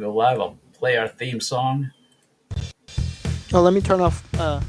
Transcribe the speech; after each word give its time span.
go 0.00 0.14
live. 0.14 0.40
I'll 0.40 0.58
play 0.72 0.96
our 0.96 1.08
theme 1.08 1.40
song. 1.40 1.90
Oh, 3.52 3.62
let 3.62 3.72
me 3.72 3.80
turn 3.80 4.00
off. 4.00 4.22
Uh... 4.38 4.60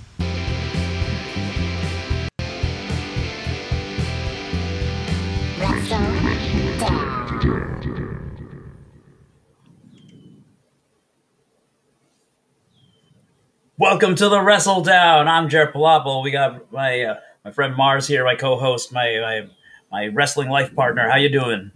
Welcome 13.80 14.16
to 14.16 14.28
the 14.28 14.42
Wrestle 14.42 14.82
Down. 14.82 15.28
I'm 15.28 15.50
Jared 15.50 15.74
Palapel. 15.74 16.24
We 16.24 16.32
got 16.32 16.72
my 16.72 17.02
uh, 17.02 17.20
my 17.46 17.52
friend 17.52 17.76
Marz 17.76 18.08
here, 18.08 18.24
my 18.26 18.36
co-host, 18.36 18.92
my, 18.92 19.20
my 19.22 19.50
my 19.92 20.08
wrestling 20.08 20.50
life 20.50 20.74
partner. 20.74 21.08
How 21.08 21.18
you 21.18 21.30
doing? 21.30 21.72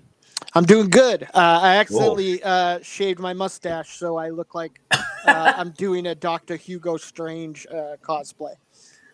I'm 0.53 0.65
doing 0.65 0.89
good. 0.89 1.23
Uh, 1.23 1.59
I 1.61 1.75
accidentally 1.77 2.43
uh, 2.43 2.79
shaved 2.81 3.19
my 3.19 3.33
mustache, 3.33 3.97
so 3.97 4.17
I 4.17 4.29
look 4.29 4.53
like 4.53 4.81
uh, 4.91 4.97
I'm 5.25 5.71
doing 5.71 6.07
a 6.07 6.15
Doctor 6.15 6.55
Hugo 6.55 6.97
Strange 6.97 7.65
uh, 7.71 7.95
cosplay. 8.03 8.53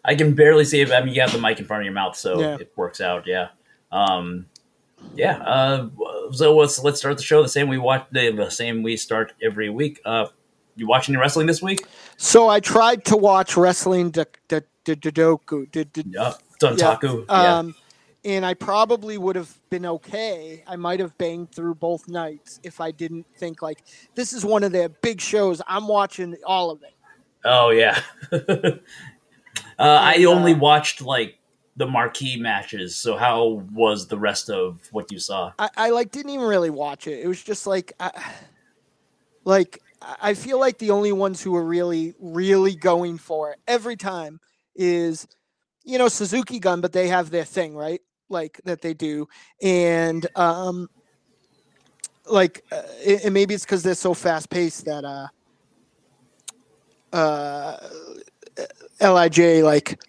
I 0.03 0.15
can 0.15 0.33
barely 0.33 0.65
see 0.65 0.81
it. 0.81 0.91
I 0.91 1.03
mean, 1.03 1.13
you 1.13 1.21
have 1.21 1.31
the 1.33 1.39
mic 1.39 1.59
in 1.59 1.65
front 1.65 1.81
of 1.81 1.85
your 1.85 1.93
mouth, 1.93 2.15
so 2.15 2.39
Yeah. 2.39 2.57
it 2.59 2.71
works 2.75 3.01
out. 3.01 3.27
Yeah, 3.27 3.49
um, 3.91 4.45
yeah. 5.15 5.37
Uh, 5.39 5.89
so 6.31 6.55
let's 6.55 6.79
let's 6.83 6.99
start 6.99 7.17
the 7.17 7.23
show 7.23 7.43
the 7.43 7.49
same 7.49 7.67
we 7.67 7.77
watch 7.77 8.07
the, 8.11 8.31
the 8.31 8.49
same 8.49 8.81
we 8.83 8.97
start 8.97 9.33
every 9.41 9.69
week. 9.69 10.01
Uh, 10.05 10.27
you 10.75 10.87
watching 10.87 11.13
any 11.15 11.21
wrestling 11.21 11.45
this 11.47 11.61
week? 11.61 11.85
So 12.17 12.47
I 12.47 12.59
tried 12.61 13.03
to 13.05 13.17
watch 13.17 13.57
wrestling 13.57 14.11
d- 14.11 14.23
d- 14.47 14.61
d- 14.85 14.95
d- 14.95 15.11
doku, 15.11 15.69
d- 15.71 15.83
d- 15.85 16.03
Yeah, 16.09 16.33
it's 16.53 16.63
Dontaku. 16.63 17.25
Yeah. 17.29 17.63
And 18.27 18.45
I 18.45 18.55
probably 18.55 19.17
would 19.17 19.37
have 19.37 19.57
been 19.69 19.85
okay. 19.85 20.61
I 20.67 20.75
might 20.75 20.99
have 20.99 21.17
banged 21.17 21.53
through 21.53 21.75
both 21.75 22.09
nights 22.09 22.59
if 22.61 22.81
I 22.81 22.91
didn't 22.91 23.25
think 23.37 23.61
like 23.61 23.83
this 24.15 24.33
is 24.33 24.43
one 24.43 24.63
of 24.63 24.73
their 24.73 24.89
big 24.89 25.21
shows. 25.21 25.61
I'm 25.65 25.87
watching 25.87 26.35
all 26.45 26.69
of 26.69 26.83
it. 26.83 26.93
Oh 27.45 27.69
yeah. 27.69 28.01
uh, 28.33 28.39
I 29.79 30.15
And, 30.15 30.25
uh, 30.25 30.29
only 30.29 30.53
watched 30.53 31.01
like 31.01 31.39
the 31.77 31.87
marquee 31.87 32.35
matches. 32.37 32.97
So 32.97 33.15
how 33.15 33.63
was 33.71 34.07
the 34.07 34.17
rest 34.17 34.49
of 34.49 34.81
what 34.91 35.09
you 35.09 35.19
saw? 35.19 35.53
I, 35.57 35.69
I 35.77 35.89
like 35.91 36.11
didn't 36.11 36.31
even 36.31 36.47
really 36.47 36.69
watch 36.69 37.07
it. 37.07 37.21
It 37.23 37.27
was 37.27 37.41
just 37.41 37.65
like, 37.65 37.93
I, 37.97 38.11
like 39.45 39.81
I 40.19 40.33
feel 40.33 40.59
like 40.59 40.79
the 40.79 40.91
only 40.91 41.13
ones 41.13 41.41
who 41.41 41.55
are 41.55 41.63
really, 41.63 42.13
really 42.19 42.75
going 42.75 43.19
for 43.19 43.53
it 43.53 43.59
every 43.69 43.95
time 43.95 44.41
is, 44.75 45.25
you 45.85 45.97
know, 45.97 46.09
Suzuki 46.09 46.59
Gun, 46.59 46.81
but 46.81 46.91
they 46.91 47.07
have 47.07 47.29
their 47.29 47.45
thing, 47.45 47.73
right? 47.73 48.01
Like 48.29 48.59
that 48.65 48.81
they 48.81 48.93
do, 48.93 49.27
and 49.61 50.27
um, 50.35 50.89
like, 52.29 52.63
uh, 52.71 52.81
and 53.23 53.33
maybe 53.33 53.53
it's 53.53 53.63
because 53.63 53.83
they're 53.83 53.95
so 53.95 54.13
fast 54.13 54.49
paced 54.49 54.85
that 54.85 55.05
uh, 55.05 55.27
uh, 57.13 57.77
LIJ 59.01 59.63
like 59.63 60.01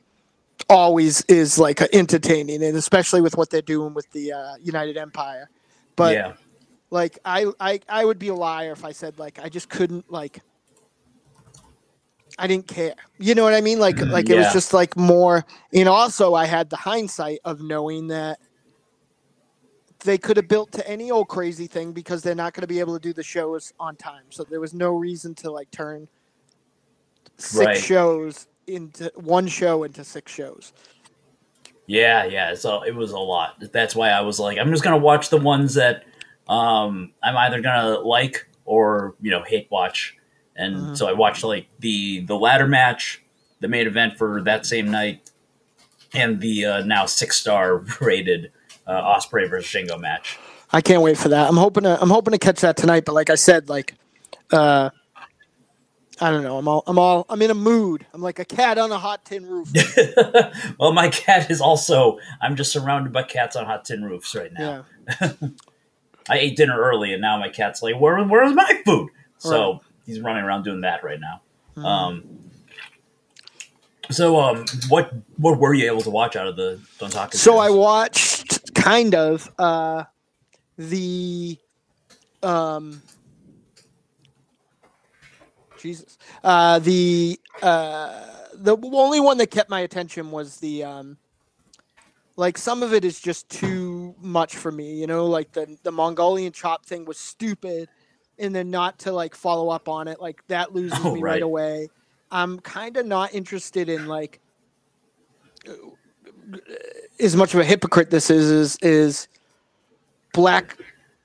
always 0.69 1.23
is 1.23 1.59
like 1.59 1.81
entertaining, 1.93 2.63
and 2.63 2.77
especially 2.77 3.21
with 3.21 3.37
what 3.37 3.51
they're 3.51 3.63
doing 3.63 3.95
with 3.95 4.11
the 4.13 4.33
uh, 4.33 4.55
United 4.61 4.97
Empire. 4.97 5.49
But 5.97 6.15
yeah. 6.15 6.33
like 6.91 7.19
I, 7.25 7.47
I 7.61 7.81
I 7.89 8.05
would 8.05 8.19
be 8.19 8.29
a 8.29 8.35
liar 8.35 8.73
if 8.73 8.85
I 8.85 8.93
said 8.93 9.19
like 9.19 9.39
I 9.39 9.49
just 9.49 9.69
couldn't 9.69 10.11
like 10.11 10.41
I 12.39 12.47
didn't 12.47 12.69
care. 12.69 12.95
You 13.19 13.35
know 13.35 13.45
what 13.45 13.55
I 13.55 13.63
mean? 13.63 13.81
Like 13.81 14.01
Mm, 14.01 14.11
like 14.11 14.31
it 14.31 14.37
was 14.37 14.51
just 14.53 14.75
like 14.75 14.97
more 14.97 15.45
and 15.75 15.89
also 15.89 16.35
I 16.35 16.47
had 16.47 16.71
the 16.71 16.77
hindsight 16.77 17.41
of 17.45 17.61
knowing 17.63 18.09
that 18.09 18.39
they 20.05 20.19
could 20.19 20.37
have 20.39 20.49
built 20.49 20.73
to 20.73 20.89
any 20.89 21.11
old 21.11 21.29
crazy 21.29 21.67
thing 21.69 21.93
because 21.93 22.23
they're 22.23 22.35
not 22.37 22.55
going 22.55 22.63
to 22.63 22.69
be 22.69 22.81
able 22.81 22.95
to 22.95 23.01
do 23.01 23.13
the 23.15 23.25
shows 23.25 23.73
on 23.81 23.97
time. 23.97 24.25
So 24.31 24.45
there 24.45 24.61
was 24.61 24.75
no 24.75 24.93
reason 24.97 25.35
to 25.37 25.51
like 25.53 25.71
turn 25.73 26.09
six 27.39 27.79
Right. 27.79 27.79
shows 27.79 28.49
into 28.69 29.13
one 29.17 29.49
show 29.49 29.85
into 29.85 30.05
six 30.05 30.33
shows. 30.33 30.73
Yeah, 31.87 32.27
yeah. 32.27 32.55
So 32.57 32.83
it 32.85 32.95
was 32.95 33.13
a 33.13 33.19
lot. 33.19 33.57
That's 33.73 33.97
why 33.97 34.11
I 34.11 34.23
was 34.23 34.41
like, 34.41 34.59
I'm 34.59 34.71
just 34.73 34.85
gonna 34.85 34.99
watch 34.99 35.31
the 35.31 35.39
ones 35.39 35.75
that 35.75 36.05
um, 36.49 37.15
I'm 37.23 37.37
either 37.39 37.63
gonna 37.63 38.01
like 38.01 38.49
or 38.67 39.17
you 39.23 39.31
know 39.33 39.45
hate 39.45 39.69
watch. 39.71 40.18
And 40.59 40.89
Mhm. 40.89 40.97
so 40.97 41.09
I 41.09 41.13
watched 41.13 41.45
like 41.45 41.69
the 41.79 42.21
the 42.21 42.35
ladder 42.37 42.67
match, 42.67 43.23
the 43.61 43.69
main 43.69 43.87
event 43.87 44.19
for 44.19 44.43
that 44.43 44.67
same 44.67 44.91
night, 44.91 45.31
and 46.13 46.41
the 46.41 46.65
uh, 46.65 46.81
now 46.85 47.07
six 47.07 47.37
star 47.39 47.79
rated 48.01 48.53
uh, 48.87 48.91
Osprey 48.91 49.49
versus 49.49 49.71
Shingo 49.71 49.99
match. 50.01 50.37
I 50.73 50.81
can't 50.81 51.01
wait 51.03 51.17
for 51.17 51.29
that. 51.31 51.49
I'm 51.49 51.57
hoping 51.57 51.85
to 51.85 51.99
I'm 52.03 52.11
hoping 52.11 52.33
to 52.33 52.39
catch 52.39 52.61
that 52.61 52.77
tonight. 52.77 53.05
But 53.07 53.15
like 53.15 53.31
I 53.31 53.37
said, 53.37 53.69
like 53.69 53.95
uh 54.53 54.91
I 56.21 56.31
don't 56.31 56.43
know. 56.43 56.59
I'm 56.59 56.67
all 56.67 56.83
I'm 56.87 56.99
all 56.99 57.25
I'm 57.29 57.41
in 57.41 57.51
a 57.51 57.55
mood. 57.55 58.05
I'm 58.13 58.21
like 58.21 58.39
a 58.41 58.45
cat 58.45 58.77
on 58.79 58.91
a 58.91 58.99
hot 58.99 59.25
tin 59.25 59.47
roof. 59.47 59.69
well, 60.79 60.93
my 60.93 61.09
cat 61.09 61.51
is 61.51 61.61
also. 61.61 62.19
I'm 62.43 62.57
just 62.57 62.73
surrounded 62.73 63.13
by 63.13 63.23
cats 63.23 63.55
on 63.55 63.65
hot 63.67 63.85
tin 63.85 64.03
roofs 64.05 64.35
right 64.35 64.53
now. 64.53 64.85
Yeah. 65.21 65.33
I 66.29 66.39
ate 66.39 66.57
dinner 66.57 66.79
early, 66.79 67.13
and 67.13 67.23
now 67.23 67.39
my 67.39 67.49
cat's 67.49 67.83
like, 67.83 67.99
"Where, 67.99 68.23
where's 68.25 68.55
my 68.55 68.83
food?" 68.85 69.11
So 69.39 69.73
Right. 69.73 69.81
He's 70.09 70.21
running 70.21 70.43
around 70.43 70.63
doing 70.63 70.81
that 70.81 71.05
right 71.05 71.21
now. 71.21 71.43
Um, 71.85 72.25
so, 74.11 74.41
um, 74.41 74.65
what 74.89 75.13
what 75.37 75.59
were 75.59 75.75
you 75.75 75.85
able 75.85 76.01
to 76.01 76.09
watch 76.09 76.35
out 76.35 76.47
of 76.47 76.57
the 76.57 76.81
Dontaku? 76.99 77.35
So 77.35 77.59
I 77.59 77.69
watched 77.69 78.75
kind 78.75 79.15
of 79.15 79.53
uh 79.59 80.05
the 80.79 81.59
um 82.43 83.03
Jesus. 85.79 86.17
Uh 86.43 86.79
the 86.79 87.39
uh 87.61 88.25
the 88.55 88.79
only 88.79 89.21
one 89.21 89.37
that 89.37 89.51
kept 89.51 89.69
my 89.69 89.81
attention 89.81 90.31
was 90.31 90.57
the 90.57 90.85
um 90.85 91.19
like 92.37 92.57
some 92.57 92.83
of 92.83 92.95
it 92.95 93.05
is 93.05 93.21
just 93.21 93.51
too 93.51 94.15
much 94.23 94.57
for 94.57 94.73
me, 94.73 94.95
you 94.95 95.07
know, 95.07 95.27
like 95.27 95.53
the 95.53 95.77
the 95.83 95.93
Mongolian 95.93 96.53
chop 96.53 96.87
thing 96.87 97.05
was 97.05 97.19
stupid 97.19 97.91
and 98.39 98.55
then 98.55 98.71
not 98.71 98.99
to 99.01 99.13
like 99.13 99.35
follow 99.35 99.69
up 99.69 99.89
on 99.89 100.09
it, 100.09 100.21
like 100.21 100.43
that 100.49 100.75
loses 100.75 100.99
Oh, 101.05 101.15
me 101.15 101.23
right 101.23 101.35
right. 101.35 101.43
away. 101.43 101.89
I'm 102.31 102.61
kind 102.61 102.97
of 102.97 103.07
not 103.07 103.35
interested 103.35 103.89
in 103.89 104.07
like 104.07 104.41
as 107.21 107.37
much 107.37 107.55
of 107.55 107.61
a 107.61 107.65
hypocrite 107.65 108.11
this 108.11 108.31
is 108.31 108.51
is 108.51 108.79
is 108.83 109.29
black 110.33 110.77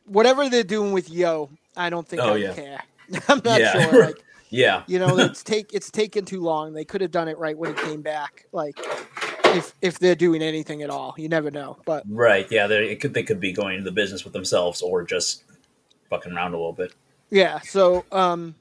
whatever 0.05 0.49
they're 0.49 0.63
doing 0.63 0.91
with 0.91 1.09
yo 1.09 1.49
i 1.77 1.89
don't 1.89 2.07
think 2.07 2.21
Oh, 2.21 2.33
i 2.33 2.37
yeah. 2.39 2.53
care 2.53 2.81
i'm 3.29 3.41
not 3.43 3.61
Yeah. 3.61 3.71
sure 3.71 3.93
like 4.05 4.23
yeah, 4.49 4.83
you 4.87 4.99
know 4.99 5.17
it's 5.17 5.43
take 5.43 5.73
it's 5.73 5.89
taken 5.89 6.25
too 6.25 6.41
long 6.41 6.73
they 6.73 6.85
could 6.85 7.01
have 7.01 7.11
done 7.11 7.27
it 7.27 7.37
right 7.37 7.57
when 7.57 7.71
it 7.71 7.77
came 7.77 8.01
back 8.01 8.45
like 8.51 8.77
if 9.55 9.73
if 9.81 9.97
they're 9.97 10.13
doing 10.15 10.41
anything 10.41 10.83
at 10.83 10.89
all 10.89 11.15
you 11.17 11.27
never 11.29 11.49
know 11.49 11.77
but 11.85 12.05
right, 12.07 12.51
yeah, 12.51 12.67
they 12.67 12.95
could 12.95 13.13
they 13.13 13.23
could 13.23 13.39
be 13.39 13.51
going 13.51 13.73
into 13.77 13.85
the 13.85 13.91
business 13.91 14.23
with 14.23 14.33
themselves 14.33 14.81
or 14.81 15.03
just 15.03 15.43
fucking 16.09 16.33
around 16.33 16.53
a 16.53 16.57
little 16.57 16.73
bit. 16.73 16.93
Yeah 17.33 17.59
so 17.61 18.05
um 18.11 18.55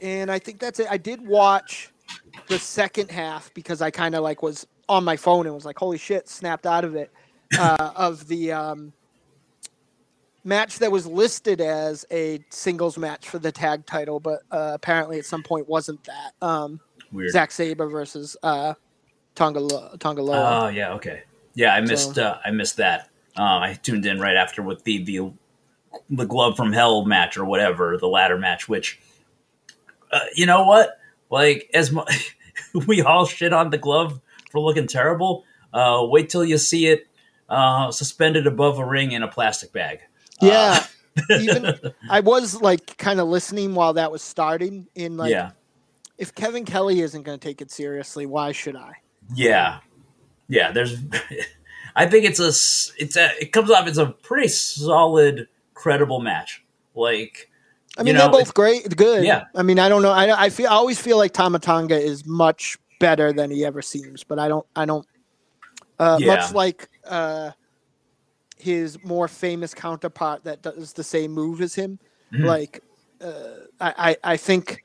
and 0.00 0.30
i 0.30 0.38
think 0.38 0.58
that's 0.58 0.80
it 0.80 0.86
i 0.90 0.96
did 0.96 1.26
watch 1.26 1.90
the 2.48 2.58
second 2.58 3.10
half 3.10 3.52
because 3.52 3.82
i 3.82 3.90
kind 3.90 4.14
of 4.14 4.22
like 4.22 4.42
was 4.42 4.66
on 4.88 5.04
my 5.04 5.16
phone 5.16 5.44
and 5.46 5.54
was 5.54 5.64
like 5.66 5.78
holy 5.78 5.98
shit 5.98 6.28
snapped 6.28 6.66
out 6.66 6.84
of 6.84 6.94
it 6.96 7.10
uh, 7.58 7.92
of 7.94 8.26
the 8.28 8.52
um, 8.52 8.92
match 10.44 10.78
that 10.78 10.90
was 10.90 11.06
listed 11.06 11.60
as 11.60 12.04
a 12.10 12.42
singles 12.50 12.96
match 12.96 13.28
for 13.28 13.38
the 13.38 13.52
tag 13.52 13.84
title, 13.86 14.20
but 14.20 14.42
uh, 14.50 14.72
apparently 14.74 15.18
at 15.18 15.26
some 15.26 15.42
point 15.42 15.68
wasn't 15.68 16.02
that. 16.04 16.32
Um, 16.40 16.80
Weird. 17.12 17.30
Zack 17.30 17.50
Sabre 17.50 17.88
versus 17.88 18.36
uh, 18.42 18.74
Tonga 19.34 19.96
Tonga 19.98 20.22
Oh 20.22 20.68
yeah, 20.68 20.92
okay. 20.94 21.22
Yeah, 21.54 21.74
I 21.74 21.80
missed 21.80 22.14
So- 22.14 22.22
uh, 22.22 22.40
I 22.44 22.50
missed 22.50 22.76
that. 22.78 23.10
Uh, 23.38 23.58
I 23.58 23.78
tuned 23.82 24.06
in 24.06 24.18
right 24.18 24.36
after 24.36 24.62
with 24.62 24.82
the 24.84 25.04
the 25.04 25.32
the 26.10 26.26
glove 26.26 26.56
from 26.56 26.72
hell 26.72 27.04
match 27.04 27.36
or 27.36 27.44
whatever 27.44 27.96
the 27.98 28.08
ladder 28.08 28.38
match. 28.38 28.68
Which, 28.68 29.00
uh, 30.12 30.20
you 30.34 30.46
know 30.46 30.64
what? 30.64 30.98
Like 31.30 31.70
as 31.74 31.92
mu- 31.92 32.04
we 32.86 33.02
all 33.02 33.26
shit 33.26 33.52
on 33.52 33.70
the 33.70 33.78
glove 33.78 34.20
for 34.50 34.60
looking 34.60 34.86
terrible. 34.86 35.44
Uh, 35.72 36.00
wait 36.02 36.30
till 36.30 36.44
you 36.44 36.58
see 36.58 36.86
it 36.86 37.06
uh, 37.48 37.90
suspended 37.90 38.46
above 38.46 38.78
a 38.78 38.84
ring 38.84 39.12
in 39.12 39.22
a 39.22 39.28
plastic 39.28 39.72
bag. 39.72 40.00
yeah. 40.40 40.80
Uh, 40.80 40.86
Even 41.40 41.74
I 42.10 42.20
was 42.20 42.60
like 42.60 42.98
kind 42.98 43.20
of 43.20 43.28
listening 43.28 43.74
while 43.74 43.94
that 43.94 44.12
was 44.12 44.20
starting. 44.20 44.86
In 44.94 45.16
like, 45.16 45.30
yeah, 45.30 45.52
if 46.18 46.34
Kevin 46.34 46.66
Kelly 46.66 47.00
isn't 47.00 47.22
going 47.22 47.38
to 47.38 47.42
take 47.42 47.62
it 47.62 47.70
seriously, 47.70 48.26
why 48.26 48.52
should 48.52 48.76
I? 48.76 48.92
yeah, 49.34 49.78
yeah. 50.46 50.72
There's, 50.72 50.98
I 51.96 52.04
think 52.04 52.26
it's 52.26 52.38
a 52.38 52.48
it's 53.02 53.16
a 53.16 53.30
it 53.40 53.52
comes 53.52 53.70
off 53.70 53.86
as 53.86 53.96
a 53.96 54.06
pretty 54.06 54.48
solid, 54.48 55.48
credible 55.76 56.20
match. 56.20 56.64
Like 56.96 57.48
I 57.96 58.00
You 58.00 58.06
mean, 58.06 58.14
know, 58.14 58.22
they're 58.22 58.30
both 58.40 58.54
great, 58.54 58.96
good. 58.96 59.24
Yeah. 59.24 59.44
I 59.54 59.62
mean, 59.62 59.78
I 59.78 59.88
don't 59.88 60.02
know. 60.02 60.10
I, 60.10 60.44
I 60.46 60.50
feel 60.50 60.66
I 60.66 60.72
always 60.72 61.00
feel 61.00 61.16
like 61.18 61.32
Tama 61.32 61.60
Tonga 61.60 61.96
is 61.98 62.26
much 62.26 62.76
better 62.98 63.32
than 63.32 63.50
he 63.50 63.64
ever 63.64 63.82
seems, 63.82 64.24
but 64.24 64.38
I 64.38 64.48
don't. 64.48 64.66
I 64.74 64.84
don't. 64.84 65.06
Uh, 65.98 66.18
Yeah. 66.20 66.34
Much 66.34 66.52
like 66.52 66.88
uh, 67.06 67.52
his 68.58 69.02
more 69.04 69.28
famous 69.28 69.72
counterpart 69.72 70.44
that 70.44 70.62
does 70.62 70.92
the 70.92 71.04
same 71.04 71.30
move 71.30 71.60
as 71.60 71.74
him. 71.74 71.98
Mhm. 72.32 72.44
Like, 72.44 72.82
uh, 73.20 73.66
I, 73.80 73.94
I 74.10 74.32
I 74.32 74.36
think 74.36 74.82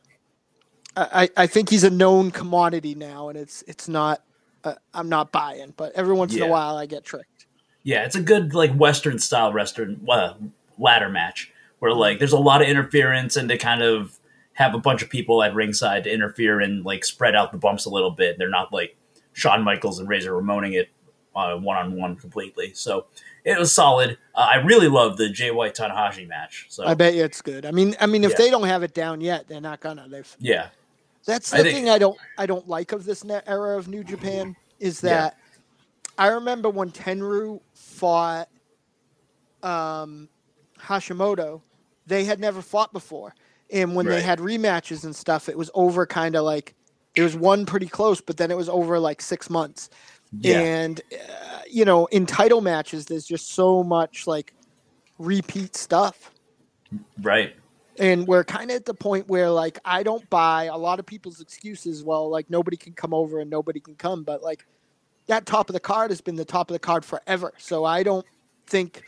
I, 0.95 1.29
I 1.37 1.47
think 1.47 1.69
he's 1.69 1.85
a 1.85 1.89
known 1.89 2.31
commodity 2.31 2.95
now, 2.95 3.29
and 3.29 3.37
it's 3.37 3.63
it's 3.67 3.87
not. 3.87 4.21
Uh, 4.63 4.75
I'm 4.93 5.09
not 5.09 5.31
buying, 5.31 5.73
but 5.75 5.91
every 5.95 6.13
once 6.13 6.35
in 6.35 6.43
a 6.43 6.47
while 6.47 6.75
I 6.77 6.85
get 6.85 7.03
tricked. 7.03 7.47
Yeah, 7.83 8.03
it's 8.05 8.15
a 8.15 8.21
good 8.21 8.53
like 8.53 8.71
Western 8.75 9.17
style 9.17 9.51
Western 9.51 10.05
uh, 10.07 10.33
ladder 10.77 11.09
match 11.09 11.51
where 11.79 11.93
like 11.93 12.19
there's 12.19 12.31
a 12.33 12.37
lot 12.39 12.61
of 12.61 12.67
interference 12.67 13.35
and 13.37 13.49
they 13.49 13.57
kind 13.57 13.81
of 13.81 14.19
have 14.53 14.73
a 14.75 14.79
bunch 14.79 15.01
of 15.01 15.09
people 15.09 15.41
at 15.43 15.53
ringside 15.55 16.03
to 16.03 16.13
interfere 16.13 16.59
and 16.59 16.85
like 16.85 17.03
spread 17.05 17.35
out 17.35 17.51
the 17.51 17.57
bumps 17.57 17.85
a 17.85 17.89
little 17.89 18.11
bit. 18.11 18.37
They're 18.37 18.49
not 18.49 18.71
like 18.73 18.95
Shawn 19.33 19.63
Michaels 19.63 19.99
and 19.99 20.07
Razor 20.09 20.31
Ramoning 20.33 20.73
it 20.73 20.89
one 21.33 21.77
on 21.77 21.95
one 21.95 22.15
completely. 22.17 22.73
So 22.73 23.05
it 23.45 23.57
was 23.57 23.73
solid. 23.73 24.17
Uh, 24.35 24.47
I 24.51 24.55
really 24.57 24.89
love 24.89 25.17
the 25.17 25.29
Jay 25.29 25.49
White 25.49 25.73
Tanahashi 25.73 26.27
match. 26.27 26.67
So 26.69 26.85
I 26.85 26.93
bet 26.93 27.15
you 27.15 27.23
it's 27.23 27.41
good. 27.41 27.65
I 27.65 27.71
mean, 27.71 27.95
I 28.01 28.05
mean, 28.05 28.23
if 28.23 28.31
Yeah. 28.31 28.37
they 28.37 28.49
don't 28.51 28.67
have 28.67 28.83
it 28.83 28.93
down 28.93 29.21
yet, 29.21 29.47
they're 29.47 29.61
not 29.61 29.79
gonna. 29.79 30.07
They've 30.09 30.35
yeah, 30.39 30.67
That's 31.25 31.53
I 31.53 31.57
the 31.57 31.63
think- 31.63 31.75
thing 31.75 31.89
I 31.89 31.97
don't 31.97 32.17
I 32.37 32.45
don't 32.45 32.67
like 32.67 32.91
of 32.91 33.05
this 33.05 33.23
era 33.47 33.77
of 33.77 33.87
New 33.87 34.03
Japan 34.03 34.55
is 34.79 35.01
Yeah. 35.01 35.09
that 35.09 35.37
I 36.17 36.27
remember 36.27 36.69
when 36.69 36.91
Tenryu 36.91 37.61
fought 37.73 38.49
um, 39.63 40.27
Hashimoto, 40.87 41.61
they 42.07 42.25
had 42.25 42.39
never 42.39 42.61
fought 42.61 42.93
before, 42.93 43.35
and 43.71 43.95
when 43.95 44.05
they 44.05 44.21
had 44.21 44.39
rematches 44.39 45.05
and 45.05 45.15
stuff, 45.15 45.47
it 45.47 45.57
was 45.57 45.71
over 45.73 46.05
kind 46.05 46.35
of 46.35 46.43
like 46.43 46.75
it 47.15 47.23
was 47.23 47.35
one 47.35 47.65
pretty 47.65 47.87
close, 47.87 48.21
but 48.21 48.37
then 48.37 48.51
it 48.51 48.57
was 48.57 48.69
over 48.69 48.99
like 48.99 49.21
six 49.21 49.49
months. 49.49 49.89
yeah, 50.31 50.59
And 50.59 51.01
uh, 51.13 51.59
you 51.69 51.85
know, 51.85 52.05
in 52.07 52.25
title 52.25 52.61
matches, 52.61 53.05
there's 53.05 53.25
just 53.25 53.53
so 53.53 53.83
much 53.83 54.27
like 54.27 54.53
repeat 55.19 55.75
stuff 55.75 56.31
right. 57.21 57.55
and 57.99 58.27
we're 58.27 58.43
kind 58.43 58.71
of 58.71 58.75
at 58.75 58.85
the 58.85 58.93
point 58.93 59.27
where 59.27 59.49
like 59.49 59.79
I 59.85 60.03
don't 60.03 60.27
buy 60.29 60.65
a 60.65 60.77
lot 60.77 60.99
of 60.99 61.05
people's 61.05 61.41
excuses. 61.41 62.03
Well, 62.03 62.29
like 62.29 62.49
nobody 62.49 62.77
can 62.77 62.93
come 62.93 63.13
over 63.13 63.39
and 63.39 63.49
nobody 63.49 63.79
can 63.79 63.95
come, 63.95 64.23
but 64.23 64.41
like 64.41 64.65
that 65.27 65.45
top 65.45 65.69
of 65.69 65.73
the 65.73 65.79
card 65.79 66.11
has 66.11 66.21
been 66.21 66.35
the 66.35 66.45
top 66.45 66.69
of 66.69 66.73
the 66.73 66.79
card 66.79 67.05
forever. 67.05 67.53
So 67.57 67.85
I 67.85 68.03
don't 68.03 68.25
think 68.67 69.03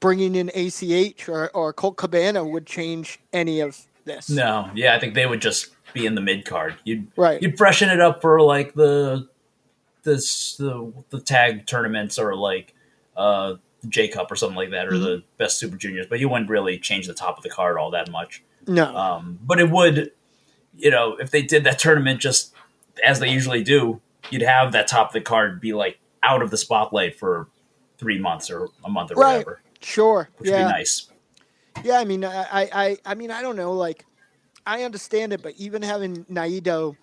bringing 0.00 0.34
in 0.34 0.50
ACH 0.54 1.28
or 1.28 1.48
or 1.50 1.72
Colt 1.72 1.96
Cabana 1.96 2.44
would 2.44 2.66
change 2.66 3.18
any 3.32 3.60
of 3.60 3.78
this. 4.04 4.28
No, 4.30 4.70
yeah, 4.74 4.94
I 4.94 4.98
think 4.98 5.14
they 5.14 5.26
would 5.26 5.40
just 5.40 5.68
be 5.92 6.06
in 6.06 6.14
the 6.14 6.20
mid 6.20 6.44
card. 6.44 6.76
You'd 6.84 7.08
Right. 7.16 7.40
you'd 7.42 7.56
freshen 7.58 7.88
it 7.90 8.00
up 8.00 8.20
for 8.20 8.40
like 8.40 8.74
the 8.74 9.28
this 10.02 10.56
the 10.56 10.92
the 11.10 11.20
tag 11.20 11.66
tournaments 11.66 12.18
or 12.18 12.34
like 12.34 12.74
uh 13.16 13.54
J 13.88 14.08
Cup 14.08 14.30
or 14.30 14.36
something 14.36 14.56
like 14.56 14.70
that 14.70 14.86
or 14.88 14.92
Mm-hmm. 14.92 15.02
the 15.04 15.22
best 15.36 15.58
Super 15.58 15.76
Juniors, 15.76 16.06
but 16.08 16.18
you 16.20 16.28
wouldn't 16.28 16.50
really 16.50 16.78
change 16.78 17.06
the 17.06 17.14
top 17.14 17.36
of 17.36 17.42
the 17.42 17.50
card 17.50 17.76
all 17.78 17.90
that 17.92 18.10
much. 18.10 18.42
No. 18.66 18.94
Um, 18.96 19.38
but 19.42 19.60
it 19.60 19.70
would, 19.70 20.10
you 20.76 20.90
know, 20.90 21.16
if 21.16 21.30
they 21.30 21.42
did 21.42 21.64
that 21.64 21.78
tournament 21.78 22.20
just 22.20 22.52
as 23.04 23.20
they 23.20 23.30
usually 23.30 23.62
do, 23.62 24.00
you'd 24.30 24.42
have 24.42 24.72
that 24.72 24.88
top 24.88 25.08
of 25.08 25.12
the 25.12 25.20
card 25.20 25.60
be 25.60 25.72
like 25.72 25.98
out 26.22 26.42
of 26.42 26.50
the 26.50 26.56
spotlight 26.56 27.16
for 27.18 27.48
three 27.98 28.18
months 28.18 28.50
or 28.50 28.68
a 28.84 28.90
month 28.90 29.10
or 29.12 29.14
Right. 29.14 29.32
whatever, 29.38 29.60
sure. 29.80 30.28
which 30.38 30.50
yeah. 30.50 30.58
would 30.64 30.68
be 30.72 30.72
nice. 30.78 31.06
Yeah, 31.84 31.98
I 32.00 32.04
mean, 32.04 32.24
I, 32.24 32.68
I, 32.72 32.96
I- 33.06 33.14
mean, 33.14 33.30
I 33.30 33.40
don't 33.42 33.56
know. 33.56 33.72
Like, 33.72 34.04
I 34.66 34.82
understand 34.82 35.32
it, 35.32 35.42
but 35.42 35.54
even 35.56 35.82
having 35.82 36.24
Naito 36.26 36.96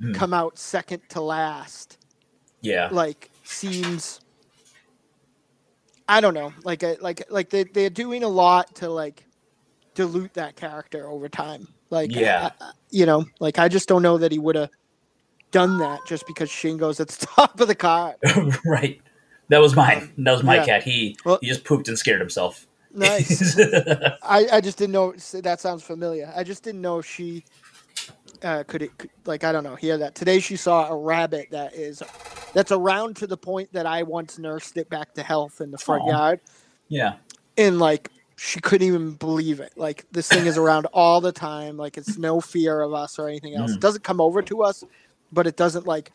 Hmm. 0.00 0.12
come 0.14 0.32
out 0.32 0.58
second 0.58 1.02
to 1.10 1.20
last, 1.20 1.98
Yeah, 2.62 2.88
like, 2.90 3.30
seems. 3.44 4.20
I 6.08 6.20
don't 6.22 6.32
know. 6.34 6.52
Like, 6.64 6.82
like, 7.02 7.22
like 7.30 7.50
they 7.50 7.64
they're 7.64 7.90
doing 7.90 8.22
a 8.24 8.28
lot 8.28 8.74
to 8.76 8.88
like 8.88 9.24
dilute 9.94 10.32
that 10.34 10.56
character 10.56 11.08
over 11.08 11.28
time. 11.28 11.68
Like, 11.90 12.10
Yeah. 12.14 12.50
I- 12.60 12.64
I- 12.64 12.72
you 12.90 13.04
know, 13.06 13.24
like 13.40 13.58
I 13.58 13.68
just 13.68 13.88
don't 13.88 14.02
know 14.02 14.16
that 14.18 14.32
he 14.32 14.38
would 14.38 14.56
have 14.56 14.70
done 15.50 15.78
that 15.78 16.00
just 16.06 16.26
because 16.26 16.48
Shingo's 16.48 16.98
at 16.98 17.08
the 17.08 17.26
top 17.36 17.60
of 17.60 17.68
the 17.68 17.74
card. 17.74 18.16
right. 18.64 19.00
That 19.50 19.60
was 19.60 19.76
mine. 19.76 20.12
That 20.18 20.32
was 20.32 20.42
my 20.42 20.56
yeah. 20.56 20.64
cat. 20.64 20.82
He 20.82 21.16
Well- 21.24 21.38
he 21.40 21.48
just 21.48 21.64
pooped 21.64 21.88
and 21.88 21.98
scared 21.98 22.20
himself. 22.20 22.66
Nice. 22.92 23.58
I, 24.22 24.46
I 24.52 24.60
just 24.60 24.78
didn't 24.78 24.92
know 24.92 25.12
that 25.12 25.60
sounds 25.60 25.82
familiar. 25.82 26.32
I 26.34 26.42
just 26.42 26.64
didn't 26.64 26.80
know 26.80 26.98
if 26.98 27.06
she 27.06 27.44
uh, 28.42 28.64
could 28.64 28.82
it 28.82 28.96
could, 28.98 29.10
like 29.26 29.44
I 29.44 29.52
don't 29.52 29.64
know 29.64 29.76
hear 29.76 29.98
that 29.98 30.14
today. 30.14 30.40
She 30.40 30.56
saw 30.56 30.88
a 30.88 30.96
rabbit 30.96 31.48
that 31.50 31.74
is 31.74 32.02
that's 32.52 32.72
around 32.72 33.16
to 33.16 33.26
the 33.26 33.36
point 33.36 33.72
that 33.72 33.86
I 33.86 34.02
once 34.02 34.38
nursed 34.38 34.76
it 34.76 34.88
back 34.88 35.14
to 35.14 35.22
health 35.22 35.60
in 35.60 35.70
the 35.70 35.78
front 35.78 36.02
Aw. 36.04 36.10
yard, 36.10 36.40
yeah, 36.88 37.16
and 37.56 37.78
like 37.78 38.10
she 38.36 38.60
couldn't 38.60 38.86
even 38.86 39.12
believe 39.12 39.60
it. 39.60 39.72
Like 39.76 40.06
this 40.10 40.28
thing 40.28 40.46
is 40.46 40.56
around 40.56 40.86
all 40.86 41.20
the 41.20 41.32
time. 41.32 41.76
Like 41.76 41.98
it's 41.98 42.18
no 42.18 42.40
fear 42.40 42.80
of 42.80 42.94
us 42.94 43.18
or 43.18 43.28
anything 43.28 43.54
else. 43.54 43.72
Mm. 43.72 43.76
It 43.76 43.80
doesn't 43.80 44.04
come 44.04 44.20
over 44.20 44.42
to 44.42 44.62
us, 44.62 44.82
but 45.32 45.46
it 45.46 45.56
doesn't 45.56 45.86
like. 45.86 46.12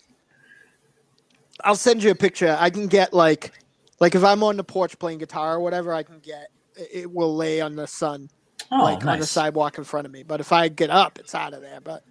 I'll 1.64 1.76
send 1.76 2.04
you 2.04 2.12
a 2.12 2.16
picture. 2.16 2.56
I 2.60 2.70
can 2.70 2.88
get 2.88 3.14
like, 3.14 3.52
like 4.00 4.16
if 4.16 4.24
I'm 4.24 4.44
on 4.44 4.58
the 4.58 4.64
porch 4.64 4.98
playing 5.00 5.20
guitar 5.20 5.56
or 5.56 5.60
whatever, 5.60 5.94
I 5.94 6.04
can 6.04 6.20
get 6.20 6.50
it 6.76 7.10
will 7.10 7.36
lay 7.36 7.62
on 7.62 7.76
the 7.76 7.88
sun 7.88 8.30
oh, 8.72 8.84
like 8.84 9.06
on 9.06 9.20
the 9.20 9.26
sidewalk 9.26 9.78
in 9.78 9.84
front 9.84 10.06
of 10.06 10.12
me. 10.12 10.24
But 10.24 10.40
if 10.40 10.52
I 10.52 10.68
get 10.68 10.90
up, 10.90 11.20
it's 11.20 11.36
out 11.36 11.54
of 11.54 11.62
there. 11.62 11.80
But 11.82 12.04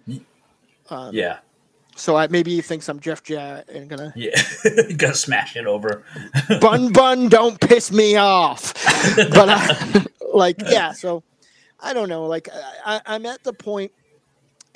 um, 0.89 1.13
Yeah, 1.13 1.39
so 1.95 2.15
I 2.15 2.27
maybe 2.27 2.53
he 2.53 2.61
thinks 2.61 2.89
I'm 2.89 2.99
Jeff 2.99 3.23
Jarrett 3.23 3.69
and 3.69 3.89
gonna 3.89 4.13
yeah. 4.15 4.41
Gotta 4.97 5.15
smash 5.15 5.55
it 5.55 5.65
over. 5.65 6.03
bun 6.61 6.91
bun 6.91 7.29
don't 7.29 7.59
piss 7.59 7.91
me 7.91 8.17
off. 8.17 8.73
but 9.15 9.49
I, 9.49 10.05
like 10.33 10.57
yeah, 10.67 10.91
so 10.91 11.23
I 11.79 11.93
don't 11.93 12.09
know. 12.09 12.25
Like 12.25 12.49
I, 12.85 13.01
I'm 13.05 13.25
at 13.25 13.43
the 13.43 13.53
point. 13.53 13.91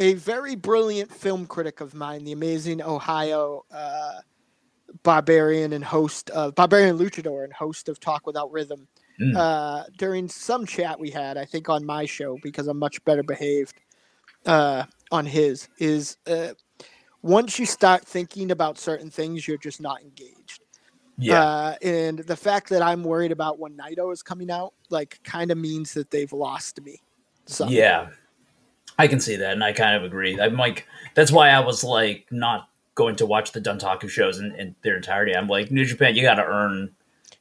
A 0.01 0.13
very 0.13 0.56
brilliant 0.56 1.12
film 1.12 1.45
critic 1.45 1.81
of 1.81 1.94
mine, 1.94 2.24
the 2.24 2.31
amazing 2.31 2.81
Ohio 2.81 3.66
uh, 3.69 4.21
barbarian 5.03 5.73
and 5.73 5.83
host 5.83 6.29
of 6.31 6.55
barbarian 6.55 6.97
luchador 6.97 7.43
and 7.43 7.53
host 7.53 7.89
of 7.89 7.99
Talk 7.99 8.25
Without 8.27 8.51
Rhythm, 8.51 8.87
Mm. 9.19 9.35
uh, 9.35 9.83
during 9.97 10.29
some 10.29 10.65
chat 10.65 10.97
we 10.97 11.09
had, 11.09 11.37
I 11.37 11.43
think 11.43 11.67
on 11.67 11.85
my 11.85 12.05
show 12.05 12.37
because 12.41 12.67
I'm 12.67 12.79
much 12.79 13.03
better 13.03 13.21
behaved 13.21 13.81
uh, 14.45 14.85
on 15.11 15.25
his, 15.25 15.67
is 15.77 16.15
uh, 16.25 16.53
once 17.21 17.59
you 17.59 17.65
start 17.65 18.05
thinking 18.05 18.51
about 18.51 18.77
certain 18.77 19.09
things, 19.11 19.45
you're 19.45 19.57
just 19.57 19.81
not 19.81 20.01
engaged. 20.01 20.61
Yeah, 21.17 21.43
Uh, 21.43 21.75
and 21.81 22.19
the 22.19 22.37
fact 22.37 22.69
that 22.69 22.81
I'm 22.81 23.03
worried 23.03 23.33
about 23.33 23.59
when 23.59 23.73
Naito 23.75 24.13
is 24.13 24.23
coming 24.23 24.49
out, 24.49 24.73
like, 24.89 25.19
kind 25.25 25.51
of 25.51 25.57
means 25.57 25.93
that 25.95 26.11
they've 26.11 26.31
lost 26.31 26.81
me. 26.81 27.01
So, 27.45 27.67
yeah. 27.67 28.11
I 28.97 29.07
can 29.07 29.19
see 29.19 29.35
that, 29.35 29.51
and 29.51 29.63
I 29.63 29.73
kind 29.73 29.97
of 29.97 30.06
agree. 30.06 30.39
I'm 30.39 30.56
like, 30.56 30.87
that's 31.13 31.31
why 31.31 31.49
I 31.49 31.59
was 31.59 31.83
like 31.83 32.25
not 32.31 32.69
going 32.99 33.15
to 33.15 33.25
watch 33.25 33.53
the 33.53 33.61
Dontaku 33.61 34.09
shows 34.09 34.39
in, 34.39 34.53
in 34.56 34.75
their 34.83 34.97
entirety. 34.97 35.33
I'm 35.33 35.47
like, 35.47 35.71
New 35.71 35.85
Japan, 35.85 36.15
you 36.15 36.21
got 36.21 36.35
to 36.35 36.45
earn 36.45 36.91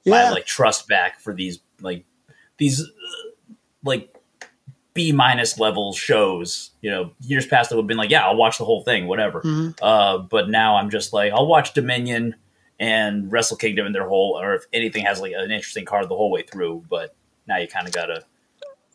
my 0.07 0.31
like 0.31 0.47
trust 0.47 0.87
back 0.89 1.21
for 1.21 1.35
these 1.35 1.59
like 1.83 2.05
these 2.59 2.81
uh, 2.81 3.55
like 3.85 4.15
B 4.95 5.11
minus 5.13 5.59
level 5.59 5.93
shows. 5.93 6.71
You 6.81 6.91
know, 6.93 7.11
years 7.21 7.45
past 7.47 7.73
I 7.73 7.75
would 7.75 7.83
have 7.83 7.89
been 7.89 7.97
like, 7.97 8.09
yeah, 8.11 8.25
I'll 8.25 8.37
watch 8.37 8.57
the 8.59 8.65
whole 8.65 8.83
thing, 8.85 9.07
whatever. 9.09 9.43
Mhm. 9.43 9.77
Uh, 9.83 10.19
but 10.19 10.49
now 10.49 10.77
I'm 10.77 10.91
just 10.91 11.13
like, 11.13 11.33
I'll 11.33 11.47
watch 11.49 11.75
Dominion 11.75 12.37
and 12.81 13.31
Wrestle 13.33 13.57
Kingdom 13.57 13.87
in 13.87 13.93
their 13.93 14.09
whole, 14.09 14.39
or 14.41 14.55
if 14.55 14.63
anything 14.73 15.05
has 15.05 15.21
like 15.21 15.33
an 15.37 15.51
interesting 15.51 15.85
card 15.85 16.09
the 16.09 16.17
whole 16.17 16.31
way 16.31 16.43
through. 16.43 16.85
But 16.89 17.15
now 17.49 17.57
you 17.59 17.67
kind 17.67 17.87
of 17.89 17.93
gotta 17.93 18.25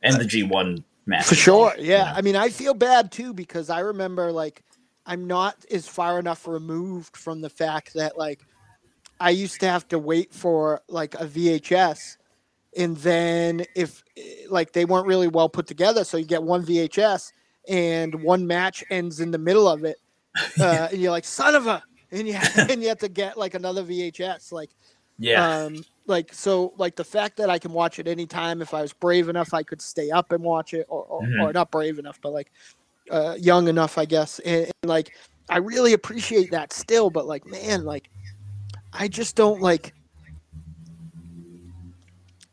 end 0.01 0.15
the 0.19 0.25
G 0.25 0.43
one 0.43 0.83
match 1.05 1.25
for 1.25 1.35
sure. 1.35 1.73
you 1.77 1.91
Yeah. 1.91 2.05
know? 2.05 2.13
I 2.15 2.21
mean, 2.21 2.37
I 2.37 2.47
feel 2.49 2.73
bad 2.73 3.11
too 3.11 3.33
because 3.33 3.69
I 3.69 3.79
remember, 3.81 4.31
like, 4.31 4.63
I'm 5.05 5.27
not 5.27 5.65
as 5.71 5.87
far 5.87 6.19
enough 6.19 6.47
removed 6.47 7.17
from 7.17 7.41
the 7.41 7.49
fact 7.49 7.93
that, 7.95 8.17
like, 8.17 8.41
I 9.19 9.29
used 9.31 9.59
to 9.61 9.67
have 9.67 9.87
to 9.89 9.99
wait 9.99 10.33
for, 10.33 10.81
like, 10.87 11.13
a 11.15 11.25
VHS. 11.25 12.17
And 12.77 12.97
then 12.97 13.65
if, 13.75 14.03
like, 14.49 14.71
they 14.73 14.85
weren't 14.85 15.07
really 15.07 15.27
well 15.27 15.49
put 15.49 15.67
together, 15.67 16.03
so 16.03 16.17
you 16.17 16.25
get 16.25 16.41
one 16.41 16.65
VHS 16.65 17.31
and 17.67 18.15
one 18.23 18.47
match 18.47 18.83
ends 18.89 19.19
in 19.19 19.31
the 19.31 19.37
middle 19.37 19.67
of 19.67 19.83
it. 19.83 19.97
Uh, 20.59 20.87
and 20.91 21.01
you're 21.01 21.11
like, 21.11 21.25
son 21.25 21.55
of 21.55 21.67
a. 21.67 21.81
And 22.11 22.27
you, 22.27 22.35
and 22.55 22.81
you 22.81 22.89
have 22.89 22.99
to 22.99 23.09
get, 23.09 23.37
like, 23.37 23.53
another 23.53 23.83
VHS. 23.83 24.51
Like, 24.51 24.71
yeah, 25.19 25.65
um 25.65 25.85
like 26.07 26.33
so 26.33 26.73
like 26.75 26.95
the 26.95 27.03
fact 27.03 27.37
that 27.37 27.49
i 27.49 27.57
can 27.59 27.71
watch 27.71 27.99
it 27.99 28.07
anytime 28.07 28.61
if 28.63 28.73
i 28.73 28.81
was 28.81 28.91
brave 28.91 29.29
enough 29.29 29.53
i 29.53 29.61
could 29.61 29.79
stay 29.79 30.09
up 30.09 30.31
and 30.31 30.43
watch 30.43 30.73
it 30.73 30.85
or, 30.89 31.03
or, 31.03 31.21
Mhm. 31.21 31.39
or 31.41 31.53
not 31.53 31.69
brave 31.71 31.99
enough 31.99 32.19
but 32.19 32.33
like 32.33 32.51
uh 33.11 33.35
young 33.39 33.67
enough 33.67 33.97
i 33.97 34.05
guess 34.05 34.39
and, 34.39 34.65
and 34.65 34.89
like 34.89 35.13
i 35.49 35.57
really 35.57 35.93
appreciate 35.93 36.51
that 36.51 36.71
still 36.73 37.09
but 37.09 37.25
like 37.25 37.45
man 37.45 37.83
like 37.83 38.09
i 38.93 39.07
just 39.07 39.35
don't 39.35 39.61
like 39.61 39.93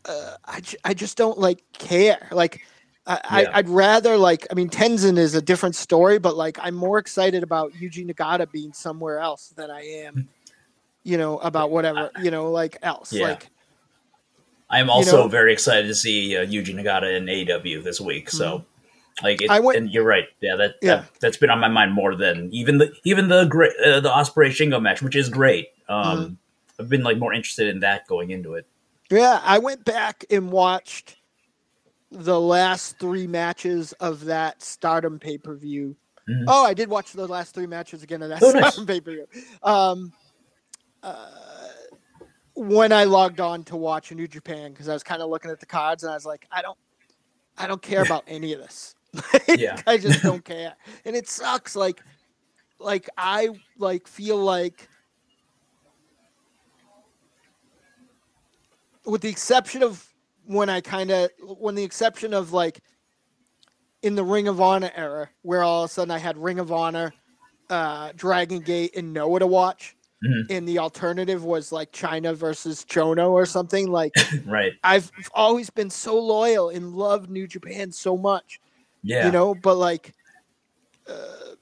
uh, 0.07 0.37
I, 0.47 0.63
I 0.85 0.95
just 0.95 1.19
don't 1.19 1.39
like 1.39 1.63
care 1.73 2.27
like 2.33 2.63
I, 3.07 3.13
Yeah. 3.43 3.51
I, 3.51 3.59
I'd 3.59 3.69
rather 3.69 4.17
like 4.17 4.47
I 4.51 4.55
mean 4.55 4.69
Tenzin 4.69 5.19
is 5.19 5.35
a 5.35 5.43
different 5.43 5.75
story, 5.75 6.19
but 6.19 6.37
like 6.37 6.59
I'm 6.61 6.75
more 6.75 6.99
excited 6.99 7.43
about 7.43 7.73
Yuji 7.73 8.09
Nagata 8.09 8.51
being 8.51 8.73
somewhere 8.73 9.19
else 9.19 9.49
than 9.49 9.71
I 9.71 9.81
am, 9.81 10.29
you 11.03 11.17
know, 11.17 11.39
about 11.39 11.71
whatever 11.71 12.11
you 12.23 12.31
know 12.31 12.51
like 12.51 12.77
else. 12.83 13.13
Yeah. 13.13 13.29
Like 13.29 13.49
I'm 14.69 14.91
also 14.91 15.23
know? 15.23 15.29
very 15.29 15.53
excited 15.53 15.89
to 15.89 15.95
see 15.95 16.37
uh, 16.37 16.47
Yuji 16.47 16.75
Nagata 16.75 17.17
in 17.17 17.25
AEW 17.27 17.83
this 17.83 18.01
week. 18.01 18.31
So, 18.31 18.65
like, 19.23 19.41
it, 19.43 19.45
Mm-hmm. 19.45 19.53
I 19.53 19.61
went- 19.61 19.79
and 19.79 19.91
you're 19.91 20.05
right. 20.05 20.25
Yeah, 20.41 20.57
that, 20.57 20.75
Yeah. 20.83 20.97
that 20.97 21.11
that's 21.21 21.37
been 21.37 21.51
on 21.51 21.59
my 21.61 21.69
mind 21.69 21.93
more 21.93 22.15
than 22.15 22.49
even 22.53 22.79
the 22.79 22.93
even 23.05 23.29
the 23.29 23.45
great 23.47 23.73
uh, 23.85 24.01
the 24.01 24.13
Osprey 24.15 24.51
Shingo 24.51 24.81
match, 24.81 25.03
which 25.03 25.17
is 25.17 25.29
great. 25.29 25.69
Um, 25.89 26.05
Mm-hmm. 26.19 26.35
I've 26.83 26.89
been 26.89 27.03
like 27.03 27.19
more 27.19 27.35
interested 27.35 27.69
in 27.69 27.81
that 27.81 28.07
going 28.07 28.31
into 28.31 28.55
it. 28.55 28.67
Yeah, 29.11 29.41
I 29.45 29.59
went 29.59 29.85
back 29.85 30.25
and 30.31 30.51
watched 30.51 31.17
the 32.11 32.41
last 32.41 32.99
three 32.99 33.27
matches 33.27 33.93
of 34.01 34.25
that 34.25 34.63
Stardom 34.63 35.19
pay 35.19 35.37
per 35.37 35.55
view. 35.55 35.95
Mhm. 36.29 36.45
Oh, 36.49 36.65
I 36.65 36.73
did 36.75 36.89
watch 36.89 37.13
the 37.13 37.27
last 37.27 37.55
three 37.55 37.67
matches 37.67 38.03
again 38.03 38.23
of 38.23 38.31
that 38.31 38.43
Oh, 38.43 38.51
nice. 38.53 38.83
Pay 38.85 39.01
per 39.01 39.11
view. 39.13 39.27
Um, 39.63 40.13
uh, 41.03 41.27
when 42.55 42.93
I 42.93 43.05
logged 43.05 43.41
on 43.41 43.63
to 43.65 43.77
watch 43.77 44.13
New 44.13 44.29
Japan 44.29 44.73
because 44.73 44.89
I 44.89 44.93
was 44.93 45.03
kind 45.03 45.23
of 45.23 45.29
looking 45.31 45.51
at 45.51 45.61
the 45.61 45.67
cards 45.67 46.03
and 46.03 46.11
I 46.11 46.15
was 46.15 46.27
like, 46.27 46.47
I 46.51 46.63
don't, 46.63 46.79
I 47.59 47.67
don't 47.67 47.83
care 47.83 48.03
about 48.03 48.25
any 48.27 48.53
of 48.53 48.61
this. 48.61 48.95
Yeah. 49.49 49.81
I 49.87 49.99
just 49.99 50.23
don't 50.25 50.45
care, 50.45 50.75
and 51.05 51.17
it 51.17 51.29
sucks. 51.29 51.75
Like, 51.77 52.01
like 52.79 53.09
I 53.17 53.51
like 53.79 54.07
feel 54.07 54.37
like 54.37 54.89
with 59.05 59.21
the 59.23 59.29
exception 59.29 59.83
of 59.83 60.07
when 60.45 60.69
I 60.69 60.81
kind 60.81 61.11
of 61.11 61.31
when 61.41 61.75
the 61.75 61.83
exception 61.85 62.35
of 62.35 62.53
like 62.53 62.81
in 64.03 64.15
the 64.15 64.25
Ring 64.25 64.49
of 64.49 64.61
Honor 64.61 64.91
era, 64.95 65.29
where 65.43 65.63
all 65.63 65.85
of 65.85 65.91
a 65.91 65.93
sudden 65.93 66.11
I 66.11 66.19
had 66.19 66.39
Ring 66.39 66.59
of 66.59 66.73
Honor, 66.73 67.13
uh, 67.69 68.13
Dragon 68.17 68.61
Gate, 68.61 68.97
and 68.97 69.13
Noah 69.13 69.41
to 69.41 69.47
watch, 69.47 69.95
Mhm. 70.25 70.47
and 70.51 70.69
the 70.69 70.79
alternative 70.79 71.45
was 71.45 71.71
like 71.73 71.93
China 71.93 72.35
versus 72.35 72.85
Chono 72.85 73.31
or 73.31 73.45
something. 73.47 73.91
Like 73.91 74.13
Right? 74.47 74.73
I've 74.85 75.11
always 75.35 75.71
been 75.71 75.91
so 75.91 76.19
loyal 76.19 76.71
and 76.71 76.95
loved 76.95 77.31
New 77.31 77.47
Japan 77.47 77.93
so 77.93 78.17
much, 78.17 78.61
Yeah. 79.03 79.27
you 79.27 79.33
know. 79.33 79.55
But 79.55 79.77
like 79.77 80.13
uh, 81.09 81.55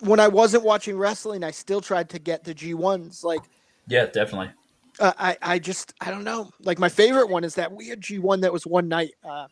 when 0.00 0.20
I 0.20 0.28
wasn't 0.28 0.64
watching 0.64 0.96
wrestling, 0.96 1.44
I 1.44 1.50
still 1.50 1.80
tried 1.80 2.08
to 2.10 2.18
get 2.18 2.44
the 2.44 2.54
G 2.54 2.74
ones. 2.74 3.24
Like 3.24 3.42
yeah, 3.88 4.06
definitely. 4.06 4.50
uh, 4.98 5.12
I, 5.18 5.36
I 5.42 5.58
just, 5.58 5.94
I 6.00 6.10
don't 6.10 6.24
know. 6.24 6.50
Like 6.60 6.78
my 6.78 6.88
favorite 6.88 7.28
one 7.28 7.44
is 7.44 7.54
that 7.54 7.70
weird 7.72 8.00
G 8.00 8.18
one 8.18 8.40
that 8.40 8.52
was 8.52 8.66
one 8.66 8.88
night, 8.88 9.12
uh, 9.24 9.46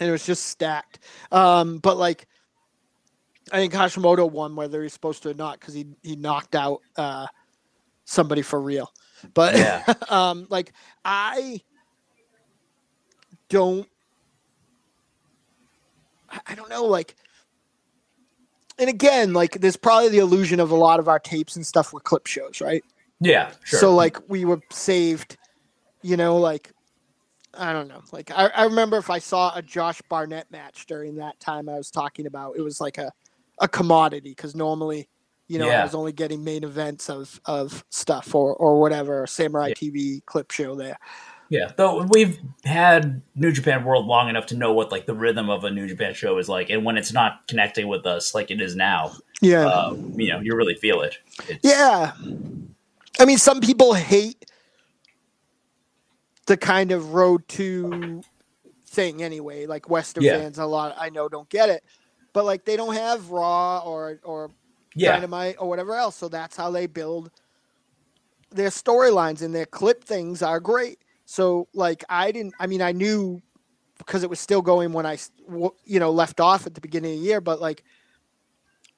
and 0.00 0.08
it 0.08 0.12
was 0.12 0.26
just 0.26 0.46
stacked. 0.46 1.00
Um, 1.32 1.78
but 1.78 1.96
like, 1.96 2.26
I 3.52 3.58
think 3.58 3.72
Hashimoto 3.72 4.28
won 4.30 4.56
whether 4.56 4.82
he's 4.82 4.92
supposed 4.92 5.22
to 5.22 5.30
or 5.30 5.34
not 5.34 5.60
because 5.60 5.74
he 5.74 5.86
he 6.02 6.16
knocked 6.16 6.56
out 6.56 6.80
uh, 6.96 7.26
somebody 8.04 8.42
for 8.42 8.60
real. 8.60 8.90
But 9.34 9.56
Yeah. 9.56 9.84
um, 10.08 10.46
like 10.50 10.72
I 11.04 11.60
don't, 13.48 13.88
I- 16.46 16.54
don't 16.54 16.70
know, 16.70 16.84
like. 16.84 17.16
And 18.78 18.90
again, 18.90 19.32
like 19.32 19.52
there's 19.52 19.76
probably 19.76 20.10
the 20.10 20.18
illusion 20.18 20.60
of 20.60 20.70
a 20.70 20.74
lot 20.74 21.00
of 21.00 21.08
our 21.08 21.18
tapes 21.18 21.56
and 21.56 21.66
stuff 21.66 21.94
were 21.94 22.00
clip 22.00 22.26
shows, 22.26 22.60
right? 22.60 22.84
Yeah. 23.20 23.52
Sure. 23.64 23.80
So 23.80 23.94
like 23.94 24.18
we 24.28 24.44
were 24.44 24.60
saved, 24.70 25.38
you 26.02 26.18
know, 26.18 26.36
like 26.36 26.72
I 27.54 27.72
don't 27.72 27.88
know. 27.88 28.02
Like 28.12 28.30
I, 28.30 28.48
I 28.48 28.64
remember 28.64 28.98
if 28.98 29.08
I 29.08 29.18
saw 29.18 29.50
a 29.56 29.62
Josh 29.62 30.02
Barnett 30.10 30.50
match 30.50 30.84
during 30.84 31.16
that 31.16 31.40
time 31.40 31.70
I 31.70 31.78
was 31.78 31.90
talking 31.90 32.26
about, 32.26 32.56
it 32.58 32.60
was 32.60 32.78
like 32.78 32.98
a, 32.98 33.10
a 33.62 33.66
commodity 33.68 34.28
because 34.28 34.54
normally, 34.54 35.08
you 35.48 35.58
know, 35.58 35.70
I 35.70 35.82
was 35.84 35.94
only 35.94 36.12
getting 36.12 36.44
main 36.44 36.62
events 36.62 37.08
of, 37.08 37.40
of 37.46 37.82
stuff 37.88 38.34
or, 38.34 38.54
or 38.56 38.78
whatever, 38.78 39.26
Samurai 39.26 39.68
Yeah. 39.68 39.74
TV 39.74 40.24
clip 40.26 40.50
show 40.50 40.74
there. 40.74 40.98
Yeah, 41.48 41.70
though 41.76 42.02
we've 42.02 42.38
had 42.64 43.22
New 43.34 43.52
Japan 43.52 43.84
World 43.84 44.06
long 44.06 44.28
enough 44.28 44.46
to 44.46 44.56
know 44.56 44.72
what 44.72 44.90
like 44.90 45.06
the 45.06 45.14
rhythm 45.14 45.48
of 45.48 45.64
a 45.64 45.70
New 45.70 45.86
Japan 45.86 46.12
show 46.14 46.38
is 46.38 46.48
like, 46.48 46.70
and 46.70 46.84
when 46.84 46.96
it's 46.96 47.12
not 47.12 47.46
connecting 47.46 47.86
with 47.88 48.04
us 48.06 48.34
like 48.34 48.50
it 48.50 48.60
is 48.60 48.74
now, 48.74 49.12
Yeah. 49.40 49.66
uh, 49.66 49.94
you 50.16 50.28
know, 50.32 50.40
you 50.40 50.56
really 50.56 50.74
feel 50.74 51.02
it. 51.02 51.18
It's, 51.48 51.60
Yeah. 51.62 52.12
I 53.20 53.24
mean, 53.24 53.38
some 53.38 53.60
people 53.60 53.94
hate 53.94 54.44
the 56.46 56.56
kind 56.56 56.90
of 56.92 57.14
road 57.14 57.46
to 57.48 58.22
thing 58.86 59.22
anyway. 59.22 59.66
Like 59.66 59.88
Western 59.88 60.24
Yeah. 60.24 60.38
fans, 60.38 60.58
a 60.58 60.66
lot 60.66 60.96
I 60.98 61.10
know 61.10 61.28
don't 61.28 61.48
get 61.48 61.68
it, 61.68 61.84
but 62.32 62.44
like 62.44 62.64
they 62.64 62.76
don't 62.76 62.94
have 62.94 63.30
Raw 63.30 63.80
or 63.80 64.18
or 64.24 64.50
yeah, 64.94 65.12
Dynamite 65.12 65.56
or 65.58 65.68
whatever 65.68 65.94
else, 65.94 66.16
so 66.16 66.28
that's 66.28 66.56
how 66.56 66.70
they 66.70 66.86
build 66.86 67.30
their 68.50 68.70
storylines 68.70 69.42
and 69.42 69.54
their 69.54 69.66
clip 69.66 70.02
things 70.04 70.40
are 70.42 70.58
great. 70.60 70.98
So 71.26 71.68
like 71.74 72.04
I 72.08 72.32
didn't. 72.32 72.54
I 72.58 72.66
mean, 72.66 72.80
I 72.80 72.92
knew 72.92 73.42
because 73.98 74.22
it 74.22 74.30
was 74.30 74.40
still 74.40 74.62
going 74.62 74.92
when 74.92 75.04
I 75.04 75.18
you 75.84 76.00
know 76.00 76.10
left 76.10 76.40
off 76.40 76.66
at 76.66 76.74
the 76.74 76.80
beginning 76.80 77.14
of 77.14 77.20
the 77.20 77.26
year, 77.26 77.40
but 77.40 77.60
like 77.60 77.84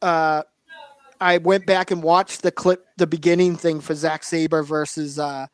uh 0.02 0.42
I 1.20 1.38
went 1.38 1.66
back 1.66 1.90
and 1.90 2.00
watched 2.02 2.42
the 2.42 2.52
clip, 2.52 2.86
the 2.96 3.06
beginning 3.06 3.56
thing 3.56 3.80
for 3.80 3.92
Zack 3.94 4.22
Sabre 4.22 4.62
versus 4.62 5.18
uh, 5.18 5.46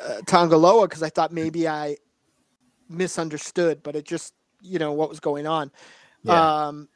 uh, 0.00 0.20
Tanga 0.26 0.56
Loa 0.56 0.86
because 0.86 1.02
I 1.02 1.08
thought 1.08 1.32
maybe 1.32 1.66
I 1.66 1.96
misunderstood, 2.88 3.82
but 3.82 3.96
it 3.96 4.04
just 4.04 4.34
you 4.62 4.78
know 4.78 4.92
what 4.92 5.08
was 5.08 5.20
going 5.20 5.46
on. 5.46 5.70
yeah. 6.22 6.66
Um, 6.66 6.88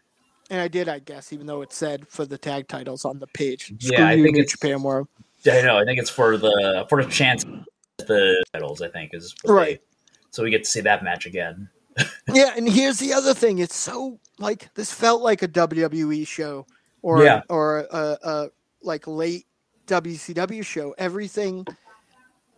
and 0.50 0.60
I 0.62 0.68
did, 0.68 0.88
I 0.88 0.98
guess, 1.00 1.32
even 1.32 1.46
though 1.46 1.60
it 1.60 1.72
said 1.74 2.08
for 2.08 2.24
the 2.24 2.38
tag 2.38 2.68
titles 2.68 3.04
on 3.04 3.18
the 3.18 3.26
page. 3.26 3.70
Yeah, 3.80 4.08
I 4.08 4.12
you, 4.14 4.22
think 4.22 4.36
New 4.36 4.42
it's- 4.42 4.52
Japan 4.52 4.82
World. 4.82 5.08
I 5.46 5.60
know. 5.60 5.76
I 5.78 5.84
think 5.84 5.98
it's 5.98 6.10
for 6.10 6.36
the 6.36 6.86
for 6.88 7.02
the 7.02 7.10
chance 7.10 7.44
the 8.06 8.44
titles. 8.52 8.80
I 8.82 8.88
think 8.88 9.12
is 9.14 9.34
what 9.42 9.52
they- 9.52 9.54
Right. 9.54 9.82
so 10.30 10.42
we 10.42 10.50
get 10.50 10.64
to 10.64 10.70
see 10.70 10.80
that 10.82 11.02
match 11.02 11.26
again. 11.26 11.68
Yeah, 12.32 12.52
and 12.56 12.68
here's 12.68 12.98
the 12.98 13.12
other 13.14 13.34
thing: 13.34 13.58
it's 13.58 13.74
so 13.74 14.20
like 14.38 14.72
this 14.74 14.92
felt 14.92 15.22
like 15.22 15.42
a 15.42 15.48
WWE 15.48 16.26
show 16.26 16.66
or 17.02 17.24
Yeah. 17.24 17.42
or 17.48 17.80
a, 17.90 18.18
a 18.22 18.48
like 18.82 19.06
late 19.06 19.46
WCW 19.86 20.62
show. 20.64 20.94
Everything 20.98 21.66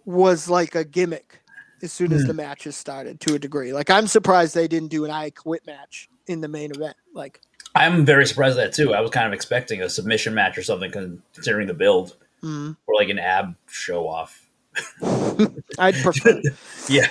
was 0.05 0.49
like 0.49 0.75
a 0.75 0.85
gimmick 0.85 1.41
as 1.83 1.93
soon 1.93 2.13
as 2.13 2.23
Hmm. 2.23 2.29
the 2.29 2.35
matches 2.35 2.77
started 2.77 3.21
to 3.21 3.35
a 3.35 3.39
degree. 3.39 3.73
Like 3.73 3.89
I'm 3.91 4.07
surprised 4.09 4.55
they 4.55 4.69
didn't 4.69 4.89
do 4.89 5.05
an 5.05 5.11
I 5.11 5.31
Quit 5.31 5.67
match 5.67 6.11
in 6.27 6.41
the 6.41 6.49
main 6.49 6.73
event. 6.73 6.97
Like, 7.15 7.41
I'm 7.75 8.05
very 8.05 8.27
surprised 8.27 8.59
at 8.59 8.73
that 8.73 8.75
too. 8.75 8.93
I 8.93 9.01
was 9.01 9.11
kind 9.11 9.27
of 9.27 9.33
expecting 9.33 9.81
a 9.83 9.89
submission 9.89 10.35
match 10.35 10.59
or 10.59 10.63
something, 10.63 10.91
considering 11.33 11.67
the 11.69 11.75
build, 11.75 12.17
mm, 12.43 12.77
or 12.87 12.95
like 12.97 13.09
an 13.09 13.19
ab 13.19 13.55
show 13.69 14.07
off. 14.09 14.50
I'd 15.79 15.95
prefer. 15.97 16.41
Yeah, 16.89 17.09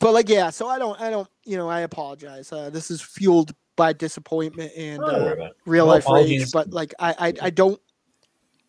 but 0.00 0.12
like, 0.12 0.28
yeah. 0.28 0.50
So 0.50 0.68
I 0.68 0.78
don't, 0.78 1.00
I 1.00 1.10
don't, 1.10 1.28
you 1.44 1.56
know, 1.56 1.68
I 1.68 1.80
apologize. 1.80 2.52
Uh, 2.52 2.70
this 2.70 2.90
is 2.90 3.00
fueled 3.00 3.52
by 3.76 3.92
disappointment 3.92 4.72
and 4.76 5.02
uh, 5.02 5.06
worry 5.06 5.32
about 5.32 5.50
it. 5.50 5.56
real 5.66 5.86
No 5.86 5.92
life 5.92 6.06
rage. 6.08 6.52
But 6.52 6.70
like, 6.70 6.94
I, 6.98 7.14
I, 7.18 7.46
I 7.46 7.50
don't, 7.50 7.80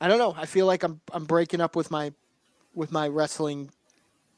I 0.02 0.08
don't 0.08 0.18
know. 0.20 0.34
I 0.38 0.46
feel 0.46 0.66
like 0.66 0.84
I'm, 0.84 1.02
I'm 1.12 1.26
breaking 1.26 1.62
up 1.62 1.76
with 1.76 1.92
my, 1.92 2.14
with 2.74 2.92
my 2.92 3.08
wrestling 3.08 3.70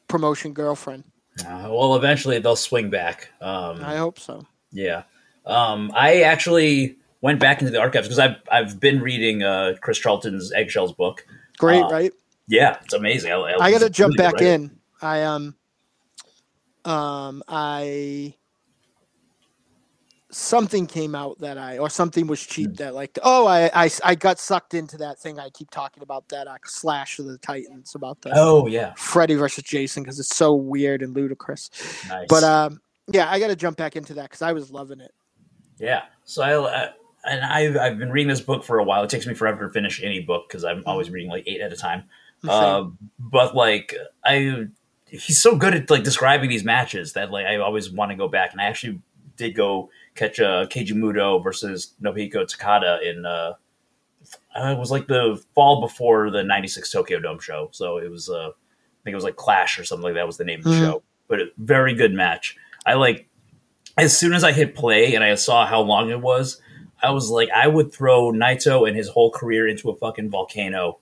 promotion 0.07 0.53
girlfriend. 0.53 1.03
Uh, 1.45 1.67
well, 1.69 1.95
eventually 1.95 2.39
they'll 2.39 2.55
swing 2.55 2.89
back. 2.89 3.29
Um, 3.41 3.83
I 3.83 3.97
hope 3.97 4.19
so. 4.19 4.45
Yeah. 4.71 5.03
Um, 5.45 5.91
I 5.95 6.21
actually 6.21 6.97
went 7.21 7.39
back 7.39 7.61
into 7.61 7.71
the 7.71 7.79
archives 7.79 8.07
because 8.07 8.19
I've 8.19 8.35
I've 8.51 8.79
been 8.79 9.01
reading 9.01 9.43
uh, 9.43 9.73
Chris 9.81 9.97
Charlton's 9.97 10.51
Eggshells 10.51 10.93
book. 10.93 11.25
Great, 11.57 11.83
Uh, 11.83 11.89
right? 11.89 12.11
Yeah, 12.51 12.77
it's 12.83 12.93
amazing. 12.93 13.31
I, 13.31 13.37
I 13.59 13.71
got 13.71 13.79
to 13.79 13.89
jump 13.89 14.15
really 14.15 14.17
back 14.17 14.41
in. 14.41 14.79
I 15.01 15.23
um, 15.23 15.55
um, 16.85 17.43
I 17.47 18.35
something 20.31 20.87
came 20.87 21.15
out 21.15 21.39
that 21.39 21.57
I 21.57 21.77
or 21.77 21.89
something 21.89 22.27
was 22.27 22.41
Hmm. 22.59 22.71
cheap 22.71 22.77
that 22.77 22.95
like 22.95 23.17
oh 23.23 23.47
I, 23.47 23.69
I 23.73 23.91
I 24.03 24.15
got 24.15 24.39
sucked 24.39 24.73
into 24.73 24.97
that 24.97 25.19
thing 25.19 25.39
I 25.39 25.49
keep 25.49 25.71
talking 25.71 26.03
about 26.03 26.29
that 26.29 26.47
uh, 26.47 26.57
slash 26.65 27.19
of 27.19 27.25
the 27.25 27.37
Titans 27.39 27.95
about 27.95 28.21
the 28.21 28.37
Oh 28.37 28.67
yeah, 28.67 28.95
Freddy 28.95 29.35
versus 29.35 29.63
Jason 29.63 30.03
because 30.03 30.19
it's 30.19 30.35
so 30.35 30.53
weird 30.55 31.01
and 31.03 31.15
ludicrous. 31.15 31.69
nice. 32.03 32.29
But 32.29 32.43
um, 32.43 32.81
yeah, 33.11 33.29
I 33.31 33.39
got 33.39 33.47
to 33.47 33.55
jump 33.57 33.77
back 33.77 33.95
into 33.95 34.15
that 34.15 34.25
because 34.25 34.41
I 34.41 34.53
was 34.53 34.71
loving 34.71 35.01
it. 35.01 35.13
yeah, 35.79 36.03
so 36.25 36.43
I 36.43 36.53
uh, 36.55 36.91
and 37.25 37.43
I've 37.43 37.77
I've 37.77 37.97
been 37.99 38.11
reading 38.11 38.29
this 38.29 38.41
book 38.41 38.63
for 38.63 38.79
a 38.79 38.83
while. 38.83 39.03
It 39.03 39.09
takes 39.09 39.27
me 39.27 39.33
forever 39.33 39.67
to 39.67 39.73
finish 39.73 40.01
any 40.03 40.21
book 40.21 40.47
because 40.47 40.63
I'm 40.65 40.83
always 40.87 41.09
Mm-hmm. 41.09 41.11
reading 41.11 41.29
like 41.29 41.43
eight 41.47 41.61
at 41.61 41.73
a 41.73 41.77
time. 41.77 42.05
Uh, 42.47 42.85
but 43.19 43.55
like 43.55 43.95
I, 44.25 44.65
he's 45.05 45.41
so 45.41 45.55
good 45.55 45.73
at 45.73 45.89
like 45.89 46.03
describing 46.03 46.49
these 46.49 46.63
matches 46.63 47.13
that 47.13 47.31
like 47.31 47.45
I 47.45 47.57
always 47.57 47.91
want 47.91 48.11
to 48.11 48.15
go 48.17 48.27
back. 48.27 48.51
And 48.51 48.61
I 48.61 48.65
actually 48.65 48.99
did 49.37 49.55
go 49.55 49.89
catch 50.15 50.39
uh, 50.39 50.65
Keiji 50.67 50.93
Muto 50.93 51.43
versus 51.43 51.93
Nobuhiko 52.01 52.45
Takada 52.51 53.01
in 53.03 53.25
uh, 53.25 53.53
uh, 54.55 54.71
it 54.75 54.77
was 54.79 54.91
like 54.91 55.07
the 55.07 55.41
fall 55.55 55.81
before 55.81 56.29
the 56.31 56.43
'96 56.43 56.91
Tokyo 56.91 57.19
Dome 57.19 57.39
show. 57.39 57.69
So 57.71 57.97
it 57.97 58.09
was 58.09 58.29
uh, 58.29 58.49
I 58.49 59.03
think 59.03 59.13
it 59.13 59.15
was 59.15 59.23
like 59.23 59.35
Clash 59.35 59.79
or 59.79 59.83
something 59.83 60.03
like 60.03 60.15
that 60.15 60.27
was 60.27 60.37
the 60.37 60.43
name 60.45 60.59
of 60.59 60.65
the 60.65 60.71
Mhm. 60.71 60.79
show. 60.79 61.03
But 61.27 61.39
a 61.39 61.45
very 61.57 61.93
good 61.93 62.13
match. 62.13 62.55
I 62.85 62.93
like 62.95 63.27
as 63.97 64.17
soon 64.17 64.33
as 64.33 64.43
I 64.43 64.51
hit 64.51 64.75
play 64.75 65.15
and 65.15 65.23
I 65.23 65.35
saw 65.35 65.65
how 65.65 65.81
long 65.81 66.09
it 66.09 66.21
was. 66.21 66.61
I 67.03 67.09
was 67.11 67.29
like, 67.31 67.49
I 67.49 67.67
would 67.67 67.91
throw 67.91 68.31
Naito 68.31 68.87
and 68.87 68.95
his 68.95 69.09
whole 69.09 69.31
career 69.31 69.67
into 69.67 69.89
a 69.89 69.95
fucking 69.95 70.29
volcano 70.29 70.99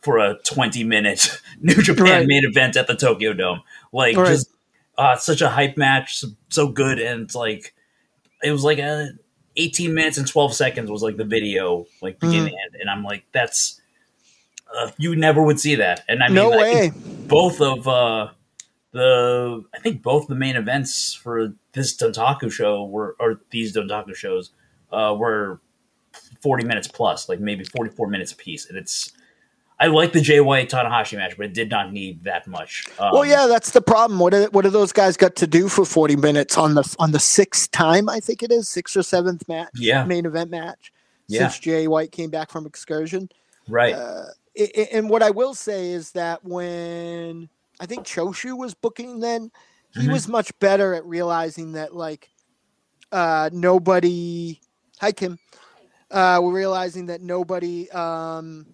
for 0.00 0.18
a 0.18 0.38
20 0.44 0.84
minute 0.84 1.40
New 1.60 1.74
Japan 1.74 2.04
Right. 2.04 2.26
main 2.26 2.44
event 2.44 2.76
at 2.76 2.86
the 2.86 2.94
Tokyo 2.94 3.32
Dome. 3.32 3.62
Like, 3.92 4.16
Right. 4.16 4.28
just 4.28 4.50
uh, 4.96 5.16
such 5.16 5.40
a 5.40 5.48
hype 5.48 5.76
match, 5.76 6.16
so, 6.18 6.28
so 6.48 6.68
good, 6.68 6.98
and 6.98 7.22
it's 7.22 7.34
like 7.34 7.74
it 8.42 8.50
was 8.52 8.64
like 8.64 8.78
a 8.78 9.10
18 9.56 9.94
minutes 9.94 10.18
and 10.18 10.26
12 10.26 10.54
seconds 10.54 10.90
was 10.90 11.02
like 11.02 11.16
the 11.16 11.24
video, 11.24 11.86
like 12.02 12.18
beginning 12.20 12.54
mm. 12.54 12.64
end, 12.64 12.80
and 12.80 12.90
I'm 12.90 13.04
like, 13.04 13.24
that's 13.32 13.80
uh, 14.76 14.90
you 14.98 15.16
never 15.16 15.42
would 15.42 15.60
see 15.60 15.76
that, 15.76 16.04
and 16.08 16.22
I 16.22 16.26
mean, 16.26 16.34
no 16.34 16.50
way. 16.50 16.92
both 17.26 17.60
of 17.60 17.86
uh, 17.86 18.28
the 18.92 19.64
I 19.74 19.78
think 19.78 20.02
both 20.02 20.26
the 20.26 20.34
main 20.34 20.56
events 20.56 21.14
for 21.14 21.54
this 21.72 21.96
Dontaku 21.96 22.50
show 22.50 22.84
were 22.84 23.16
or 23.20 23.40
these 23.50 23.74
Dontaku 23.76 24.14
shows 24.14 24.50
uh, 24.92 25.14
were 25.16 25.60
40 26.42 26.64
minutes 26.64 26.88
plus, 26.88 27.28
like 27.28 27.40
maybe 27.40 27.64
44 27.64 28.08
minutes 28.08 28.32
a 28.32 28.36
piece, 28.36 28.68
and 28.68 28.76
it's 28.76 29.12
I 29.80 29.86
like 29.86 30.12
the 30.12 30.20
Jay 30.20 30.40
White 30.40 30.70
Tanahashi 30.70 31.16
match, 31.16 31.36
but 31.36 31.46
it 31.46 31.54
did 31.54 31.70
not 31.70 31.92
need 31.92 32.24
that 32.24 32.48
much. 32.48 32.86
Um, 32.98 33.12
well, 33.12 33.24
yeah, 33.24 33.46
that's 33.46 33.70
the 33.70 33.80
problem. 33.80 34.18
What 34.18 34.32
do, 34.32 34.48
what 34.50 34.62
do 34.62 34.70
those 34.70 34.92
guys 34.92 35.16
got 35.16 35.36
to 35.36 35.46
do 35.46 35.68
for 35.68 35.84
forty 35.84 36.16
minutes 36.16 36.58
on 36.58 36.74
the 36.74 36.96
on 36.98 37.12
the 37.12 37.20
sixth 37.20 37.70
time? 37.70 38.08
I 38.08 38.18
think 38.18 38.42
it 38.42 38.50
is 38.50 38.68
sixth 38.68 38.96
or 38.96 39.04
seventh 39.04 39.46
match. 39.48 39.70
Yeah, 39.74 40.04
main 40.04 40.26
event 40.26 40.50
match. 40.50 40.92
Yeah. 41.28 41.40
Since 41.48 41.60
Jay 41.60 41.86
White 41.86 42.10
came 42.10 42.30
back 42.30 42.50
from 42.50 42.66
excursion, 42.66 43.28
right. 43.68 43.94
Uh, 43.94 44.24
it, 44.54 44.88
and 44.92 45.08
what 45.08 45.22
I 45.22 45.30
will 45.30 45.54
say 45.54 45.90
is 45.90 46.10
that 46.12 46.44
when 46.44 47.48
I 47.78 47.86
think 47.86 48.04
Choshu 48.04 48.58
was 48.58 48.74
booking, 48.74 49.20
then 49.20 49.52
he 49.94 50.00
mm-hmm. 50.00 50.12
was 50.12 50.26
much 50.26 50.58
better 50.58 50.94
at 50.94 51.04
realizing 51.04 51.72
that 51.72 51.94
like 51.94 52.28
uh, 53.12 53.50
nobody. 53.52 54.58
Hi 55.00 55.12
Kim. 55.12 55.38
Uh, 56.10 56.40
we're 56.42 56.52
realizing 56.52 57.06
that 57.06 57.20
nobody. 57.20 57.88
Um, 57.90 58.66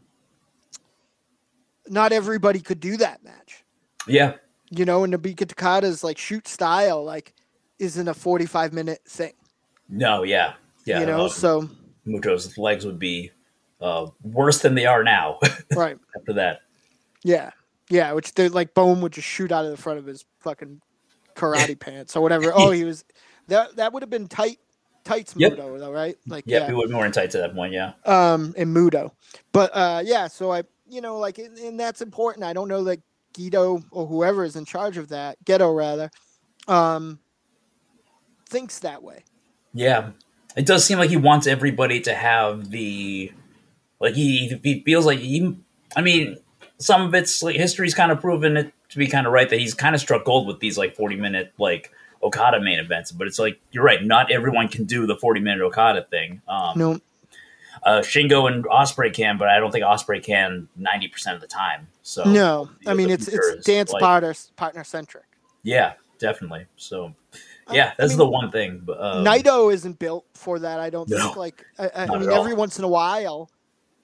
not 1.89 2.13
everybody 2.13 2.61
could 2.61 2.81
do 2.81 2.97
that 2.99 3.25
match. 3.25 3.65
Yeah. 4.07 4.35
You 4.71 4.85
know, 4.85 5.05
and 5.05 5.13
Nobuhiko 5.13 5.47
Takada's 5.47 6.03
like 6.03 6.19
shoot 6.19 6.49
style 6.49 7.05
like 7.05 7.35
isn't 7.79 8.09
a 8.09 8.15
45 8.15 8.73
minute 8.73 9.01
thing. 9.07 9.33
No, 9.89 10.23
yeah. 10.23 10.55
Yeah. 10.85 11.01
You 11.01 11.07
know, 11.07 11.25
um, 11.25 11.31
so 11.31 11.69
Muto's 12.07 12.57
legs 12.59 12.85
would 12.85 12.99
be 12.99 13.31
uh, 13.81 14.07
worse 14.23 14.61
than 14.63 14.75
they 14.75 14.87
are 14.87 15.05
now. 15.05 15.39
right. 15.75 15.99
After 16.17 16.33
that. 16.35 16.61
Yeah. 17.23 17.51
Yeah, 17.91 18.13
which 18.13 18.33
they're 18.35 18.49
like 18.49 18.75
Bone 18.75 19.01
would 19.03 19.13
just 19.13 19.29
shoot 19.29 19.53
out 19.53 19.65
of 19.65 19.71
the 19.71 19.77
front 19.77 19.99
of 19.99 20.07
his 20.07 20.25
fucking 20.41 20.81
karate 21.35 21.79
pants 21.79 22.17
or 22.17 22.23
whatever. 22.23 22.53
Oh, 22.55 22.71
he 22.71 22.85
was 22.85 23.05
that 23.49 23.77
that 23.77 23.93
would 23.93 24.03
have 24.03 24.11
been 24.11 24.27
tight 24.27 24.59
tights 25.05 25.35
yep. 25.37 25.53
Muto 25.53 25.79
though, 25.79 25.93
right? 25.93 26.17
Like 26.27 26.45
yep, 26.47 26.63
yeah, 26.63 26.69
we 26.69 26.75
would 26.75 26.91
more 26.91 27.05
in 27.05 27.13
tights 27.13 27.35
at 27.35 27.43
that 27.43 27.55
point, 27.55 27.73
yeah. 27.73 27.93
Um, 28.07 28.55
in 28.57 28.73
Muto, 28.73 29.13
but 29.53 29.71
uh, 29.75 30.03
yeah. 30.05 30.29
So 30.29 30.51
I 30.51 30.63
you 30.95 31.01
know, 31.01 31.19
like, 31.19 31.39
and 31.39 31.79
that's 31.79 32.01
important. 32.01 32.45
I 32.45 32.53
don't 32.53 32.69
know 32.69 32.85
that 32.85 33.01
Guido 33.35 33.83
or 33.91 34.07
whoever 34.07 34.45
is 34.45 34.55
in 34.55 34.65
charge 34.65 34.97
of 34.97 35.09
that, 35.09 35.45
Gedo 35.45 35.77
rather, 35.77 36.11
um, 36.69 37.19
thinks 38.49 38.79
that 38.79 39.03
way. 39.03 39.25
Yeah, 39.73 40.11
it 40.57 40.67
does 40.67 40.85
seem 40.85 40.99
like 40.99 41.11
he 41.11 41.17
wants 41.17 41.49
everybody 41.49 42.01
to 42.03 42.15
have 42.15 42.71
the, 42.71 43.33
like 43.99 44.15
he 44.15 44.59
he 44.63 44.83
feels 44.85 45.05
like 45.05 45.19
he. 45.19 45.57
I 45.97 46.01
mean, 46.01 46.39
some 46.79 47.03
of 47.03 47.15
it's 47.15 47.43
like 47.43 47.57
history's 47.57 47.95
kind 47.95 48.13
of 48.13 48.21
proven 48.21 48.57
it 48.57 48.73
to 48.91 48.99
be 48.99 49.09
kind 49.09 49.27
of 49.27 49.33
right 49.33 49.49
that 49.49 49.59
he's 49.59 49.75
kind 49.75 49.97
of 49.97 50.01
struck 50.01 50.25
gold 50.25 50.47
with 50.47 50.61
these 50.61 50.79
like 50.79 50.95
forty 50.95 51.17
minute 51.17 51.53
like 51.59 51.91
Okada 52.23 52.61
main 52.61 52.79
events, 52.79 53.11
but 53.11 53.27
it's 53.27 53.41
like 53.41 53.61
you're 53.73 53.85
right. 53.85 54.03
Not 54.05 54.31
everyone 54.31 54.69
can 54.69 54.85
do 54.85 55.07
the 55.07 55.17
forty 55.17 55.41
minute 55.41 55.63
Okada 55.63 56.07
thing. 56.09 56.41
Um, 56.47 56.79
no. 56.79 57.01
Uh, 57.85 58.01
Shingo 58.01 58.51
and 58.51 58.67
Osprey 58.67 59.11
can, 59.11 59.37
but 59.37 59.49
I 59.49 59.59
don't 59.59 59.71
think 59.71 59.85
Osprey 59.85 60.21
can 60.21 60.69
ninety 60.77 61.09
percent 61.09 61.35
of 61.35 61.41
the 61.41 61.47
time. 61.47 61.87
So 62.03 62.25
no, 62.25 62.71
I 62.87 62.95
mean 62.95 63.11
it's 63.11 63.29
it's 63.29 63.65
dance 63.65 63.93
like, 63.93 64.01
partner 64.01 64.35
partner 64.57 64.85
centric. 64.85 65.25
Yeah, 65.63 65.93
definitely. 66.19 66.67
So 66.77 67.15
yeah, 67.71 67.93
that's 67.99 68.13
I 68.13 68.17
mean, 68.17 68.19
the 68.19 68.27
one 68.27 68.51
thing. 68.51 68.83
But 68.85 69.01
um, 69.01 69.25
Naito 69.25 69.73
isn't 69.73 69.99
built 69.99 70.27
for 70.35 70.59
that. 70.59 70.81
I 70.81 70.91
don't 70.91 71.09
no, 71.09 71.19
think. 71.19 71.37
Like 71.37 71.65
I, 71.79 71.91
I 71.95 72.19
mean, 72.19 72.31
every 72.31 72.55
once 72.55 72.79
in 72.79 72.85
a 72.85 72.89
while, 72.89 73.51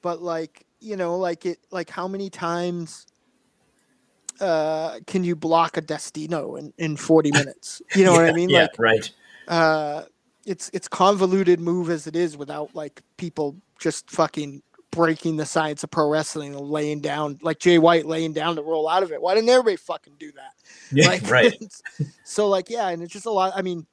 but 0.02 0.22
like 0.22 0.66
you 0.80 0.96
know, 0.96 1.16
like 1.16 1.46
it, 1.46 1.58
like 1.70 1.90
how 1.90 2.08
many 2.08 2.30
times 2.30 3.06
uh, 4.40 4.98
can 5.06 5.24
you 5.24 5.36
block 5.36 5.76
a 5.76 5.80
Destino 5.80 6.56
in, 6.56 6.72
in 6.78 6.96
40 6.96 7.32
minutes? 7.32 7.82
You 7.94 8.04
know 8.04 8.12
yeah, 8.14 8.18
what 8.18 8.28
I 8.28 8.32
mean? 8.32 8.48
Yeah, 8.48 8.62
like, 8.62 8.78
right. 8.78 9.10
Uh, 9.48 10.04
it's 10.46 10.70
it's 10.72 10.88
convoluted 10.88 11.60
move 11.60 11.90
as 11.90 12.06
it 12.06 12.16
is 12.16 12.36
without 12.36 12.74
like 12.74 13.02
people 13.18 13.56
just 13.80 14.10
fucking 14.10 14.62
breaking 14.90 15.36
the 15.36 15.46
science 15.46 15.84
of 15.84 15.90
pro 15.90 16.08
wrestling 16.08 16.54
and 16.54 16.66
laying 16.68 17.00
down 17.00 17.38
like 17.42 17.58
Jay 17.58 17.78
White 17.78 18.06
laying 18.06 18.32
down 18.32 18.56
to 18.56 18.62
roll 18.62 18.88
out 18.88 19.02
of 19.02 19.12
it. 19.12 19.20
Why 19.20 19.34
didn't 19.34 19.50
everybody 19.50 19.76
fucking 19.76 20.14
do 20.18 20.32
that? 20.32 20.52
Yeah, 20.92 21.06
like, 21.06 21.30
right. 21.30 21.54
so 22.24 22.48
like 22.48 22.68
yeah, 22.68 22.88
and 22.88 23.00
it's 23.00 23.12
just 23.12 23.26
a 23.26 23.30
lot. 23.30 23.52
I 23.54 23.62
mean, 23.62 23.86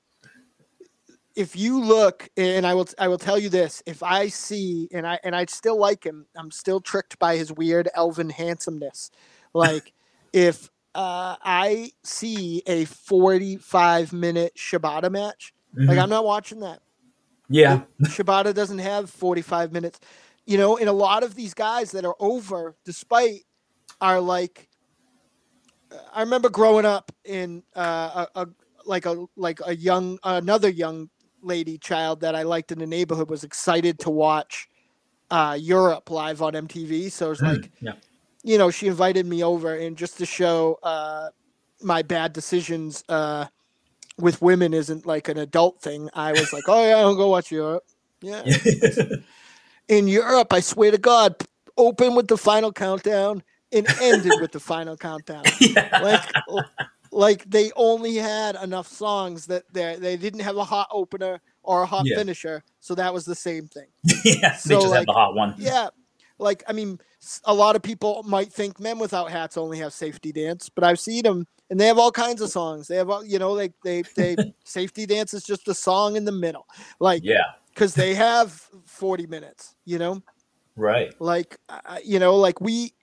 if 1.36 1.56
you 1.56 1.80
look, 1.80 2.28
and 2.38 2.66
I 2.66 2.74
will 2.74 2.88
I 2.98 3.08
will 3.08 3.20
tell 3.20 3.38
you 3.38 3.50
this: 3.50 3.84
if 3.86 4.02
I 4.02 4.30
see, 4.30 4.88
and 4.92 5.06
I 5.06 5.20
and 5.24 5.36
I 5.36 5.46
still 5.46 5.78
like 5.80 6.04
him, 6.04 6.26
I'm 6.36 6.50
still 6.50 6.80
tricked 6.80 7.20
by 7.20 7.38
his 7.38 7.52
weird 7.52 7.88
elven 7.94 8.32
handsomeness. 8.32 9.12
Like 9.54 9.94
if 10.34 10.72
uh, 10.96 11.36
I 11.44 11.92
see 12.04 12.64
a 12.66 12.86
45 12.86 14.12
minute 14.14 14.56
Shibata 14.56 15.12
match 15.12 15.54
Mm-hmm. 15.78 15.90
Like 15.90 15.98
I'm 16.00 16.10
not 16.10 16.26
watching 16.26 16.62
that. 16.62 16.80
Yeah. 17.50 17.82
Shibata 18.04 18.54
doesn't 18.54 18.80
have 18.80 19.10
45 19.10 19.72
minutes. 19.72 20.00
You 20.46 20.58
know, 20.58 20.78
and 20.78 20.88
a 20.88 20.94
lot 20.94 21.24
of 21.24 21.36
these 21.36 21.54
guys 21.54 21.92
that 21.92 22.06
are 22.06 22.16
over, 22.20 22.76
despite, 22.86 23.42
are 24.00 24.20
like. 24.22 24.70
I 26.14 26.22
remember 26.22 26.50
growing 26.50 26.86
up 26.86 27.12
in 27.24 27.64
uh, 27.76 28.26
a, 28.36 28.42
a 28.42 28.48
like 28.86 29.06
a 29.06 29.26
like 29.38 29.60
a 29.66 29.76
young 29.76 30.20
another 30.24 30.70
young 30.70 31.10
lady 31.42 31.78
child 31.78 32.22
that 32.22 32.36
I 32.36 32.44
liked 32.44 32.72
in 32.72 32.80
the 32.80 32.88
neighborhood 32.88 33.30
was 33.30 33.44
excited 33.44 34.00
to 34.00 34.10
watch 34.10 34.68
uh, 35.32 35.58
Europe 35.60 36.10
live 36.10 36.42
on 36.42 36.54
MTV. 36.54 37.12
So 37.12 37.32
it's 37.32 37.42
mm, 37.42 37.54
like, 37.54 37.72
yeah. 37.82 37.94
you 38.44 38.58
know, 38.58 38.70
she 38.70 38.88
invited 38.88 39.26
me 39.26 39.44
over 39.44 39.76
and 39.76 39.98
just 39.98 40.18
to 40.18 40.26
show 40.26 40.80
uh, 40.84 41.30
my 41.82 42.02
bad 42.02 42.34
decisions 42.34 43.04
uh, 43.10 43.46
with 44.18 44.42
women 44.42 44.74
isn't 44.74 45.06
like 45.06 45.28
an 45.30 45.38
adult 45.38 45.82
thing. 45.82 46.10
I 46.14 46.32
was 46.32 46.52
like, 46.52 46.64
oh 46.68 46.88
yeah, 46.88 46.98
I'll 46.98 47.16
go 47.16 47.30
watch 47.30 47.52
Europe. 47.52 47.84
Yeah. 48.22 48.44
In 49.88 50.08
Europe, 50.08 50.52
I 50.52 50.60
swear 50.60 50.92
to 50.92 50.98
God, 50.98 51.36
open 51.78 52.16
with 52.16 52.28
the 52.28 52.38
final 52.38 52.74
countdown 52.74 53.44
and 53.72 53.88
ended 54.02 54.34
with 54.42 54.52
the 54.52 54.60
final 54.60 54.98
countdown. 54.98 55.44
Yeah. 55.60 56.00
Like, 56.02 56.32
oh, 56.50 56.64
like 57.12 57.50
they 57.50 57.72
only 57.76 58.16
had 58.16 58.56
enough 58.56 58.88
songs 58.88 59.48
that 59.48 59.64
they 59.74 59.96
they 59.96 60.18
didn't 60.18 60.42
have 60.42 60.58
a 60.58 60.64
hot 60.64 60.88
opener 60.92 61.42
or 61.64 61.84
a 61.84 61.86
hot 61.86 62.04
yeah. 62.06 62.18
finisher, 62.18 62.64
so 62.80 62.96
that 62.96 63.14
was 63.14 63.26
the 63.26 63.36
same 63.36 63.68
thing. 63.68 63.88
yeah, 64.24 64.56
so 64.56 64.70
they 64.70 64.76
just 64.76 64.88
like, 64.88 65.00
had 65.00 65.08
the 65.08 65.14
hot 65.14 65.36
one. 65.36 65.56
Yeah, 65.58 65.90
like 66.38 66.64
I 66.68 66.74
mean, 66.74 67.00
a 67.46 67.54
lot 67.54 67.76
of 67.76 67.82
people 67.82 68.24
might 68.24 68.52
think 68.52 68.80
men 68.80 69.00
without 69.00 69.32
hats 69.32 69.58
only 69.58 69.80
have 69.80 69.94
safety 69.94 70.32
dance, 70.32 70.70
but 70.70 70.84
I've 70.84 71.00
seen 71.00 71.24
them 71.24 71.48
and 71.70 71.80
they 71.80 71.88
have 71.88 71.98
all 71.98 72.12
kinds 72.12 72.42
of 72.42 72.50
songs. 72.50 72.88
They 72.88 72.96
have, 72.96 73.12
you 73.26 73.40
know, 73.40 73.52
like 73.54 73.74
they 73.84 74.04
they 74.16 74.36
safety 74.64 75.06
dance 75.06 75.34
is 75.34 75.44
just 75.44 75.68
a 75.68 75.74
song 75.74 76.16
in 76.16 76.26
the 76.26 76.32
middle, 76.32 76.66
like 77.00 77.24
yeah, 77.24 77.44
because 77.74 77.94
they 77.94 78.14
have 78.16 78.52
forty 78.86 79.28
minutes, 79.28 79.76
you 79.86 79.98
know, 79.98 80.22
right? 80.76 81.14
Like 81.20 81.58
uh, 81.70 82.00
you 82.04 82.20
know, 82.20 82.36
like 82.36 82.62
we, 82.62 82.94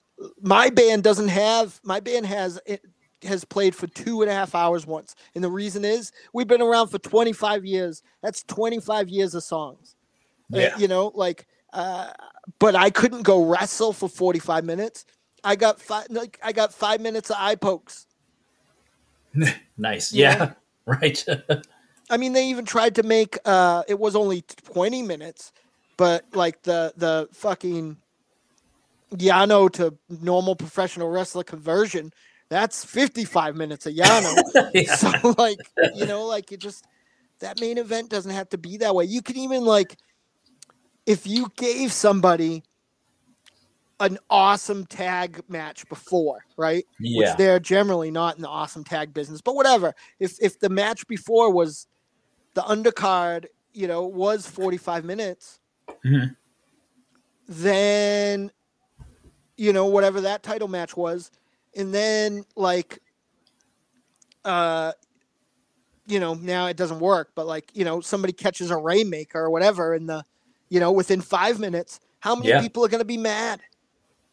my 0.40 0.70
band 0.70 1.02
doesn't 1.02 1.28
have 1.28 1.80
my 1.84 2.00
band 2.00 2.26
has 2.26 2.58
it 2.66 2.82
has 3.24 3.44
played 3.44 3.74
for 3.74 3.86
two 3.86 4.22
and 4.22 4.30
a 4.30 4.34
half 4.34 4.54
hours 4.54 4.86
once, 4.86 5.14
and 5.34 5.44
the 5.44 5.50
reason 5.50 5.84
is 5.84 6.12
we've 6.32 6.48
been 6.48 6.62
around 6.62 6.88
for 6.88 6.98
twenty 6.98 7.32
five 7.32 7.64
years. 7.64 8.02
That's 8.22 8.42
twenty 8.44 8.80
five 8.80 9.08
years 9.08 9.34
of 9.34 9.42
songs. 9.42 9.94
Uh, 10.52 10.58
yeah, 10.58 10.66
uh, 10.68 10.78
you 10.78 10.88
know, 10.88 11.12
like, 11.14 11.46
uh, 11.72 12.12
but 12.58 12.74
I 12.74 12.90
couldn't 12.90 13.22
go 13.22 13.44
wrestle 13.44 13.92
for 13.92 14.08
forty 14.08 14.38
five 14.38 14.64
minutes. 14.64 15.04
I 15.42 15.56
got 15.56 15.78
five, 15.78 16.06
like 16.08 16.38
I 16.42 16.52
got 16.52 16.72
five 16.72 17.02
minutes 17.02 17.28
of 17.28 17.36
eye 17.38 17.56
pokes. 17.56 18.06
nice. 19.76 20.12
Yeah. 20.12 20.36
yeah. 20.36 20.52
Right. 20.86 21.24
I 22.10 22.18
mean, 22.18 22.34
they 22.34 22.46
even 22.48 22.66
tried 22.66 22.96
to 22.96 23.02
make 23.02 23.38
uh 23.46 23.84
it 23.88 23.98
was 23.98 24.14
only 24.14 24.42
20 24.42 25.00
minutes, 25.00 25.50
but 25.96 26.26
like 26.34 26.62
the 26.62 26.92
the 26.98 27.26
fucking 27.32 27.96
Yano 29.14 29.72
to 29.72 29.96
normal 30.10 30.56
professional 30.56 31.08
wrestler 31.08 31.42
conversion, 31.42 32.12
that's 32.50 32.84
55 32.84 33.56
minutes 33.56 33.86
of 33.86 33.94
Yano. 33.94 34.70
yeah. 34.74 34.94
So 34.94 35.34
like, 35.38 35.58
you 35.94 36.04
know, 36.04 36.26
like 36.26 36.52
it 36.52 36.60
just 36.60 36.84
that 37.40 37.58
main 37.60 37.78
event 37.78 38.10
doesn't 38.10 38.30
have 38.32 38.50
to 38.50 38.58
be 38.58 38.76
that 38.78 38.94
way. 38.94 39.06
You 39.06 39.22
can 39.22 39.38
even 39.38 39.64
like 39.64 39.96
if 41.06 41.26
you 41.26 41.50
gave 41.56 41.92
somebody 41.92 42.62
an 44.00 44.18
awesome 44.28 44.86
tag 44.86 45.42
match 45.48 45.88
before, 45.88 46.44
right? 46.56 46.84
Yeah. 46.98 47.30
Which 47.30 47.38
they're 47.38 47.60
generally 47.60 48.10
not 48.10 48.36
in 48.36 48.42
the 48.42 48.48
awesome 48.48 48.84
tag 48.84 49.14
business, 49.14 49.40
but 49.40 49.54
whatever. 49.54 49.94
If 50.18 50.36
if 50.40 50.58
the 50.58 50.68
match 50.68 51.06
before 51.06 51.52
was 51.52 51.86
the 52.54 52.62
undercard, 52.62 53.46
you 53.72 53.86
know, 53.86 54.04
was 54.06 54.46
45 54.46 55.04
minutes, 55.04 55.60
mm-hmm. 56.04 56.32
then 57.48 58.50
you 59.56 59.72
know, 59.72 59.86
whatever 59.86 60.20
that 60.22 60.42
title 60.42 60.68
match 60.68 60.96
was, 60.96 61.30
and 61.76 61.94
then 61.94 62.44
like 62.56 62.98
uh 64.44 64.92
you 66.06 66.20
know, 66.20 66.34
now 66.34 66.66
it 66.66 66.76
doesn't 66.76 67.00
work, 67.00 67.30
but 67.34 67.46
like, 67.46 67.70
you 67.74 67.84
know, 67.84 68.00
somebody 68.00 68.32
catches 68.32 68.70
a 68.70 68.76
rainmaker 68.76 69.40
or 69.40 69.50
whatever 69.50 69.94
in 69.94 70.06
the, 70.06 70.22
you 70.68 70.78
know, 70.78 70.92
within 70.92 71.20
five 71.20 71.58
minutes, 71.58 71.98
how 72.20 72.34
many 72.34 72.48
Yeah. 72.48 72.60
people 72.60 72.84
are 72.84 72.88
going 72.88 73.00
to 73.00 73.06
be 73.06 73.16
mad? 73.16 73.62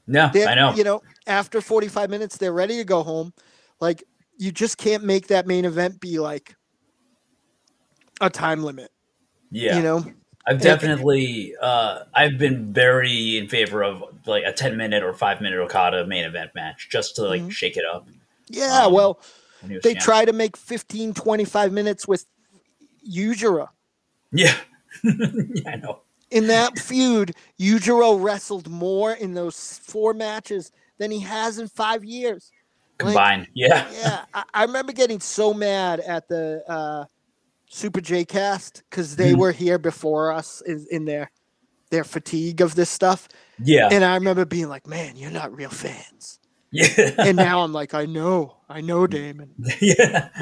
No, 0.07 0.29
They're, 0.33 0.47
I 0.47 0.55
know. 0.55 0.73
You 0.73 0.83
know, 0.83 1.01
after 1.27 1.61
45 1.61 2.09
minutes, 2.09 2.37
they're 2.37 2.51
ready 2.53 2.77
to 2.77 2.83
go 2.83 3.03
home. 3.03 3.33
Like, 3.79 4.03
you 4.37 4.51
just 4.51 4.77
can't 4.77 5.03
make 5.03 5.27
that 5.27 5.47
main 5.47 5.65
event 5.65 5.99
be 5.99 6.19
like 6.19 6.55
a 8.19 8.29
time 8.29 8.63
limit. 8.63 8.91
yeah. 9.51 9.77
You 9.77 9.83
know, 9.83 10.05
I've 10.47 10.59
definitely 10.59 11.53
uh, 11.61 11.99
I've 12.15 12.37
been 12.39 12.73
very 12.73 13.37
in 13.37 13.47
favor 13.47 13.83
of 13.83 14.03
like 14.25 14.43
a 14.45 14.51
ten 14.51 14.75
minute 14.75 15.03
or 15.03 15.13
five 15.13 15.39
minute 15.41 15.59
Okada 15.59 16.05
main 16.07 16.23
event 16.25 16.51
match 16.55 16.89
just 16.91 17.15
to 17.17 17.23
like 17.23 17.43
Mhm. 17.43 17.51
shake 17.51 17.77
it 17.77 17.83
up. 17.85 18.07
yeah. 18.49 18.85
Um, 18.85 18.93
well, 18.93 19.21
when 19.61 19.69
he 19.69 19.75
was 19.75 19.83
they 19.83 19.93
try 19.93 20.25
to 20.25 20.33
make 20.33 20.57
15, 20.57 21.13
25 21.13 21.71
minutes 21.71 22.07
with 22.07 22.25
Yujiro. 23.07 23.69
Yeah. 24.31 24.55
yeah, 25.03 25.69
I 25.71 25.75
know. 25.75 25.99
In 26.31 26.47
that 26.47 26.79
feud, 26.79 27.33
Yujiro 27.59 28.21
wrestled 28.21 28.69
more 28.69 29.11
in 29.13 29.33
those 29.33 29.79
four 29.83 30.13
matches 30.13 30.71
than 30.97 31.11
he 31.11 31.19
has 31.19 31.59
in 31.59 31.67
five 31.67 32.03
years. 32.05 32.51
Like, 33.01 33.13
Combined. 33.13 33.47
yeah. 33.53 33.89
yeah, 33.91 34.25
I, 34.33 34.43
I 34.53 34.63
remember 34.63 34.93
getting 34.93 35.19
so 35.19 35.53
mad 35.53 35.99
at 35.99 36.27
the 36.27 36.63
uh, 36.67 37.05
Super 37.69 37.99
J 38.01 38.25
Cast 38.25 38.83
because 38.89 39.15
they 39.15 39.33
Mhm. 39.33 39.37
were 39.39 39.51
here 39.51 39.77
before 39.79 40.31
us 40.31 40.61
in, 40.61 40.85
in 40.91 41.05
their 41.05 41.31
their 41.89 42.03
fatigue 42.05 42.61
of 42.61 42.75
this 42.75 42.89
stuff, 42.89 43.27
Yeah. 43.59 43.89
and 43.91 44.05
I 44.05 44.13
remember 44.15 44.45
being 44.45 44.69
like, 44.69 44.87
"Man, 44.87 45.17
you're 45.17 45.31
not 45.31 45.53
real 45.55 45.69
fans." 45.69 46.39
Yeah. 46.73 46.87
And 47.17 47.35
now 47.35 47.63
I'm 47.63 47.73
like, 47.73 47.93
"I 47.93 48.05
know, 48.05 48.55
I 48.71 48.81
know, 48.81 49.05
Damon. 49.07 49.51
yeah. 49.81 50.29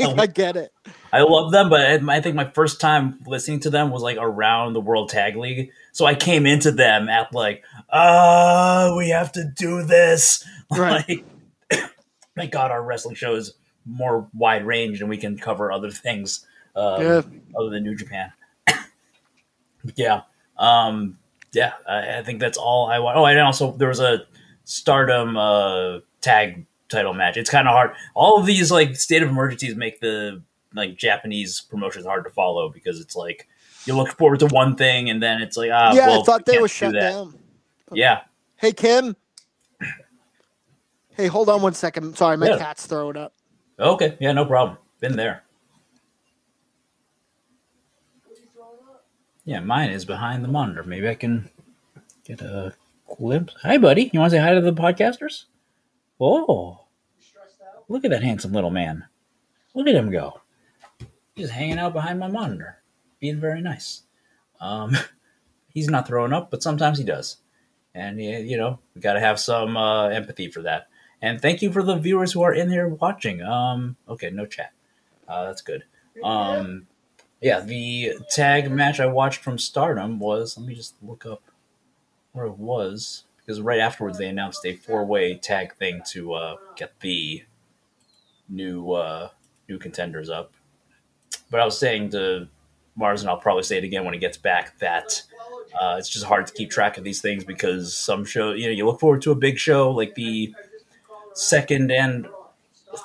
I 0.00 0.26
get 0.26 0.56
it." 0.56 0.72
I 1.12 1.20
love 1.20 1.52
them, 1.52 1.70
but 1.70 1.80
I 2.08 2.20
think 2.20 2.34
my 2.36 2.50
first 2.50 2.80
time 2.80 3.20
listening 3.26 3.60
to 3.60 3.70
them 3.70 3.90
was 3.90 4.02
like 4.02 4.18
around 4.20 4.72
the 4.72 4.80
World 4.80 5.08
Tag 5.08 5.36
League. 5.36 5.70
So 5.92 6.04
I 6.04 6.14
came 6.14 6.46
into 6.46 6.72
them 6.72 7.08
at 7.08 7.32
like, 7.32 7.64
ah, 7.90 8.94
we 8.96 9.10
have 9.10 9.32
to 9.32 9.44
do 9.56 9.82
this. 9.82 10.44
Right. 10.68 11.24
Like, 11.70 11.90
thank 12.36 12.50
God 12.50 12.72
our 12.72 12.82
wrestling 12.82 13.14
show 13.14 13.36
is 13.36 13.54
more 13.84 14.28
wide 14.34 14.66
range 14.66 15.00
and 15.00 15.08
we 15.08 15.16
can 15.16 15.38
cover 15.38 15.70
other 15.70 15.92
things 15.92 16.44
um, 16.74 17.00
Yeah. 17.00 17.22
other 17.56 17.70
than 17.70 17.84
New 17.84 17.94
Japan. 17.94 18.32
yeah. 19.94 20.22
Um, 20.58 21.18
yeah, 21.52 21.74
I, 21.88 22.18
I 22.18 22.22
think 22.24 22.40
that's 22.40 22.58
all 22.58 22.88
I 22.90 22.98
want. 22.98 23.16
Oh, 23.16 23.26
and 23.26 23.38
also 23.38 23.72
there 23.72 23.86
was 23.88 24.00
a 24.00 24.26
Stardom 24.64 25.36
uh, 25.36 26.00
tag 26.20 26.66
title 26.88 27.14
match. 27.14 27.36
It's 27.36 27.50
kind 27.50 27.66
of 27.68 27.72
hard. 27.72 27.92
All 28.14 28.38
of 28.38 28.46
these 28.46 28.70
like 28.70 28.96
state 28.96 29.22
of 29.22 29.28
emergencies 29.28 29.74
make 29.76 30.00
the 30.00 30.42
like 30.74 30.96
Japanese 30.96 31.60
promotions 31.60 32.06
hard 32.06 32.24
to 32.24 32.30
follow 32.30 32.68
because 32.68 33.00
it's 33.00 33.16
like 33.16 33.48
you 33.86 33.94
look 33.96 34.08
forward 34.18 34.40
to 34.40 34.46
one 34.46 34.76
thing 34.76 35.08
and 35.10 35.22
then 35.22 35.40
it's 35.40 35.56
like 35.56 35.70
ah 35.72 35.94
yeah, 35.94 36.06
well, 36.08 36.20
I 36.20 36.24
thought 36.24 36.42
we 36.46 36.52
they 36.54 36.60
were 36.60 36.68
shut 36.68 36.92
that. 36.92 37.00
down. 37.12 37.38
Yeah, 37.92 38.22
Hey, 38.56 38.72
Kim. 38.72 39.14
Hey, 41.10 41.28
hold 41.28 41.48
on 41.48 41.62
one 41.62 41.72
second. 41.74 42.16
Sorry, 42.16 42.36
my 42.36 42.46
Yeah. 42.48 42.58
cat's 42.58 42.86
throwing 42.86 43.16
up. 43.16 43.32
okay, 43.78 44.16
yeah, 44.20 44.32
no 44.32 44.44
problem. 44.44 44.76
Been 45.00 45.16
there. 45.16 45.44
Yeah, 49.44 49.60
mine 49.60 49.90
is 49.90 50.04
behind 50.04 50.42
the 50.44 50.48
monitor. 50.48 50.82
Maybe 50.82 51.08
I 51.08 51.14
can 51.14 51.48
get 52.24 52.40
a 52.40 52.74
glimpse. 53.16 53.54
Hi, 53.62 53.78
buddy. 53.78 54.10
You 54.12 54.18
want 54.20 54.32
to 54.32 54.38
say 54.38 54.42
hi 54.42 54.54
to 54.54 54.60
the 54.60 54.72
podcasters? 54.72 55.44
Oh, 56.20 56.86
look 57.88 58.04
at 58.04 58.10
that 58.10 58.22
handsome 58.22 58.52
little 58.52 58.70
man. 58.70 59.04
Look 59.74 59.86
at 59.86 59.94
him 59.94 60.10
go. 60.10 60.40
He's 61.34 61.50
hanging 61.50 61.78
out 61.78 61.92
behind 61.92 62.18
my 62.18 62.28
monitor, 62.28 62.78
being 63.20 63.40
very 63.40 63.60
nice. 63.60 64.02
Um, 64.60 64.96
he's 65.68 65.88
not 65.88 66.06
throwing 66.06 66.32
up, 66.32 66.50
but 66.50 66.62
sometimes 66.62 66.98
he 66.98 67.04
does. 67.04 67.36
And, 67.94 68.20
you 68.20 68.56
know, 68.56 68.78
we 68.94 69.00
got 69.00 69.14
to 69.14 69.20
have 69.20 69.40
some 69.40 69.76
uh, 69.76 70.08
empathy 70.08 70.50
for 70.50 70.62
that. 70.62 70.88
And 71.22 71.40
thank 71.40 71.62
you 71.62 71.72
for 71.72 71.82
the 71.82 71.96
viewers 71.96 72.32
who 72.32 72.42
are 72.42 72.52
in 72.52 72.70
here 72.70 72.88
watching. 72.88 73.42
Um, 73.42 73.96
okay, 74.08 74.30
no 74.30 74.46
chat. 74.46 74.72
Uh, 75.26 75.44
that's 75.44 75.62
good. 75.62 75.84
Um, 76.22 76.86
yeah, 77.40 77.60
the 77.60 78.14
tag 78.30 78.70
match 78.70 79.00
I 79.00 79.06
watched 79.06 79.42
from 79.42 79.58
Stardom 79.58 80.18
was. 80.18 80.56
Let 80.56 80.66
me 80.66 80.74
just 80.74 80.94
look 81.02 81.26
up 81.26 81.42
where 82.32 82.46
it 82.46 82.58
was 82.58 83.24
because 83.46 83.60
right 83.60 83.78
afterwards 83.78 84.18
they 84.18 84.28
announced 84.28 84.64
a 84.66 84.74
four-way 84.74 85.36
tag 85.36 85.74
thing 85.74 86.02
to 86.10 86.34
uh, 86.34 86.56
get 86.76 86.98
the 87.00 87.44
new 88.48 88.92
uh, 88.92 89.28
new 89.68 89.78
contenders 89.78 90.28
up. 90.28 90.52
But 91.50 91.60
I 91.60 91.64
was 91.64 91.78
saying 91.78 92.10
to 92.10 92.48
Marz, 92.98 93.20
and 93.20 93.28
I'll 93.28 93.38
probably 93.38 93.62
say 93.62 93.78
it 93.78 93.84
again 93.84 94.04
when 94.04 94.14
he 94.14 94.20
gets 94.20 94.36
back, 94.36 94.78
that 94.78 95.22
uh, 95.80 95.96
it's 95.98 96.08
just 96.08 96.24
hard 96.24 96.46
to 96.46 96.52
keep 96.52 96.70
track 96.70 96.98
of 96.98 97.04
these 97.04 97.20
things 97.20 97.44
because 97.44 97.96
some 97.96 98.24
show, 98.24 98.52
you 98.52 98.66
know, 98.66 98.72
you 98.72 98.86
look 98.86 98.98
forward 98.98 99.22
to 99.22 99.30
a 99.30 99.36
big 99.36 99.58
show 99.58 99.90
like 99.90 100.14
the 100.14 100.54
second 101.34 101.92
and 101.92 102.26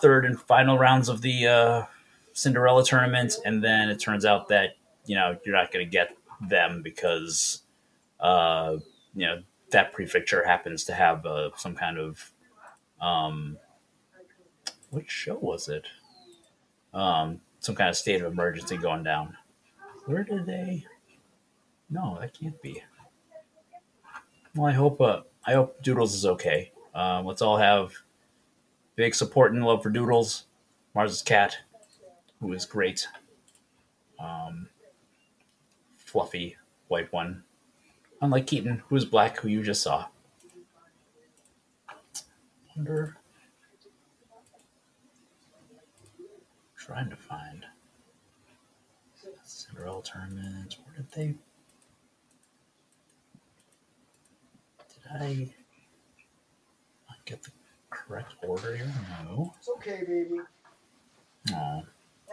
third 0.01 0.25
and 0.25 0.39
final 0.39 0.77
rounds 0.77 1.09
of 1.09 1.21
the 1.21 1.47
uh, 1.47 1.85
Cinderella 2.33 2.83
tournament, 2.85 3.35
and 3.45 3.63
then 3.63 3.89
it 3.89 3.99
turns 3.99 4.25
out 4.25 4.47
that 4.47 4.71
you 5.05 5.15
know 5.15 5.37
you're 5.45 5.55
not 5.55 5.71
going 5.71 5.85
to 5.85 5.89
get 5.89 6.15
them 6.47 6.81
because 6.81 7.61
uh, 8.19 8.77
you 9.13 9.25
know 9.25 9.41
that 9.71 9.93
prefecture 9.93 10.45
happens 10.45 10.83
to 10.85 10.93
have 10.93 11.25
uh, 11.25 11.49
some 11.55 11.75
kind 11.75 11.97
of 11.97 12.31
um, 12.99 13.57
what 14.91 15.09
show 15.09 15.37
was 15.37 15.67
it? 15.69 15.85
Um, 16.93 17.41
some 17.59 17.75
kind 17.75 17.89
of 17.89 17.95
state 17.95 18.21
of 18.21 18.31
emergency 18.31 18.77
going 18.77 19.03
down. 19.03 19.37
Where 20.05 20.23
did 20.23 20.45
they? 20.45 20.85
No, 21.89 22.17
that 22.19 22.37
can't 22.37 22.61
be. 22.61 22.81
Well, 24.55 24.67
I 24.67 24.73
hope 24.73 24.99
uh, 24.99 25.21
I 25.45 25.53
hope 25.53 25.81
Doodles 25.81 26.13
is 26.13 26.25
okay. 26.25 26.71
Um, 26.93 27.25
let's 27.25 27.41
all 27.41 27.57
have 27.57 27.93
big 28.95 29.15
support 29.15 29.53
and 29.53 29.63
love 29.63 29.81
for 29.81 29.89
Doodles, 29.89 30.45
Marz's 30.95 31.21
cat, 31.21 31.57
who 32.41 32.51
is 32.53 32.65
great. 32.65 33.07
Um, 34.19 34.67
fluffy 35.97 36.57
white 36.89 37.11
one, 37.13 37.43
unlike 38.21 38.47
Keaton, 38.47 38.83
who 38.87 38.95
is 38.95 39.05
black, 39.05 39.39
who 39.39 39.47
you 39.49 39.63
just 39.63 39.81
saw. 39.81 40.05
Wonder. 42.75 43.17
Trying 46.77 47.09
to 47.09 47.15
find 47.15 47.65
Cinderella 49.43 50.01
tournament. 50.03 50.77
Where 50.85 50.95
did 50.97 51.11
they? 51.11 51.35
Did 54.93 55.21
I 55.21 55.53
not 57.09 57.25
get 57.25 57.43
the 57.43 57.51
correct 57.89 58.33
order 58.41 58.75
here? 58.75 58.91
No. 59.23 59.53
It's 59.59 59.69
okay, 59.69 60.03
baby. 60.07 60.39
Oh. 61.53 61.83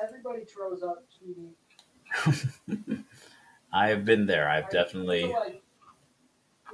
Everybody 0.03 0.45
throws 0.45 0.83
up, 0.83 1.05
sweetie. 1.19 1.55
I 3.73 3.89
have 3.89 4.05
been 4.05 4.27
there. 4.27 4.49
I've 4.49 4.71
definitely. 4.71 5.25
it 5.25 5.63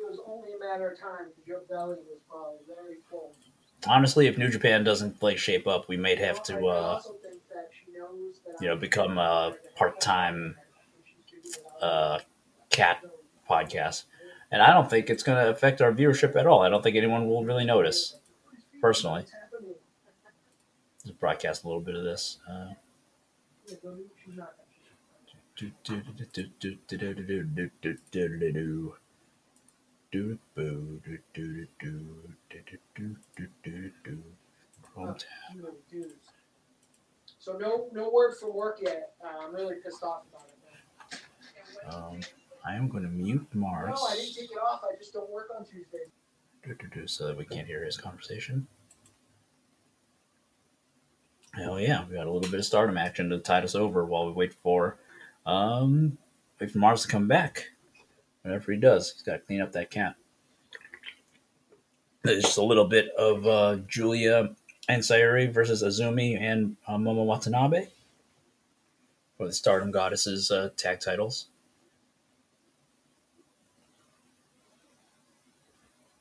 was 0.09 0.21
only 0.27 0.53
a 0.53 0.59
matter 0.59 0.91
of 0.91 0.99
time. 0.99 1.29
Your 1.47 1.61
belly 1.69 1.97
was 1.97 2.21
probably 2.29 2.59
very 2.67 2.97
full. 3.11 3.35
Honestly, 3.87 4.27
if 4.27 4.39
New 4.39 4.49
Japan 4.49 4.85
doesn't 4.85 5.23
like 5.23 5.39
shape 5.39 5.67
up, 5.67 5.89
we 5.89 5.97
might 5.97 6.19
have 6.19 6.43
to, 6.45 6.67
uh, 6.67 7.01
you 8.61 8.69
know, 8.69 8.77
become 8.77 9.19
a 9.19 9.55
part-time 9.77 10.57
uh, 11.81 12.19
cat 12.71 13.03
podcast. 13.49 14.05
And 14.51 14.63
I 14.63 14.73
don't 14.73 14.89
think 14.89 15.11
it's 15.11 15.23
going 15.23 15.45
to 15.45 15.51
affect 15.51 15.83
our 15.83 15.93
viewership 15.93 16.37
at 16.37 16.47
all. 16.47 16.63
I 16.63 16.69
don't 16.69 16.83
think 16.83 16.97
anyone 16.97 17.29
will 17.29 17.45
really 17.45 17.65
notice, 17.65 18.17
personally. 18.81 19.25
Broadcast 21.21 21.65
a 21.65 21.67
little 21.67 21.83
bit 21.83 21.97
of 21.97 22.05
this. 22.05 22.39
Uh, 22.49 22.73
do, 25.57 25.71
do, 25.85 26.03
do, 28.11 28.95
So 37.39 37.59
no, 37.59 37.89
no 37.93 38.11
word 38.11 38.35
for 38.41 38.53
work 38.53 38.79
yet. 38.81 39.15
Uh, 39.23 39.45
I'm 39.45 39.55
really 39.55 39.75
pissed 39.85 40.03
off 40.03 40.23
about 40.33 40.49
it. 40.49 41.93
Um, 41.93 42.21
I 42.65 42.75
am 42.77 42.89
going 42.89 43.03
to 43.03 43.09
mute 43.09 43.47
Marz 43.55 43.89
No, 43.89 44.07
I 44.09 44.15
didn't 44.15 44.35
take 44.35 44.51
it 44.53 44.59
off. 44.59 44.83
I 44.89 44.97
just 44.97 45.13
don't 45.13 45.29
work 45.31 45.49
on 45.59 45.65
Tuesdays. 45.65 47.11
so 47.11 47.27
that 47.27 47.37
we 47.37 47.45
can't 47.45 47.67
hear 47.67 47.85
his 47.85 47.97
conversation. 47.97 48.67
Hell 51.55 51.79
yeah, 51.79 52.05
we 52.09 52.15
got 52.15 52.27
a 52.27 52.31
little 52.31 52.51
bit 52.51 52.61
of 52.61 52.65
stardom 52.65 52.97
action 52.97 53.29
to 53.31 53.39
tide 53.39 53.65
us 53.65 53.75
over 53.75 54.05
while 54.05 54.27
we 54.27 54.33
wait 54.33 54.55
for 54.55 54.97
um 55.45 56.19
wait 56.61 56.71
for 56.71 56.79
Marz 56.79 57.03
to 57.03 57.09
come 57.09 57.29
back. 57.29 57.74
Whenever 58.45 58.73
he 58.73 58.79
does, 58.79 59.11
he's 59.11 59.23
got 59.23 59.33
to 59.33 59.39
clean 59.39 59.63
up 59.63 59.73
that 59.73 59.91
cat. 59.91 60.17
There's 62.23 62.45
just 62.45 62.59
a 62.59 62.63
little 62.63 62.85
bit 62.85 63.09
of 63.17 63.47
uh, 63.47 63.77
Giulia 63.89 64.55
and 64.89 65.03
Sayuri 65.03 65.51
versus 65.53 65.83
Azumi 65.83 66.39
and 66.39 66.77
uh, 66.87 66.97
Momo 66.97 67.25
Watanabe. 67.25 67.87
for 69.37 69.47
the 69.47 69.53
Stardom 69.53 69.91
Goddesses 69.91 70.51
uh, 70.51 70.71
tag 70.77 71.01
titles. 71.01 71.49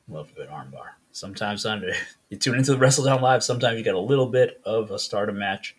Love 0.07 0.31
a 0.31 0.35
good 0.35 0.49
armbar. 0.49 0.91
Sometimes 1.11 1.65
on 1.65 1.83
you 2.29 2.37
tune 2.37 2.57
into 2.57 2.71
the 2.71 2.77
Wrestle 2.77 3.03
Down 3.05 3.21
Live. 3.21 3.43
Sometimes 3.43 3.77
you 3.77 3.83
get 3.83 3.95
a 3.95 3.99
little 3.99 4.27
bit 4.27 4.61
of 4.65 4.91
a 4.91 4.99
Stardom 4.99 5.37
match, 5.37 5.75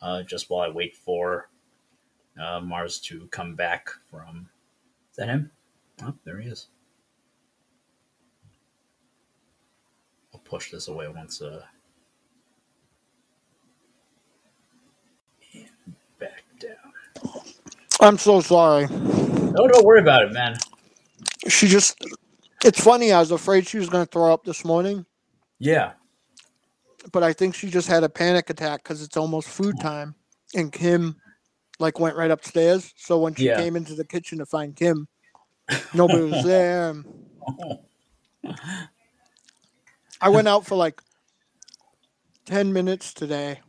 uh, 0.00 0.22
just 0.22 0.48
while 0.48 0.62
I 0.62 0.72
wait 0.72 0.96
for 0.96 1.48
uh, 2.40 2.60
Marz 2.60 3.02
to 3.04 3.26
come 3.28 3.56
back 3.56 3.88
from. 4.10 4.48
Is 5.10 5.16
that 5.16 5.28
him? 5.28 5.50
Oh, 6.02 6.14
there 6.24 6.40
he 6.40 6.48
is. 6.48 6.68
I'll 10.34 10.40
push 10.40 10.70
this 10.70 10.88
away 10.88 11.08
once. 11.08 11.42
Uh, 11.42 11.62
back 16.18 16.42
down. 16.60 16.92
I'm 18.00 18.18
so 18.18 18.40
sorry. 18.40 18.88
No, 19.40 19.66
don't 19.68 19.84
worry 19.84 20.00
about 20.00 20.22
it, 20.24 20.32
man. 20.32 20.56
She 21.48 21.68
just. 21.68 21.96
It's 22.64 22.82
funny. 22.82 23.12
I 23.12 23.20
was 23.20 23.30
afraid 23.30 23.66
she 23.66 23.78
was 23.78 23.88
going 23.88 24.04
to 24.04 24.10
throw 24.10 24.32
up 24.32 24.44
this 24.44 24.64
morning, 24.64 25.06
Yeah. 25.58 25.92
but 27.12 27.22
I 27.22 27.32
think 27.32 27.54
she 27.54 27.70
just 27.70 27.88
had 27.88 28.04
a 28.04 28.08
panic 28.08 28.50
attack 28.50 28.82
because 28.82 29.02
it's 29.02 29.16
almost 29.16 29.48
food 29.48 29.78
time, 29.78 30.14
and 30.54 30.72
Kim, 30.72 31.16
like, 31.78 32.00
went 32.00 32.16
right 32.16 32.30
upstairs. 32.30 32.92
So 32.96 33.18
when 33.20 33.34
she 33.34 33.42
Yeah. 33.44 33.56
came 33.56 33.76
into 33.76 33.94
the 33.94 34.04
kitchen 34.04 34.38
to 34.38 34.46
find 34.46 34.74
Kim, 34.76 35.06
nobody 35.94 36.24
was 36.30 36.44
there. 36.44 36.94
I 40.20 40.28
went 40.28 40.48
out 40.48 40.66
for 40.66 40.74
like 40.76 41.00
ten 42.44 42.72
minutes 42.72 43.12
today, 43.14 43.60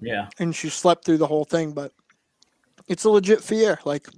Yeah. 0.00 0.28
and 0.38 0.54
she 0.54 0.68
slept 0.68 1.04
through 1.04 1.18
the 1.18 1.26
whole 1.26 1.44
thing. 1.44 1.72
But 1.72 1.92
it's 2.88 3.04
a 3.04 3.10
legit 3.10 3.42
fear. 3.42 3.78
Like, 3.84 4.08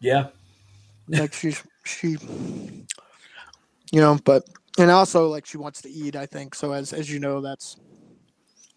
Yeah. 0.00 0.28
like 1.08 1.34
she's 1.34 1.62
she 1.84 2.16
you 3.92 4.00
know 4.00 4.18
but 4.24 4.42
and 4.78 4.90
also 4.90 5.28
like 5.28 5.44
she 5.44 5.58
wants 5.58 5.82
to 5.82 5.90
eat 5.90 6.16
i 6.16 6.24
think 6.24 6.54
so 6.54 6.72
as 6.72 6.94
as 6.94 7.10
you 7.12 7.20
know 7.20 7.42
that's 7.42 7.76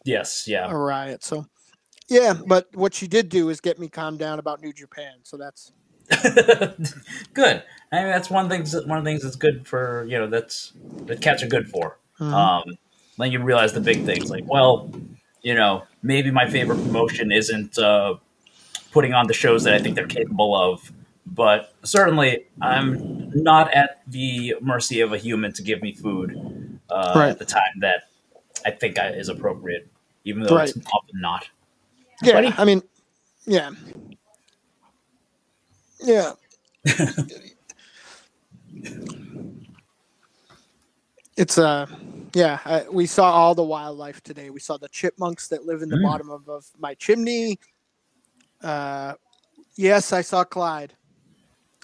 Yes. 0.04 0.46
Yeah. 0.46 0.70
a 0.70 0.76
riot 0.76 1.24
so 1.24 1.46
yeah 2.10 2.34
but 2.48 2.68
what 2.74 2.94
she 2.94 3.08
did 3.08 3.30
do 3.30 3.48
is 3.48 3.62
get 3.62 3.80
me 3.80 3.88
calmed 3.88 4.20
down 4.20 4.40
about 4.40 4.62
new 4.62 4.74
japan 4.74 5.14
so 5.24 5.38
that's 5.38 5.72
good. 7.34 7.64
I 7.92 8.00
mean, 8.00 8.08
that's 8.12 8.30
one 8.30 8.50
thing. 8.50 8.66
One 8.88 8.98
of 8.98 9.04
the 9.04 9.10
things 9.10 9.24
that's 9.24 9.36
good 9.36 9.68
for 9.68 10.06
you 10.06 10.18
know 10.18 10.28
that's 10.28 10.74
that 11.06 11.22
cats 11.22 11.44
are 11.44 11.48
good 11.48 11.70
for. 11.70 11.98
Mhm. 12.20 12.34
Um, 12.34 12.78
then 13.18 13.32
you 13.32 13.42
realize 13.42 13.74
the 13.74 13.80
big 13.82 14.06
things 14.06 14.30
like, 14.30 14.44
well, 14.48 14.92
you 15.42 15.54
know, 15.56 15.84
maybe 16.04 16.32
my 16.32 16.50
favorite 16.50 16.78
promotion 16.78 17.32
isn't 17.32 17.78
uh, 17.78 18.16
putting 18.92 19.14
on 19.14 19.28
the 19.28 19.34
shows 19.34 19.64
that 19.64 19.74
I 19.74 19.80
think 19.80 19.96
they're 19.96 20.06
capable 20.08 20.56
of, 20.56 20.92
but 21.26 21.74
certainly 21.84 22.46
I'm 22.62 23.32
not 23.34 23.74
at 23.74 24.02
the 24.08 24.56
mercy 24.62 25.00
of 25.02 25.14
a 25.14 25.18
human 25.18 25.52
to 25.54 25.64
give 25.64 25.82
me 25.82 25.94
food 25.94 26.80
uh, 26.90 27.14
Right. 27.16 27.30
at 27.30 27.40
the 27.40 27.46
time 27.46 27.80
that 27.82 28.04
I 28.66 28.72
think 28.72 29.00
I, 29.00 29.10
is 29.10 29.30
appropriate, 29.30 29.88
even 30.26 30.44
though 30.44 30.58
it's 30.58 30.78
often 30.78 31.22
not. 31.22 31.50
yeah 32.24 32.54
i 32.58 32.66
mean 32.66 32.82
yeah 33.46 33.70
yeah 36.00 36.32
it's 41.36 41.58
uh 41.58 41.86
yeah 42.34 42.60
I, 42.66 42.86
we 42.90 43.06
saw 43.06 43.32
all 43.32 43.56
the 43.56 43.64
wildlife 43.64 44.22
today 44.22 44.50
we 44.50 44.60
saw 44.60 44.78
the 44.78 44.90
chipmunks 44.90 45.48
that 45.50 45.66
live 45.66 45.82
in 45.82 45.90
the 45.90 45.98
Mm. 45.98 46.04
bottom 46.04 46.30
of, 46.30 46.48
of 46.50 46.66
my 46.78 46.94
chimney 46.96 47.60
uh 48.64 49.14
yes 49.76 50.14
i 50.14 50.22
saw 50.22 50.44
clyde 50.44 50.94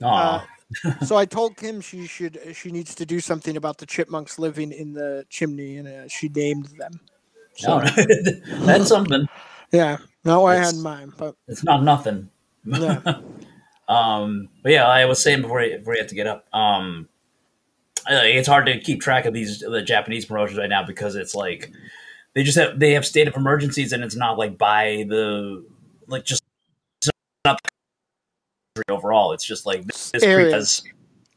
Aw. 0.01 0.45
so 1.05 1.15
I 1.15 1.25
told 1.25 1.55
Kim 1.55 1.79
she 1.81 2.07
should 2.07 2.39
she 2.55 2.71
needs 2.71 2.95
to 2.95 3.05
do 3.05 3.19
something 3.19 3.57
about 3.57 3.77
the 3.77 3.85
chipmunks 3.85 4.39
living 4.39 4.71
in 4.71 4.91
the 4.91 5.23
chimney, 5.29 5.77
and 5.77 5.87
uh, 5.87 6.07
she 6.07 6.29
named 6.29 6.65
them. 6.79 6.99
So 7.55 7.77
No, 7.79 7.85
that's 8.65 8.87
something. 8.87 9.27
yeah, 9.71 9.97
not 10.25 10.41
what 10.41 10.49
I 10.53 10.55
had 10.55 10.61
It's- 10.61 10.73
in 10.73 10.81
mind, 10.81 11.13
but 11.15 11.35
It's 11.47 11.63
not 11.63 11.83
nothing. 11.83 12.27
yeah, 12.65 13.01
Um, 13.87 14.49
but 14.61 14.71
yeah, 14.71 14.87
I 14.87 15.05
was 15.05 15.21
saying 15.21 15.41
before 15.41 15.61
you, 15.61 15.77
before 15.77 15.95
had 15.95 16.09
to 16.09 16.15
get 16.15 16.27
up, 16.27 16.45
um, 16.53 17.09
it's 18.07 18.47
hard 18.47 18.65
to 18.65 18.79
keep 18.79 19.01
track 19.01 19.25
of 19.25 19.33
these 19.33 19.59
the 19.59 19.81
Japanese 19.81 20.25
promotions 20.25 20.57
right 20.57 20.69
now 20.69 20.83
because 20.83 21.15
it's 21.15 21.35
like 21.35 21.71
they 22.33 22.43
just 22.43 22.57
have 22.57 22.79
they 22.79 22.93
have 22.93 23.05
state 23.05 23.27
of 23.27 23.35
emergencies 23.35 23.93
and 23.93 24.03
it's 24.03 24.15
not 24.15 24.37
like 24.37 24.57
by 24.57 25.05
the 25.07 25.65
like 26.07 26.25
just 26.25 26.43
it's 27.01 27.09
not 27.45 27.59
overall. 28.89 29.33
It's 29.33 29.45
just 29.45 29.65
like 29.65 29.85
this 29.85 30.11
Areas. 30.23 30.53
has 30.53 30.83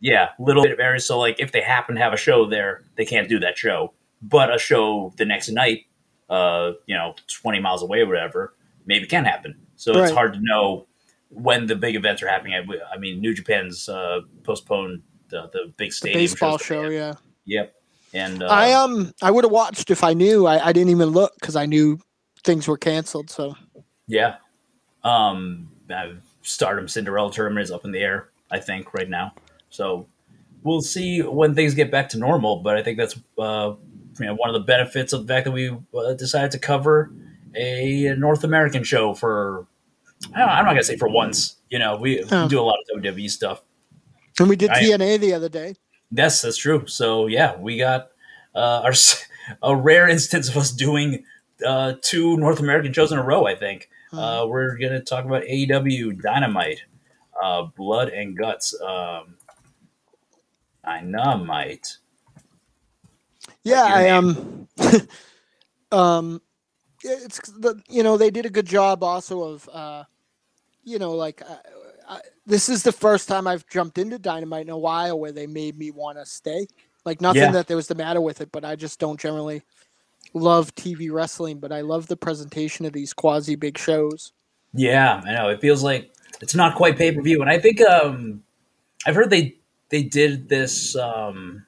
yeah 0.01 0.31
little 0.39 0.63
bit 0.63 0.73
of 0.73 0.81
areas. 0.81 1.07
So 1.07 1.19
like 1.19 1.41
if 1.41 1.53
they 1.53 1.61
happen 1.61 1.97
to 1.97 2.01
have 2.01 2.13
a 2.13 2.17
show 2.17 2.49
there, 2.49 2.83
they 2.97 3.05
can't 3.05 3.29
do 3.29 3.39
that 3.41 3.59
show. 3.59 3.93
But 4.23 4.55
a 4.55 4.59
show 4.59 5.13
the 5.17 5.25
next 5.25 5.51
night, 5.51 5.87
uh, 6.31 6.73
you 6.87 6.97
know, 6.97 7.15
twenty 7.29 7.61
miles 7.61 7.83
away 7.83 8.01
or 8.01 8.07
whatever, 8.07 8.55
maybe 8.87 9.07
can 9.07 9.25
happen. 9.25 9.57
So 9.77 9.93
it's 10.03 10.13
hard 10.13 10.33
to 10.33 10.41
know 10.43 10.87
when 11.31 11.67
the 11.67 11.77
big 11.77 11.97
events 11.97 12.23
are 12.23 12.29
happening. 12.29 12.55
I, 12.55 12.95
I 12.95 12.99
mean, 12.99 13.21
New 13.21 13.35
Japan's 13.35 13.89
uh, 13.89 14.21
postponed 14.43 15.03
the, 15.29 15.51
the 15.53 15.73
big 15.77 15.91
the 15.91 15.95
stadium 15.95 16.23
baseball 16.23 16.53
that 16.53 16.61
they 16.61 16.65
show. 16.65 16.89
Yeah, 16.89 17.15
Yep. 17.47 17.75
And 18.12 18.43
uh, 18.43 18.47
I 18.47 18.73
um 18.73 19.12
I 19.23 19.31
would 19.31 19.45
have 19.45 19.53
watched 19.53 19.91
if 19.91 20.05
I 20.05 20.15
knew. 20.15 20.47
I, 20.47 20.69
I 20.69 20.73
didn't 20.73 20.91
even 20.91 21.09
look 21.09 21.35
because 21.41 21.57
I 21.57 21.67
knew 21.67 21.99
things 22.45 22.69
were 22.69 22.77
canceled. 22.77 23.31
So 23.31 23.57
yeah, 24.07 24.37
um, 25.03 25.69
Stardom 26.43 26.89
Cinderella 26.89 27.33
tournament 27.33 27.65
is 27.65 27.71
up 27.71 27.85
in 27.85 27.93
the 27.93 27.99
air. 27.99 28.31
I 28.51 28.59
think 28.61 28.95
right 28.95 29.09
now. 29.09 29.35
So 29.71 30.07
we'll 30.62 30.83
see 30.83 31.21
when 31.21 31.55
things 31.55 31.75
get 31.75 31.91
back 31.91 32.09
to 32.11 32.19
normal. 32.19 32.57
But 32.62 32.77
I 32.77 32.83
think 32.83 32.99
that's 32.99 33.19
uh, 33.39 33.75
you 34.19 34.27
know 34.27 34.35
one 34.35 34.49
of 34.49 34.55
the 34.55 34.67
benefits 34.67 35.12
of 35.12 35.27
the 35.27 35.33
fact 35.35 35.45
that 35.45 35.53
we 35.53 35.77
uh, 35.95 36.15
decided 36.15 36.53
to 36.53 36.59
cover 36.59 37.12
a 37.55 38.15
North 38.17 38.45
American 38.45 38.85
show 38.85 39.15
for. 39.15 39.67
I 40.35 40.39
don't, 40.41 40.49
I'm 40.49 40.65
not 40.65 40.73
gonna 40.73 40.83
say 40.85 40.97
for 40.97 41.09
once. 41.09 41.57
You 41.71 41.79
know, 41.79 41.97
we, 41.97 42.23
Oh. 42.31 42.43
we 42.45 42.49
do 42.49 42.61
a 42.61 42.63
lot 42.63 42.77
of 42.95 43.03
WWE 43.03 43.31
stuff. 43.31 43.63
and 44.39 44.49
we 44.49 44.57
did 44.57 44.71
I- 44.71 44.83
TNA 44.83 45.19
the 45.21 45.33
other 45.35 45.49
day. 45.49 45.75
Yes, 46.11 46.43
that's 46.43 46.57
true. 46.57 46.87
So 46.87 47.27
yeah, 47.27 47.57
we 47.59 47.77
got 47.79 48.09
uh, 48.55 48.83
our 48.85 48.93
a 49.63 49.75
rare 49.77 50.09
instance 50.09 50.49
of 50.49 50.57
us 50.57 50.71
doing 50.71 51.25
uh, 51.67 51.95
two 52.03 52.37
North 52.37 52.61
American 52.61 52.93
shows 52.93 53.11
in 53.13 53.19
a 53.19 53.23
row. 53.25 53.47
I 53.47 53.55
think 53.57 53.89
uh, 54.13 54.45
we're 54.49 54.77
gonna 54.79 55.01
talk 55.01 55.25
about 55.25 55.43
AEW 55.43 56.23
Dynamite, 56.23 56.83
uh, 57.43 57.63
Blood 57.77 58.09
and 58.11 58.37
Guts, 58.37 58.81
um, 58.81 59.37
Dynamite. 60.85 61.99
Yeah, 63.65 63.83
I 63.83 64.03
name? 64.05 64.69
um 64.81 65.09
um 65.99 66.43
it's 67.07 67.38
the 67.53 67.81
you 67.88 68.03
know 68.03 68.16
they 68.16 68.31
did 68.31 68.47
a 68.47 68.51
good 68.51 68.66
job 68.66 69.03
also 69.03 69.42
of 69.42 69.69
uh 69.73 70.05
you 70.85 70.99
know 70.99 71.12
like 71.12 71.42
I, 71.49 71.57
I, 72.09 72.21
this 72.47 72.69
is 72.69 72.83
the 72.83 72.92
first 72.92 73.29
time 73.29 73.47
I've 73.47 73.66
jumped 73.69 73.99
into 73.99 74.19
Dynamite 74.19 74.66
in 74.66 74.71
a 74.71 74.79
while 74.79 75.19
where 75.19 75.33
they 75.33 75.47
made 75.47 75.77
me 75.77 75.90
want 75.90 76.19
to 76.19 76.27
stay. 76.27 76.66
Like 77.05 77.21
nothing 77.21 77.42
Yeah. 77.42 77.51
that 77.53 77.66
there 77.66 77.77
was 77.77 77.88
the 77.88 77.95
matter 77.95 78.21
with 78.21 78.40
it, 78.40 78.51
but 78.53 78.64
I 78.64 78.77
just 78.77 79.01
don't 79.01 79.19
generally 79.19 79.62
love 80.35 80.75
TV 80.75 81.11
wrestling, 81.11 81.59
but 81.59 81.73
I 81.73 81.81
love 81.81 82.07
the 82.07 82.16
presentation 82.16 82.85
of 82.87 82.92
these 82.92 83.12
quasi 83.12 83.57
big 83.57 83.79
shows. 83.79 84.33
Yeah, 84.75 85.23
I 85.25 85.33
know. 85.33 85.49
It 85.49 85.61
feels 85.61 85.83
like 85.83 86.11
it's 86.40 86.55
not 86.55 86.77
quite 86.77 86.97
pay 86.97 87.12
per 87.12 87.23
view, 87.23 87.40
and 87.40 87.51
I 87.51 87.59
think 87.59 87.81
um, 87.81 88.42
I've 89.07 89.14
heard 89.14 89.31
they 89.31 89.57
they 89.88 90.03
did 90.03 90.49
this 90.49 90.95
um, 90.97 91.64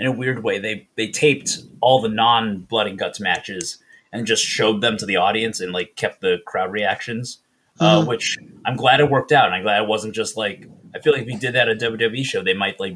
in 0.00 0.06
a 0.06 0.12
weird 0.12 0.42
way. 0.42 0.58
They 0.58 0.88
they 0.96 1.08
taped 1.08 1.58
all 1.80 2.00
the 2.00 2.08
non 2.08 2.60
blood 2.60 2.86
and 2.88 2.98
guts 2.98 3.20
matches 3.20 3.78
and 4.12 4.26
just 4.26 4.44
showed 4.44 4.80
them 4.80 4.96
to 4.98 5.06
the 5.06 5.16
audience 5.16 5.60
and 5.60 5.72
like 5.72 5.96
kept 5.96 6.20
the 6.20 6.38
crowd 6.46 6.70
reactions, 6.72 7.38
uh, 7.80 8.00
Mhm. 8.02 8.06
which 8.08 8.36
I'm 8.64 8.76
glad 8.76 9.00
it 9.00 9.10
worked 9.10 9.32
out. 9.32 9.46
And 9.46 9.54
I'm 9.54 9.62
glad 9.62 9.82
it 9.82 9.88
wasn't 9.88 10.14
just 10.14 10.36
like 10.36 10.68
I 10.94 10.98
feel 11.00 11.14
like 11.14 11.22
if 11.22 11.28
you 11.28 11.38
did 11.38 11.54
that 11.54 11.68
at 11.68 11.76
a 11.82 11.90
WWE 11.90 12.22
show, 12.24 12.42
they 12.42 12.52
might 12.52 12.78
like 12.78 12.94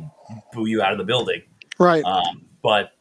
boo 0.53 0.67
you 0.67 0.83
out 0.83 0.93
of 0.93 0.99
the 0.99 1.05
building. 1.05 1.43
Right. 1.79 2.05
Um, 2.05 2.45
but 2.63 2.93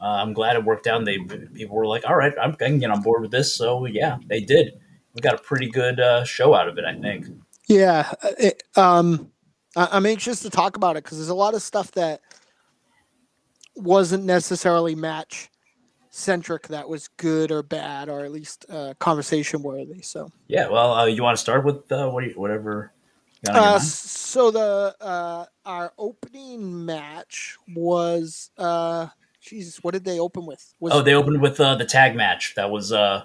uh, 0.00 0.04
I'm 0.06 0.34
glad 0.34 0.56
it 0.56 0.64
worked 0.64 0.86
out. 0.86 1.02
They 1.06 1.18
people 1.54 1.76
were 1.76 1.86
like, 1.86 2.04
"All 2.06 2.14
right, 2.16 2.34
I'm, 2.40 2.50
I 2.52 2.56
can 2.56 2.78
get 2.78 2.90
on 2.90 3.00
board 3.00 3.22
with 3.22 3.30
this." 3.30 3.54
So 3.56 3.86
yeah, 3.86 4.18
they 4.28 4.40
did. 4.40 4.78
We 5.14 5.20
got 5.22 5.34
a 5.34 5.38
pretty 5.38 5.70
good 5.70 5.98
uh, 6.00 6.24
show 6.24 6.52
out 6.52 6.68
of 6.68 6.76
it, 6.76 6.84
I 6.84 6.94
think. 7.00 7.26
Yeah, 7.68 8.12
uh, 8.22 8.30
it, 8.38 8.62
um, 8.76 9.30
I, 9.76 9.88
I'm 9.92 10.04
anxious 10.04 10.40
to 10.40 10.50
talk 10.50 10.76
about 10.76 10.96
it 10.96 11.04
because 11.04 11.16
there's 11.18 11.30
a 11.30 11.34
lot 11.34 11.54
of 11.54 11.62
stuff 11.62 11.92
that 11.92 12.20
wasn't 13.76 14.24
necessarily 14.24 14.94
match 14.94 15.48
centric 16.14 16.68
that 16.68 16.88
was 16.88 17.08
good 17.16 17.50
or 17.50 17.60
bad 17.60 18.08
or 18.08 18.20
at 18.24 18.30
least 18.30 18.64
uh, 18.70 18.94
conversation 19.00 19.62
worthy. 19.62 20.00
So, 20.00 20.30
Yeah. 20.46 20.68
Well, 20.68 20.94
uh, 20.94 21.06
you 21.06 21.22
want 21.24 21.36
to 21.36 21.40
start 21.40 21.64
with 21.64 21.90
uh, 21.90 22.08
what 22.08 22.24
you, 22.24 22.30
whatever. 22.34 22.92
You 23.42 23.52
got 23.52 23.56
on 23.56 23.62
your 23.62 23.72
uh, 23.72 23.78
so 23.80 24.50
the 24.52 24.94
uh, 25.00 25.46
our 25.66 25.92
opening 25.98 26.86
match 26.86 27.56
was, 27.74 28.50
uh, 28.56 29.08
Jesus, 29.40 29.82
what 29.82 29.92
did 29.92 30.04
they 30.04 30.20
open 30.20 30.46
with? 30.46 30.74
Was 30.78 30.92
oh, 30.92 31.02
they 31.02 31.14
opened 31.14 31.42
with 31.42 31.58
uh, 31.58 31.74
the 31.74 31.84
tag 31.84 32.14
match. 32.14 32.54
That 32.54 32.70
was 32.70 32.92
uh, 32.92 33.24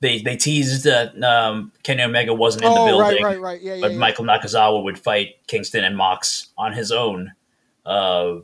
they 0.00 0.20
they 0.20 0.36
teased 0.36 0.84
that 0.84 1.22
um, 1.22 1.72
Kenny 1.82 2.02
Omega 2.02 2.32
wasn't 2.32 2.64
in 2.64 2.72
the 2.72 2.80
Oh, 2.80 2.86
building, 2.86 3.22
right, 3.22 3.32
right, 3.32 3.40
right. 3.40 3.62
Yeah, 3.62 3.74
yeah. 3.74 3.80
but 3.82 3.92
yeah. 3.92 3.98
Michael 3.98 4.24
Nakazawa 4.24 4.82
would 4.82 4.98
fight 4.98 5.46
Kingston 5.46 5.84
and 5.84 5.96
Mox 5.96 6.48
on 6.56 6.72
his 6.72 6.90
own, 6.90 7.34
uh, 7.84 8.36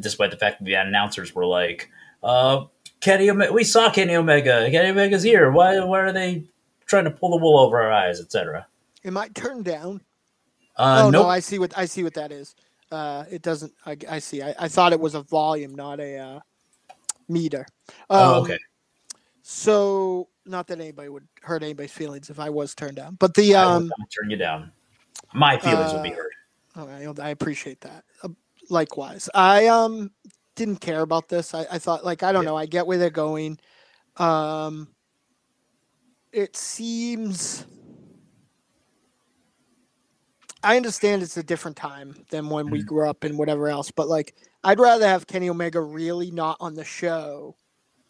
despite 0.00 0.32
the 0.32 0.36
fact 0.36 0.58
that 0.58 0.64
the 0.64 0.74
announcers 0.74 1.32
were 1.32 1.46
like, 1.46 1.90
uh, 2.24 2.64
"Kenny, 3.04 3.28
Ome- 3.28 3.52
we 3.52 3.64
saw 3.64 3.90
Kenny 3.90 4.16
Omega. 4.16 4.68
Kenny 4.70 4.88
Omega's 4.90 5.22
here. 5.22 5.50
Why? 5.50 5.78
Why 5.84 6.00
are 6.00 6.12
they 6.12 6.44
trying 6.86 7.04
to 7.04 7.10
pull 7.10 7.30
the 7.30 7.36
wool 7.36 7.58
over 7.58 7.80
our 7.80 7.92
eyes, 7.92 8.18
etc." 8.18 8.66
It 9.02 9.12
might 9.12 9.34
turn 9.34 9.62
down? 9.62 10.00
Uh, 10.76 11.02
oh 11.04 11.10
nope. 11.10 11.24
no, 11.24 11.28
I 11.28 11.40
see 11.40 11.58
what 11.58 11.76
I 11.76 11.84
see 11.84 12.02
what 12.02 12.14
that 12.14 12.32
is. 12.32 12.54
Uh, 12.90 13.24
it 13.30 13.42
doesn't. 13.42 13.72
I, 13.84 13.96
I 14.08 14.18
see. 14.18 14.42
I, 14.42 14.54
I 14.58 14.68
thought 14.68 14.92
it 14.92 15.00
was 15.00 15.14
a 15.14 15.22
volume, 15.22 15.74
not 15.74 16.00
a 16.00 16.16
uh, 16.16 16.40
meter. 17.28 17.66
oh, 18.08 18.38
Um, 18.38 18.42
okay. 18.44 18.58
So, 19.42 20.28
not 20.46 20.66
that 20.68 20.80
anybody 20.80 21.10
would 21.10 21.28
hurt 21.42 21.62
anybody's 21.62 21.92
feelings 21.92 22.30
if 22.30 22.40
I 22.40 22.48
was 22.48 22.74
turned 22.74 22.96
down, 22.96 23.16
but 23.20 23.34
the 23.34 23.54
um, 23.54 23.92
turn 24.18 24.30
you 24.30 24.38
down. 24.38 24.72
My 25.34 25.58
feelings 25.58 25.92
would 25.92 26.02
be 26.02 26.12
uh, 26.12 26.16
hurt. 26.16 26.32
all 26.76 26.86
right, 26.86 27.20
I 27.20 27.28
appreciate 27.28 27.82
that. 27.82 28.04
Uh, 28.22 28.28
likewise, 28.70 29.28
I 29.34 29.66
um 29.66 30.10
didn't 30.56 30.76
care 30.80 31.00
about 31.02 31.28
this. 31.28 31.54
I, 31.54 31.66
I 31.70 31.78
thought 31.78 32.04
like 32.04 32.22
I 32.22 32.32
don't 32.32 32.44
Yeah. 32.44 32.50
know. 32.50 32.56
I 32.56 32.66
get 32.66 32.86
where 32.86 32.98
they're 32.98 33.10
going. 33.10 33.58
Um, 34.16 34.88
it 36.32 36.56
seems. 36.56 37.64
I 40.62 40.76
understand 40.76 41.22
it's 41.22 41.36
a 41.36 41.42
different 41.42 41.76
time 41.76 42.24
than 42.30 42.48
when 42.48 42.70
we 42.70 42.82
Mhm. 42.82 42.86
grew 42.86 43.08
up 43.08 43.24
and 43.24 43.38
whatever 43.38 43.68
else, 43.68 43.90
but 43.90 44.08
like 44.08 44.34
I'd 44.64 44.80
rather 44.80 45.06
have 45.06 45.26
Kenny 45.26 45.48
Omega 45.50 45.80
really 45.80 46.30
not 46.30 46.56
on 46.60 46.74
the 46.74 46.84
show 46.84 47.56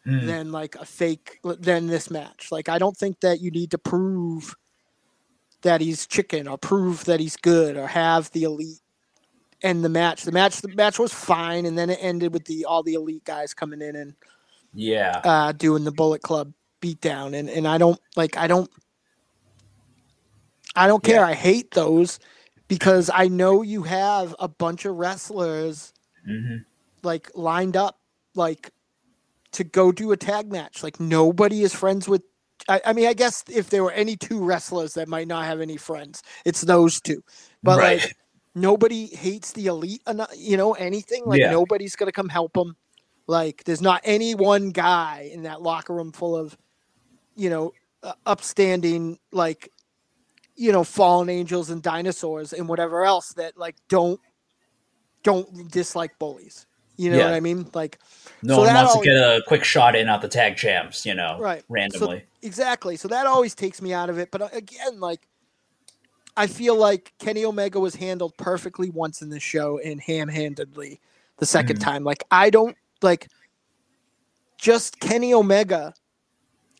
Mm, 0.06 0.20
than 0.26 0.52
like 0.52 0.76
a 0.76 0.84
fake 0.86 1.40
than 1.44 1.86
this 1.88 2.10
match. 2.10 2.48
Like 2.52 2.68
I 2.68 2.78
don't 2.78 2.96
think 2.96 3.20
that 3.20 3.40
you 3.40 3.50
need 3.50 3.70
to 3.72 3.78
prove 3.78 4.54
that 5.62 5.80
he's 5.80 6.06
chicken 6.06 6.46
or 6.46 6.58
prove 6.58 7.04
that 7.06 7.20
he's 7.20 7.36
good 7.36 7.76
or 7.76 7.86
have 7.86 8.30
the 8.32 8.42
elite 8.44 8.80
end 9.62 9.84
the 9.84 9.88
match. 9.88 10.22
The 10.24 10.32
match 10.32 10.60
the 10.60 10.68
match 10.68 10.98
was 10.98 11.12
fine 11.12 11.66
and 11.66 11.76
then 11.76 11.90
it 11.90 11.98
ended 12.00 12.32
with 12.32 12.44
the 12.44 12.64
all 12.64 12.82
the 12.82 12.94
elite 12.94 13.24
guys 13.24 13.54
coming 13.54 13.82
in 13.82 13.96
and 13.96 14.14
yeah, 14.72 15.20
uh 15.24 15.52
doing 15.52 15.84
the 15.84 15.92
Bullet 15.92 16.22
Club 16.22 16.52
beatdown 16.80 17.34
and 17.34 17.48
and 17.48 17.66
I 17.66 17.78
don't 17.78 18.00
like 18.16 18.36
I 18.36 18.46
don't 18.46 18.70
I 20.76 20.86
don't 20.86 21.02
care. 21.02 21.20
Yeah. 21.20 21.28
I 21.28 21.34
hate 21.34 21.70
those 21.70 22.18
because 22.68 23.10
I 23.12 23.28
know 23.28 23.62
you 23.62 23.82
have 23.84 24.34
a 24.38 24.48
bunch 24.48 24.84
of 24.84 24.96
wrestlers 24.96 25.92
hmm 26.24 26.56
like 27.02 27.30
lined 27.34 27.76
up 27.76 27.98
like 28.34 28.70
to 29.54 29.64
go 29.64 29.92
do 29.92 30.12
a 30.12 30.16
tag 30.16 30.50
match. 30.52 30.82
Like 30.82 31.00
nobody 31.00 31.62
is 31.62 31.74
friends 31.74 32.08
with. 32.08 32.22
I, 32.68 32.80
I 32.86 32.92
mean, 32.92 33.06
I 33.06 33.14
guess 33.14 33.44
if 33.48 33.70
there 33.70 33.82
were 33.82 33.92
any 33.92 34.16
two 34.16 34.42
wrestlers 34.42 34.94
that 34.94 35.08
might 35.08 35.28
not 35.28 35.44
have 35.44 35.60
any 35.60 35.76
friends, 35.76 36.22
it's 36.44 36.60
those 36.60 37.00
two. 37.00 37.22
But 37.62 37.78
right. 37.78 38.00
like 38.00 38.16
nobody 38.54 39.06
hates 39.06 39.52
the 39.52 39.66
elite 39.66 40.02
enough, 40.06 40.30
you 40.36 40.56
know, 40.56 40.72
anything. 40.74 41.24
Like 41.26 41.40
Yeah. 41.40 41.50
nobody's 41.50 41.96
gonna 41.96 42.12
come 42.12 42.28
help 42.28 42.52
them. 42.52 42.76
Like 43.26 43.64
there's 43.64 43.80
not 43.82 44.00
any 44.04 44.34
one 44.34 44.70
guy 44.70 45.30
in 45.32 45.42
that 45.44 45.62
locker 45.62 45.94
room 45.94 46.12
full 46.12 46.36
of, 46.36 46.56
you 47.36 47.50
know, 47.50 47.72
uh, 48.02 48.12
upstanding 48.26 49.18
like, 49.32 49.70
you 50.56 50.70
know, 50.72 50.84
fallen 50.84 51.28
angels 51.28 51.70
and 51.70 51.82
dinosaurs 51.82 52.52
and 52.52 52.68
whatever 52.68 53.04
else 53.04 53.32
that 53.34 53.56
like 53.58 53.76
don't 53.88 54.20
don't 55.22 55.70
dislike 55.70 56.18
bullies. 56.18 56.66
You 56.96 57.10
know 57.10 57.18
Yeah. 57.18 57.24
what 57.24 57.34
I 57.34 57.40
mean? 57.40 57.68
Like 57.74 57.98
no 58.42 58.56
so 58.56 58.60
one 58.62 58.74
wants 58.74 58.92
always- 58.94 59.08
to 59.08 59.14
get 59.14 59.16
a 59.16 59.42
quick 59.48 59.64
shot 59.64 59.96
in 59.96 60.08
at 60.08 60.20
the 60.20 60.28
tag 60.28 60.56
champs, 60.56 61.04
you 61.04 61.14
know, 61.14 61.38
Right. 61.40 61.64
randomly. 61.68 62.24
Exactly. 62.42 62.96
So 62.96 63.08
that 63.08 63.26
always 63.26 63.54
takes 63.54 63.82
me 63.82 63.92
out 63.92 64.10
of 64.10 64.18
it. 64.18 64.30
But 64.30 64.42
uh, 64.42 64.48
again, 64.52 65.00
like 65.00 65.26
I 66.36 66.46
feel 66.46 66.76
like 66.76 67.12
Kenny 67.18 67.44
Omega 67.44 67.78
was 67.78 67.94
handled 67.94 68.36
perfectly 68.36 68.90
once 68.90 69.22
in 69.22 69.30
the 69.30 69.38
show 69.40 69.78
and 69.78 70.00
ham-handedly 70.00 71.00
the 71.38 71.46
2nd 71.46 71.76
Mhm. 71.78 71.80
time. 71.80 72.04
Like 72.04 72.24
I 72.30 72.50
don't 72.50 72.76
like 73.02 73.28
just 74.58 75.00
Kenny 75.00 75.34
Omega 75.34 75.94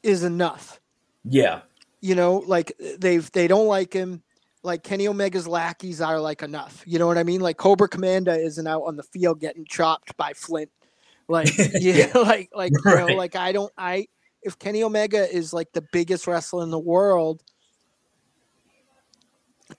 is 0.03 0.23
enough. 0.25 0.81
yeah, 1.25 1.63
You 2.01 2.15
know, 2.15 2.43
like 2.47 2.73
they've 2.99 3.31
they 3.33 3.47
don't 3.49 3.67
like 3.67 3.93
him. 3.93 4.23
Like 4.63 4.83
Kenny 4.83 5.07
Omega's 5.07 5.47
lackeys 5.47 6.01
are 6.01 6.19
like 6.21 6.43
enough. 6.43 6.83
You 6.87 6.99
know 6.99 7.07
what 7.07 7.19
I 7.19 7.23
mean? 7.23 7.41
Like 7.41 7.57
Cobra 7.57 7.89
Commander 7.89 8.33
isn't 8.33 8.67
out 8.67 8.83
on 8.83 8.97
the 8.97 9.03
field 9.03 9.41
getting 9.41 9.65
chopped 9.67 10.17
by 10.17 10.33
Flint. 10.35 10.71
Like 11.29 11.51
yeah, 11.75 12.11
like 12.15 12.51
like 12.55 12.73
you 12.85 12.95
know, 12.97 13.07
like 13.07 13.37
I 13.37 13.53
don't 13.53 13.73
I 13.79 14.07
if 14.43 14.59
Kenny 14.59 14.83
Omega 14.83 15.31
is 15.35 15.53
like 15.55 15.73
the 15.73 15.85
biggest 15.93 16.27
wrestler 16.27 16.63
in 16.63 16.71
the 16.71 16.79
world, 16.79 17.43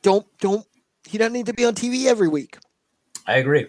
don't 0.05 0.27
don't 0.37 0.65
he 1.07 1.17
doesn't 1.17 1.33
need 1.33 1.47
to 1.47 1.53
be 1.53 1.65
on 1.65 1.73
TV 1.73 2.05
every 2.05 2.27
week. 2.27 2.57
I 3.27 3.37
agree. 3.37 3.67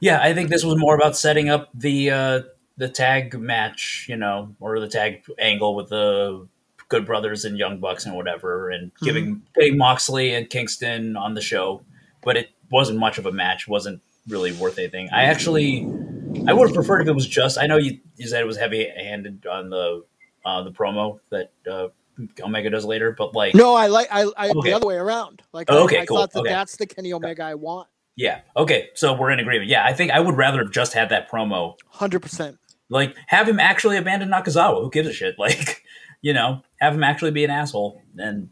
Yeah, 0.00 0.20
I 0.20 0.32
think 0.32 0.48
this 0.48 0.64
was 0.64 0.76
more 0.78 0.94
about 0.94 1.16
setting 1.16 1.50
up 1.50 1.68
the 1.74 2.10
uh, 2.10 2.40
the 2.78 2.88
tag 2.88 3.38
match, 3.38 4.06
you 4.08 4.16
know, 4.16 4.54
or 4.60 4.80
the 4.80 4.88
tag 4.88 5.24
angle 5.38 5.74
with 5.74 5.90
the 5.90 6.48
Good 6.88 7.04
Brothers 7.04 7.44
and 7.44 7.58
Young 7.58 7.80
Bucks 7.80 8.06
and 8.06 8.16
whatever, 8.16 8.70
and 8.70 8.92
giving 9.02 9.42
getting 9.54 9.76
Moxley 9.76 10.34
and 10.34 10.48
Kingston 10.48 11.16
on 11.16 11.34
the 11.34 11.42
show. 11.42 11.82
But 12.22 12.38
it 12.38 12.48
wasn't 12.70 12.98
much 12.98 13.18
of 13.18 13.26
a 13.26 13.32
match. 13.32 13.68
wasn't 13.68 14.00
really 14.28 14.52
worth 14.52 14.78
anything. 14.78 15.10
I 15.12 15.24
actually, 15.24 15.82
I 16.48 16.52
would 16.54 16.68
have 16.68 16.74
preferred 16.74 17.02
if 17.02 17.08
it 17.08 17.14
was 17.14 17.26
just. 17.26 17.58
I 17.58 17.66
know 17.66 17.76
you, 17.76 18.00
you 18.16 18.26
said 18.26 18.40
it 18.40 18.46
was 18.46 18.56
heavy 18.56 18.88
handed 18.88 19.46
on 19.46 19.68
the 19.68 20.04
uh, 20.46 20.62
the 20.62 20.72
promo 20.72 21.20
that 21.30 21.52
uh, 21.70 21.88
Omega 22.40 22.70
does 22.70 22.84
later, 22.84 23.14
but 23.16 23.34
like, 23.34 23.54
No, 23.54 23.74
I 23.74 23.86
like 23.88 24.08
I, 24.10 24.22
I 24.36 24.48
Okay. 24.50 24.70
the 24.70 24.72
other 24.76 24.86
way 24.86 24.96
around. 24.96 25.42
Like 25.52 25.66
Oh, 25.70 25.80
I- 25.80 25.84
okay, 25.84 26.00
I, 26.00 26.06
cool, 26.06 26.16
thought 26.18 26.32
that 26.32 26.40
okay. 26.40 26.48
that's 26.50 26.76
the 26.76 26.86
Kenny 26.86 27.12
Omega 27.12 27.42
I 27.44 27.54
want. 27.54 27.88
yeah, 28.16 28.40
okay, 28.56 28.88
so 28.94 29.14
we're 29.14 29.30
in 29.30 29.40
agreement. 29.40 29.68
Yeah, 29.70 29.84
I 29.84 29.92
think 29.92 30.10
I 30.12 30.20
would 30.20 30.36
rather 30.36 30.58
have 30.58 30.70
just 30.72 30.92
had 30.94 31.08
that 31.10 31.30
promo 31.30 31.74
Hundred 31.88 32.20
percent. 32.20 32.58
Like, 32.88 33.16
have 33.26 33.48
him 33.48 33.58
actually 33.60 33.96
abandon 33.96 34.28
Nakazawa. 34.30 34.80
Who 34.82 34.90
gives 34.90 35.08
a 35.08 35.12
shit? 35.12 35.34
Like, 35.38 35.82
you 36.22 36.32
know, 36.32 36.62
have 36.80 36.94
him 36.94 37.02
actually 37.04 37.30
be 37.32 37.44
an 37.44 37.50
asshole. 37.50 38.00
And, 38.16 38.48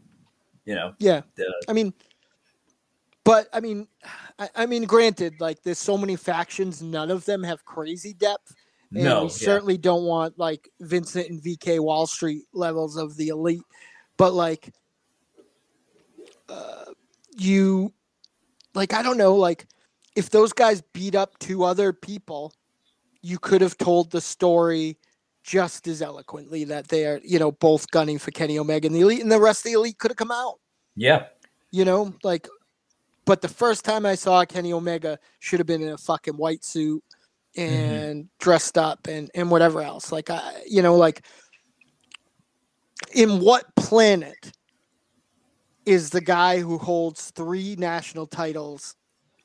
you 0.65 0.75
know, 0.75 0.93
Yeah. 0.99 1.21
uh, 1.39 1.43
I 1.67 1.73
mean, 1.73 1.93
but 3.23 3.47
I 3.53 3.59
mean, 3.59 3.87
I, 4.37 4.49
I 4.55 4.65
mean, 4.67 4.83
granted, 4.83 5.39
like 5.39 5.63
there's 5.63 5.79
so 5.79 5.97
many 5.97 6.15
factions, 6.15 6.81
none 6.81 7.09
of 7.09 7.25
them 7.25 7.43
have 7.43 7.65
crazy 7.65 8.13
depth, 8.13 8.53
and 8.95 9.03
no. 9.03 9.21
we 9.23 9.25
yeah. 9.25 9.35
certainly 9.35 9.77
don't 9.77 10.03
want 10.03 10.39
like 10.39 10.69
Vincent 10.79 11.29
and 11.29 11.41
VK 11.41 11.79
Wall 11.79 12.07
Street 12.07 12.43
levels 12.53 12.97
of 12.97 13.15
the 13.17 13.27
elite. 13.27 13.63
But 14.17 14.33
like, 14.33 14.73
uh, 16.49 16.85
you, 17.37 17.93
like, 18.73 18.93
I 18.93 19.03
don't 19.03 19.17
know, 19.17 19.35
like, 19.35 19.67
if 20.15 20.29
those 20.29 20.53
guys 20.53 20.81
beat 20.93 21.15
up 21.15 21.37
two 21.39 21.63
other 21.63 21.91
people, 21.91 22.53
you 23.21 23.37
could 23.37 23.61
have 23.61 23.77
told 23.77 24.11
the 24.11 24.21
story 24.21 24.97
just 25.43 25.87
as 25.87 26.01
eloquently 26.01 26.63
that 26.63 26.87
they 26.87 27.05
are, 27.05 27.19
you 27.23 27.37
know, 27.37 27.51
both 27.51 27.91
gunning 27.91 28.17
for 28.17 28.31
Kenny 28.31 28.57
Omega 28.57 28.87
and 28.87 28.95
the 28.95 29.01
elite, 29.01 29.21
and 29.21 29.31
the 29.31 29.39
rest 29.39 29.65
of 29.65 29.71
the 29.71 29.77
elite 29.77 29.97
could 29.97 30.11
have 30.11 30.17
come 30.17 30.31
out 30.31 30.59
Yeah. 30.95 31.25
you 31.71 31.85
know, 31.85 32.13
like. 32.23 32.47
But 33.25 33.41
the 33.41 33.47
first 33.49 33.83
time 33.83 34.05
I 34.05 34.13
saw 34.13 34.45
Kenny 34.45 34.71
Omega 34.71 35.17
should 35.39 35.59
have 35.59 35.65
been 35.65 35.81
in 35.81 35.89
a 35.89 35.97
fucking 35.97 36.35
white 36.37 36.63
suit 36.63 37.03
and 37.57 38.27
dressed 38.39 38.77
up 38.77 39.07
and 39.07 39.29
and 39.35 39.49
whatever 39.49 39.81
else. 39.81 40.11
Like 40.11 40.29
I, 40.29 40.61
you 40.67 40.81
know, 40.81 40.95
like 40.95 41.25
in 43.13 43.39
what 43.39 43.75
planet 43.75 44.51
is 45.85 46.09
the 46.09 46.21
guy 46.21 46.59
who 46.59 46.77
holds 46.77 47.31
three 47.31 47.75
national 47.77 48.27
titles 48.27 48.95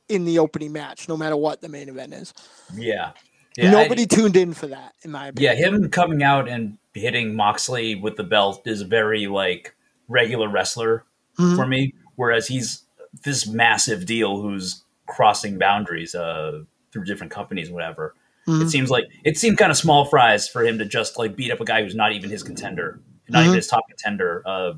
in 0.09 0.25
the 0.25 0.39
opening 0.39 0.73
match, 0.73 1.09
no 1.09 1.17
matter 1.17 1.37
what 1.37 1.61
the 1.61 1.69
main 1.69 1.89
event 1.89 2.15
is? 2.15 2.33
Yeah. 2.75 3.13
Yeah. 3.57 3.69
I- 3.69 3.83
Nobody 3.83 4.07
tuned 4.07 4.37
in 4.37 4.55
for 4.55 4.67
that, 4.69 4.95
in 5.03 5.11
my 5.11 5.29
opinion 5.29 5.57
yeah. 5.57 5.67
Him 5.67 5.91
coming 5.91 6.23
out 6.23 6.49
and 6.49 6.79
hitting 6.95 7.35
Moxley 7.35 7.95
with 7.95 8.17
the 8.17 8.25
belt 8.25 8.63
is 8.67 8.83
very, 8.83 9.27
like, 9.27 9.75
regular 10.09 10.49
wrestler 10.49 11.05
Mhm. 11.39 11.57
for 11.57 11.67
me. 11.67 11.95
Whereas 12.17 12.49
he's 12.49 12.83
this 13.23 13.47
massive 13.47 14.07
deal 14.07 14.41
who's 14.41 14.85
crossing 15.07 15.59
boundaries 15.59 16.15
uh, 16.15 16.63
through 16.93 17.05
different 17.05 17.33
companies 17.33 17.71
whatever. 17.71 18.15
Mhm. 18.47 18.63
It 18.65 18.71
seems 18.71 18.91
like 18.91 19.05
it 19.25 19.37
seemed 19.39 19.59
kind 19.59 19.71
of 19.71 19.77
small 19.77 20.05
fries 20.07 20.49
for 20.49 20.65
him 20.65 20.79
to 20.79 20.85
just 20.85 21.19
like 21.19 21.37
beat 21.37 21.51
up 21.51 21.61
a 21.61 21.65
guy 21.65 21.83
who's 21.83 21.95
not 21.95 22.13
even 22.13 22.31
his 22.31 22.43
contender, 22.43 23.01
not 23.29 23.41
Mhm. 23.41 23.45
even 23.47 23.57
his 23.57 23.67
top 23.67 23.87
contender 23.89 24.43
uh, 24.47 24.73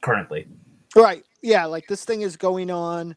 currently. 0.00 0.46
Right. 0.96 1.24
Yeah, 1.42 1.64
like 1.66 1.86
this 1.88 2.04
thing 2.04 2.22
is 2.22 2.36
going 2.36 2.70
on 2.70 3.16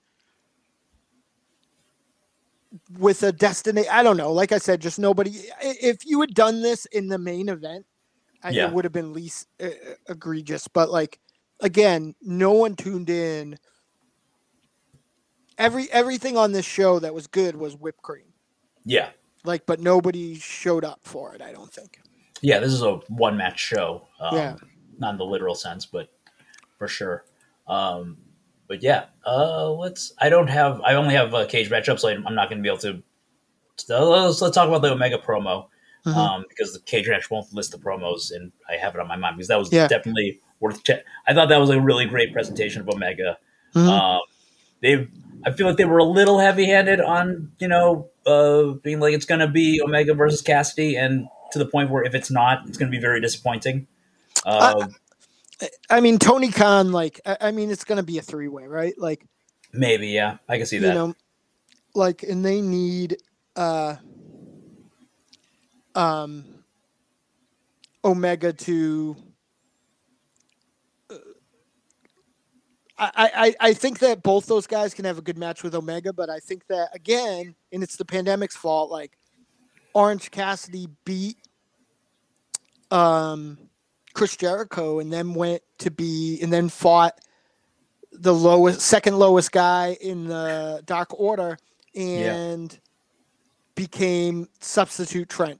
with 2.97 3.21
a 3.23 3.31
destiny. 3.31 3.87
I 3.87 4.01
don't 4.03 4.17
know. 4.17 4.31
Like 4.33 4.51
I 4.51 4.57
said, 4.57 4.81
just 4.81 4.97
nobody. 4.99 5.31
If 5.61 6.05
you 6.05 6.19
had 6.21 6.33
done 6.33 6.61
this 6.61 6.85
in 6.87 7.07
the 7.07 7.17
main 7.19 7.49
event, 7.49 7.85
I, 8.41 8.49
Yeah. 8.49 8.67
it 8.67 8.73
would 8.73 8.83
have 8.85 8.91
been 8.93 9.13
least 9.13 9.47
uh, 9.61 9.69
egregious. 10.09 10.67
But 10.67 10.89
like 10.89 11.19
again, 11.59 12.15
no 12.21 12.51
one 12.51 12.75
tuned 12.75 13.09
in. 13.09 13.57
Every 15.57 15.89
everything 15.91 16.35
on 16.35 16.51
this 16.51 16.65
show 16.65 16.97
that 16.99 17.13
was 17.13 17.27
good 17.27 17.55
was 17.55 17.75
whipped 17.75 18.01
cream. 18.01 18.32
Yeah. 18.85 19.09
Like, 19.43 19.65
but 19.65 19.79
nobody 19.79 20.35
showed 20.35 20.83
up 20.85 20.99
for 21.03 21.33
it. 21.35 21.41
I 21.41 21.51
don't 21.51 21.71
think. 21.71 21.99
Yeah, 22.41 22.59
this 22.59 22.71
is 22.73 22.81
a 22.81 22.95
one 23.07 23.37
match 23.37 23.59
show. 23.59 24.07
Um, 24.19 24.37
Yeah. 24.37 24.55
not 24.99 25.11
in 25.11 25.17
the 25.17 25.25
literal 25.25 25.55
sense, 25.55 25.85
but 25.85 26.09
for 26.77 26.87
sure. 26.87 27.25
Um, 27.67 28.17
but 28.67 28.81
yeah, 28.81 29.05
uh, 29.25 29.71
let's. 29.71 30.13
I 30.19 30.29
don't 30.29 30.49
have. 30.49 30.81
I 30.81 30.95
only 30.95 31.13
have 31.13 31.33
a 31.33 31.45
cage 31.45 31.69
matchup, 31.69 31.99
so 31.99 32.09
I'm 32.09 32.35
not 32.35 32.49
going 32.49 32.59
to 32.59 32.63
be 32.63 32.69
able 32.69 32.79
to. 32.79 33.03
Let's, 33.89 34.41
let's 34.41 34.55
talk 34.55 34.67
about 34.67 34.81
the 34.81 34.91
Omega 34.91 35.17
promo 35.17 35.67
mm-hmm. 36.05 36.17
um, 36.17 36.45
because 36.49 36.73
the 36.73 36.79
cage 36.79 37.07
match 37.07 37.29
won't 37.29 37.53
list 37.53 37.71
the 37.71 37.77
promos, 37.77 38.31
and 38.31 38.51
I 38.69 38.77
have 38.77 38.95
it 38.95 39.01
on 39.01 39.07
my 39.07 39.15
mind 39.15 39.37
because 39.37 39.47
that 39.47 39.59
was 39.59 39.71
yeah. 39.71 39.87
definitely 39.87 40.41
worth. 40.59 40.81
I 41.27 41.33
thought 41.33 41.49
that 41.49 41.59
was 41.59 41.69
a 41.69 41.79
really 41.79 42.05
great 42.05 42.33
presentation 42.33 42.81
of 42.81 42.89
Omega. 42.89 43.37
Mm-hmm. 43.75 43.89
Um, 43.89 44.21
they, 44.81 45.07
I 45.45 45.51
feel 45.51 45.67
like 45.67 45.77
they 45.77 45.85
were 45.85 45.97
a 45.97 46.03
little 46.03 46.39
heavy-handed 46.39 47.01
on 47.01 47.51
you 47.59 47.67
know 47.67 48.09
uh, 48.25 48.73
being 48.83 48.99
like 48.99 49.13
it's 49.13 49.25
going 49.25 49.41
to 49.41 49.47
be 49.47 49.81
Omega 49.81 50.13
versus 50.13 50.41
Cassidy, 50.41 50.95
and 50.95 51.27
to 51.51 51.59
the 51.59 51.65
point 51.65 51.89
where 51.89 52.03
if 52.03 52.13
it's 52.15 52.31
not, 52.31 52.67
it's 52.67 52.77
going 52.77 52.91
to 52.91 52.95
be 52.95 53.01
very 53.01 53.21
disappointing. 53.21 53.87
Uh, 54.45 54.87
I, 55.61 55.69
I, 55.89 56.01
mean, 56.01 56.19
Tony 56.19 56.51
Khan, 56.51 56.91
like, 56.91 57.21
I, 57.25 57.37
I 57.41 57.51
mean, 57.51 57.71
it's 57.71 57.83
going 57.83 57.97
to 57.97 58.03
be 58.03 58.17
a 58.17 58.21
three-way, 58.21 58.65
right? 58.65 58.93
Like, 58.97 59.25
maybe, 59.71 60.07
yeah, 60.07 60.37
I 60.49 60.57
can 60.57 60.65
see 60.65 60.79
that. 60.79 60.87
You 60.87 60.93
know, 60.93 61.15
like, 61.95 62.23
and 62.23 62.43
they 62.43 62.59
need, 62.59 63.17
uh, 63.55 63.95
um, 65.95 66.45
Omega 68.03 68.51
to. 68.51 69.15
I, 72.97 73.11
I, 73.15 73.69
I 73.69 73.73
think 73.73 73.99
that 73.99 74.21
both 74.21 74.45
those 74.45 74.67
guys 74.67 74.93
can 74.93 75.05
have 75.05 75.17
a 75.17 75.21
good 75.21 75.37
match 75.37 75.63
with 75.63 75.73
Omega, 75.73 76.13
but 76.13 76.29
I 76.29 76.39
think 76.39 76.67
that 76.67 76.89
again, 76.93 77.55
and 77.71 77.81
it's 77.81 77.95
the 77.95 78.05
pandemic's 78.05 78.55
fault. 78.55 78.91
Like 78.91 79.17
Orange 79.93 80.29
Cassidy 80.29 80.87
beat 81.03 81.37
um, 82.91 83.57
Chris 84.13 84.37
Jericho 84.37 84.99
and 84.99 85.11
then 85.11 85.33
went 85.33 85.63
to 85.79 85.89
be 85.89 86.39
and 86.41 86.53
then 86.53 86.69
fought 86.69 87.19
the 88.11 88.33
lowest 88.33 88.81
second 88.81 89.17
lowest 89.17 89.51
guy 89.51 89.97
in 89.99 90.27
the 90.27 90.81
Dark 90.85 91.19
Order 91.19 91.57
and 91.95 92.71
yeah. 92.71 92.79
became 93.75 94.47
substitute 94.59 95.29
Trent. 95.29 95.59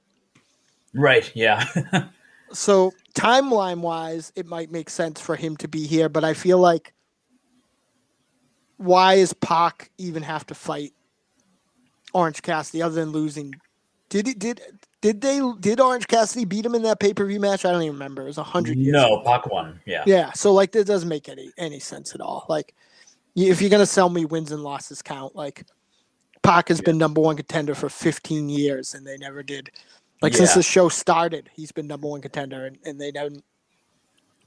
Right, 0.94 1.30
yeah. 1.34 1.64
so 2.52 2.92
timeline 3.14 3.80
wise, 3.80 4.32
it 4.36 4.46
might 4.46 4.70
make 4.70 4.88
sense 4.88 5.20
for 5.20 5.34
him 5.34 5.56
to 5.56 5.68
be 5.68 5.86
here, 5.86 6.08
but 6.08 6.22
I 6.22 6.34
feel 6.34 6.58
like 6.58 6.94
why 8.76 9.14
is 9.14 9.32
Pac 9.32 9.90
even 9.98 10.22
have 10.22 10.46
to 10.46 10.54
fight 10.54 10.92
Orange 12.12 12.42
Cassidy 12.42 12.82
other 12.82 12.94
than 12.94 13.10
losing? 13.10 13.54
Did 14.08 14.26
he 14.26 14.34
did 14.34 14.60
did 15.00 15.20
they 15.20 15.40
did 15.60 15.80
Orange 15.80 16.06
Cassidy 16.06 16.44
beat 16.44 16.64
him 16.64 16.74
in 16.74 16.82
that 16.82 17.00
pay 17.00 17.12
per 17.12 17.26
view 17.26 17.40
match? 17.40 17.64
I 17.64 17.72
don't 17.72 17.82
even 17.82 17.94
remember. 17.94 18.22
It 18.22 18.26
was 18.26 18.38
a 18.38 18.42
hundred 18.42 18.78
years. 18.78 18.92
No, 18.92 19.22
Pac 19.24 19.46
won. 19.46 19.80
Yeah. 19.86 20.02
Yeah. 20.06 20.32
So 20.32 20.52
like, 20.52 20.72
this 20.72 20.86
doesn't 20.86 21.08
make 21.08 21.28
any 21.28 21.50
any 21.58 21.78
sense 21.78 22.14
at 22.14 22.20
all. 22.20 22.46
Like, 22.48 22.74
if 23.36 23.60
you're 23.60 23.70
gonna 23.70 23.86
sell 23.86 24.08
me 24.08 24.24
wins 24.24 24.52
and 24.52 24.62
losses 24.62 25.02
count, 25.02 25.36
like, 25.36 25.66
Pac 26.42 26.68
has 26.68 26.78
yeah. 26.78 26.86
been 26.86 26.98
number 26.98 27.20
one 27.20 27.36
contender 27.36 27.74
for 27.74 27.88
15 27.88 28.48
years, 28.48 28.94
and 28.94 29.06
they 29.06 29.16
never 29.18 29.42
did. 29.42 29.70
Like 30.22 30.32
yeah. 30.32 30.38
since 30.38 30.54
the 30.54 30.62
show 30.62 30.88
started, 30.88 31.50
he's 31.52 31.72
been 31.72 31.86
number 31.86 32.08
one 32.08 32.22
contender, 32.22 32.66
and, 32.66 32.78
and 32.84 32.98
they 32.98 33.10
didn't 33.10 33.44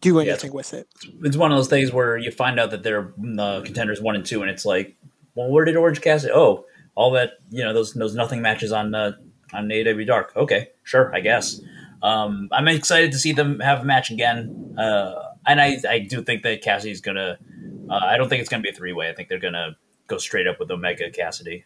do 0.02 0.20
anything 0.20 0.52
yeah, 0.52 0.56
with 0.56 0.74
it. 0.74 0.88
It's 1.24 1.38
one 1.38 1.52
of 1.52 1.58
those 1.58 1.68
things 1.68 1.92
where 1.92 2.18
you 2.18 2.32
find 2.32 2.60
out 2.60 2.72
that 2.72 2.84
they're 2.84 3.14
the 3.18 3.62
contenders 3.66 4.02
one 4.02 4.16
and 4.16 4.26
two, 4.26 4.42
and 4.42 4.50
it's 4.52 4.66
like, 4.66 4.96
well, 5.36 5.50
where 5.50 5.66
did 5.66 5.76
Orange 5.76 6.02
Cassidy? 6.02 6.34
Oh, 6.34 6.66
all 6.96 7.12
that 7.12 7.32
you 7.50 7.64
know, 7.64 7.74
those 7.74 7.94
those 7.94 8.16
nothing 8.16 8.42
matches 8.42 8.72
on 8.72 8.94
uh, 8.94 9.14
on 9.54 9.70
AEW 9.70 10.06
Dark. 10.06 10.34
Okay, 10.36 10.70
sure, 10.84 11.14
I 11.16 11.20
guess. 11.20 11.62
Um, 12.04 12.50
I'm 12.52 12.68
excited 12.68 13.12
to 13.12 13.20
see 13.20 13.32
them 13.32 13.60
have 13.60 13.82
a 13.82 13.86
match 13.86 14.12
again, 14.12 14.76
uh, 14.78 15.14
and 15.48 15.60
I, 15.60 15.78
I 15.90 16.00
do 16.00 16.22
think 16.24 16.44
that 16.44 16.62
Cassidy's 16.62 17.02
gonna. 17.02 17.38
Uh, 17.90 17.94
I 17.94 18.18
don't 18.18 18.30
think 18.30 18.42
it's 18.42 18.50
gonna 18.50 18.64
be 18.64 18.70
a 18.70 18.74
three 18.74 18.94
way. 18.94 19.10
I 19.10 19.14
think 19.14 19.30
they're 19.30 19.40
gonna 19.40 19.78
go 20.08 20.18
straight 20.18 20.48
up 20.48 20.60
with 20.60 20.70
Omega 20.70 21.10
Cassidy. 21.10 21.66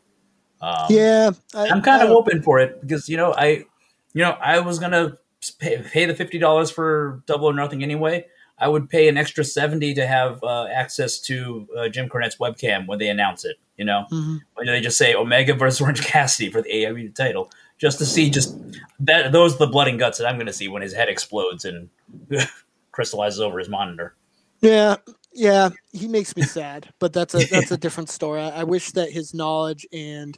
Um, 0.61 0.85
yeah, 0.89 1.31
I, 1.55 1.67
am 1.67 1.81
kind 1.81 2.01
of 2.03 2.11
open 2.11 2.41
for 2.43 2.59
it 2.59 2.79
because 2.81 3.09
you 3.09 3.17
know 3.17 3.33
I, 3.33 3.65
you 4.13 4.21
know, 4.23 4.31
I 4.31 4.59
was 4.59 4.79
gonna 4.79 5.17
pay, 5.59 5.81
pay 5.81 6.05
the 6.05 6.15
fifty 6.15 6.37
dollars 6.37 6.69
for 6.69 7.23
Double 7.25 7.47
or 7.47 7.53
Nothing 7.53 7.83
anyway. 7.83 8.25
I 8.57 8.67
would 8.67 8.89
pay 8.89 9.07
an 9.07 9.17
extra 9.17 9.43
seventy 9.43 9.93
to 9.95 10.05
have 10.05 10.43
uh, 10.43 10.65
access 10.65 11.19
to 11.21 11.67
uh, 11.77 11.89
Jim 11.89 12.09
Cornette's 12.09 12.37
webcam 12.37 12.87
when 12.87 12.99
they 12.99 13.09
announce 13.09 13.45
it. 13.45 13.57
You 13.77 13.85
know, 13.85 14.05
mm-hmm. 14.11 14.37
when 14.53 14.67
they 14.67 14.81
just 14.81 14.97
say 14.97 15.15
Omega 15.15 15.55
versus 15.55 15.81
Orange 15.81 16.01
Cassidy 16.01 16.51
for 16.51 16.61
the 16.61 16.69
AEW 16.69 17.15
title 17.15 17.49
just 17.81 17.97
to 17.97 18.05
see 18.05 18.29
just 18.29 18.55
that 18.99 19.31
those 19.31 19.55
are 19.55 19.59
the 19.59 19.67
blood 19.67 19.87
and 19.87 19.97
guts 19.97 20.19
that 20.19 20.27
I'm 20.27 20.35
going 20.35 20.45
to 20.45 20.53
see 20.53 20.67
when 20.67 20.83
his 20.83 20.93
head 20.93 21.09
explodes 21.09 21.65
and 21.65 21.89
crystallizes 22.91 23.39
over 23.39 23.57
his 23.57 23.69
monitor. 23.69 24.15
Yeah, 24.61 24.97
yeah, 25.33 25.69
he 25.91 26.07
makes 26.07 26.35
me 26.35 26.43
sad, 26.43 26.93
but 26.99 27.11
that's 27.11 27.33
a 27.33 27.43
that's 27.45 27.71
a 27.71 27.77
different 27.77 28.09
story. 28.09 28.41
I, 28.41 28.61
I 28.61 28.63
wish 28.65 28.91
that 28.91 29.11
his 29.11 29.33
knowledge 29.33 29.87
and 29.91 30.37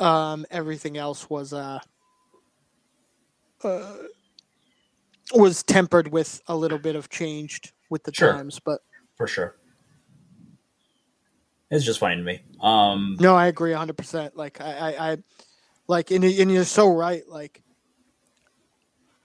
um, 0.00 0.46
everything 0.50 0.96
else 0.96 1.28
was 1.28 1.52
uh, 1.52 1.80
uh, 3.64 3.94
was 5.34 5.62
tempered 5.62 6.08
with 6.08 6.40
a 6.46 6.56
little 6.56 6.78
bit 6.78 6.96
of 6.96 7.08
changed 7.08 7.72
with 7.90 8.04
the 8.04 8.12
sure. 8.14 8.32
times, 8.32 8.60
but 8.64 8.80
for 9.16 9.26
sure. 9.26 9.56
It's 11.70 11.84
just 11.84 12.00
fine 12.00 12.18
to 12.18 12.22
me. 12.22 12.40
Um, 12.62 13.16
no, 13.20 13.34
I 13.34 13.46
agree 13.46 13.72
100%. 13.72 14.32
Like 14.34 14.60
I, 14.60 14.72
I, 14.72 15.12
I 15.12 15.16
like, 15.86 16.10
and, 16.10 16.24
and 16.24 16.50
you're 16.50 16.64
so 16.64 16.94
right. 16.94 17.28
Like, 17.28 17.62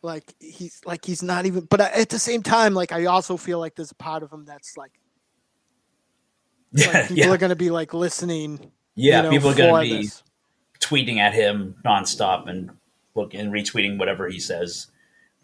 like 0.01 0.35
he's 0.39 0.81
like 0.85 1.05
he's 1.05 1.23
not 1.23 1.45
even. 1.45 1.65
But 1.65 1.79
at 1.79 2.09
the 2.09 2.19
same 2.19 2.43
time, 2.43 2.73
like 2.73 2.91
I 2.91 3.05
also 3.05 3.37
feel 3.37 3.59
like 3.59 3.75
there's 3.75 3.91
a 3.91 3.95
part 3.95 4.21
of 4.21 4.31
him 4.31 4.43
that's 4.43 4.75
like, 4.75 4.91
like 6.73 7.07
people 7.07 7.15
yeah. 7.15 7.31
are 7.31 7.37
gonna 7.37 7.55
be 7.55 7.69
like 7.69 7.93
listening. 7.93 8.71
Yeah, 8.95 9.17
you 9.17 9.23
know, 9.23 9.29
people 9.29 9.49
are 9.51 9.55
gonna 9.55 9.81
be 9.81 10.01
this. 10.03 10.21
tweeting 10.81 11.19
at 11.19 11.33
him 11.33 11.75
nonstop 11.85 12.49
and 12.49 12.71
look 13.15 13.33
and 13.33 13.51
retweeting 13.51 13.97
whatever 13.97 14.27
he 14.27 14.39
says, 14.39 14.87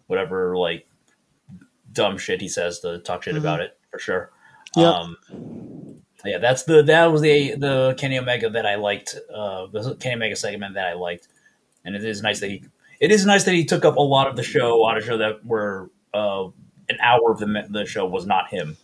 whatever 0.06 0.56
like 0.56 0.86
dumb 1.92 2.18
shit 2.18 2.40
he 2.40 2.48
says 2.48 2.80
to 2.80 2.98
talk 2.98 3.22
shit 3.22 3.34
mm-hmm. 3.34 3.42
about 3.42 3.60
it 3.60 3.78
for 3.90 3.98
sure. 3.98 4.30
Yeah. 4.76 4.90
Um, 4.90 5.16
yeah, 6.24 6.38
that's 6.38 6.64
the 6.64 6.82
that 6.82 7.06
was 7.06 7.22
the 7.22 7.54
the 7.54 7.94
Kenny 7.98 8.18
Omega 8.18 8.50
that 8.50 8.66
I 8.66 8.74
liked. 8.74 9.16
Uh, 9.32 9.66
the 9.66 9.96
Kenny 9.98 10.16
Omega 10.16 10.36
segment 10.36 10.74
that 10.74 10.86
I 10.86 10.92
liked, 10.94 11.28
and 11.84 11.96
it 11.96 12.04
is 12.04 12.22
nice 12.22 12.40
that 12.40 12.50
he 12.50 12.64
it 13.00 13.10
is 13.10 13.24
nice 13.24 13.44
that 13.44 13.54
he 13.54 13.64
took 13.64 13.84
up 13.84 13.96
a 13.96 14.02
lot 14.02 14.28
of 14.28 14.36
the 14.36 14.42
show 14.42 14.84
on 14.84 14.98
a 14.98 15.00
show 15.00 15.16
that 15.16 15.44
were 15.44 15.90
uh, 16.12 16.44
an 16.88 16.98
hour 17.02 17.32
of 17.32 17.38
the 17.38 17.66
the 17.70 17.86
show 17.86 18.06
was 18.06 18.26
not 18.26 18.50
him. 18.50 18.76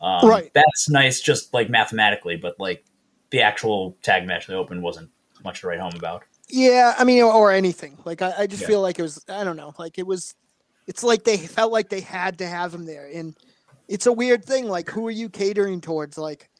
Um, 0.00 0.28
right. 0.28 0.50
That's 0.54 0.88
nice, 0.88 1.20
just 1.20 1.52
like 1.52 1.68
mathematically, 1.68 2.36
but 2.36 2.58
like 2.60 2.84
the 3.30 3.42
actual 3.42 3.96
tag 4.02 4.26
match 4.26 4.46
they 4.46 4.54
opened 4.54 4.82
wasn't 4.82 5.10
much 5.44 5.60
to 5.60 5.66
write 5.66 5.80
home 5.80 5.94
about. 5.96 6.24
Yeah, 6.48 6.94
I 6.98 7.04
mean, 7.04 7.22
or, 7.22 7.32
or 7.32 7.52
anything. 7.52 7.98
Like 8.04 8.22
I, 8.22 8.34
I 8.40 8.46
just 8.46 8.62
yeah. 8.62 8.68
feel 8.68 8.80
like 8.80 8.98
it 8.98 9.02
was. 9.02 9.24
I 9.28 9.44
don't 9.44 9.56
know. 9.56 9.74
Like 9.78 9.98
it 9.98 10.06
was. 10.06 10.34
It's 10.86 11.02
like 11.02 11.24
they 11.24 11.38
felt 11.38 11.72
like 11.72 11.88
they 11.88 12.00
had 12.00 12.38
to 12.38 12.46
have 12.46 12.74
him 12.74 12.84
there, 12.84 13.08
and 13.12 13.36
it's 13.88 14.06
a 14.06 14.12
weird 14.12 14.44
thing. 14.44 14.68
Like, 14.68 14.90
who 14.90 15.06
are 15.06 15.12
you 15.12 15.28
catering 15.28 15.80
towards? 15.80 16.18
Like 16.18 16.50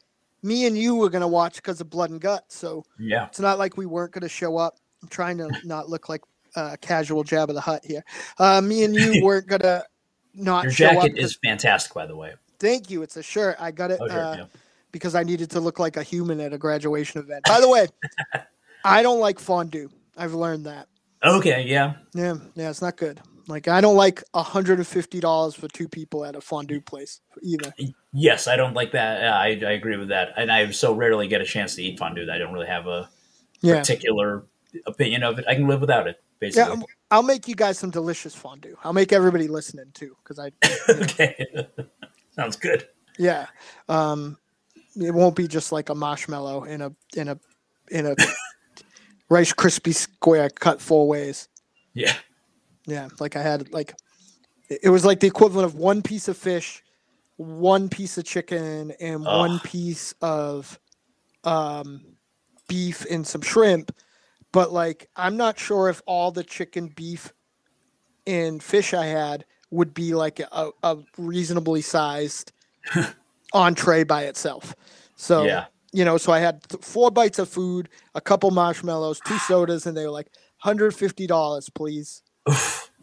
me 0.41 0.65
and 0.65 0.77
you 0.77 0.95
were 0.95 1.09
going 1.09 1.21
to 1.21 1.27
watch 1.27 1.57
because 1.57 1.81
of 1.81 1.89
Blood 1.89 2.09
and 2.09 2.21
Guts. 2.21 2.55
So 2.55 2.85
yeah, 2.99 3.27
it's 3.27 3.39
not 3.39 3.59
like 3.59 3.77
we 3.77 3.85
weren't 3.85 4.11
going 4.11 4.23
to 4.23 4.29
show 4.29 4.57
up. 4.57 4.77
I'm 5.01 5.09
trying 5.09 5.37
to 5.37 5.49
not 5.63 5.89
look 5.89 6.09
like 6.09 6.21
a 6.55 6.77
casual 6.77 7.23
Jabba 7.23 7.53
the 7.53 7.61
Hutt 7.61 7.85
here. 7.85 8.03
Uh, 8.37 8.61
me 8.61 8.83
and 8.83 8.95
you 8.95 9.23
weren't 9.23 9.47
going 9.47 9.61
to 9.61 9.85
not 10.35 10.63
Your 10.63 10.71
jacket 10.71 11.17
is 11.17 11.37
fantastic, 11.43 11.93
by 11.93 12.05
the 12.05 12.15
way. 12.15 12.33
Thank 12.59 12.89
you. 12.89 13.01
It's 13.01 13.17
a 13.17 13.23
shirt. 13.23 13.57
I 13.59 13.71
got 13.71 13.91
it 13.91 13.99
oh, 14.01 14.05
uh, 14.05 14.35
yeah. 14.37 14.45
because 14.91 15.15
I 15.15 15.23
needed 15.23 15.49
to 15.51 15.59
look 15.59 15.79
like 15.79 15.97
a 15.97 16.03
human 16.03 16.39
at 16.39 16.53
a 16.53 16.57
graduation 16.57 17.21
event. 17.21 17.43
By 17.45 17.59
the 17.59 17.69
way, 17.69 17.87
I 18.85 19.01
don't 19.01 19.19
like 19.19 19.39
fondue. 19.39 19.89
I've 20.15 20.33
learned 20.33 20.65
that. 20.65 20.87
Okay, 21.23 21.63
yeah. 21.63 21.95
Yeah, 22.13 22.35
yeah, 22.53 22.69
it's 22.69 22.81
not 22.81 22.97
good. 22.97 23.19
Like 23.47 23.67
I 23.67 23.81
don't 23.81 23.95
like 23.95 24.23
$150 24.33 25.55
for 25.55 25.67
two 25.67 25.87
people 25.87 26.25
at 26.25 26.35
a 26.35 26.41
fondue 26.41 26.81
place 26.81 27.21
either. 27.41 27.73
Yes, 28.13 28.47
I 28.47 28.55
don't 28.55 28.73
like 28.73 28.91
that. 28.93 29.33
I, 29.33 29.47
I 29.47 29.71
agree 29.71 29.97
with 29.97 30.09
that. 30.09 30.33
And 30.37 30.51
I 30.51 30.69
so 30.71 30.93
rarely 30.93 31.27
get 31.27 31.41
a 31.41 31.45
chance 31.45 31.75
to 31.75 31.83
eat 31.83 31.99
fondue 31.99 32.25
that 32.25 32.35
I 32.35 32.37
don't 32.37 32.53
really 32.53 32.67
have 32.67 32.87
a 32.87 33.09
yeah. 33.61 33.79
particular 33.79 34.45
opinion 34.85 35.23
of 35.23 35.39
it. 35.39 35.45
I 35.47 35.55
can 35.55 35.67
live 35.67 35.81
without 35.81 36.07
it, 36.07 36.23
basically. 36.39 36.77
Yeah, 36.77 36.83
I'll 37.11 37.23
make 37.23 37.47
you 37.47 37.55
guys 37.55 37.77
some 37.77 37.91
delicious 37.91 38.33
fondue. 38.33 38.75
I'll 38.83 38.93
make 38.93 39.13
everybody 39.13 39.47
listening 39.47 39.91
too, 39.93 40.15
because 40.23 40.39
I. 40.39 40.51
okay, 40.89 41.45
sounds 42.31 42.55
good. 42.55 42.87
Yeah, 43.17 43.45
um, 43.89 44.37
it 44.95 45.13
won't 45.13 45.35
be 45.35 45.47
just 45.47 45.71
like 45.71 45.89
a 45.89 45.95
marshmallow 45.95 46.63
in 46.63 46.81
a 46.81 46.91
in 47.15 47.29
a 47.29 47.39
in 47.91 48.07
a 48.07 48.15
Rice 49.29 49.53
Krispie 49.53 49.95
square 49.95 50.49
cut 50.49 50.81
four 50.81 51.07
ways. 51.07 51.47
Yeah. 51.93 52.13
Yeah, 52.85 53.09
like 53.19 53.35
I 53.35 53.41
had 53.41 53.71
like 53.73 53.95
it 54.69 54.89
was 54.89 55.05
like 55.05 55.19
the 55.19 55.27
equivalent 55.27 55.65
of 55.65 55.75
one 55.75 56.01
piece 56.01 56.27
of 56.27 56.37
fish, 56.37 56.83
one 57.37 57.89
piece 57.89 58.17
of 58.17 58.25
chicken, 58.25 58.91
and 58.99 59.23
one 59.23 59.59
piece 59.59 60.13
of 60.21 60.79
um, 61.43 62.01
beef 62.67 63.05
and 63.09 63.25
some 63.25 63.41
shrimp. 63.41 63.95
But 64.51 64.71
like, 64.71 65.09
I'm 65.15 65.37
not 65.37 65.59
sure 65.59 65.89
if 65.89 66.01
all 66.05 66.31
the 66.31 66.43
chicken, 66.43 66.87
beef, 66.95 67.33
and 68.25 68.61
fish 68.61 68.93
I 68.93 69.05
had 69.05 69.45
would 69.69 69.93
be 69.93 70.13
like 70.13 70.39
a, 70.39 70.71
a 70.83 70.97
reasonably 71.17 71.81
sized 71.81 72.51
entree 73.53 74.03
by 74.03 74.23
itself. 74.23 74.75
So 75.15 75.43
Yeah. 75.45 75.65
You 75.95 76.03
know, 76.05 76.17
so 76.17 76.33
I 76.33 76.39
had 76.39 76.61
th- 76.69 76.83
four 76.83 77.09
bites 77.09 77.39
of 77.39 77.47
food, 77.49 77.87
a 78.15 78.21
couple 78.21 78.51
marshmallows, 78.51 79.21
two 79.25 79.37
sodas, 79.39 79.85
and 79.87 79.95
they 79.95 80.03
were 80.05 80.11
like 80.11 80.27
hundred 80.57 80.93
fifty 80.93 81.25
dollars, 81.27 81.69
please. 81.69 82.21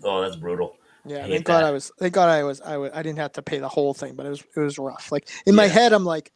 Oh, 0.05 0.20
that's 0.20 0.34
brutal. 0.34 0.76
Yeah, 1.07 1.24
I 1.24 1.28
thank 1.28 1.45
God 1.45 1.61
that. 1.61 1.66
I 1.66 1.70
was. 1.70 1.93
Thank 1.99 2.12
God 2.12 2.28
I 2.28 2.43
was. 2.43 2.61
I 2.61 2.76
was. 2.76 2.90
I 2.93 3.05
didn't 3.05 3.18
have 3.18 3.32
to 3.34 3.43
pay 3.43 3.59
the 3.61 3.68
whole 3.68 3.95
thing, 3.95 4.16
but 4.16 4.26
it 4.26 4.30
was. 4.30 4.43
It 4.57 4.61
was 4.61 4.78
rough. 4.80 5.12
Like 5.12 5.28
in 5.47 5.55
my 5.55 5.68
head, 5.68 5.93
I'm 5.93 6.05
like, 6.05 6.32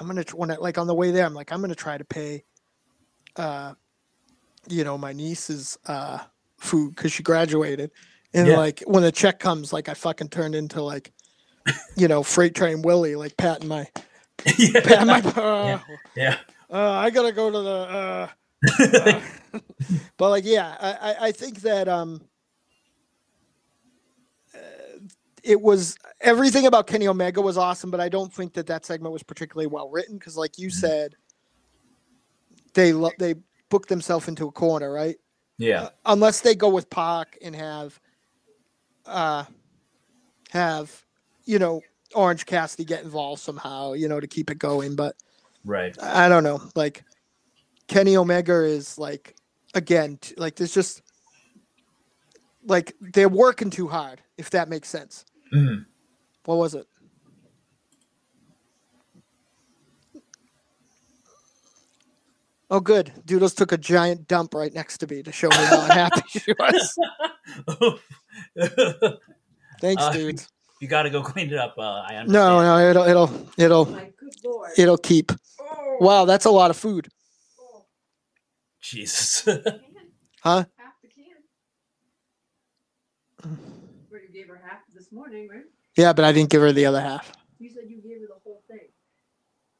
I'm 0.00 0.08
gonna 0.08 0.24
when 0.34 0.50
I, 0.50 0.56
like 0.56 0.78
on 0.78 0.88
the 0.88 0.94
way 0.96 1.12
there, 1.12 1.24
I'm 1.24 1.32
like, 1.34 1.52
I'm 1.52 1.60
gonna 1.60 1.76
try 1.76 1.96
to 1.96 2.04
pay, 2.04 2.42
uh, 3.36 3.74
you 4.68 4.82
know, 4.82 4.98
my 4.98 5.12
niece's 5.12 5.78
uh 5.86 6.18
food 6.58 6.96
because 6.96 7.12
she 7.12 7.22
graduated, 7.22 7.92
and 8.34 8.48
Yeah. 8.48 8.56
like 8.56 8.82
when 8.86 9.04
the 9.04 9.12
check 9.12 9.38
comes, 9.38 9.72
like 9.72 9.88
I 9.88 9.94
fucking 9.94 10.30
turned 10.30 10.56
into 10.56 10.82
like, 10.82 11.12
you 11.96 12.08
know, 12.08 12.24
freight 12.24 12.56
train 12.56 12.82
Willie, 12.82 13.14
like 13.14 13.36
patting 13.36 13.68
my 13.68 13.86
patting 14.38 15.06
my. 15.06 15.20
Uh, 15.20 15.78
yeah. 16.16 16.36
uh, 16.70 16.90
I 16.90 17.10
gotta 17.10 17.32
go 17.32 17.50
to 17.50 17.60
the. 17.60 17.70
Uh, 17.70 18.28
uh, 19.54 19.58
but 20.16 20.30
like, 20.30 20.44
yeah, 20.44 20.76
I, 20.80 20.92
I, 20.92 21.16
I 21.26 21.32
think 21.32 21.60
that 21.62 21.88
um, 21.88 22.22
uh, 24.54 24.58
it 25.42 25.60
was 25.60 25.96
everything 26.20 26.66
about 26.66 26.86
Kenny 26.86 27.08
Omega 27.08 27.40
was 27.40 27.58
awesome, 27.58 27.90
but 27.90 28.00
I 28.00 28.08
don't 28.08 28.32
think 28.32 28.54
that 28.54 28.66
that 28.68 28.86
segment 28.86 29.12
was 29.12 29.22
particularly 29.22 29.66
well 29.66 29.90
written 29.90 30.18
because, 30.18 30.36
like 30.36 30.58
you 30.58 30.70
said, 30.70 31.14
they 32.74 32.92
lo- 32.92 33.12
they 33.18 33.34
booked 33.68 33.88
themselves 33.88 34.28
into 34.28 34.46
a 34.46 34.52
corner, 34.52 34.92
right? 34.92 35.16
Yeah. 35.58 35.90
Unless 36.04 36.40
they 36.40 36.54
go 36.54 36.68
with 36.68 36.90
Pac 36.90 37.38
and 37.42 37.54
have, 37.54 37.98
uh, 39.06 39.44
have, 40.50 41.04
you 41.44 41.58
know, 41.58 41.80
Orange 42.14 42.46
Cassidy 42.46 42.84
get 42.84 43.02
involved 43.04 43.40
somehow, 43.42 43.92
you 43.92 44.08
know, 44.08 44.20
to 44.20 44.26
keep 44.26 44.50
it 44.50 44.58
going, 44.58 44.96
but. 44.96 45.16
Right. 45.64 45.96
I 46.02 46.28
don't 46.28 46.44
know. 46.44 46.60
Like 46.74 47.04
Kenny 47.88 48.16
Omega 48.18 48.64
is 48.64 48.98
like 48.98 49.34
again, 49.74 50.18
t- 50.20 50.34
like 50.36 50.56
there's 50.56 50.74
just 50.74 51.00
like 52.66 52.94
they're 53.00 53.28
working 53.30 53.70
too 53.70 53.88
hard, 53.88 54.20
if 54.36 54.50
that 54.50 54.68
makes 54.68 54.88
sense. 54.90 55.24
Mhm. 55.54 55.86
What 56.44 56.56
was 56.58 56.74
it? 56.74 56.86
Oh, 62.70 62.80
good. 62.80 63.12
Doodles 63.24 63.54
took 63.54 63.72
a 63.72 63.78
giant 63.78 64.26
dump 64.26 64.54
right 64.54 64.72
next 64.72 64.98
to 64.98 65.06
me 65.06 65.22
to 65.22 65.32
show 65.32 65.48
me 65.48 65.56
how 65.56 65.80
happy 65.82 66.22
she 66.28 66.52
was. 66.58 66.98
Thanks, 69.80 70.02
Uh, 70.02 70.12
dudes. 70.12 70.48
You 70.84 70.90
got 70.90 71.04
to 71.04 71.10
go 71.10 71.22
clean 71.32 71.50
it 71.50 71.58
up. 71.58 71.74
Uh, 71.78 71.82
I 71.82 72.16
understand. 72.16 72.32
No, 72.32 72.60
no, 72.60 72.90
it'll, 72.90 73.04
it'll, 73.04 73.48
it'll, 73.56 73.86
My 73.86 74.10
good 74.18 74.34
it'll 74.76 74.98
keep. 74.98 75.32
Oh, 75.58 75.96
Wow, 75.98 76.24
that's 76.26 76.44
a 76.44 76.50
lot 76.50 76.70
of 76.70 76.76
food. 76.76 77.08
oh, 77.58 77.86
Jesus. 78.80 79.48
Huh? 80.42 80.62
Half 80.76 80.92
the 81.00 81.08
can. 81.08 81.34
Where 84.10 84.20
you 84.20 84.28
gave 84.30 84.48
her 84.48 84.60
half 84.62 84.80
this 84.94 85.10
morning, 85.10 85.48
right? 85.50 85.62
Yeah, 85.96 86.12
but 86.12 86.26
I 86.26 86.32
didn't 86.32 86.50
give 86.50 86.60
her 86.60 86.70
the 86.70 86.84
other 86.84 87.00
half. 87.00 87.32
You 87.58 87.70
said 87.70 87.84
you 87.88 88.02
gave 88.02 88.20
her 88.20 88.26
the 88.28 88.40
whole 88.44 88.62
thing. 88.68 88.88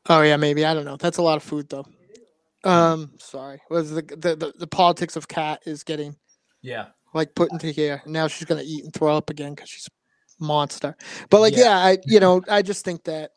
Oh 0.08 0.22
yeah, 0.22 0.38
maybe 0.38 0.64
I 0.64 0.72
don't 0.72 0.86
know. 0.86 0.96
That's 0.96 1.18
a 1.18 1.22
lot 1.22 1.36
of 1.36 1.42
food 1.42 1.68
though. 1.68 1.84
It 2.00 2.18
is 2.18 2.24
a 2.64 2.68
lot. 2.70 2.92
Um, 2.92 3.10
sorry. 3.18 3.60
Was 3.68 3.90
the, 3.90 4.00
the 4.00 4.36
the 4.36 4.54
the 4.58 4.66
politics 4.66 5.16
of 5.16 5.28
cat 5.28 5.60
is 5.66 5.84
getting 5.84 6.16
yeah. 6.62 6.86
like 7.12 7.34
put 7.34 7.52
into 7.52 7.66
here. 7.66 8.00
Now 8.06 8.26
she's 8.26 8.46
gonna 8.48 8.62
eat 8.64 8.84
and 8.84 8.94
throw 8.94 9.14
up 9.14 9.28
again 9.28 9.54
because 9.54 9.68
she's 9.68 9.86
a 9.86 10.03
monster. 10.44 10.96
But 11.30 11.40
like, 11.40 11.56
Yeah. 11.56 11.64
yeah. 11.64 11.78
I 11.78 11.98
you 12.06 12.20
know 12.20 12.42
I 12.48 12.62
just 12.62 12.84
think 12.84 13.04
that 13.04 13.32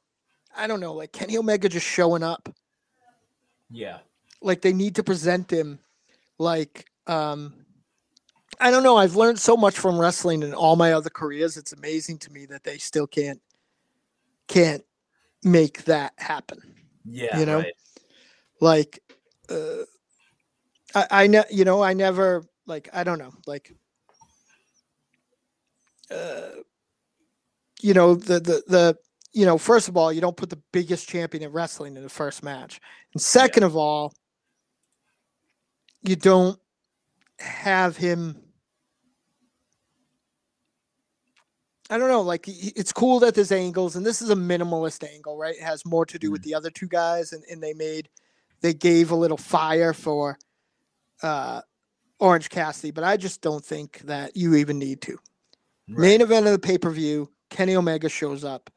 I 0.55 0.68
don't 0.68 0.80
know. 0.80 0.93
Like 0.93 1.12
Kenny 1.14 1.38
Omega 1.38 1.70
just 1.70 1.86
showing 1.86 2.24
up. 2.24 2.49
Yeah. 3.70 3.99
Like 4.41 4.62
they 4.62 4.74
need 4.74 4.95
to 4.95 5.03
present 5.03 5.51
him 5.51 5.80
like 6.38 6.86
um. 7.08 7.53
I 8.60 8.72
don't 8.72 8.82
know. 8.82 8.97
I've 8.97 9.16
learned 9.16 9.39
so 9.39 9.55
much 9.55 9.78
from 9.78 9.99
wrestling 9.99 10.41
in 10.41 10.53
all 10.55 10.76
my 10.76 10.93
other 10.93 11.12
careers. 11.12 11.58
It's 11.58 11.74
amazing 11.74 12.18
to 12.20 12.32
me 12.34 12.47
that 12.47 12.64
they 12.64 12.80
still 12.80 13.05
can't 13.05 13.39
can't 14.47 14.84
make 15.43 15.84
that 15.86 16.14
happen. 16.18 16.74
Yeah. 17.05 17.38
You 17.39 17.45
know? 17.45 17.58
Right. 17.60 17.74
like 18.60 19.03
uh, 19.49 19.84
I, 20.95 21.08
I 21.12 21.28
ne- 21.28 21.51
you 21.51 21.66
know 21.66 21.84
I 21.84 21.93
never 21.93 22.45
like 22.66 22.89
I 22.93 23.03
don't 23.03 23.20
know 23.20 23.34
like 23.45 23.72
uh, 26.10 26.49
you 27.82 27.94
know 27.94 28.16
the 28.16 28.40
the 28.40 28.64
the 28.68 28.98
you 29.34 29.46
know 29.46 29.58
first 29.58 29.88
of 29.88 29.98
all 29.98 30.12
you 30.12 30.22
don't 30.22 30.38
put 30.38 30.50
the 30.50 30.62
biggest 30.72 31.08
champion 31.08 31.44
in 31.44 31.52
wrestling 31.52 31.96
in 31.96 32.04
the 32.04 32.10
first 32.10 32.44
match 32.44 32.80
and 33.14 33.22
second 33.22 33.64
of 33.64 33.76
all 33.76 34.14
you 36.04 36.16
don't 36.16 36.60
have 37.40 37.98
him 37.98 38.36
I 41.90 41.98
don't 41.98 42.10
know 42.10 42.22
like 42.22 42.46
it's 42.48 42.92
cool 42.92 43.20
that 43.20 43.36
there's 43.36 43.52
angles 43.52 43.96
and 43.96 44.06
this 44.06 44.22
is 44.22 44.30
a 44.30 44.36
minimalist 44.36 45.08
angle 45.08 45.38
right 45.38 45.56
it 45.56 45.64
has 45.64 45.86
more 45.86 46.06
to 46.06 46.20
do 46.20 46.32
with 46.32 46.42
the 46.42 46.54
other 46.54 46.70
two 46.70 46.88
guys 46.88 47.34
and, 47.34 47.44
and 47.50 47.62
they 47.62 47.74
made 47.74 48.10
they 48.62 48.74
gave 48.74 49.12
a 49.12 49.16
little 49.16 49.38
fire 49.38 49.94
for 49.94 50.38
uh 51.24 51.62
Orange 52.20 52.50
Cassidy, 52.50 52.92
but 52.92 53.04
I 53.04 53.18
just 53.18 53.42
don't 53.42 53.64
think 53.64 54.00
that 54.00 54.36
you 54.36 54.56
even 54.56 54.80
need 54.80 55.02
to. 55.02 55.18
Right. 55.90 56.00
Main 56.00 56.22
event 56.22 56.46
of 56.46 56.52
the 56.52 56.60
pay 56.60 56.78
per 56.78 56.90
view, 56.90 57.30
Kenny 57.50 57.76
Omega 57.76 58.10
shows 58.10 58.43
up, 58.43 58.70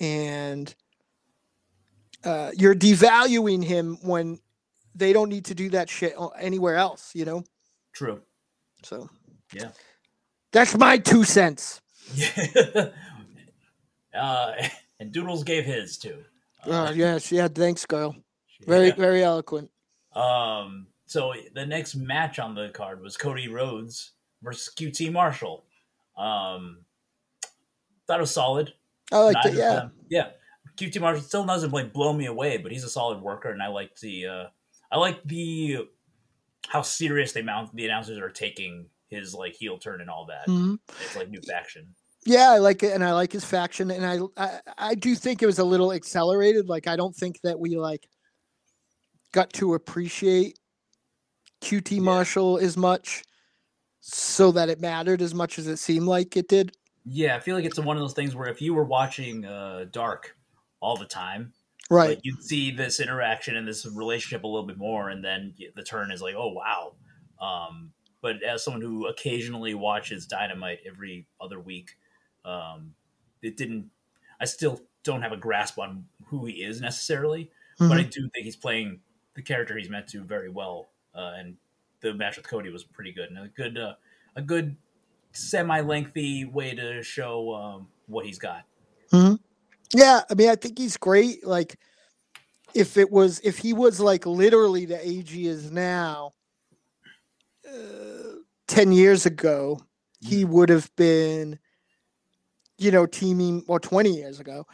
and 0.00 0.74
uh, 2.24 2.50
you're 2.56 2.74
devaluing 2.74 3.62
him 3.62 3.98
when 4.02 4.38
they 4.94 5.12
don't 5.12 5.28
need 5.28 5.44
to 5.46 5.54
do 5.54 5.70
that 5.70 5.88
shit 5.88 6.14
anywhere 6.38 6.76
else, 6.76 7.14
you 7.14 7.24
know? 7.24 7.44
True. 7.92 8.20
So, 8.82 9.08
Yeah. 9.52 9.70
that's 10.52 10.76
my 10.76 10.98
two 10.98 11.24
cents. 11.24 11.80
Yeah. 12.14 12.90
uh, 14.14 14.52
and 15.00 15.12
Doodles 15.12 15.44
gave 15.44 15.64
his 15.64 15.98
too. 15.98 16.24
Uh, 16.64 16.92
yes, 16.96 17.30
yeah, 17.30 17.48
thanks, 17.48 17.86
girl. 17.86 18.16
Very, 18.66 18.88
yeah. 18.88 18.94
very 18.94 19.22
eloquent. 19.22 19.70
Um. 20.14 20.86
So 21.06 21.32
the 21.54 21.64
next 21.64 21.94
match 21.94 22.38
on 22.38 22.54
the 22.54 22.68
card 22.70 23.00
was 23.00 23.16
Cody 23.16 23.48
Rhodes 23.48 24.12
versus 24.42 24.74
QT 24.74 25.12
Marshall. 25.12 25.64
Um. 26.16 26.78
Thought 28.08 28.18
it 28.18 28.22
was 28.22 28.30
solid. 28.32 28.72
I 29.12 29.18
like 29.18 29.34
Neither 29.36 29.48
it, 29.50 29.54
yeah. 29.58 29.74
them- 29.74 29.92
yeah. 30.10 30.28
QT 30.76 31.00
Marshall 31.00 31.22
still 31.22 31.44
doesn't 31.44 31.72
like 31.72 31.92
blow 31.92 32.12
me 32.12 32.26
away, 32.26 32.56
but 32.56 32.72
he's 32.72 32.84
a 32.84 32.88
solid 32.90 33.20
worker, 33.20 33.50
and 33.50 33.62
I 33.62 33.68
like 33.68 33.94
the 34.00 34.26
uh, 34.26 34.44
I 34.92 34.98
like 34.98 35.22
the 35.24 35.88
how 36.68 36.82
serious 36.82 37.32
the 37.32 37.42
mount 37.42 37.74
the 37.74 37.84
announcers 37.84 38.18
are 38.18 38.30
taking 38.30 38.86
his 39.08 39.34
like 39.34 39.54
heel 39.54 39.78
turn 39.78 40.00
and 40.00 40.08
all 40.10 40.26
that. 40.26 40.46
Mhm. 40.46 40.78
It's 41.04 41.16
like 41.16 41.30
new 41.30 41.40
faction. 41.40 41.94
Yeah, 42.24 42.50
I 42.50 42.58
like 42.58 42.82
it, 42.82 42.92
and 42.92 43.02
I 43.04 43.12
like 43.12 43.32
his 43.32 43.44
faction, 43.44 43.90
and 43.90 44.04
I, 44.06 44.18
I 44.42 44.60
I 44.78 44.94
do 44.94 45.14
think 45.14 45.42
it 45.42 45.46
was 45.46 45.58
a 45.58 45.64
little 45.64 45.92
accelerated. 45.92 46.68
Like 46.68 46.86
I 46.86 46.94
don't 46.96 47.14
think 47.16 47.40
that 47.42 47.58
we 47.58 47.76
like 47.76 48.08
got 49.32 49.52
to 49.54 49.74
appreciate 49.74 50.58
QT 51.62 51.96
Yeah. 51.96 52.02
Marshall 52.02 52.58
as 52.58 52.76
much, 52.76 53.24
so 54.00 54.52
that 54.52 54.68
it 54.68 54.80
mattered 54.80 55.22
as 55.22 55.34
much 55.34 55.58
as 55.58 55.66
it 55.66 55.78
seemed 55.78 56.06
like 56.06 56.36
it 56.36 56.48
did. 56.48 56.76
Yeah, 57.04 57.36
I 57.36 57.40
feel 57.40 57.56
like 57.56 57.64
it's 57.64 57.78
one 57.78 57.96
of 57.96 58.02
those 58.02 58.12
things 58.14 58.34
where 58.34 58.48
if 58.48 58.60
you 58.60 58.74
were 58.74 58.84
watching 58.84 59.44
uh, 59.44 59.86
Dark 59.90 60.36
all 60.80 60.96
the 60.96 61.06
time, 61.06 61.54
Right. 61.90 62.10
like 62.10 62.20
you'd 62.22 62.42
see 62.42 62.70
this 62.70 63.00
interaction 63.00 63.56
and 63.56 63.66
this 63.66 63.86
relationship 63.86 64.44
a 64.44 64.46
little 64.46 64.66
bit 64.66 64.76
more, 64.78 65.08
and 65.08 65.24
then 65.24 65.54
the 65.74 65.82
turn 65.82 66.10
is 66.12 66.20
like, 66.22 66.34
oh 66.36 66.52
wow. 66.52 66.94
Um, 67.40 67.92
but 68.20 68.42
as 68.42 68.64
someone 68.64 68.82
who 68.82 69.06
occasionally 69.06 69.74
watches 69.74 70.26
Dynamite 70.26 70.80
every 70.84 71.26
other 71.40 71.60
week, 71.60 71.96
um, 72.44 72.94
it 73.42 73.56
didn't. 73.56 73.90
I 74.40 74.44
still 74.44 74.80
don't 75.04 75.22
have 75.22 75.32
a 75.32 75.36
grasp 75.36 75.78
on 75.78 76.06
who 76.26 76.44
he 76.46 76.62
is 76.62 76.80
necessarily, 76.80 77.50
but 77.86 77.98
I 77.98 78.02
Mhm. 78.02 78.10
do 78.10 78.28
think 78.30 78.44
he's 78.44 78.56
playing 78.56 79.00
the 79.34 79.42
character 79.42 79.76
he's 79.78 79.88
meant 79.88 80.08
to 80.08 80.22
very 80.24 80.48
well. 80.50 80.90
Uh, 81.14 81.34
and 81.36 81.56
the 82.00 82.12
match 82.14 82.36
with 82.36 82.46
Cody 82.48 82.70
was 82.70 82.84
pretty 82.84 83.12
good, 83.12 83.30
and 83.30 83.38
a 83.38 83.48
good, 83.48 83.78
uh, 83.78 83.94
a 84.36 84.42
good 84.42 84.76
semi-lengthy 85.32 86.44
way 86.46 86.74
to 86.74 87.02
show 87.02 87.54
um, 87.54 87.88
what 88.06 88.26
he's 88.26 88.38
got. 88.38 88.64
Yeah, 89.94 90.20
I 90.30 90.34
mean, 90.34 90.50
I 90.50 90.56
think 90.56 90.78
he's 90.78 90.96
great. 90.96 91.46
Like, 91.46 91.78
if 92.74 92.96
it 92.96 93.10
was, 93.10 93.40
if 93.40 93.58
he 93.58 93.72
was 93.72 94.00
like 94.00 94.26
literally 94.26 94.84
the 94.84 95.00
age 95.06 95.30
he 95.30 95.46
is 95.46 95.70
now, 95.70 96.34
uh, 97.66 98.36
ten 98.66 98.92
years 98.92 99.24
ago, 99.24 99.80
he 100.20 100.44
would 100.44 100.68
have 100.68 100.90
been, 100.96 101.58
you 102.76 102.90
know, 102.90 103.06
teaming 103.06 103.64
or 103.66 103.80
twenty 103.80 104.14
years 104.14 104.40
ago, 104.40 104.66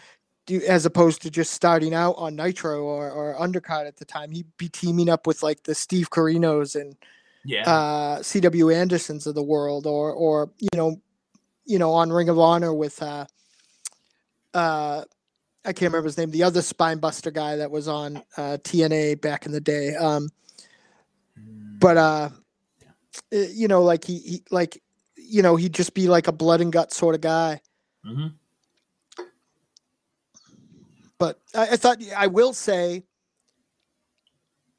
as 0.66 0.84
opposed 0.84 1.22
to 1.22 1.30
just 1.30 1.52
starting 1.52 1.94
out 1.94 2.14
on 2.18 2.34
Nitro 2.34 2.82
or 2.82 3.10
or 3.10 3.36
Undercard 3.38 3.86
at 3.86 3.96
the 3.96 4.04
time. 4.04 4.32
He'd 4.32 4.56
be 4.58 4.68
teaming 4.68 5.08
up 5.08 5.26
with 5.26 5.42
like 5.42 5.62
the 5.62 5.74
Steve 5.74 6.10
Corinos 6.10 6.78
and 6.78 6.96
Yeah, 7.44 7.62
uh, 7.70 8.18
CW 8.20 8.74
Andersons 8.74 9.26
of 9.26 9.34
the 9.34 9.42
world, 9.42 9.86
or 9.86 10.12
or 10.12 10.50
you 10.58 10.68
know, 10.74 11.00
you 11.66 11.78
know, 11.78 11.92
on 11.92 12.10
Ring 12.10 12.28
of 12.28 12.38
Honor 12.38 12.74
with 12.74 13.02
uh, 13.02 13.26
uh, 14.54 15.04
I 15.64 15.72
can't 15.72 15.92
remember 15.92 16.06
his 16.06 16.18
name, 16.18 16.30
the 16.30 16.42
other 16.42 16.62
spine 16.62 16.98
buster 16.98 17.30
guy 17.30 17.56
that 17.56 17.70
was 17.70 17.88
on 17.88 18.18
uh, 18.36 18.58
TNA 18.62 19.20
back 19.20 19.46
in 19.46 19.52
the 19.52 19.60
day. 19.60 19.94
Um, 19.94 20.28
but 21.80 21.96
uh, 21.96 22.28
uh, 23.32 23.36
you 23.52 23.68
know, 23.68 23.82
like 23.82 24.04
he, 24.04 24.18
he 24.18 24.42
like 24.50 24.82
you 25.16 25.42
know 25.42 25.56
he'd 25.56 25.74
just 25.74 25.94
be 25.94 26.06
like 26.08 26.28
a 26.28 26.32
blood 26.32 26.60
and 26.60 26.72
guts 26.72 26.96
sort 26.96 27.14
of 27.14 27.20
guy. 27.20 27.60
hmm 28.04 28.28
But 31.18 31.40
I, 31.54 31.70
I 31.72 31.76
thought 31.76 31.98
I 32.16 32.26
will 32.26 32.52
say. 32.52 33.04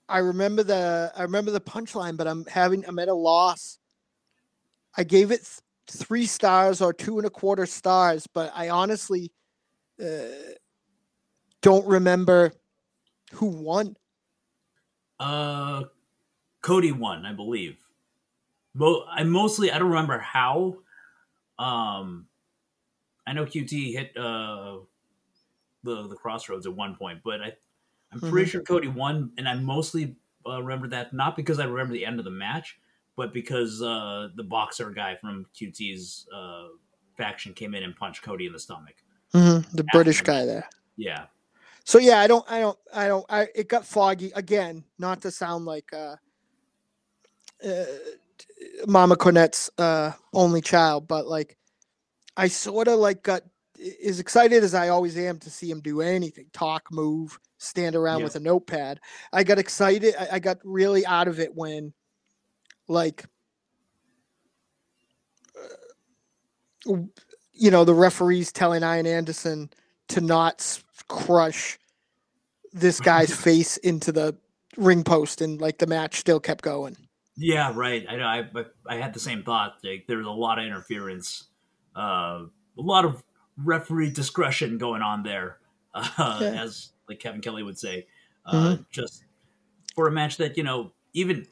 I 0.08 0.20
remember 0.20 0.64
the 0.64 1.12
I 1.16 1.24
remember 1.24 1.52
the 1.52 1.62
punchline, 1.62 2.18
but 2.18 2.28
I'm 2.28 2.46
having 2.46 2.86
I'm 2.88 3.00
at 3.00 3.08
a 3.08 3.14
loss. 3.14 3.80
I 4.98 5.04
gave 5.04 5.32
it 5.32 5.40
th- 5.40 6.06
three 6.06 6.26
stars 6.26 6.82
or 6.82 6.94
two 6.94 7.18
and 7.18 7.26
a 7.26 7.30
quarter 7.30 7.66
stars, 7.66 8.28
but 8.28 8.52
I 8.56 8.70
honestly 8.70 9.32
uh, 10.02 10.54
don't 11.62 11.86
remember 11.88 12.54
who 13.34 13.48
won. 13.48 13.98
Uh, 15.20 15.84
Cody 16.62 16.92
won, 16.92 17.26
I 17.26 17.34
believe. 17.34 17.78
Mo- 18.74 19.06
I 19.10 19.24
mostly 19.24 19.72
I 19.72 19.80
don't 19.80 19.90
remember 19.90 20.20
how. 20.20 20.78
Um, 21.58 22.28
I 23.26 23.34
know 23.34 23.46
QT 23.46 23.94
hit 23.94 24.16
uh 24.18 24.78
the 25.84 26.08
the 26.08 26.16
crossroads 26.16 26.68
at 26.68 26.76
one 26.76 26.96
point, 26.96 27.22
but 27.24 27.42
I 27.42 27.54
I'm 28.24 28.32
pretty 28.32 28.50
sure 28.50 28.62
Cody 28.62 28.88
won, 28.88 29.32
and 29.38 29.48
I 29.48 29.56
mostly 29.56 30.16
uh, 30.48 30.62
remember 30.62 30.88
that 30.90 31.14
not 31.14 31.36
because 31.36 31.60
I 31.60 31.66
remember 31.66 31.94
the 31.94 32.06
end 32.06 32.20
of 32.20 32.26
the 32.26 32.32
match, 32.32 32.78
but 33.16 33.34
because 33.34 33.82
uh 33.82 34.30
the 34.36 34.44
boxer 34.44 34.90
guy 34.92 35.16
from 35.16 35.46
QT's 35.60 36.28
uh 36.36 36.68
faction 37.18 37.54
came 37.54 37.76
in 37.76 37.84
and 37.84 37.96
punched 37.96 38.22
Cody 38.24 38.46
in 38.46 38.54
the 38.54 38.60
stomach. 38.60 38.96
The 39.34 39.86
British 39.92 40.20
After. 40.20 40.32
guy 40.32 40.46
there. 40.46 40.70
Yeah. 40.96 41.26
So 41.84 42.00
yeah, 42.00 42.20
I 42.20 42.28
don't, 42.28 42.50
I 42.50 42.60
don't, 42.60 42.80
I 42.94 43.08
don't. 43.08 43.26
I 43.30 43.48
it 43.54 43.68
got 43.68 43.86
foggy 43.86 44.32
again. 44.34 44.84
Not 44.98 45.22
to 45.22 45.32
sound 45.32 45.66
like 45.66 45.94
uh, 45.94 46.16
uh, 47.64 47.86
Mama 48.88 49.16
Cornette's 49.16 49.70
uh, 49.78 50.14
only 50.34 50.62
child, 50.62 51.08
but 51.08 51.28
like 51.28 51.58
I 52.36 52.48
sort 52.48 52.88
of 52.88 53.00
like 53.00 53.24
got 53.24 53.44
as 54.06 54.20
excited 54.20 54.64
as 54.64 54.74
I 54.74 54.90
always 54.90 55.18
am 55.18 55.40
to 55.40 55.50
see 55.50 55.70
him 55.70 55.82
do 55.82 56.02
anything, 56.02 56.46
talk, 56.54 56.88
move, 56.92 57.40
stand 57.58 57.96
around 57.96 58.20
Yeah. 58.20 58.26
with 58.26 58.36
a 58.36 58.40
notepad. 58.40 59.00
I 59.34 59.44
got 59.44 59.60
excited. 59.60 60.16
I, 60.20 60.28
I 60.34 60.40
got 60.40 60.58
really 60.64 61.06
out 61.06 61.28
of 61.28 61.40
it 61.40 61.54
when, 61.56 61.94
like, 62.88 63.26
uh, 66.88 66.96
you 67.54 67.72
know, 67.72 67.84
the 67.86 67.94
referees 67.94 68.52
telling 68.52 68.84
Arn 68.84 69.08
Anderson 69.08 69.70
to 70.10 70.22
not 70.22 70.82
crush 71.08 71.78
this 72.74 73.00
guy's 73.00 73.34
face 73.40 73.78
into 73.78 74.12
the 74.12 74.36
ring 74.78 75.04
post, 75.04 75.42
and 75.42 75.60
like 75.62 75.78
the 75.78 75.88
match 75.88 76.16
still 76.20 76.40
kept 76.40 76.64
going. 76.64 76.98
Yeah, 77.38 77.72
right. 77.74 78.06
I 78.10 78.16
know. 78.16 78.26
I, 78.26 78.40
I 78.56 78.66
I 78.88 78.96
had 78.98 79.14
the 79.14 79.20
same 79.20 79.44
thought. 79.44 79.76
Like 79.84 80.06
there 80.08 80.18
was 80.18 80.28
a 80.28 80.32
lot 80.32 80.60
of 80.60 80.66
interference, 80.66 81.46
uh, 81.96 82.44
a 82.44 82.82
lot 82.82 83.06
of 83.06 83.24
referee 83.58 84.10
discretion 84.12 84.78
going 84.78 85.02
on 85.02 85.24
there, 85.24 85.60
uh, 85.94 86.40
as 86.56 86.92
like 87.08 87.20
Kevin 87.20 87.42
Kelly 87.42 87.64
would 87.64 87.78
say. 87.80 88.08
Uh, 88.46 88.78
Just 88.92 89.24
for 89.96 90.08
a 90.08 90.12
match 90.12 90.38
that 90.38 90.58
you 90.58 90.64
know, 90.64 90.92
even 91.14 91.48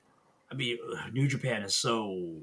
I 0.52 0.56
mean, 0.56 0.78
New 1.12 1.28
Japan 1.28 1.64
is 1.64 1.74
so 1.76 2.40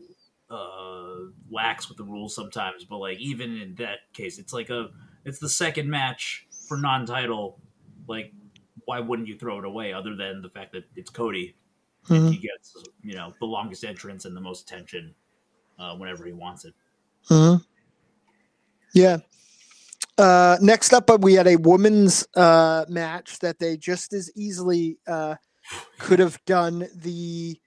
uh, 0.50 1.14
lax 1.50 1.88
with 1.88 1.98
the 1.98 2.04
rules 2.04 2.34
sometimes, 2.34 2.84
but 2.84 2.98
like 2.98 3.18
even 3.20 3.56
in 3.60 3.74
that 3.76 4.12
case, 4.12 4.38
it's 4.38 4.52
like 4.52 4.70
a 4.70 4.90
it's 5.24 5.38
the 5.38 5.48
second 5.48 5.88
match 5.88 6.46
for 6.68 6.76
non-title. 6.76 7.60
Like, 8.08 8.32
why 8.86 8.98
wouldn't 9.00 9.28
you 9.28 9.38
throw 9.38 9.58
it 9.58 9.64
away? 9.64 9.92
Other 9.92 10.16
than 10.16 10.42
the 10.42 10.48
fact 10.50 10.72
that 10.72 10.84
it's 10.96 11.10
Cody 11.10 11.54
Mhm. 12.06 12.32
he 12.32 12.38
gets 12.38 12.74
you 13.02 13.14
know 13.14 13.34
the 13.40 13.46
longest 13.46 13.84
entrance 13.84 14.24
and 14.24 14.34
the 14.34 14.40
most 14.40 14.62
attention 14.62 15.14
uh, 15.78 15.94
whenever 15.96 16.24
he 16.24 16.32
wants 16.32 16.64
it. 16.64 16.74
Mhm. 17.28 17.64
Yeah. 18.94 19.18
Uh, 20.20 20.58
next 20.60 20.92
up, 20.92 21.08
uh, 21.08 21.16
we 21.18 21.32
had 21.32 21.46
a 21.46 21.56
women's 21.56 22.26
uh, 22.36 22.84
match 22.90 23.38
that 23.38 23.58
they 23.58 23.78
just 23.78 24.12
as 24.12 24.30
easily 24.36 24.98
uh, 25.06 25.34
could 25.98 26.18
have 26.18 26.38
done 26.44 26.86
the 26.96 27.58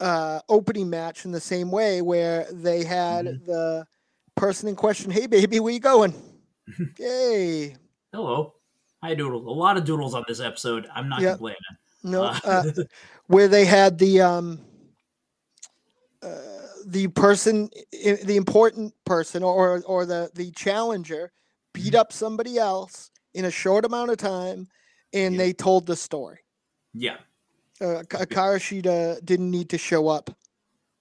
uh, 0.00 0.40
opening 0.48 0.90
match 0.90 1.24
in 1.24 1.30
the 1.30 1.40
same 1.40 1.70
way, 1.70 2.02
where 2.02 2.44
they 2.50 2.82
had 2.82 3.26
Mhm. 3.26 3.46
the 3.46 3.86
person 4.34 4.68
in 4.68 4.74
question, 4.74 5.12
"Hey, 5.12 5.28
baby, 5.28 5.60
where 5.60 5.72
you 5.72 5.78
going?" 5.78 6.12
Yay! 6.98 7.76
Hello, 8.12 8.54
hi 9.00 9.14
Doodle. 9.14 9.48
A 9.48 9.54
lot 9.54 9.76
of 9.76 9.84
doodles 9.84 10.14
on 10.14 10.24
this 10.26 10.40
episode. 10.40 10.88
I'm 10.92 11.08
not 11.08 11.20
Yep. 11.22 11.36
complaining. 11.36 11.60
No, 12.02 12.24
Uh, 12.24 12.40
uh, 12.44 12.62
where 13.28 13.46
they 13.46 13.64
had 13.64 13.96
the 13.98 14.22
um, 14.22 14.60
uh, 16.20 16.28
the 16.84 17.06
person, 17.08 17.70
the 17.92 18.36
important 18.36 18.92
person, 19.04 19.44
or 19.44 19.82
or 19.86 20.04
the 20.04 20.30
the 20.34 20.50
challenger, 20.50 21.30
beat 21.76 21.94
up 21.94 22.12
somebody 22.12 22.58
else 22.58 23.10
in 23.34 23.44
a 23.44 23.50
short 23.50 23.84
amount 23.84 24.10
of 24.10 24.16
time, 24.16 24.66
and 25.12 25.34
Yeah. 25.34 25.38
they 25.38 25.52
told 25.52 25.86
the 25.86 25.96
story. 25.96 26.38
yeah, 26.94 27.18
Uh, 27.80 28.02
Karashida 28.08 29.22
didn't 29.24 29.50
need 29.50 29.68
to 29.70 29.78
show 29.78 30.08
up. 30.08 30.30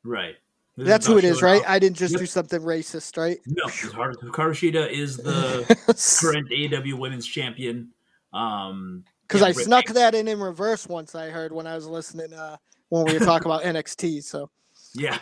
right. 0.04 0.36
This 0.78 0.88
That's 0.90 1.08
who 1.08 1.18
it 1.18 1.24
is, 1.24 1.42
right? 1.42 1.62
off. 1.62 1.70
I 1.70 1.80
didn't 1.80 1.96
just 1.96 2.12
Yep. 2.12 2.20
do 2.20 2.26
something 2.26 2.60
racist, 2.60 3.16
right? 3.18 3.40
No, 3.48 3.64
Hikaru 3.68 4.92
is 4.92 5.16
the 5.16 5.64
current 6.20 6.50
AEW 6.52 6.96
Women's 7.00 7.26
Champion. 7.26 7.94
Um, 8.34 9.06
Because 9.22 9.40
yeah, 9.40 9.48
I 9.48 9.52
snuck 9.54 9.86
that 9.86 10.14
in 10.16 10.28
in 10.28 10.38
reverse 10.42 10.86
once. 10.86 11.16
I 11.16 11.30
heard 11.30 11.54
when 11.54 11.66
I 11.66 11.76
was 11.76 11.88
listening 11.88 12.34
uh, 12.34 12.58
when 12.90 13.06
we 13.06 13.14
were 13.14 13.20
talking 13.26 13.46
about 13.46 13.64
NXT. 13.64 14.22
So 14.22 14.50
Yeah. 14.94 15.18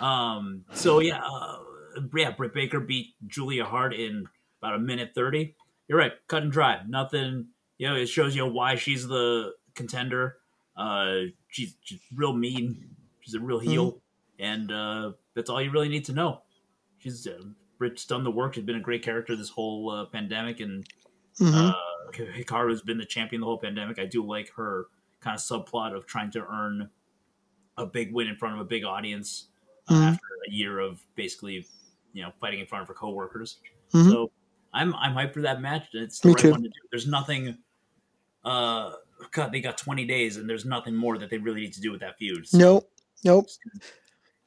Um. 0.00 0.64
So 0.72 1.00
yeah. 1.00 1.20
Uh, 1.22 1.58
yeah. 2.14 2.30
Britt 2.30 2.54
Baker 2.54 2.80
beat 2.80 3.14
Julia 3.26 3.66
Hart 3.66 3.92
in 3.92 4.24
about 4.60 4.74
a 4.74 4.78
minute 4.78 5.12
thirty. 5.14 5.54
You're 5.88 5.98
right. 5.98 6.12
Cut 6.28 6.42
and 6.42 6.52
dry. 6.52 6.80
Nothing. 6.88 7.48
You 7.78 7.88
know, 7.88 7.96
it 7.96 8.06
shows 8.06 8.34
you 8.34 8.46
why 8.46 8.74
she's 8.76 9.06
the 9.06 9.52
contender. 9.74 10.38
Uh, 10.76 11.26
she's, 11.48 11.76
she's 11.82 12.00
real 12.14 12.32
mean. 12.32 12.84
She's 13.20 13.34
a 13.34 13.40
real 13.40 13.58
heel, 13.58 14.00
and 14.38 14.70
uh, 14.70 15.12
that's 15.34 15.50
all 15.50 15.60
you 15.60 15.70
really 15.70 15.88
need 15.88 16.04
to 16.06 16.12
know. 16.12 16.42
She's 16.98 17.26
uh, 17.26 17.38
Britt's 17.78 18.04
done 18.06 18.24
the 18.24 18.30
work. 18.30 18.54
She's 18.54 18.64
been 18.64 18.76
a 18.76 18.80
great 18.80 19.02
character 19.02 19.36
this 19.36 19.48
whole 19.48 19.90
uh, 19.90 20.04
pandemic, 20.06 20.60
and 20.60 20.86
mhm. 21.40 21.70
uh, 21.70 21.74
Hikaru's 22.12 22.82
been 22.82 22.98
the 22.98 23.04
champion 23.04 23.40
the 23.40 23.46
whole 23.46 23.58
pandemic. 23.58 23.98
I 23.98 24.06
do 24.06 24.24
like 24.24 24.52
her 24.56 24.86
kind 25.20 25.34
of 25.34 25.40
subplot 25.40 25.94
of 25.96 26.06
trying 26.06 26.30
to 26.32 26.46
earn 26.46 26.88
a 27.76 27.86
big 27.86 28.12
win 28.12 28.28
in 28.28 28.36
front 28.36 28.54
of 28.54 28.60
a 28.60 28.64
big 28.64 28.84
audience 28.84 29.48
uh, 29.88 29.94
Mhm. 29.94 30.12
after 30.12 30.26
a 30.48 30.50
year 30.50 30.78
of 30.78 31.04
basically, 31.14 31.66
you 32.12 32.22
know, 32.22 32.32
fighting 32.40 32.60
in 32.60 32.66
front 32.66 32.82
of 32.82 32.88
her 32.88 32.94
coworkers. 32.94 33.58
Mhm. 33.92 34.10
So 34.10 34.30
I'm 34.76 34.94
I'm 34.94 35.14
hyped 35.14 35.32
for 35.32 35.42
that 35.42 35.60
match. 35.60 35.88
It's 35.92 36.20
the 36.20 36.28
Me 36.28 36.34
right 36.34 36.42
too. 36.42 36.50
one 36.50 36.62
to 36.62 36.68
do. 36.68 36.74
There's 36.90 37.06
nothing. 37.06 37.56
Uh, 38.44 38.92
God, 39.32 39.50
they 39.50 39.60
got 39.60 39.78
20 39.78 40.04
days, 40.04 40.36
and 40.36 40.48
there's 40.48 40.64
nothing 40.64 40.94
more 40.94 41.18
that 41.18 41.30
they 41.30 41.38
really 41.38 41.62
need 41.62 41.72
to 41.72 41.80
do 41.80 41.90
with 41.90 42.00
that 42.02 42.18
feud. 42.18 42.46
So, 42.46 42.58
Nope, 42.58 42.90
nope. 43.24 43.46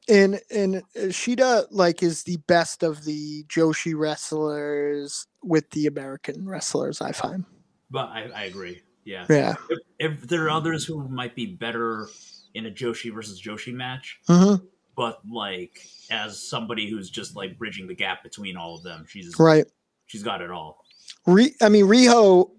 And 0.08 0.40
and 0.52 0.78
uh, 0.78 1.10
Shida 1.10 1.68
like 1.72 2.02
is 2.04 2.24
the 2.24 2.38
best 2.48 2.84
of 2.84 3.04
the 3.04 3.44
Joshi 3.46 3.98
wrestlers 3.98 5.28
with 5.44 5.70
the 5.72 5.88
American 5.88 6.48
wrestlers. 6.48 7.02
I 7.02 7.12
find. 7.12 7.46
But 7.92 8.10
I, 8.10 8.30
I 8.36 8.44
agree. 8.44 8.82
Yeah. 9.04 9.26
Yeah. 9.30 9.56
If, 9.70 9.80
if 10.00 10.22
there 10.28 10.46
are 10.46 10.50
others 10.52 10.86
who 10.86 11.08
might 11.10 11.36
be 11.36 11.48
better 11.48 12.08
in 12.54 12.68
a 12.68 12.72
Joshi 12.72 13.14
versus 13.14 13.42
Joshi 13.42 13.74
match, 13.74 14.20
hmm 14.28 14.56
but 14.96 15.22
like 15.32 15.80
as 16.12 16.44
somebody 16.44 16.90
who's 16.90 17.10
just 17.10 17.34
like 17.34 17.58
bridging 17.58 17.88
the 17.88 17.96
gap 17.96 18.22
between 18.22 18.58
all 18.58 18.76
of 18.76 18.84
them, 18.84 19.06
she's 19.08 19.34
Right. 19.40 19.66
She's 20.10 20.24
got 20.24 20.42
it 20.42 20.50
all. 20.52 20.84
Re- 21.26 21.56
I 21.62 21.70
mean, 21.70 21.86
Riho, 21.86 22.50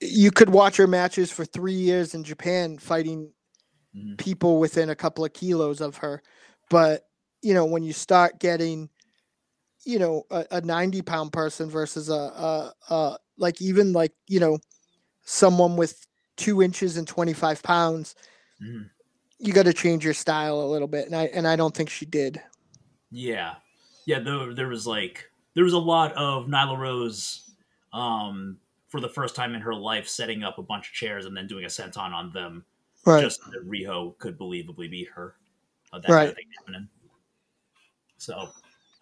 you 0.00 0.30
could 0.30 0.50
watch 0.50 0.76
her 0.76 0.86
matches 0.86 1.30
for 1.30 1.44
three 1.44 1.72
years 1.74 2.14
in 2.14 2.24
Japan 2.24 2.76
fighting 2.78 3.32
Mhm. 3.96 4.18
people 4.18 4.58
within 4.58 4.90
a 4.90 4.94
couple 4.96 5.24
of 5.24 5.32
kilos 5.32 5.80
of 5.80 5.96
her. 5.98 6.22
But, 6.70 7.08
you 7.40 7.54
know, 7.54 7.64
when 7.64 7.82
you 7.82 7.92
start 7.92 8.38
getting, 8.38 8.90
you 9.84 9.98
know, 9.98 10.24
a, 10.30 10.44
a 10.50 10.60
90 10.60 11.02
pound 11.02 11.32
person 11.32 11.70
versus 11.70 12.08
a, 12.10 12.12
a, 12.12 12.74
a, 12.90 13.18
like 13.38 13.62
even 13.62 13.92
like, 13.92 14.12
you 14.26 14.40
know, 14.40 14.58
someone 15.24 15.76
with 15.76 16.04
two 16.36 16.62
inches 16.62 16.96
and 16.96 17.06
25 17.08 17.62
pounds, 17.62 18.14
Mhm. 18.62 18.90
you 19.38 19.52
got 19.52 19.64
to 19.64 19.72
change 19.72 20.04
your 20.04 20.14
style 20.14 20.60
a 20.60 20.66
little 20.70 20.88
bit. 20.88 21.06
And 21.06 21.14
I, 21.14 21.24
and 21.26 21.46
I 21.46 21.54
don't 21.56 21.74
think 21.74 21.90
she 21.90 22.04
did. 22.06 22.42
Yeah, 23.10 23.54
yeah. 24.04 24.18
There, 24.18 24.52
there 24.52 24.68
was 24.68 24.86
like 24.86 25.30
there 25.58 25.64
was 25.64 25.72
a 25.72 25.78
lot 25.78 26.12
of 26.12 26.46
Nyla 26.46 26.78
Rose, 26.78 27.50
um, 27.92 28.58
for 28.86 29.00
the 29.00 29.08
first 29.08 29.34
time 29.34 29.56
in 29.56 29.60
her 29.60 29.74
life, 29.74 30.08
setting 30.08 30.44
up 30.44 30.58
a 30.58 30.62
bunch 30.62 30.86
of 30.86 30.92
chairs 30.94 31.26
and 31.26 31.36
then 31.36 31.48
doing 31.48 31.64
a 31.64 31.66
senton 31.66 32.12
on 32.12 32.30
them, 32.32 32.64
Right. 33.04 33.20
just 33.22 33.42
so 33.42 33.50
that 33.50 33.68
Riho 33.68 34.16
could 34.18 34.38
believably 34.38 34.88
beat 34.88 35.08
her. 35.08 35.34
Uh, 35.92 35.98
that 35.98 36.08
Right. 36.08 36.18
kind 36.26 36.28
of 36.30 36.34
thing 36.36 36.46
happening. 36.60 36.88
So, 38.18 38.50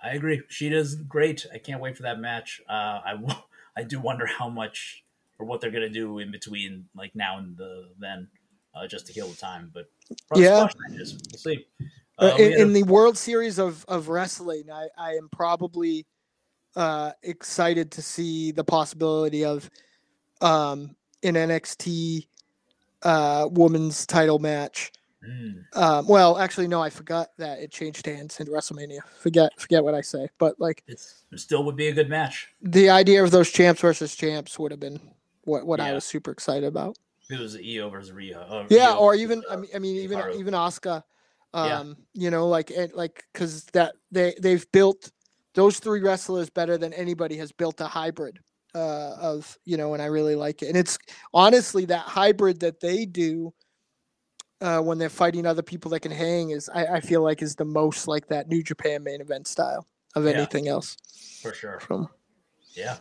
I 0.02 0.12
agree. 0.12 0.40
She 0.48 0.70
does 0.70 0.94
great. 0.94 1.44
I 1.52 1.58
can't 1.58 1.80
wait 1.82 1.94
for 1.94 2.04
that 2.04 2.20
match. 2.20 2.62
Uh, 2.66 3.00
I 3.04 3.10
w- 3.12 3.28
I 3.76 3.82
do 3.82 4.00
wonder 4.00 4.24
how 4.24 4.48
much 4.48 5.04
or 5.38 5.44
what 5.44 5.60
they're 5.60 5.70
gonna 5.70 5.90
do 5.90 6.18
in 6.20 6.30
between, 6.30 6.88
like 6.96 7.14
now 7.14 7.36
and 7.36 7.54
the 7.58 7.90
then, 7.98 8.28
uh, 8.74 8.86
just 8.86 9.06
to 9.08 9.12
kill 9.12 9.28
the 9.28 9.36
time. 9.36 9.70
But 9.74 9.90
Yeah. 10.34 10.68
We'll 10.88 11.04
see. 11.06 11.66
Uh, 12.18 12.34
we 12.38 12.46
in, 12.46 12.52
a- 12.54 12.62
in 12.62 12.72
the 12.72 12.82
World 12.84 13.18
Series 13.18 13.58
of, 13.58 13.84
of 13.88 14.08
wrestling, 14.08 14.70
I, 14.72 14.88
I 14.96 15.12
am 15.16 15.28
probably 15.30 16.06
uh, 16.76 17.12
excited 17.22 17.90
to 17.92 18.02
see 18.02 18.52
the 18.52 18.64
possibility 18.64 19.44
of 19.44 19.68
um, 20.40 20.94
an 21.22 21.34
NXT 21.34 22.26
uh, 23.02 23.48
women's 23.50 24.06
title 24.06 24.38
match. 24.38 24.92
Mm, 25.26 25.64
Um, 25.74 26.06
well, 26.06 26.38
actually, 26.38 26.68
no, 26.68 26.80
I 26.82 26.90
forgot 26.90 27.30
that 27.38 27.58
it 27.58 27.70
changed 27.72 28.06
hands 28.06 28.38
in 28.40 28.46
WrestleMania. 28.46 29.00
Forget 29.18 29.58
forget 29.58 29.82
what 29.82 29.94
I 29.94 30.00
say, 30.02 30.28
but 30.38 30.60
like 30.60 30.82
it's 30.86 31.24
it 31.32 31.40
still 31.40 31.64
would 31.64 31.76
be 31.76 31.88
a 31.88 31.92
good 31.92 32.08
match. 32.08 32.48
the 32.62 32.90
idea 32.90 33.22
of 33.24 33.30
those 33.30 33.50
champs 33.50 33.80
versus 33.80 34.14
champs 34.14 34.58
would 34.58 34.70
have 34.70 34.80
been 34.80 35.00
what 35.42 35.66
what 35.66 35.80
I 35.80 35.92
was 35.92 36.04
super 36.04 36.30
excited 36.30 36.64
about. 36.64 36.96
It 37.28 37.40
was 37.40 37.56
Io 37.56 37.88
versus 37.90 38.12
Riho. 38.14 38.36
Uh, 38.50 38.66
Yeah, 38.68 38.92
Io 38.92 38.98
or 38.98 39.14
even 39.14 39.42
uh, 39.48 39.54
I 39.54 39.56
mean, 39.56 39.70
I 39.74 39.78
mean 39.78 39.96
even 39.96 40.18
Hikaru. 40.18 40.38
even 40.38 40.54
Oscar, 40.54 41.02
Yeah. 41.54 41.80
um, 41.80 41.96
you 42.12 42.30
know, 42.30 42.46
like 42.48 42.70
it, 42.70 42.94
like 42.94 43.24
because 43.32 43.64
that 43.72 43.94
they 44.12 44.34
they've 44.40 44.70
built 44.72 45.10
those 45.56 45.80
three 45.80 46.00
wrestlers 46.00 46.50
better 46.50 46.78
than 46.78 46.92
anybody 46.92 47.36
has 47.38 47.50
built 47.50 47.80
a 47.80 47.86
hybrid 47.86 48.38
uh, 48.74 49.16
of 49.20 49.58
you 49.64 49.76
know, 49.76 49.94
and 49.94 50.02
I 50.02 50.06
really 50.06 50.36
like 50.36 50.62
it. 50.62 50.68
And 50.68 50.76
it's 50.76 50.98
honestly 51.34 51.86
that 51.86 52.02
hybrid 52.02 52.60
that 52.60 52.78
they 52.78 53.06
do 53.06 53.52
uh, 54.60 54.80
when 54.80 54.98
they're 54.98 55.08
fighting 55.08 55.46
other 55.46 55.62
people 55.62 55.90
that 55.90 56.00
can 56.00 56.12
hang 56.12 56.50
is 56.50 56.68
I, 56.72 56.86
I 56.86 57.00
feel 57.00 57.22
like 57.22 57.42
is 57.42 57.56
the 57.56 57.64
most 57.64 58.06
like 58.06 58.28
that 58.28 58.48
New 58.48 58.62
Japan 58.62 59.02
main 59.02 59.20
event 59.20 59.48
style 59.48 59.86
of 60.14 60.24
Yeah. 60.24 60.32
anything 60.32 60.68
else. 60.68 60.96
for 61.42 61.52
sure. 61.52 61.80
From 61.80 62.08
Yeah. 62.74 62.98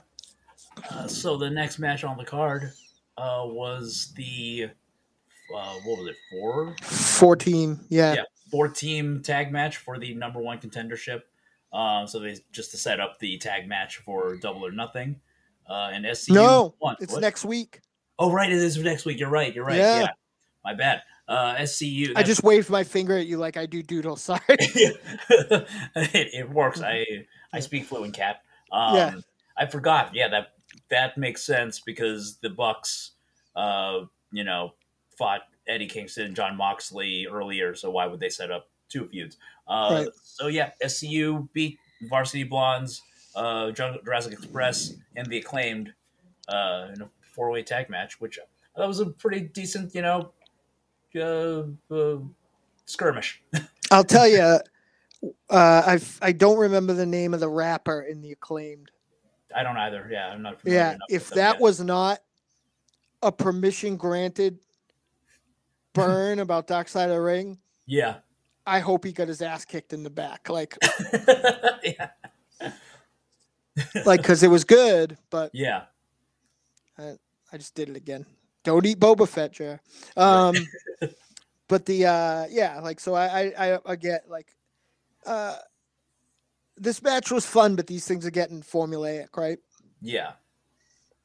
Uh, 0.89 1.07
so 1.07 1.37
the 1.37 1.49
next 1.49 1.77
match 1.79 2.03
on 2.03 2.17
the 2.17 2.25
card 2.25 2.71
uh, 3.17 3.43
was 3.45 4.13
the 4.15 4.69
uh, 5.53 5.73
what 5.85 5.99
was 5.99 6.07
it 6.07 6.15
four 6.31 6.75
fourteen, 6.81 7.79
yeah, 7.89 8.13
yeah 8.15 8.23
four 8.49 8.67
team 8.67 9.21
tag 9.21 9.51
match 9.51 9.77
for 9.77 9.99
the 9.99 10.13
number 10.13 10.39
one 10.39 10.57
contendership. 10.57 11.21
Um, 11.75 12.07
so 12.07 12.19
they 12.19 12.37
just 12.51 12.71
to 12.71 12.77
set 12.77 12.99
up 13.01 13.19
the 13.19 13.37
tag 13.37 13.67
match 13.67 13.97
for 13.97 14.37
Double 14.37 14.65
or 14.65 14.71
Nothing. 14.71 15.19
Uh, 15.69 15.89
and 15.91 16.05
SCU 16.05 16.33
no, 16.33 16.75
won. 16.79 16.95
it's 17.01 17.11
What? 17.13 17.21
next 17.21 17.43
week. 17.43 17.81
Oh 18.17 18.31
right, 18.31 18.49
it 18.49 18.57
is 18.57 18.77
next 18.77 19.03
week. 19.05 19.19
You're 19.19 19.29
right. 19.29 19.53
You're 19.53 19.65
right. 19.65 19.77
Yeah. 19.77 19.99
Yeah, 20.01 20.07
my 20.63 20.73
bad. 20.73 21.01
Uh, 21.27 21.55
SCU. 21.55 22.13
I 22.15 22.23
just 22.23 22.43
waved 22.43 22.69
my 22.69 22.83
finger 22.83 23.17
at 23.17 23.25
you 23.25 23.37
like 23.37 23.57
I 23.57 23.65
do 23.65 23.83
doodle. 23.83 24.15
Sorry. 24.15 24.39
it, 24.49 24.97
it 25.95 26.49
works. 26.49 26.81
I 26.81 27.05
I 27.51 27.59
speak 27.59 27.85
fluent 27.85 28.13
cat. 28.13 28.41
Um, 28.71 28.95
Yeah. 28.95 29.15
I 29.57 29.65
forgot. 29.65 30.13
Yeah, 30.13 30.29
that 30.29 30.53
that 30.89 31.17
makes 31.17 31.43
sense 31.43 31.79
because 31.79 32.37
the 32.41 32.49
Bucks, 32.49 33.11
uh, 33.55 34.01
you 34.31 34.43
know, 34.43 34.73
fought 35.17 35.41
Eddie 35.67 35.87
Kingston 35.87 36.27
and 36.27 36.35
John 36.35 36.55
Moxley 36.55 37.27
earlier. 37.29 37.75
So 37.75 37.89
why 37.89 38.05
would 38.07 38.19
they 38.19 38.29
set 38.29 38.51
up 38.51 38.69
two 38.89 39.07
feuds? 39.07 39.37
Uh, 39.67 39.89
Right. 39.91 40.07
So 40.23 40.47
yeah, 40.47 40.71
SCU 40.83 41.47
beat 41.53 41.79
Varsity 42.09 42.43
Blondes, 42.43 43.01
uh, 43.35 43.71
Jurassic 43.71 44.33
Express, 44.33 44.93
and 45.15 45.25
the 45.27 45.37
acclaimed 45.37 45.93
uh, 46.47 46.89
in 46.93 47.01
a 47.01 47.09
four 47.21 47.49
way 47.49 47.63
tag 47.63 47.89
match, 47.89 48.19
which 48.19 48.39
I 48.39 48.79
thought 48.79 48.87
was 48.87 48.99
a 48.99 49.07
pretty 49.07 49.41
decent, 49.41 49.95
you 49.95 50.01
know, 50.01 50.31
uh, 51.15 51.63
uh, 51.93 52.19
skirmish. 52.85 53.41
I'll 53.91 54.03
tell 54.03 54.27
you, 54.27 54.41
uh, 54.41 54.59
I 55.49 55.99
I 56.21 56.31
don't 56.31 56.57
remember 56.57 56.93
the 56.93 57.05
name 57.05 57.33
of 57.33 57.39
the 57.39 57.49
rapper 57.49 58.01
in 58.01 58.21
the 58.21 58.31
acclaimed. 58.31 58.91
I 59.55 59.63
don't 59.63 59.77
either. 59.77 60.09
Yeah, 60.11 60.27
I'm 60.27 60.41
not. 60.41 60.59
familiar 60.59 60.81
Yeah, 60.81 60.97
if 61.09 61.29
that 61.29 61.55
yet. 61.55 61.61
was 61.61 61.79
not 61.79 62.19
a 63.21 63.31
permission 63.31 63.95
granted 63.95 64.59
burn 65.93 66.39
about 66.39 66.67
Dark 66.67 66.89
Side 66.89 67.09
of 67.09 67.15
the 67.15 67.21
Ring, 67.21 67.57
yeah, 67.85 68.17
I 68.65 68.79
hope 68.79 69.05
he 69.05 69.11
got 69.11 69.27
his 69.27 69.41
ass 69.41 69.65
kicked 69.65 69.93
in 69.93 70.03
the 70.03 70.09
back, 70.09 70.49
like 70.49 70.77
yeah, 71.83 72.09
like 74.05 74.21
because 74.21 74.43
it 74.43 74.49
was 74.49 74.63
good, 74.63 75.17
but 75.29 75.51
yeah, 75.53 75.83
I 76.97 77.57
just 77.57 77.75
did 77.75 77.89
it 77.89 77.95
again. 77.95 78.25
Don't 78.63 78.85
eat 78.85 78.99
Boba 78.99 79.27
Fett, 79.27 79.53
Jer. 79.53 79.79
Um, 80.17 80.55
but 81.67 81.85
the 81.85 82.05
uh, 82.05 82.45
yeah, 82.49 82.79
like 82.79 82.99
so 82.99 83.13
I 83.13 83.27
I 83.27 83.73
I, 83.73 83.79
I 83.85 83.95
get 83.95 84.29
like 84.29 84.47
uh, 85.25 85.55
this 86.77 87.01
match 87.01 87.31
was 87.31 87.45
fun, 87.45 87.75
but 87.75 87.87
these 87.87 88.07
things 88.07 88.25
are 88.25 88.31
getting 88.31 88.61
formulaic, 88.61 89.37
right? 89.37 89.59
yeah, 90.01 90.31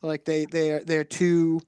Like 0.03 0.24
they 0.24 0.45
they're 0.45 0.84
they're 0.84 1.05
too. 1.05 1.61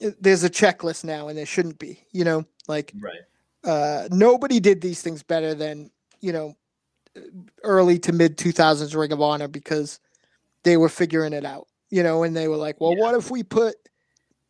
There's 0.00 0.44
a 0.44 0.50
checklist 0.50 1.02
now, 1.02 1.26
and 1.26 1.36
there 1.36 1.46
shouldn't 1.46 1.78
be. 1.78 2.04
You 2.12 2.24
know, 2.24 2.44
like 2.68 2.92
right. 3.00 3.22
Uh, 3.68 4.08
nobody 4.10 4.58
did 4.60 4.80
these 4.80 5.02
things 5.02 5.22
better 5.22 5.54
than 5.54 5.90
you 6.20 6.32
know 6.32 6.56
early 7.62 7.98
to 7.98 8.12
mid 8.12 8.36
2000s 8.38 8.94
ring 8.96 9.12
of 9.12 9.20
honor 9.20 9.48
because 9.48 10.00
they 10.62 10.76
were 10.76 10.88
figuring 10.88 11.32
it 11.32 11.44
out 11.44 11.66
you 11.90 12.02
know 12.02 12.22
and 12.22 12.34
they 12.34 12.48
were 12.48 12.56
like 12.56 12.80
well 12.80 12.96
Yeah. 12.96 13.02
what 13.02 13.14
if 13.14 13.30
we 13.30 13.42
put 13.42 13.74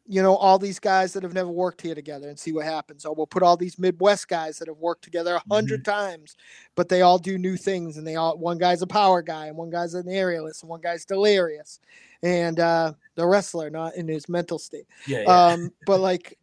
you 0.07 0.23
know 0.23 0.37
all 0.37 0.59
these 0.59 0.79
guys 0.79 1.13
that 1.13 1.23
have 1.23 1.35
never 1.35 1.51
worked 1.51 1.81
here 1.83 1.95
together 1.95 2.29
and 2.29 2.39
see 2.39 2.53
what 2.53 2.65
happens 2.65 3.05
or 3.05 3.15
we'll 3.15 3.27
put 3.27 3.43
all 3.43 3.57
these 3.57 3.79
midwest 3.79 4.29
guys 4.29 4.59
that 4.59 4.69
have 4.69 4.79
worked 4.79 5.03
together 5.03 5.33
a 5.35 5.43
100 5.47 5.85
times 5.85 6.37
but 6.77 6.89
they 6.89 7.03
all 7.03 7.19
do 7.19 7.39
new 7.39 7.57
things 7.57 7.97
and 7.97 8.07
they 8.07 8.17
all 8.17 8.37
one 8.39 8.59
guy's 8.59 8.83
a 8.83 8.87
power 8.87 9.21
guy 9.23 9.47
and 9.47 9.57
one 9.57 9.71
guy's 9.71 9.95
an 9.95 10.07
aerialist 10.07 10.63
and 10.63 10.71
one 10.71 10.81
guy's 10.81 11.05
delirious 11.05 11.81
and 12.23 12.61
uh 12.61 12.93
the 13.17 13.27
wrestler 13.27 13.69
not 13.71 13.95
in 13.97 14.07
his 14.09 14.29
mental 14.29 14.59
state 14.59 14.87
Yeah, 15.07 15.23
yeah. 15.27 15.47
um, 15.49 15.71
but 15.87 16.01
like, 16.01 16.39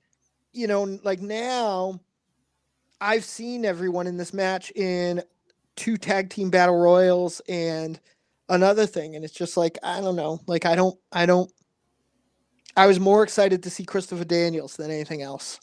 you 0.53 0.67
know, 0.67 0.83
like 1.03 1.21
now, 1.21 1.99
I've 3.05 3.23
seen 3.23 3.65
everyone 3.65 4.07
in 4.07 4.17
this 4.17 4.33
match 4.33 4.71
in 4.71 5.21
two 5.75 5.95
tag 5.95 6.31
team 6.31 6.49
battle 6.49 6.75
royals 6.77 7.39
and 7.47 7.99
another 8.49 8.87
thing, 8.87 9.15
and 9.15 9.23
it's 9.23 9.33
just 9.33 9.57
like 9.57 9.77
I 9.83 10.01
don't 10.01 10.15
know, 10.15 10.41
like 10.47 10.65
I 10.65 10.75
don't, 10.75 10.97
I 11.11 11.27
don't. 11.27 11.51
I 12.75 12.87
was 12.87 12.99
more 12.99 13.21
excited 13.23 13.61
to 13.63 13.69
see 13.69 13.85
Christopher 13.85 14.25
Daniels 14.25 14.75
than 14.75 14.89
anything 14.91 15.21
else. 15.21 15.59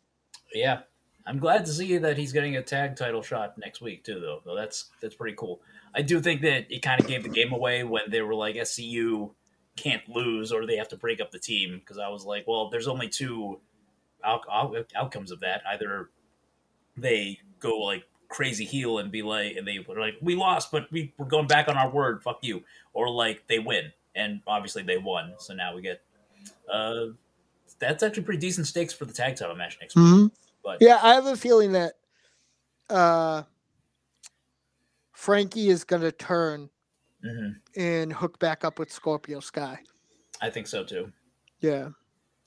yeah. 0.54 0.80
I'm 1.24 1.38
glad 1.38 1.64
to 1.66 1.72
see 1.72 1.98
that 1.98 2.18
he's 2.18 2.32
getting 2.32 2.56
a 2.56 2.62
tag 2.62 2.96
title 2.96 3.22
shot 3.22 3.56
next 3.56 3.80
week 3.80 4.02
too, 4.02 4.18
though. 4.18 4.40
So 4.44 4.56
that's 4.56 4.90
that's 5.00 5.14
pretty 5.14 5.36
cool. 5.36 5.60
I 5.94 6.02
do 6.02 6.20
think 6.20 6.40
that 6.42 6.66
it 6.68 6.82
kind 6.82 7.00
of 7.00 7.06
gave 7.06 7.22
the 7.22 7.28
game 7.28 7.52
away 7.52 7.84
when 7.84 8.02
they 8.08 8.22
were 8.22 8.34
like 8.34 8.56
SCU 8.56 9.30
can't 9.76 10.02
lose 10.08 10.50
or 10.50 10.66
they 10.66 10.76
have 10.76 10.88
to 10.88 10.96
break 10.96 11.20
up 11.20 11.30
the 11.30 11.38
team 11.38 11.78
because 11.78 11.98
I 11.98 12.08
was 12.08 12.24
like, 12.24 12.44
well, 12.48 12.70
there's 12.70 12.88
only 12.88 13.08
two 13.08 13.60
out- 14.24 14.46
out- 14.50 14.74
outcomes 14.96 15.30
of 15.30 15.38
that. 15.40 15.62
Either 15.72 16.10
they 16.96 17.38
go 17.60 17.78
like 17.78 18.04
crazy 18.28 18.64
heel 18.64 18.98
and 18.98 19.10
be 19.12 19.22
like, 19.22 19.56
and 19.56 19.66
they 19.66 19.78
were 19.86 19.98
like, 19.98 20.14
we 20.22 20.34
lost, 20.34 20.70
but 20.72 20.90
we 20.90 21.12
we're 21.18 21.26
going 21.26 21.46
back 21.46 21.68
on 21.68 21.76
our 21.76 21.90
word. 21.90 22.22
Fuck 22.22 22.38
you. 22.42 22.62
Or 22.94 23.08
like 23.10 23.46
they 23.46 23.58
win, 23.58 23.92
and 24.14 24.40
obviously 24.46 24.82
they 24.82 24.98
won. 24.98 25.34
So 25.38 25.54
now 25.54 25.74
we 25.74 25.82
get. 25.82 26.00
Uh, 26.70 27.06
that's 27.78 28.02
actually 28.02 28.22
pretty 28.22 28.40
decent 28.40 28.66
stakes 28.66 28.92
for 28.94 29.04
the 29.06 29.12
tag 29.12 29.36
title 29.36 29.56
match 29.56 29.78
next 29.80 29.96
week. 29.96 30.30
But 30.64 30.78
Yeah, 30.80 30.98
I 31.02 31.14
have 31.14 31.26
a 31.26 31.36
feeling 31.36 31.72
that 31.72 31.94
uh, 32.90 33.42
Frankie 35.12 35.68
is 35.68 35.84
going 35.84 36.02
to 36.02 36.12
turn 36.12 36.68
Mhm. 37.24 37.56
and 37.76 38.12
hook 38.12 38.38
back 38.38 38.64
up 38.64 38.78
with 38.78 38.92
Scorpio 38.92 39.40
Sky. 39.40 39.78
I 40.40 40.50
think 40.50 40.66
so 40.66 40.84
too. 40.84 41.12
Yeah. 41.60 41.90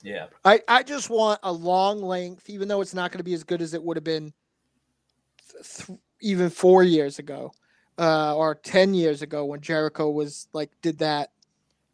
Yeah, 0.06 0.28
I, 0.45 0.62
I 0.68 0.84
just 0.84 1.10
want 1.10 1.39
a 1.43 1.51
long 1.51 2.01
length, 2.01 2.49
even 2.49 2.68
though 2.68 2.82
it's 2.82 2.93
not 2.93 3.12
going 3.12 3.20
to 3.20 3.24
be 3.24 3.34
as 3.34 3.43
good 3.43 3.62
as 3.62 3.74
it 3.74 3.84
would 3.84 3.97
have 3.97 4.03
been 4.03 4.34
th- 5.64 5.99
even 6.22 6.49
four 6.49 6.84
years 6.84 7.20
ago 7.20 7.51
uh, 7.97 8.36
or 8.36 8.56
10 8.56 8.93
years 8.93 9.22
ago 9.22 9.45
when 9.45 9.62
Jericho 9.62 10.10
was 10.10 10.47
like, 10.53 10.72
did 10.82 10.99
that, 10.99 11.32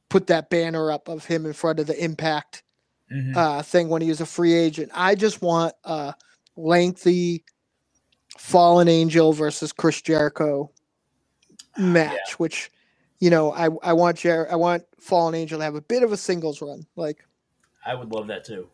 put 0.09 0.27
that 0.27 0.49
banner 0.49 0.91
up 0.91 1.07
of 1.07 1.25
him 1.25 1.45
in 1.45 1.53
front 1.53 1.79
of 1.79 1.87
the 1.87 2.03
impact 2.03 2.63
Mhm. 3.11 3.35
uh, 3.35 3.61
thing 3.61 3.89
when 3.89 4.01
he 4.01 4.09
was 4.09 4.21
a 4.21 4.25
free 4.25 4.53
agent. 4.53 4.91
I 4.93 5.15
just 5.15 5.41
want 5.41 5.73
a 5.83 6.13
lengthy 6.55 7.43
Fallen 8.37 8.87
Angel 8.87 9.33
versus 9.33 9.73
Chris 9.73 10.01
Jericho 10.01 10.71
match, 11.77 12.39
which, 12.39 12.71
you 13.19 13.29
know, 13.29 13.51
I, 13.51 13.69
I 13.83 13.93
want 13.93 14.17
Jer- 14.17 14.51
I 14.51 14.55
want 14.55 14.83
Fallen 14.99 15.35
Angel 15.35 15.59
to 15.59 15.63
have 15.65 15.75
a 15.75 15.81
bit 15.81 16.03
of 16.03 16.11
a 16.13 16.17
singles 16.17 16.61
run. 16.61 16.85
Like, 16.95 17.25
I 17.85 17.95
would 17.95 18.11
love 18.11 18.27
that 18.27 18.43
too. 18.45 18.67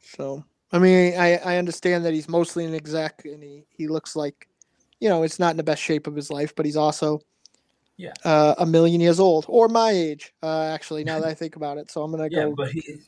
so 0.00 0.44
I 0.72 0.78
mean, 0.78 1.18
I, 1.18 1.36
I 1.38 1.56
understand 1.56 2.04
that 2.04 2.12
he's 2.14 2.28
mostly 2.28 2.64
an 2.64 2.74
exec, 2.74 3.22
and 3.24 3.42
he, 3.42 3.64
he 3.70 3.88
looks 3.88 4.14
like, 4.14 4.46
you 5.00 5.08
know, 5.08 5.24
it's 5.24 5.40
not 5.40 5.50
in 5.50 5.56
the 5.56 5.64
best 5.64 5.82
shape 5.82 6.06
of 6.06 6.14
his 6.14 6.30
life, 6.30 6.54
but 6.54 6.64
he's 6.64 6.76
also, 6.76 7.20
Yeah. 7.96 8.12
uh, 8.24 8.54
a 8.58 8.64
million 8.66 9.00
years 9.00 9.18
old 9.18 9.46
or 9.48 9.66
my 9.66 9.90
age. 9.90 10.32
Uh, 10.42 10.62
actually, 10.72 11.02
now 11.02 11.18
that 11.18 11.28
I 11.28 11.34
think 11.42 11.56
about 11.56 11.76
it, 11.78 11.90
so 11.90 12.02
I'm 12.02 12.12
gonna 12.12 12.28
Yeah, 12.30 12.44
go. 12.46 12.54
but 12.54 12.70
he, 12.70 13.00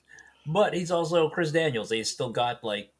but 0.46 0.74
he's 0.74 0.90
also 0.90 1.28
Chris 1.28 1.52
Daniels. 1.52 1.90
He's 1.90 2.10
still 2.10 2.30
got 2.30 2.64
like, 2.64 2.90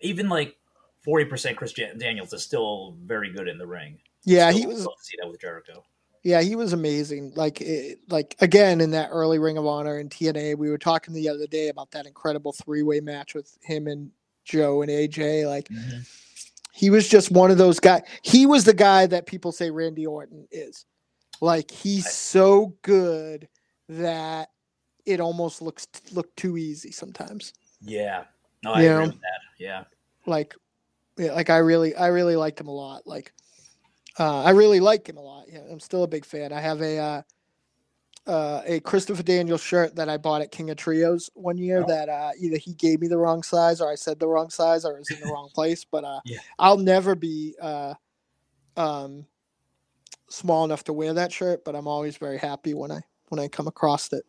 even 0.00 0.28
like 0.30 0.56
forty 1.02 1.26
percent 1.26 1.58
Chris 1.58 1.74
Daniels 1.74 2.32
is 2.32 2.42
still 2.42 2.96
very 3.04 3.30
good 3.30 3.48
in 3.48 3.58
the 3.58 3.66
ring. 3.66 3.98
Yeah, 4.24 4.50
Still 4.50 4.60
he 4.60 4.66
was. 4.66 4.78
love 4.86 4.96
to 4.98 5.04
see 5.04 5.16
that 5.20 5.28
with 5.30 5.40
Jericho. 5.40 5.84
Yeah, 6.26 6.42
he 6.42 6.56
was 6.56 6.72
amazing. 6.72 7.34
Like, 7.36 7.60
it, 7.60 8.00
like 8.08 8.34
again 8.40 8.80
in 8.80 8.90
that 8.90 9.10
early 9.12 9.38
Ring 9.38 9.58
of 9.58 9.64
Honor 9.64 9.98
and 9.98 10.10
TNA, 10.10 10.58
we 10.58 10.70
were 10.70 10.76
talking 10.76 11.14
the 11.14 11.28
other 11.28 11.46
day 11.46 11.68
about 11.68 11.92
that 11.92 12.04
incredible 12.04 12.52
three 12.52 12.82
way 12.82 12.98
match 12.98 13.32
with 13.32 13.56
him 13.62 13.86
and 13.86 14.10
Joe 14.44 14.82
and 14.82 14.90
AJ. 14.90 15.46
Like, 15.46 15.68
mm-hmm. 15.68 16.00
he 16.72 16.90
was 16.90 17.08
just 17.08 17.30
one 17.30 17.52
of 17.52 17.58
those 17.58 17.78
guys. 17.78 18.02
He 18.22 18.44
was 18.44 18.64
the 18.64 18.74
guy 18.74 19.06
that 19.06 19.26
people 19.26 19.52
say 19.52 19.70
Randy 19.70 20.04
Orton 20.04 20.48
is. 20.50 20.84
Like, 21.40 21.70
he's 21.70 22.10
so 22.10 22.74
good 22.82 23.46
that 23.88 24.48
it 25.04 25.20
almost 25.20 25.62
looks 25.62 25.86
look 26.10 26.34
too 26.34 26.56
easy 26.56 26.90
sometimes. 26.90 27.52
Yeah. 27.80 28.24
No, 28.64 28.72
I 28.72 28.82
You 28.82 28.90
agree 28.90 29.04
know? 29.04 29.10
with 29.12 29.20
that. 29.20 29.40
Yeah. 29.60 29.84
like 30.26 30.56
yeah, 31.18 31.34
like 31.34 31.50
I 31.50 31.58
really 31.58 31.94
I 31.94 32.08
really 32.08 32.34
liked 32.34 32.60
him 32.60 32.66
a 32.66 32.74
lot. 32.74 33.06
Like 33.06 33.32
uh, 34.18 34.42
I 34.44 34.50
really 34.50 34.80
like 34.80 35.08
him 35.08 35.16
a 35.16 35.22
lot. 35.22 35.44
Yeah, 35.52 35.60
I'm 35.70 35.80
still 35.80 36.02
a 36.02 36.08
big 36.08 36.24
fan. 36.24 36.52
I 36.52 36.60
have 36.60 36.80
a 36.80 36.98
uh, 36.98 37.22
uh, 38.26 38.62
a 38.66 38.80
Christopher 38.80 39.22
Daniels 39.22 39.60
shirt 39.62 39.94
that 39.96 40.08
I 40.08 40.16
bought 40.16 40.42
at 40.42 40.50
King 40.50 40.70
of 40.70 40.76
Trios 40.76 41.30
one 41.34 41.58
year 41.58 41.82
Oh. 41.84 41.86
that 41.86 42.08
uh, 42.08 42.30
either 42.40 42.56
he 42.56 42.74
gave 42.74 43.00
me 43.00 43.06
the 43.06 43.18
wrong 43.18 43.42
size 43.42 43.80
or 43.80 43.90
I 43.90 43.94
said 43.94 44.18
the 44.18 44.26
wrong 44.26 44.50
size 44.50 44.84
or 44.84 44.96
it 44.96 44.98
was 44.98 45.10
in 45.10 45.20
the 45.20 45.32
wrong 45.32 45.48
place. 45.54 45.84
But 45.84 46.04
uh, 46.04 46.20
Yeah. 46.24 46.38
I'll 46.58 46.78
never 46.78 47.14
be 47.14 47.54
uh, 47.60 47.94
um, 48.76 49.26
small 50.28 50.64
enough 50.64 50.82
to 50.84 50.92
wear 50.92 51.14
that 51.14 51.30
shirt. 51.32 51.64
But 51.64 51.76
I'm 51.76 51.86
always 51.86 52.16
very 52.16 52.38
happy 52.38 52.74
when 52.74 52.90
I 52.90 53.00
when 53.28 53.38
I 53.38 53.48
come 53.48 53.68
across 53.68 54.12
it. 54.12 54.24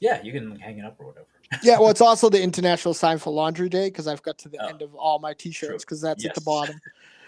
Yeah, 0.00 0.22
you 0.22 0.32
can 0.32 0.58
hang 0.58 0.78
it 0.78 0.84
up 0.84 0.96
or 0.98 1.06
whatever. 1.06 1.26
Yeah, 1.62 1.78
well, 1.78 1.90
it's 1.90 2.00
also 2.00 2.28
the 2.30 2.40
International 2.42 2.94
Sign 2.94 3.18
for 3.18 3.32
Laundry 3.32 3.68
Day 3.68 3.88
because 3.88 4.06
I've 4.06 4.22
got 4.22 4.38
to 4.38 4.48
the 4.48 4.58
Oh, 4.62 4.68
end 4.68 4.80
of 4.82 4.94
all 4.94 5.18
my 5.18 5.34
T-shirts 5.34 5.84
because 5.84 6.00
that's 6.00 6.24
at 6.24 6.34
the 6.34 6.40
bottom. 6.40 6.80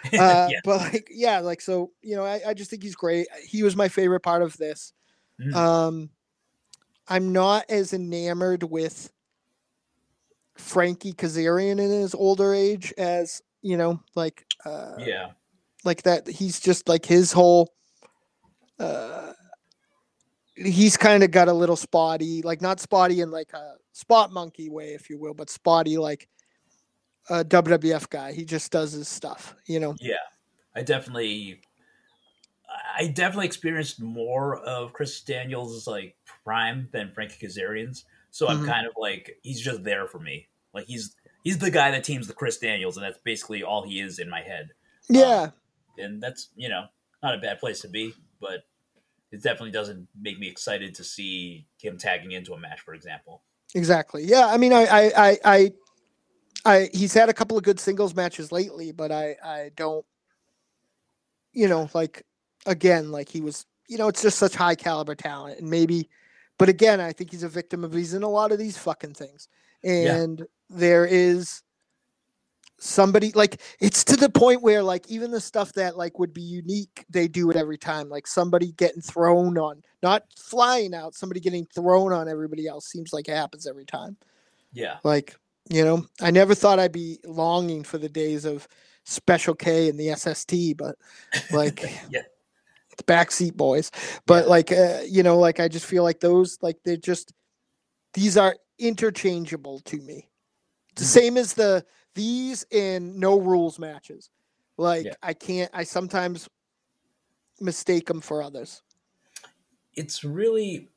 Uh, 0.13 0.49
yeah. 0.51 0.59
But 0.65 0.81
like, 0.81 1.09
yeah, 1.11 1.39
like 1.39 1.61
so, 1.61 1.93
you 2.03 2.17
know, 2.17 2.25
I, 2.25 2.41
I 2.49 2.55
just 2.55 2.71
think 2.71 2.83
he's 2.83 2.97
great. 2.97 3.29
He 3.47 3.63
was 3.63 3.77
my 3.77 3.89
favorite 3.89 4.21
part 4.21 4.43
of 4.43 4.57
this. 4.57 4.93
Mhm. 5.41 5.55
Um, 5.55 6.11
I'm 7.07 7.33
not 7.33 7.67
as 7.69 7.93
enamored 7.93 8.65
with 8.65 9.13
Frankie 10.55 11.13
Kazarian 11.13 11.79
in 11.81 11.91
his 11.91 12.15
older 12.15 12.53
age 12.53 12.93
as 12.99 13.43
you 13.63 13.77
know, 13.77 14.01
like, 14.15 14.45
uh, 14.65 14.95
yeah. 14.99 15.31
like 15.85 16.03
that. 16.03 16.27
He's 16.29 16.61
just 16.61 16.89
like 16.89 17.07
his 17.07 17.33
whole. 17.33 17.73
Uh, 18.79 19.33
he's 20.57 20.97
kind 20.97 21.23
of 21.23 21.31
got 21.31 21.49
a 21.49 21.53
little 21.53 21.77
spotty, 21.77 22.43
like 22.43 22.61
not 22.61 22.81
spotty 22.81 23.21
in 23.21 23.31
like 23.31 23.53
a 23.53 23.75
spot 23.93 24.33
monkey 24.33 24.69
way, 24.69 24.95
if 24.95 25.09
you 25.09 25.19
will, 25.19 25.35
but 25.35 25.49
spotty 25.49 25.97
like 25.97 26.29
a 27.31 27.45
WWF 27.45 28.09
guy. 28.11 28.33
He 28.33 28.45
just 28.45 28.71
does 28.73 28.93
his 28.93 29.09
stuff, 29.09 29.55
you 29.67 29.81
know. 29.81 29.95
Yeah, 30.01 30.17
I 30.75 30.83
definitely, 30.83 31.61
I 32.99 33.09
definitely 33.09 33.47
experienced 33.47 34.01
more 34.01 34.57
of 34.57 34.93
Chris 34.93 35.21
Daniels' 35.21 35.87
like 35.87 36.17
prime 36.45 36.89
than 36.93 37.13
Frankie 37.13 37.47
Kazarian's. 37.47 38.05
So 38.31 38.49
I'm 38.49 38.63
Mhm. 38.63 38.67
kind 38.67 38.87
of 38.87 38.95
like 38.97 39.39
he's 39.43 39.61
just 39.61 39.85
there 39.85 40.07
for 40.07 40.19
me. 40.19 40.49
Like 40.73 40.87
he's 40.87 41.15
he's 41.45 41.59
the 41.59 41.71
guy 41.71 41.91
that 41.91 42.05
teams 42.05 42.27
the 42.27 42.35
Chris 42.35 42.59
Daniels, 42.59 42.97
and 42.97 43.05
that's 43.05 43.19
basically 43.19 43.63
all 43.63 43.83
he 43.83 44.01
is 44.01 44.19
in 44.19 44.31
my 44.31 44.41
head. 44.41 44.71
Yeah, 45.09 45.51
And 45.99 46.23
that's 46.23 46.49
you 46.57 46.69
know 46.69 46.87
not 47.23 47.35
a 47.35 47.39
bad 47.39 47.59
place 47.61 47.81
to 47.83 47.89
be, 47.89 48.15
but 48.41 48.65
it 49.31 49.43
definitely 49.43 49.71
doesn't 49.71 50.09
make 50.19 50.39
me 50.39 50.49
excited 50.49 50.95
to 50.97 51.05
see 51.05 51.67
him 51.81 51.99
tagging 51.99 52.33
into 52.33 52.55
a 52.55 52.59
match, 52.59 52.81
for 52.81 52.95
example. 52.95 53.43
exactly. 53.75 54.25
Yeah, 54.25 54.47
I 54.47 54.57
mean, 54.57 54.73
I, 54.73 54.85
I, 54.87 55.13
I, 55.17 55.39
I, 55.45 55.73
I, 56.65 56.89
he's 56.93 57.15
had 57.15 57.29
a 57.29 57.35
couple 57.35 57.57
of 57.57 57.65
good 57.65 57.81
singles 57.81 58.15
matches 58.15 58.53
lately, 58.53 58.93
but 58.93 59.11
I, 59.11 59.37
I 59.45 59.71
don't, 59.77 60.05
you 61.53 61.69
know, 61.69 61.89
like 61.93 62.25
again, 62.67 63.11
like 63.11 63.29
he 63.29 63.41
was, 63.41 63.67
you 63.89 63.99
know, 63.99 64.09
it's 64.09 64.23
just 64.23 64.39
such 64.39 64.55
high 64.55 64.75
caliber 64.75 65.15
talent, 65.15 65.59
and 65.59 65.69
maybe, 65.69 66.09
but 66.59 66.69
again, 66.69 67.01
I 67.01 67.13
think 67.13 67.31
he's 67.31 67.43
a 67.43 67.49
victim 67.49 67.85
of 67.85 67.93
he's 67.93 68.15
in 68.15 68.23
a 68.23 68.29
lot 68.29 68.53
of 68.53 68.59
these 68.59 68.79
fucking 68.79 69.15
things, 69.15 69.49
and 69.83 70.47
there 70.71 71.05
is 71.05 71.63
somebody 72.79 73.31
like 73.33 73.61
it's 73.79 74.03
to 74.03 74.17
the 74.17 74.29
point 74.29 74.61
where 74.61 74.83
like 74.83 75.09
even 75.09 75.31
the 75.31 75.41
stuff 75.41 75.73
that 75.75 75.97
like 75.97 76.19
would 76.19 76.35
be 76.35 76.43
unique 76.43 77.05
they 77.09 77.29
do 77.29 77.49
it 77.51 77.57
every 77.57 77.79
time. 77.79 78.09
Like 78.09 78.27
somebody 78.27 78.73
getting 78.73 79.03
thrown 79.03 79.57
on 79.57 79.83
not 80.03 80.25
flying 80.37 80.95
out 80.95 81.15
somebody 81.15 81.39
getting 81.39 81.65
thrown 81.67 82.13
on 82.13 82.29
everybody 82.29 82.67
else 82.67 82.87
seems 82.87 83.13
like 83.13 83.29
it 83.29 83.37
happens 83.37 83.67
every 83.67 83.85
time. 83.85 84.17
Yeah, 84.73 84.97
like 85.05 85.37
you 85.71 85.85
know 85.85 86.05
i 86.21 86.31
never 86.31 86.55
thought 86.55 86.79
i'd 86.79 86.93
be 86.93 87.19
longing 87.25 87.83
for 87.85 87.99
the 87.99 88.09
days 88.09 88.45
of 88.45 88.67
special 89.05 89.55
k 89.55 89.89
and 89.89 89.99
the 89.99 90.09
sst 90.17 90.77
but 90.77 90.97
like 91.53 91.81
Yeah. 92.11 92.23
the 92.97 93.05
backseat 93.05 93.55
boys 93.55 93.91
but 94.27 94.45
Yeah. 94.45 94.51
like 94.51 94.73
uh, 94.73 95.01
you 95.07 95.23
know 95.23 95.39
like 95.39 95.61
i 95.61 95.69
just 95.69 95.87
feel 95.87 96.03
like 96.03 96.21
those 96.21 96.59
like 96.63 96.77
they're 96.85 96.97
just 96.97 97.33
these 98.15 98.37
are 98.37 98.57
interchangeable 98.79 99.81
to 99.81 99.99
me 99.99 100.29
it's 100.91 101.03
the 101.13 101.21
Mm. 101.21 101.23
same 101.23 101.37
as 101.37 101.55
the 101.55 101.85
these 102.15 102.65
in 102.71 103.19
no 103.19 103.39
rules 103.39 103.79
matches 103.79 104.31
like 104.77 105.07
Yeah. 105.07 105.15
i 105.23 105.33
can't 105.33 105.71
i 105.73 105.85
sometimes 105.85 106.49
mistake 107.61 108.07
them 108.07 108.21
for 108.21 108.43
others 108.43 108.83
it's 109.95 110.25
really 110.25 110.89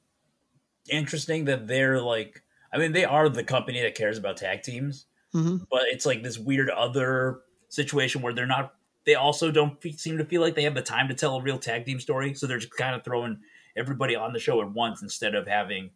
interesting 0.89 1.45
that 1.45 1.68
they're 1.68 2.01
like. 2.01 2.41
I 2.76 2.78
mean, 2.78 2.91
they 2.91 3.05
are 3.05 3.30
the 3.30 3.43
company 3.43 3.82
that 3.82 3.95
cares 3.95 4.17
about 4.17 4.38
tag 4.38 4.61
teams, 4.61 5.05
hmm 5.32 5.57
but 5.71 5.84
it's 5.86 6.05
like 6.05 6.21
this 6.23 6.38
weird 6.38 6.69
other 6.69 7.39
situation 7.69 8.21
where 8.21 8.34
they're 8.34 8.45
not 8.45 8.76
they 9.05 9.15
also 9.15 9.51
don't 9.51 9.82
fe- 9.82 9.91
seem 9.93 10.17
to 10.17 10.26
feel 10.26 10.41
like 10.41 10.55
they 10.55 10.63
have 10.63 10.76
the 10.76 10.82
time 10.82 11.07
to 11.07 11.13
tell 11.13 11.36
a 11.38 11.41
real 11.41 11.57
tag 11.59 11.86
team 11.86 11.99
story 11.99 12.34
so 12.34 12.47
they're 12.47 12.57
just 12.59 12.76
kind 12.76 12.95
of 12.95 13.03
throwing 13.03 13.38
everybody 13.76 14.15
on 14.15 14.34
the 14.34 14.39
show 14.39 14.61
at 14.61 14.71
once 14.71 15.01
instead 15.01 15.36
of 15.36 15.47
having 15.47 15.89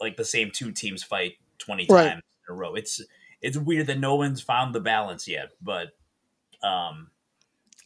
like 0.00 0.16
the 0.16 0.24
same 0.24 0.50
two 0.52 0.72
teams 0.72 1.02
fight 1.02 1.34
20 1.58 1.86
Right. 1.88 2.08
times 2.10 2.22
in 2.48 2.52
a 2.54 2.56
row. 2.56 2.74
It's 2.74 3.00
it's 3.42 3.56
weird 3.56 3.86
that 3.88 3.98
no 3.98 4.16
one's 4.16 4.40
found 4.40 4.74
the 4.74 4.80
balance 4.80 5.26
yet 5.28 5.50
but 5.62 5.88
um 6.62 7.10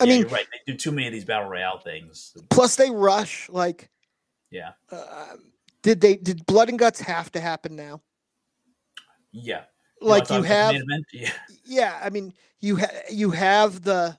i 0.01 0.05
yeah, 0.05 0.11
mean 0.11 0.21
you're 0.21 0.29
right. 0.31 0.47
They 0.67 0.73
do 0.73 0.77
too 0.79 0.91
many 0.93 1.07
of 1.07 1.13
these 1.13 1.25
battle 1.25 1.49
royale 1.49 1.79
things. 1.79 2.37
Plus 2.51 2.77
they 2.77 2.91
rush 2.91 3.49
like 3.51 3.91
yeah. 4.51 4.73
uh, 4.91 5.35
did 5.83 6.01
they 6.01 6.17
did 6.17 6.47
blood 6.47 6.69
and 6.71 6.79
guts 6.79 7.01
have 7.01 7.31
to 7.33 7.41
happen 7.41 7.77
now 7.77 8.01
yeah. 9.35 9.65
Like 10.01 10.31
you 10.31 10.43
talk 10.43 10.47
about 10.47 10.73
the 10.73 10.79
have 10.89 11.05
yeah. 11.13 11.33
Yeah 11.65 12.01
i 12.03 12.11
mean 12.11 12.33
you 12.61 12.77
ha- 12.77 13.03
you 13.11 13.31
have 13.31 13.83
the 13.83 14.17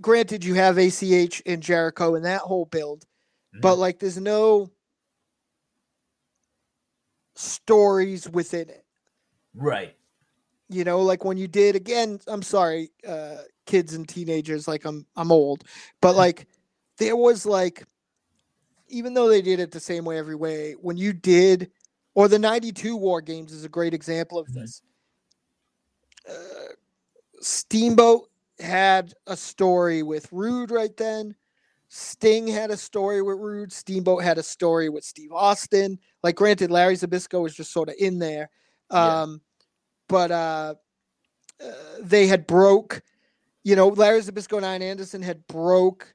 granted 0.00 0.44
you 0.44 0.54
have 0.54 0.78
ach 0.78 1.42
and 1.46 1.62
jericho 1.62 2.14
and 2.14 2.24
that 2.24 2.40
whole 2.40 2.64
build 2.64 3.04
but 3.60 3.76
like 3.76 3.98
there's 3.98 4.18
no 4.18 4.70
stories 7.34 8.28
within 8.28 8.68
it. 8.68 8.84
Right. 9.54 9.94
You 10.68 10.84
know 10.84 11.00
like 11.02 11.24
when 11.24 11.36
you 11.36 11.48
did 11.48 11.76
again 11.76 12.18
i'm 12.28 12.42
sorry 12.42 12.90
uh 13.06 13.38
kids 13.66 13.92
and 13.94 14.08
teenagers 14.08 14.66
like 14.66 14.84
i'm 14.86 15.06
i'm 15.16 15.30
old 15.30 15.64
but 16.00 16.16
like 16.24 16.46
there 16.98 17.16
was 17.16 17.44
like 17.44 17.84
even 18.88 19.12
though 19.14 19.28
they 19.28 19.42
did 19.42 19.60
it 19.60 19.70
the 19.70 19.80
same 19.80 20.04
way 20.04 20.18
every 20.18 20.34
way 20.34 20.72
when 20.80 20.96
you 20.96 21.12
did 21.12 21.70
or 22.14 22.28
the 22.28 22.38
92 22.38 22.96
war 22.96 23.20
games 23.20 23.52
is 23.52 23.64
a 23.64 23.68
great 23.68 23.94
example 23.94 24.38
of 24.38 24.46
Mhm. 24.48 24.54
this 24.54 24.82
uh, 26.28 26.72
steamboat 27.40 28.28
had 28.60 29.14
a 29.26 29.36
story 29.36 30.02
with 30.02 30.28
rude 30.32 30.70
right 30.70 30.96
then 30.96 31.34
sting 31.88 32.46
had 32.46 32.70
a 32.70 32.76
story 32.76 33.20
with 33.22 33.36
rude 33.38 33.72
steamboat 33.72 34.22
had 34.22 34.38
a 34.38 34.42
story 34.42 34.88
with 34.88 35.02
steve 35.04 35.32
austin 35.32 35.98
like 36.22 36.36
granted 36.36 36.70
larry 36.70 36.94
zbyszko 36.94 37.42
was 37.42 37.54
just 37.54 37.72
sort 37.72 37.88
of 37.88 37.94
in 37.98 38.18
there 38.18 38.50
Yeah. 38.92 39.22
um 39.22 39.40
but 40.08 40.30
uh, 40.30 40.74
uh 41.62 41.72
they 42.00 42.26
had 42.28 42.46
broke 42.46 43.02
you 43.64 43.74
know 43.74 43.88
larry 43.88 44.20
zbyszko 44.20 44.58
and 44.58 44.66
arn 44.66 44.82
anderson 44.82 45.22
had 45.22 45.44
broke 45.48 46.14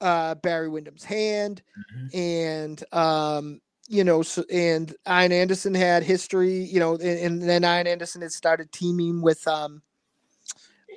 uh 0.00 0.34
barry 0.36 0.68
windham's 0.68 1.04
hand 1.04 1.62
Mhm. 1.94 2.14
and 2.14 2.84
um 2.94 3.60
you 3.88 4.04
know 4.04 4.22
so, 4.22 4.44
and 4.50 4.94
arn 5.06 5.32
anderson 5.32 5.74
had 5.74 6.02
history 6.02 6.64
you 6.64 6.78
know 6.78 6.94
and, 6.94 7.02
and 7.02 7.42
then 7.42 7.64
arn 7.64 7.86
anderson 7.86 8.22
had 8.22 8.32
started 8.32 8.70
teaming 8.72 9.20
with 9.20 9.46
um 9.48 9.82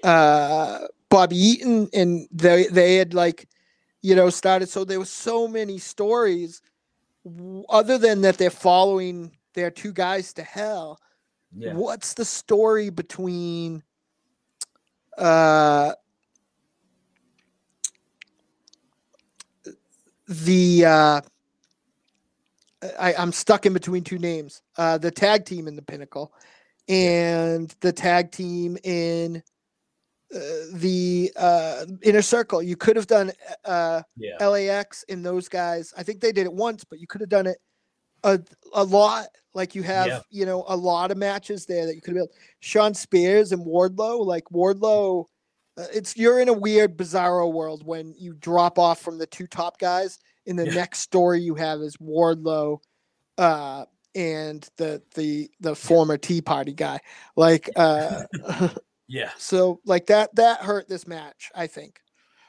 uh 0.04 0.80
bobby 1.10 1.36
eaton 1.36 1.90
and 1.94 2.28
they 2.32 2.68
they 2.68 2.96
had 2.96 3.14
like 3.14 3.48
you 4.02 4.16
know 4.16 4.30
started 4.30 4.70
so 4.70 4.86
there 4.86 5.00
were 5.00 5.06
so 5.06 5.48
many 5.48 5.78
stories 5.78 6.62
other 7.70 7.98
than 7.98 8.22
that 8.22 8.38
they're 8.38 8.50
following 8.50 9.32
their 9.54 9.72
two 9.72 9.92
guys 9.92 10.34
to 10.34 10.44
hell 10.44 11.00
yeah. 11.58 11.74
what's 11.74 12.14
the 12.14 12.26
story 12.26 12.90
between 12.90 13.82
uh 15.18 15.94
the 20.28 20.86
uh 20.86 21.22
I, 23.00 23.14
I'm 23.16 23.32
stuck 23.32 23.66
in 23.66 23.74
between 23.74 24.04
two 24.04 24.20
names. 24.20 24.62
Uh 24.78 24.98
the 24.98 25.12
tag 25.12 25.46
team 25.46 25.68
in 25.68 25.76
the 25.76 25.82
pinnacle 25.82 26.34
and 26.88 27.74
the 27.82 27.92
tag 27.92 28.32
team 28.32 28.78
in 28.84 29.44
uh, 30.34 30.40
the 30.74 31.32
uh, 31.36 31.86
inner 32.02 32.22
circle. 32.22 32.62
You 32.62 32.76
could 32.76 32.96
have 32.96 33.08
done 33.08 33.32
uh, 33.64 34.02
Yeah. 34.18 34.46
LAX 34.48 35.04
in 35.04 35.24
those 35.24 35.48
guys. 35.48 35.94
I 35.98 36.04
think 36.04 36.20
they 36.20 36.32
did 36.32 36.46
it 36.46 36.54
once, 36.54 36.84
but 36.84 37.00
you 37.00 37.08
could 37.08 37.22
have 37.22 37.30
done 37.30 37.48
it 37.48 37.58
a, 38.24 38.40
a 38.74 38.84
lot. 38.84 39.28
Like 39.54 39.76
you 39.76 39.84
have, 39.84 40.08
Yeah. 40.08 40.20
you 40.30 40.46
know, 40.46 40.66
a 40.68 40.76
lot 40.76 41.12
of 41.12 41.18
matches 41.18 41.66
there 41.66 41.86
that 41.86 41.96
you 41.96 42.02
could 42.02 42.16
have 42.16 42.28
built. 42.28 42.32
Shawn 42.60 42.94
Spears 42.94 43.52
and 43.52 43.66
Wardlow, 43.66 44.26
like 44.26 44.44
Wardlow, 44.46 45.26
uh, 45.78 45.86
it's 45.94 46.18
you're 46.18 46.40
in 46.40 46.50
a 46.50 46.54
weird, 46.54 46.98
bizarro 46.98 47.52
world 47.52 47.86
when 47.86 48.14
you 48.18 48.34
drop 48.34 48.78
off 48.78 49.00
from 49.02 49.18
the 49.18 49.28
two 49.28 49.48
top 49.48 49.78
guys. 49.80 50.20
And 50.48 50.58
the 50.60 50.66
Yeah. 50.68 50.76
next 50.76 51.00
story 51.00 51.42
you 51.42 51.56
have 51.56 51.82
is 51.82 51.98
Wardlow, 51.98 52.80
uh, 53.38 53.86
and 54.14 54.68
the 54.78 55.02
the 55.16 55.50
the 55.60 55.76
former 55.76 56.18
Tea 56.18 56.42
Party 56.42 56.74
guy. 56.74 57.00
Like, 57.36 57.70
uh, 57.76 58.24
Yeah. 59.08 59.32
so 59.38 59.82
like 59.86 60.08
that 60.08 60.36
that 60.36 60.62
hurt 60.62 60.88
this 60.88 61.06
match, 61.08 61.52
I 61.56 61.68
think. 61.68 62.00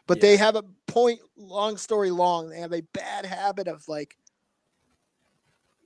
But 0.07 0.21
they 0.21 0.37
have 0.37 0.55
a 0.57 0.63
point 0.87 1.21
long 1.37 1.77
story 1.79 2.11
long, 2.11 2.49
they 2.51 2.61
have 2.61 2.73
a 2.73 2.83
bad 2.93 3.27
habit 3.27 3.67
of 3.69 3.87
like 3.89 4.17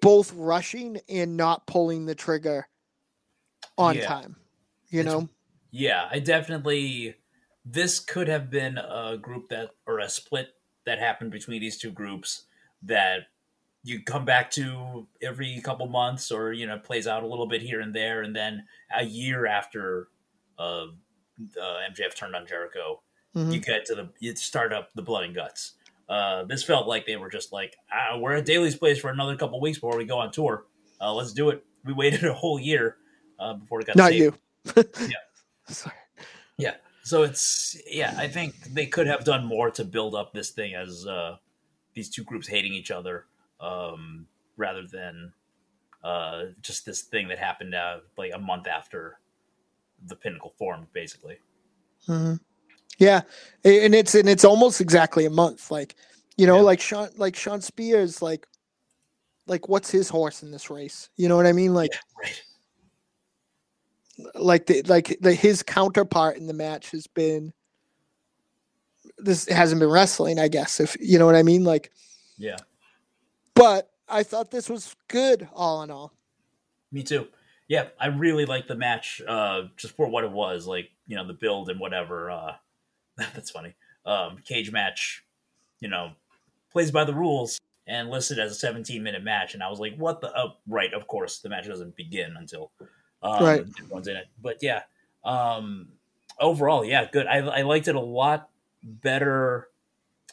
both 0.00 0.32
rushing 0.34 0.98
and 1.08 1.36
not 1.36 1.66
pulling 1.66 2.06
the 2.06 2.14
trigger 2.14 2.68
on 3.78 3.96
Yeah. 3.96 4.06
time. 4.06 4.36
You 4.90 5.00
It's- 5.00 5.12
know? 5.14 5.28
Yeah, 5.70 6.08
I 6.10 6.18
definitely. 6.18 7.16
This 7.64 8.00
could 8.00 8.26
have 8.28 8.50
been 8.50 8.78
a 8.78 9.16
group 9.18 9.50
that, 9.50 9.70
or 9.86 10.00
a 10.00 10.08
split 10.08 10.48
that 10.86 10.98
happened 10.98 11.30
between 11.30 11.60
these 11.60 11.78
two 11.78 11.90
groups 11.90 12.44
that 12.82 13.26
you 13.82 14.02
come 14.02 14.24
back 14.24 14.50
to 14.52 15.06
every 15.22 15.60
couple 15.62 15.86
months, 15.88 16.30
or 16.30 16.52
you 16.52 16.66
know, 16.66 16.78
plays 16.78 17.06
out 17.06 17.22
a 17.22 17.26
little 17.26 17.46
bit 17.46 17.62
here 17.62 17.80
and 17.80 17.94
there, 17.94 18.22
and 18.22 18.34
then 18.36 18.64
a 18.96 19.04
year 19.04 19.46
after 19.46 20.08
uh, 20.58 20.86
uh, 21.60 21.78
MJF 21.90 22.14
turned 22.14 22.34
on 22.36 22.46
Jericho, 22.46 23.00
Mhm. 23.34 23.52
you 23.54 23.60
get 23.60 23.84
to 23.86 23.94
the 23.94 24.08
you 24.18 24.34
start 24.36 24.72
up 24.72 24.90
the 24.94 25.02
blood 25.02 25.24
and 25.24 25.34
guts. 25.34 25.74
Uh, 26.08 26.42
this 26.44 26.62
felt 26.64 26.86
like 26.88 27.06
they 27.06 27.16
were 27.16 27.30
just 27.30 27.52
like, 27.52 27.76
ah, 27.92 28.18
we're 28.18 28.34
at 28.34 28.44
Daily's 28.44 28.74
place 28.76 28.98
for 28.98 29.08
another 29.10 29.36
couple 29.36 29.60
weeks 29.60 29.78
before 29.78 29.96
we 29.96 30.04
go 30.04 30.18
on 30.18 30.32
tour. 30.32 30.66
Uh, 31.00 31.14
let's 31.14 31.32
do 31.32 31.48
it. 31.50 31.64
We 31.84 31.92
waited 31.94 32.24
a 32.24 32.34
whole 32.34 32.58
year 32.58 32.96
uh, 33.38 33.54
before 33.54 33.80
it 33.80 33.86
got 33.86 33.96
Not 33.96 34.10
saved. 34.10 34.36
you. 34.76 34.84
Yeah. 35.08 35.16
Sorry. 35.68 35.94
So 37.10 37.24
it's 37.24 37.76
yeah, 37.90 38.14
I 38.16 38.28
think 38.28 38.54
they 38.72 38.86
could 38.86 39.08
have 39.08 39.24
done 39.24 39.44
more 39.44 39.68
to 39.72 39.84
build 39.84 40.14
up 40.14 40.32
this 40.32 40.50
thing 40.50 40.76
as 40.76 41.08
uh, 41.08 41.38
these 41.92 42.08
two 42.08 42.22
groups 42.22 42.46
hating 42.46 42.72
each 42.72 42.92
other, 42.92 43.26
um, 43.60 44.28
rather 44.56 44.86
than 44.86 45.32
uh, 46.04 46.44
just 46.62 46.86
this 46.86 47.02
thing 47.02 47.26
that 47.26 47.38
happened 47.40 47.74
uh, 47.74 47.98
like 48.16 48.30
a 48.32 48.38
month 48.38 48.68
after 48.68 49.18
the 50.06 50.14
Pinnacle 50.14 50.54
formed, 50.56 50.86
basically. 50.92 51.38
Mhm. 52.06 52.38
Yeah, 52.98 53.22
and 53.64 53.92
it's 53.92 54.14
and 54.14 54.28
it's 54.28 54.44
almost 54.44 54.80
exactly 54.80 55.24
a 55.24 55.30
month. 55.30 55.72
Like, 55.72 55.96
you 56.36 56.46
know, 56.46 56.58
Yeah. 56.58 56.62
like 56.62 56.80
Sean, 56.80 57.08
like 57.16 57.34
Shawn 57.34 57.60
Spears, 57.60 58.22
like, 58.22 58.46
like 59.48 59.68
what's 59.68 59.90
his 59.90 60.08
horse 60.08 60.44
in 60.44 60.52
this 60.52 60.70
race? 60.70 61.10
You 61.16 61.28
know 61.28 61.34
what 61.34 61.46
I 61.46 61.52
mean? 61.52 61.74
Like, 61.74 61.90
Right. 62.22 62.40
Like 64.34 64.66
the 64.66 64.82
like 64.82 65.18
the 65.20 65.34
his 65.34 65.62
counterpart 65.62 66.36
in 66.36 66.46
the 66.46 66.54
match 66.54 66.90
has 66.92 67.06
been. 67.06 67.52
This 69.18 69.46
hasn't 69.48 69.80
been 69.80 69.90
wrestling, 69.90 70.38
I 70.38 70.48
guess. 70.48 70.80
If 70.80 70.96
you 71.00 71.18
know 71.18 71.26
what 71.26 71.36
I 71.36 71.42
mean, 71.42 71.64
like, 71.64 71.90
Yeah. 72.38 72.56
but 73.54 73.90
I 74.08 74.22
thought 74.22 74.50
this 74.50 74.68
was 74.68 74.96
good, 75.08 75.48
all 75.52 75.82
in 75.82 75.90
all. 75.90 76.12
Me 76.90 77.02
too. 77.02 77.28
Yeah, 77.68 77.88
I 78.00 78.06
really 78.08 78.46
liked 78.46 78.68
the 78.68 78.74
match, 78.74 79.20
uh, 79.28 79.62
just 79.76 79.94
for 79.94 80.08
what 80.08 80.24
it 80.24 80.30
was, 80.32 80.66
like 80.66 80.90
you 81.06 81.16
know 81.16 81.26
the 81.26 81.34
build 81.34 81.68
and 81.70 81.78
whatever. 81.78 82.30
Uh, 82.30 82.52
that's 83.16 83.50
funny. 83.50 83.74
Um, 84.06 84.38
cage 84.44 84.72
match, 84.72 85.22
you 85.80 85.88
know, 85.88 86.12
plays 86.72 86.90
by 86.90 87.04
the 87.04 87.14
rules 87.14 87.60
and 87.86 88.08
listed 88.10 88.38
as 88.38 88.52
a 88.52 88.54
17 88.54 89.02
minute 89.02 89.22
match, 89.22 89.54
and 89.54 89.62
I 89.62 89.68
was 89.68 89.78
like, 89.80 89.96
what 89.96 90.20
the? 90.20 90.36
Oh, 90.36 90.54
right, 90.66 90.92
of 90.94 91.06
course, 91.06 91.38
the 91.38 91.48
match 91.48 91.66
doesn't 91.66 91.96
begin 91.96 92.34
until 92.38 92.72
um, 93.22 93.42
Right. 93.44 93.64
everyone's 93.78 94.08
in 94.08 94.16
it. 94.16 94.26
But 94.42 94.58
yeah, 94.62 94.82
um, 95.24 95.88
overall, 96.38 96.84
yeah, 96.84 97.08
good. 97.10 97.26
I, 97.26 97.38
I 97.38 97.62
liked 97.62 97.88
it 97.88 97.94
a 97.94 98.00
lot 98.00 98.48
better 98.82 99.68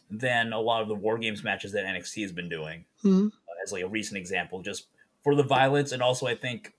than 0.09 0.53
a 0.53 0.59
lot 0.59 0.81
of 0.81 0.87
the 0.87 0.95
war 0.95 1.17
games 1.17 1.43
matches 1.43 1.73
that 1.73 1.83
NXT 1.85 2.21
has 2.21 2.31
been 2.31 2.47
doing 2.49 2.85
Mhm. 3.03 3.31
as 3.63 3.71
like 3.73 3.83
a 3.83 3.87
recent 3.87 4.17
example, 4.17 4.61
just 4.61 4.87
for 5.23 5.35
the 5.35 5.43
violence, 5.43 5.91
and 5.91 6.01
also 6.01 6.25
I 6.27 6.35
think 6.35 6.73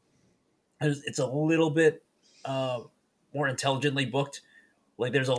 it's 0.81 1.19
a 1.19 1.27
little 1.27 1.71
bit 1.71 2.05
uh, 2.45 2.81
more 3.35 3.49
intelligently 3.49 4.07
booked. 4.07 4.41
Like 4.97 5.13
there's 5.13 5.29
a 5.29 5.37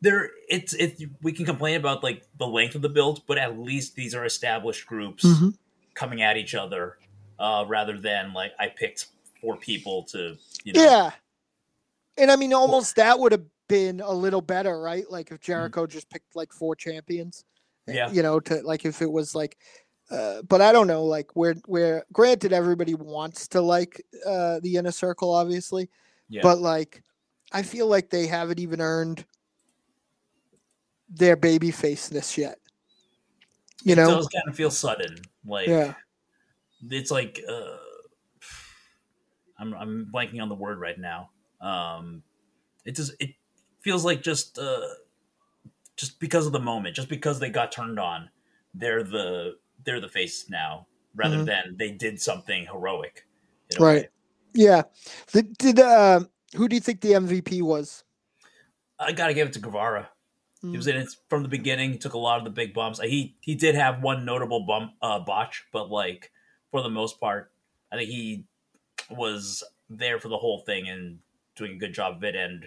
there, 0.00 0.30
it's 0.48 0.74
it. 0.74 1.00
We 1.22 1.32
can 1.32 1.44
complain 1.44 1.74
about 1.76 2.04
like 2.04 2.22
the 2.38 2.46
length 2.46 2.76
of 2.76 2.82
the 2.82 2.88
build, 2.88 3.22
but 3.26 3.36
at 3.38 3.58
least 3.58 3.96
these 3.96 4.14
are 4.14 4.24
established 4.24 4.86
groups 4.86 5.24
Mhm. 5.24 5.58
coming 5.94 6.22
at 6.22 6.36
each 6.36 6.54
other, 6.54 6.98
uh, 7.40 7.64
rather 7.66 7.98
than 7.98 8.32
like 8.32 8.52
I 8.60 8.68
picked 8.68 9.08
four 9.40 9.56
people 9.56 10.02
to 10.04 10.36
you 10.64 10.72
know. 10.72 10.82
Yeah, 10.82 11.10
and 12.16 12.30
I 12.30 12.36
mean, 12.36 12.52
almost 12.52 12.96
that 12.96 13.18
would 13.18 13.32
have 13.32 13.44
been 13.68 14.00
a 14.00 14.12
little 14.12 14.40
better, 14.40 14.80
right? 14.80 15.04
Like 15.10 15.30
if 15.30 15.40
Jericho 15.40 15.86
just 15.86 16.10
picked 16.10 16.34
like 16.34 16.52
four 16.52 16.74
champions. 16.74 17.44
uh, 17.88 17.92
Yeah. 17.92 18.10
you 18.10 18.22
know, 18.22 18.40
to 18.40 18.62
like 18.62 18.84
if 18.84 19.02
it 19.02 19.10
was 19.10 19.34
like, 19.34 19.58
uh, 20.10 20.42
but 20.42 20.60
I 20.60 20.72
don't 20.72 20.86
know, 20.86 21.04
like 21.04 21.36
where 21.36 21.54
where 21.66 22.04
granted 22.12 22.52
everybody 22.52 22.94
wants 22.94 23.48
to 23.48 23.60
like 23.60 24.02
uh 24.26 24.60
the 24.60 24.76
inner 24.76 24.92
circle, 24.92 25.34
obviously, 25.34 25.88
Yeah. 26.28 26.42
but 26.42 26.58
like 26.58 27.02
I 27.52 27.62
feel 27.62 27.86
like 27.86 28.10
they 28.10 28.26
haven't 28.26 28.58
even 28.60 28.80
earned 28.80 29.24
their 31.08 31.36
baby 31.36 31.70
faceness 31.70 32.36
yet. 32.36 32.58
You 33.84 33.92
it 33.92 33.96
know, 33.96 34.16
does 34.16 34.28
kind 34.28 34.48
of 34.48 34.56
feel 34.56 34.70
sudden. 34.70 35.16
Like 35.46 35.68
yeah, 35.68 35.94
it's 36.90 37.10
like 37.10 37.40
uh, 37.48 37.76
I'm 39.58 39.74
I'm 39.74 40.10
blanking 40.12 40.40
on 40.40 40.48
the 40.48 40.54
word 40.54 40.78
right 40.78 40.98
now. 40.98 41.30
Um, 41.60 42.22
it 42.84 42.94
just 42.96 43.12
it 43.20 43.30
feels 43.80 44.04
like 44.04 44.22
just 44.22 44.58
uh, 44.58 44.80
just 45.96 46.20
because 46.20 46.46
of 46.46 46.52
the 46.52 46.60
moment, 46.60 46.94
just 46.96 47.08
because 47.08 47.40
they 47.40 47.50
got 47.50 47.72
turned 47.72 47.98
on, 47.98 48.30
they're 48.74 49.02
the 49.02 49.56
they're 49.84 50.00
the 50.00 50.08
face 50.08 50.48
now, 50.48 50.86
rather 51.14 51.38
Mhm. 51.38 51.46
than 51.46 51.76
they 51.78 51.90
did 51.90 52.20
something 52.20 52.66
heroic. 52.66 53.26
Right. 53.78 54.02
way. 54.02 54.08
yeah. 54.54 54.82
Did, 55.32 55.58
did 55.58 55.78
uh, 55.78 56.20
who 56.56 56.68
do 56.68 56.74
you 56.76 56.80
think 56.80 57.00
the 57.00 57.12
MVP 57.12 57.60
was? 57.62 58.04
I 58.98 59.12
gotta 59.12 59.34
give 59.34 59.48
it 59.48 59.52
to 59.54 59.60
Guevara. 59.60 60.10
He 60.60 60.76
was 60.76 60.88
in 60.88 60.96
it 60.96 61.08
from 61.28 61.44
the 61.44 61.48
beginning. 61.48 61.92
He 61.92 61.98
took 61.98 62.14
a 62.14 62.18
lot 62.18 62.38
of 62.38 62.44
the 62.44 62.50
big 62.50 62.74
bumps. 62.74 62.98
He 63.00 63.36
he 63.40 63.54
did 63.54 63.76
have 63.76 64.02
one 64.02 64.24
notable 64.24 64.66
bump 64.66 64.92
uh, 65.00 65.20
botch, 65.20 65.64
but 65.72 65.88
like 65.88 66.32
for 66.72 66.82
the 66.82 66.88
most 66.90 67.20
part, 67.20 67.52
I 67.92 67.96
think 67.96 68.10
he 68.10 68.44
was 69.10 69.62
there 69.90 70.18
for 70.18 70.28
the 70.28 70.36
whole 70.36 70.60
thing 70.60 70.88
and 70.88 71.18
doing 71.56 71.72
a 71.72 71.78
good 71.78 71.94
job 71.94 72.16
of 72.16 72.24
it. 72.24 72.36
And 72.36 72.64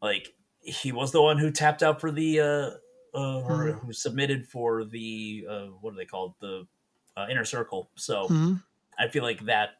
like 0.00 0.34
he 0.60 0.92
was 0.92 1.12
the 1.12 1.22
one 1.22 1.38
who 1.38 1.50
tapped 1.50 1.82
out 1.82 2.00
for 2.00 2.10
the 2.10 2.40
uh, 2.40 2.70
uh 3.14 3.40
or 3.40 3.72
who 3.72 3.92
submitted 3.92 4.46
for 4.46 4.84
the 4.84 5.46
uh, 5.48 5.66
what 5.80 5.94
are 5.94 5.96
they 5.96 6.04
called 6.04 6.34
the 6.40 6.66
uh, 7.16 7.26
inner 7.30 7.44
circle. 7.44 7.90
So 7.96 8.28
Mhm. 8.28 8.62
I 8.98 9.08
feel 9.08 9.22
like 9.22 9.44
that 9.46 9.70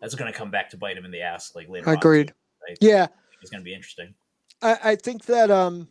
that's 0.00 0.14
going 0.14 0.30
to 0.30 0.36
come 0.38 0.50
back 0.50 0.70
to 0.70 0.76
bite 0.76 0.96
him 0.96 1.04
in 1.04 1.10
the 1.10 1.22
ass 1.22 1.54
like 1.54 1.68
later. 1.68 1.88
on. 1.88 1.94
Agreed. 1.94 2.32
Right? 2.66 2.78
Yeah, 2.80 3.08
It's 3.40 3.50
going 3.50 3.60
to 3.60 3.64
be 3.64 3.74
interesting. 3.74 4.14
I, 4.62 4.78
I 4.84 4.96
think 4.96 5.24
that 5.26 5.50
um 5.50 5.88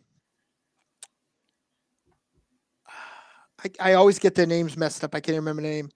I, 3.62 3.70
I 3.80 3.92
always 3.94 4.18
get 4.18 4.34
their 4.34 4.46
names 4.46 4.76
messed 4.76 5.04
up. 5.04 5.14
I 5.14 5.20
can't 5.20 5.36
remember 5.36 5.62
the 5.62 5.68
name. 5.68 5.90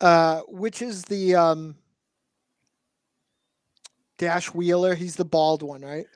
Uh 0.00 0.40
which 0.48 0.82
is 0.82 1.02
the 1.04 1.36
um 1.36 1.76
Dash 4.24 4.54
Wheeler? 4.54 4.94
He's 4.94 5.16
the 5.16 5.24
bald 5.24 5.62
one, 5.62 5.82
right? 5.82 6.06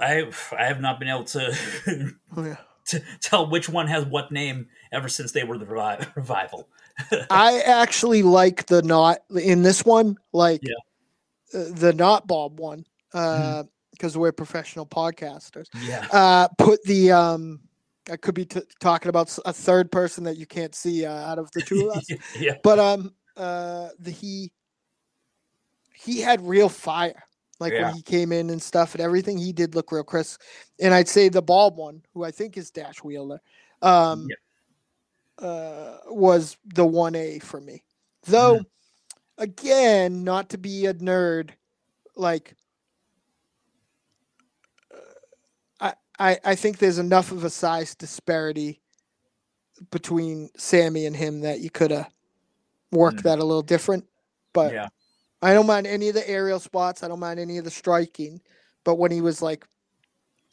I 0.00 0.30
I 0.56 0.64
have 0.64 0.80
not 0.80 0.98
been 0.98 1.08
able 1.08 1.24
to 1.24 1.54
Oh, 2.36 2.44
yeah. 2.44 2.56
to 2.86 3.02
tell 3.20 3.50
which 3.50 3.68
one 3.68 3.86
has 3.88 4.06
what 4.06 4.32
name 4.32 4.68
ever 4.92 5.08
since 5.08 5.32
they 5.32 5.44
were 5.44 5.58
the 5.58 5.66
revi- 5.66 6.08
revival. 6.16 6.68
I 7.30 7.60
actually 7.60 8.22
like 8.22 8.66
the 8.66 8.80
not 8.82 9.18
in 9.30 9.62
this 9.62 9.84
one, 9.84 10.16
like 10.32 10.62
uh, 11.52 11.64
the 11.70 11.92
not 11.92 12.26
Bob 12.26 12.58
one, 12.58 12.86
uh, 13.12 13.64
because 13.90 14.16
we're 14.16 14.32
professional 14.32 14.86
podcasters. 14.86 15.66
Yeah, 15.82 16.06
Uh, 16.10 16.48
put 16.56 16.82
the 16.84 17.12
um, 17.12 17.60
I 18.10 18.16
could 18.16 18.34
be 18.34 18.46
t- 18.46 18.62
talking 18.80 19.10
about 19.10 19.36
a 19.44 19.52
third 19.52 19.92
person 19.92 20.24
that 20.24 20.38
you 20.38 20.46
can't 20.46 20.74
see 20.74 21.04
uh, 21.04 21.12
out 21.12 21.38
of 21.38 21.50
the 21.52 21.60
two 21.60 21.90
of 21.90 21.98
us. 21.98 22.06
yeah, 22.38 22.54
but 22.62 22.78
um 22.78 23.12
uh 23.36 23.88
the 23.98 24.10
he 24.12 24.50
he 25.92 26.20
had 26.20 26.40
real 26.46 26.68
fire 26.68 27.22
like 27.60 27.72
Yeah. 27.72 27.84
when 27.84 27.94
he 27.94 28.02
came 28.02 28.32
in 28.32 28.50
and 28.50 28.62
stuff 28.62 28.94
and 28.94 29.02
everything 29.02 29.38
he 29.38 29.52
did 29.52 29.74
look 29.74 29.92
real 29.92 30.04
crisp 30.04 30.40
and 30.80 30.92
i'd 30.94 31.08
say 31.08 31.28
the 31.28 31.42
bald 31.42 31.76
one 31.76 32.02
who 32.12 32.24
i 32.24 32.30
think 32.30 32.56
is 32.56 32.70
dash 32.70 33.02
wheeler 33.02 33.40
um 33.82 34.28
uh 35.38 35.98
was 36.06 36.56
the 36.74 36.84
1a 36.84 37.42
for 37.42 37.60
me 37.60 37.82
though 38.26 38.60
again 39.38 40.24
not 40.24 40.48
to 40.48 40.58
be 40.58 40.86
a 40.86 40.94
nerd 40.94 41.50
like 42.16 42.54
uh, 45.80 45.92
I, 46.18 46.38
I 46.44 46.54
think 46.54 46.78
there's 46.78 46.98
enough 46.98 47.32
of 47.32 47.44
a 47.44 47.50
size 47.50 47.94
disparity 47.96 48.80
between 49.90 50.50
Sammy 50.56 51.06
and 51.06 51.16
him 51.16 51.40
that 51.40 51.60
you 51.60 51.70
could 51.70 51.90
have 51.90 52.08
worked 52.92 53.18
Mm. 53.18 53.22
that 53.24 53.38
a 53.40 53.44
little 53.44 53.62
different. 53.62 54.04
But 54.52 54.72
yeah, 54.72 54.88
I 55.44 55.54
don't 55.54 55.66
mind 55.66 55.86
any 55.86 56.08
of 56.08 56.14
the 56.14 56.28
aerial 56.28 56.58
spots. 56.60 57.02
I 57.02 57.08
don't 57.08 57.20
mind 57.20 57.38
any 57.40 57.58
of 57.58 57.64
the 57.64 57.70
striking. 57.70 58.40
But 58.84 58.96
when 58.96 59.10
he 59.10 59.20
was 59.20 59.42
like, 59.42 59.66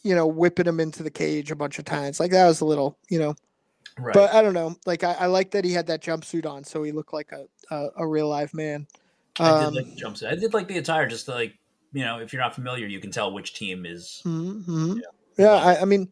you 0.04 0.16
know, 0.16 0.28
whipping 0.28 0.68
him 0.68 0.80
into 0.80 1.04
the 1.04 1.12
cage 1.12 1.52
a 1.52 1.56
bunch 1.56 1.80
of 1.80 1.86
times, 1.86 2.20
like 2.20 2.32
that 2.32 2.48
was 2.48 2.62
a 2.62 2.66
little, 2.66 2.98
you 3.10 3.20
know. 3.20 3.36
right. 4.00 4.14
But 4.14 4.34
I 4.34 4.42
don't 4.42 4.54
know. 4.54 4.76
Like 4.86 5.04
I, 5.04 5.14
I 5.14 5.26
like 5.28 5.52
that 5.52 5.66
he 5.66 5.72
had 5.74 5.88
that 5.88 6.02
jumpsuit 6.02 6.46
on, 6.46 6.64
so 6.64 6.84
he 6.84 6.92
looked 6.92 7.14
like 7.14 7.32
a 7.32 7.46
a, 7.74 7.90
a 7.98 8.08
real 8.08 8.28
live 8.28 8.54
man. 8.54 8.88
I 9.40 9.52
Um, 9.52 9.74
did 9.74 9.86
like 9.86 9.96
the 9.96 10.04
jumpsuit. 10.04 10.32
I 10.32 10.36
did 10.36 10.54
like 10.54 10.68
the 10.68 10.78
attire, 10.78 11.08
just 11.08 11.26
to, 11.26 11.32
like 11.34 11.54
you 11.94 12.04
know, 12.04 12.20
if 12.20 12.34
you're 12.34 12.42
not 12.42 12.56
familiar, 12.56 12.88
you 12.88 13.00
can 13.00 13.12
tell 13.12 13.34
which 13.34 13.54
team 13.54 13.86
is. 13.86 14.22
mhm. 14.26 15.00
Yeah, 15.38 15.54
I, 15.56 15.82
I 15.82 15.86
mean, 15.86 16.12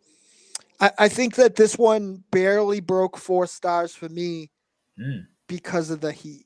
I, 0.79 0.91
I 0.97 1.09
think 1.09 1.35
that 1.35 1.55
this 1.55 1.77
one 1.77 2.23
barely 2.31 2.79
broke 2.79 3.17
four 3.17 3.47
stars 3.47 3.93
for 3.95 4.09
me 4.09 4.51
Mm, 4.99 5.27
because 5.47 5.89
of 5.89 6.01
the 6.01 6.11
heat. 6.11 6.45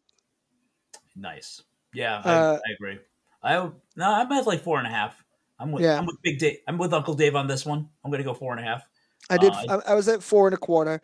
nice. 1.16 1.62
Yeah, 1.94 2.22
I, 2.24 2.30
Uh, 2.34 2.60
I 2.68 2.74
agree. 2.74 3.00
I 3.42 3.56
no, 3.56 3.74
I'm 4.14 4.32
at 4.32 4.48
like 4.48 4.64
four 4.64 4.78
and 4.78 4.88
a 4.88 4.90
half. 4.90 5.24
I'm 5.60 5.72
with 5.72 5.84
Yeah. 5.84 5.98
I'm 5.98 6.06
with 6.06 6.22
Big 6.24 6.40
Dave. 6.40 6.58
I'm 6.68 6.78
with 6.78 6.94
Uncle 6.94 7.14
Dave 7.14 7.36
on 7.36 7.48
this 7.48 7.66
one. 7.66 7.88
I'm 8.04 8.12
gonna 8.12 8.24
go 8.24 8.34
four 8.34 8.52
and 8.56 8.62
a 8.62 8.64
half. 8.64 8.84
I 9.30 9.38
did. 9.38 9.54
Uh, 9.54 9.82
I, 9.86 9.92
I 9.92 9.94
was 9.96 10.08
at 10.08 10.22
four 10.24 10.48
and 10.48 10.54
a 10.54 10.58
quarter. 10.58 11.02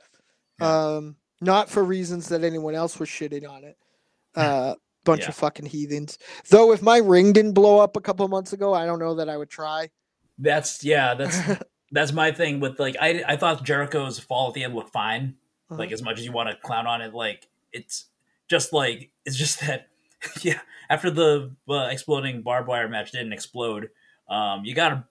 Yeah. 0.60 0.68
Um, 0.96 1.16
not 1.42 1.70
for 1.70 1.84
reasons 1.84 2.28
that 2.30 2.44
anyone 2.44 2.76
else 2.76 3.00
was 3.00 3.10
shitting 3.10 3.50
on 3.50 3.64
it. 3.64 3.78
Uh, 4.36 4.76
bunch 5.06 5.22
Yeah. 5.22 5.30
of 5.30 5.36
fucking 5.36 5.66
heathens. 5.66 6.20
Though, 6.50 6.72
if 6.72 6.82
my 6.84 6.98
ring 6.98 7.34
didn't 7.34 7.54
blow 7.54 7.80
up 7.80 7.98
a 7.98 8.02
couple 8.02 8.28
months 8.28 8.54
ago, 8.54 8.74
I 8.76 8.86
don't 8.86 9.00
know 9.00 9.16
that 9.16 9.28
I 9.28 9.36
would 9.38 9.50
try. 9.50 9.90
That's 10.38 10.84
yeah. 10.84 11.16
That's 11.16 11.38
that's 11.92 12.14
my 12.14 12.32
thing 12.32 12.60
with 12.60 12.80
like 12.80 12.96
I 13.02 13.24
I 13.28 13.36
thought 13.38 13.64
Jericho's 13.64 14.20
fall 14.20 14.50
at 14.50 14.54
the 14.54 14.64
end 14.64 14.76
looked 14.76 14.94
fine. 14.94 15.36
Uh-huh. 15.72 15.80
Like 15.80 15.92
as 15.92 16.04
much 16.04 16.20
as 16.20 16.26
you 16.26 16.32
want 16.32 16.50
to 16.50 16.56
clown 16.58 16.86
on 16.88 17.02
it, 17.02 17.14
like 17.14 17.48
it's 17.74 18.06
just 18.50 18.72
like 18.72 19.10
it's 19.26 19.36
just 19.36 19.62
that 19.62 19.88
yeah. 20.41 20.59
After 20.89 21.11
the 21.11 21.51
uh, 21.70 21.88
exploding 21.91 22.41
barbed 22.41 22.67
wire 22.67 22.89
match 22.89 23.11
didn't 23.11 23.34
explode, 23.34 23.89
um, 24.28 24.65
you 24.65 24.74
gotta 24.74 25.05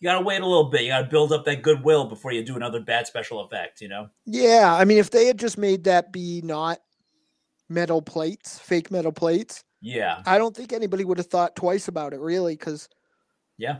you 0.00 0.08
gotta 0.08 0.24
wait 0.24 0.40
a 0.40 0.46
little 0.46 0.70
bit. 0.70 0.82
You 0.82 0.88
gotta 0.88 1.08
build 1.08 1.32
up 1.32 1.44
that 1.44 1.62
goodwill 1.62 2.06
before 2.06 2.32
you 2.32 2.42
do 2.42 2.56
another 2.56 2.80
bad 2.80 3.06
special 3.06 3.40
effect. 3.40 3.80
You 3.80 3.88
know? 3.88 4.08
Yeah, 4.26 4.74
I 4.74 4.84
mean, 4.84 4.98
if 4.98 5.10
they 5.10 5.26
had 5.26 5.38
just 5.38 5.58
made 5.58 5.84
that 5.84 6.12
be 6.12 6.40
not 6.42 6.80
metal 7.68 8.02
plates, 8.02 8.58
fake 8.58 8.90
metal 8.90 9.12
plates, 9.12 9.64
Yeah, 9.80 10.22
I 10.26 10.38
don't 10.38 10.56
think 10.56 10.72
anybody 10.72 11.04
would 11.04 11.18
have 11.18 11.28
thought 11.28 11.56
twice 11.56 11.88
about 11.88 12.12
it, 12.12 12.20
really, 12.20 12.54
because 12.54 12.88
yeah, 13.56 13.78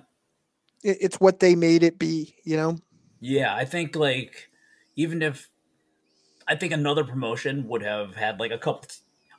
it, 0.85 0.99
it's 1.01 1.21
what 1.21 1.41
they 1.41 1.57
made 1.57 1.83
it 1.83 1.99
be. 1.99 2.37
You 2.45 2.57
know? 2.57 2.77
yeah. 3.21 3.55
I 3.55 3.65
think 3.65 3.97
like 3.97 4.51
even 4.95 5.23
if 5.23 5.49
I 6.47 6.57
think 6.57 6.73
another 6.73 7.05
promotion 7.05 7.67
would 7.69 7.83
have 7.83 8.15
had 8.15 8.39
like 8.39 8.51
a 8.51 8.59
couple 8.59 8.89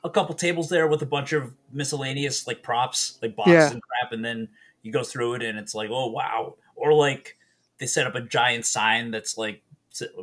a 0.04 0.10
couple 0.10 0.34
tables 0.34 0.68
there 0.68 0.86
with 0.86 1.02
a 1.02 1.06
bunch 1.06 1.32
of 1.32 1.52
miscellaneous 1.72 2.46
like 2.46 2.62
props, 2.62 3.18
like 3.22 3.34
boxes 3.34 3.52
Yeah. 3.54 3.70
and 3.72 3.82
crap, 3.82 4.12
and 4.12 4.24
then 4.24 4.48
you 4.82 4.92
go 4.92 5.02
through 5.02 5.34
it 5.34 5.42
and 5.42 5.58
it's 5.58 5.74
like, 5.74 5.88
oh 5.90 6.08
wow, 6.08 6.56
or 6.76 6.92
like 6.92 7.36
they 7.78 7.86
set 7.86 8.06
up 8.06 8.14
a 8.14 8.20
giant 8.20 8.66
sign 8.66 9.10
that's 9.10 9.36
like 9.38 9.62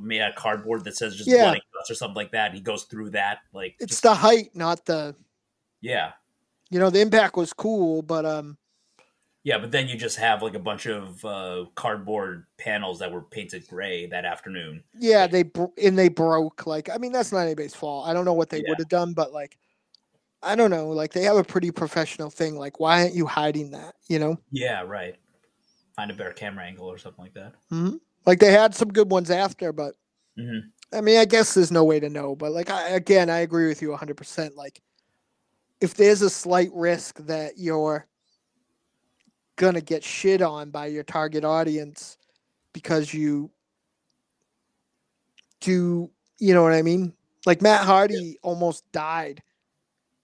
made 0.02 0.22
out 0.22 0.32
of 0.32 0.36
cardboard 0.36 0.84
that 0.84 0.96
says 0.96 1.16
just 1.16 1.30
Yeah. 1.30 1.46
bloody 1.46 1.62
guts 1.74 1.90
or 1.90 1.96
something 1.96 2.16
like 2.16 2.32
that. 2.32 2.48
And 2.48 2.56
he 2.56 2.62
goes 2.62 2.84
through 2.84 3.10
that, 3.12 3.40
like 3.54 3.76
It's 3.80 3.90
just- 3.92 4.04
the 4.04 4.14
height, 4.14 4.56
not 4.56 4.86
the. 4.86 5.16
yeah, 5.82 6.12
You 6.70 6.80
know, 6.80 6.90
the 6.90 7.02
impact 7.02 7.36
was 7.36 7.52
cool, 7.54 8.02
but 8.02 8.26
um, 8.26 8.58
yeah. 9.44 9.58
But 9.58 9.72
then 9.72 9.88
you 9.88 9.98
just 9.98 10.18
have 10.18 10.42
like 10.44 10.54
a 10.54 10.60
bunch 10.60 10.86
of 10.86 11.24
uh, 11.26 11.66
cardboard 11.76 12.46
panels 12.58 13.00
that 13.00 13.12
were 13.12 13.22
painted 13.22 13.68
gray 13.68 14.06
that 14.08 14.26
afternoon. 14.26 14.84
yeah, 15.00 15.26
they 15.26 15.44
bro- 15.44 15.74
and 15.82 15.98
they 15.98 16.10
broke. 16.10 16.68
Like, 16.68 16.90
I 16.90 16.98
mean, 16.98 17.12
that's 17.12 17.32
not 17.32 17.40
anybody's 17.40 17.74
fault. 17.76 18.08
I 18.08 18.14
don't 18.14 18.26
know 18.26 18.34
what 18.34 18.50
they 18.50 18.58
Yeah. 18.60 18.64
would 18.70 18.80
have 18.80 18.90
done, 18.90 19.14
but 19.14 19.34
like, 19.34 19.58
I 20.44 20.56
don't 20.56 20.72
know. 20.72 20.90
Like, 20.90 21.14
they 21.14 21.24
have 21.24 21.38
a 21.38 21.44
pretty 21.44 21.72
professional 21.72 22.30
thing. 22.30 22.56
Like, 22.56 22.80
why 22.80 23.02
aren't 23.04 23.16
you 23.16 23.26
hiding 23.28 23.72
that? 23.72 23.96
You 24.08 24.20
know? 24.20 24.38
Yeah, 24.52 24.82
right. 24.82 25.16
Find 25.96 26.10
a 26.10 26.14
better 26.14 26.32
camera 26.32 26.66
angle 26.66 26.88
or 26.88 26.98
something 26.98 27.24
like 27.24 27.34
that. 27.34 27.54
hmm 27.70 27.98
Like 28.26 28.40
they 28.40 28.52
had 28.52 28.74
some 28.74 28.92
good 28.92 29.12
ones 29.12 29.30
after, 29.30 29.72
but 29.72 29.96
Mhm. 30.38 30.72
I 30.94 31.02
mean, 31.02 31.18
I 31.20 31.26
guess 31.26 31.54
there's 31.54 31.72
no 31.72 31.84
way 31.84 32.00
to 32.00 32.10
know. 32.10 32.36
But 32.36 32.52
like, 32.52 32.70
I, 32.70 32.90
again, 32.90 33.30
I 33.30 33.40
agree 33.40 33.68
with 33.68 33.82
you 33.82 33.90
100. 33.92 34.18
percent 34.18 34.56
Like, 34.56 34.82
if 35.80 35.94
there's 35.96 36.22
a 36.22 36.30
slight 36.30 36.70
risk 36.74 37.18
that 37.26 37.58
you're 37.58 38.08
gonna 39.58 39.82
get 39.82 40.04
shit 40.04 40.42
on 40.42 40.72
by 40.72 40.88
your 40.88 41.04
target 41.04 41.44
audience 41.44 42.18
because 42.74 43.14
you 43.14 43.52
do, 45.60 46.10
you 46.40 46.54
know 46.54 46.64
what 46.64 46.74
I 46.74 46.82
mean? 46.82 47.14
Like 47.46 47.62
Matt 47.62 47.86
Hardy 47.86 48.38
almost 48.42 48.90
died 48.92 49.44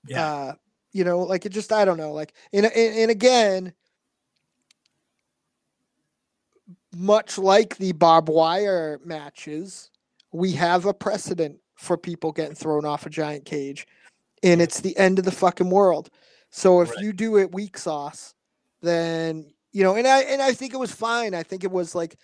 Yeah, 0.06 0.26
uh 0.26 0.54
you 0.92 1.04
know 1.04 1.20
like 1.20 1.46
it 1.46 1.50
just 1.50 1.72
i 1.72 1.86
don't 1.86 1.98
know 1.98 2.14
like 2.14 2.34
and, 2.54 2.66
and, 2.66 2.98
and 2.98 3.12
again 3.12 3.74
much 6.96 7.38
like 7.38 7.78
the 7.78 7.92
barbed 7.94 8.30
wire 8.30 9.00
matches 9.04 9.92
we 10.32 10.52
have 10.54 10.86
a 10.86 10.94
precedent 10.94 11.60
for 11.76 11.98
people 11.98 12.32
getting 12.32 12.56
thrown 12.56 12.86
off 12.86 13.06
a 13.06 13.10
giant 13.10 13.46
cage 13.46 13.88
and 14.44 14.62
it's 14.62 14.82
the 14.82 14.98
end 14.98 15.20
of 15.20 15.26
the 15.26 15.32
fucking 15.32 15.70
world. 15.70 16.10
So 16.50 16.82
if 16.82 16.90
Right. 16.90 17.00
you 17.00 17.14
do 17.14 17.38
it 17.38 17.54
weak 17.54 17.78
sauce 17.78 18.34
then 18.82 19.52
you 19.72 19.84
know 19.84 19.96
and 19.96 20.08
i 20.08 20.22
and 20.22 20.42
i 20.42 20.54
think 20.54 20.74
it 20.74 20.78
was 20.78 20.92
fine. 20.92 21.34
I 21.34 21.44
think 21.44 21.64
it 21.64 21.72
was 21.72 21.96
like 21.96 22.16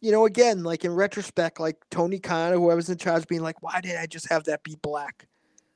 you 0.00 0.12
know 0.12 0.24
again 0.26 0.62
like 0.62 0.84
in 0.84 0.94
retrospect 0.94 1.60
like 1.60 1.76
tony 1.90 2.18
khan 2.18 2.52
or 2.52 2.56
whoever's 2.56 2.90
in 2.90 2.98
charge 2.98 3.26
being 3.26 3.42
like 3.42 3.62
why 3.62 3.80
did 3.80 3.96
i 3.96 4.06
just 4.06 4.28
have 4.30 4.44
that 4.44 4.62
be 4.62 4.76
black? 4.82 5.26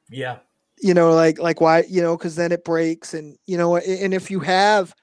Yeah, 0.08 0.38
you 0.80 0.94
know 0.94 1.12
like 1.12 1.38
like 1.38 1.60
why 1.60 1.84
you 1.88 2.02
know 2.02 2.16
because 2.16 2.36
then 2.36 2.52
it 2.52 2.64
breaks 2.64 3.14
and 3.14 3.36
you 3.46 3.56
know 3.58 3.76
and 3.76 4.14
if 4.14 4.30
you 4.30 4.40
have 4.40 4.94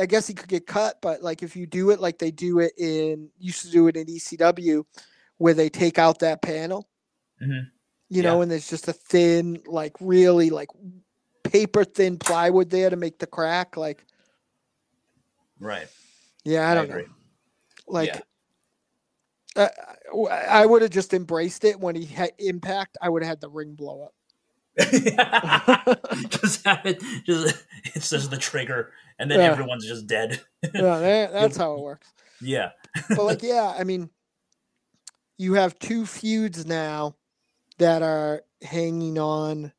i 0.00 0.06
guess 0.06 0.26
he 0.26 0.34
could 0.34 0.48
get 0.48 0.66
cut 0.66 0.96
but 1.02 1.22
like 1.22 1.42
if 1.42 1.54
you 1.56 1.66
do 1.66 1.90
it 1.90 2.00
like 2.00 2.18
they 2.18 2.30
do 2.30 2.58
it 2.60 2.72
in 2.78 3.28
used 3.38 3.62
to 3.62 3.70
do 3.70 3.88
it 3.88 3.96
in 3.96 4.06
ecw 4.06 4.84
where 5.38 5.54
they 5.54 5.68
take 5.68 5.98
out 5.98 6.18
that 6.20 6.42
panel 6.42 6.88
Mhm. 7.42 7.70
you 8.08 8.22
know 8.22 8.42
and 8.42 8.50
there's 8.50 8.68
just 8.68 8.88
a 8.88 8.92
thin 8.92 9.60
like 9.66 9.94
really 10.00 10.50
like 10.50 10.68
paper 11.44 11.84
thin 11.84 12.18
plywood 12.18 12.70
there 12.70 12.90
to 12.90 12.96
make 12.96 13.18
the 13.18 13.26
crack 13.26 13.76
like 13.76 14.04
right. 15.60 15.86
yeah 16.44 16.70
i 16.70 16.74
don't 16.74 16.88
know 16.88 16.96
agree. 16.96 17.06
like 17.86 18.22
uh, 19.56 19.68
I 20.30 20.64
would 20.64 20.82
have 20.82 20.90
just 20.90 21.12
embraced 21.12 21.64
it 21.64 21.80
when 21.80 21.96
he 21.96 22.04
had 22.04 22.30
impact. 22.38 22.96
I 23.02 23.08
would 23.08 23.22
have 23.22 23.28
had 23.28 23.40
the 23.40 23.48
ring 23.48 23.74
blow 23.74 24.04
up. 24.04 24.14
just 26.28 26.64
have 26.64 26.84
it. 26.86 27.02
Just 27.24 27.64
it's 27.94 28.10
just 28.10 28.30
the 28.30 28.36
trigger, 28.38 28.92
and 29.18 29.30
then 29.30 29.38
Yeah. 29.40 29.46
everyone's 29.50 29.86
just 29.86 30.06
dead. 30.06 30.40
Yeah, 30.74 30.98
that- 30.98 31.32
that's 31.32 31.56
how 31.56 31.74
it 31.74 31.80
works. 31.80 32.08
yeah, 32.40 32.70
but 33.08 33.24
like 33.24 33.42
yeah 33.42 33.74
i 33.78 33.82
mean 33.84 34.10
you 35.38 35.54
have 35.54 35.76
two 35.78 36.04
feuds 36.06 36.66
now 36.66 37.14
that 37.78 38.02
are 38.02 38.42
hanging 38.62 39.18
on 39.18 39.72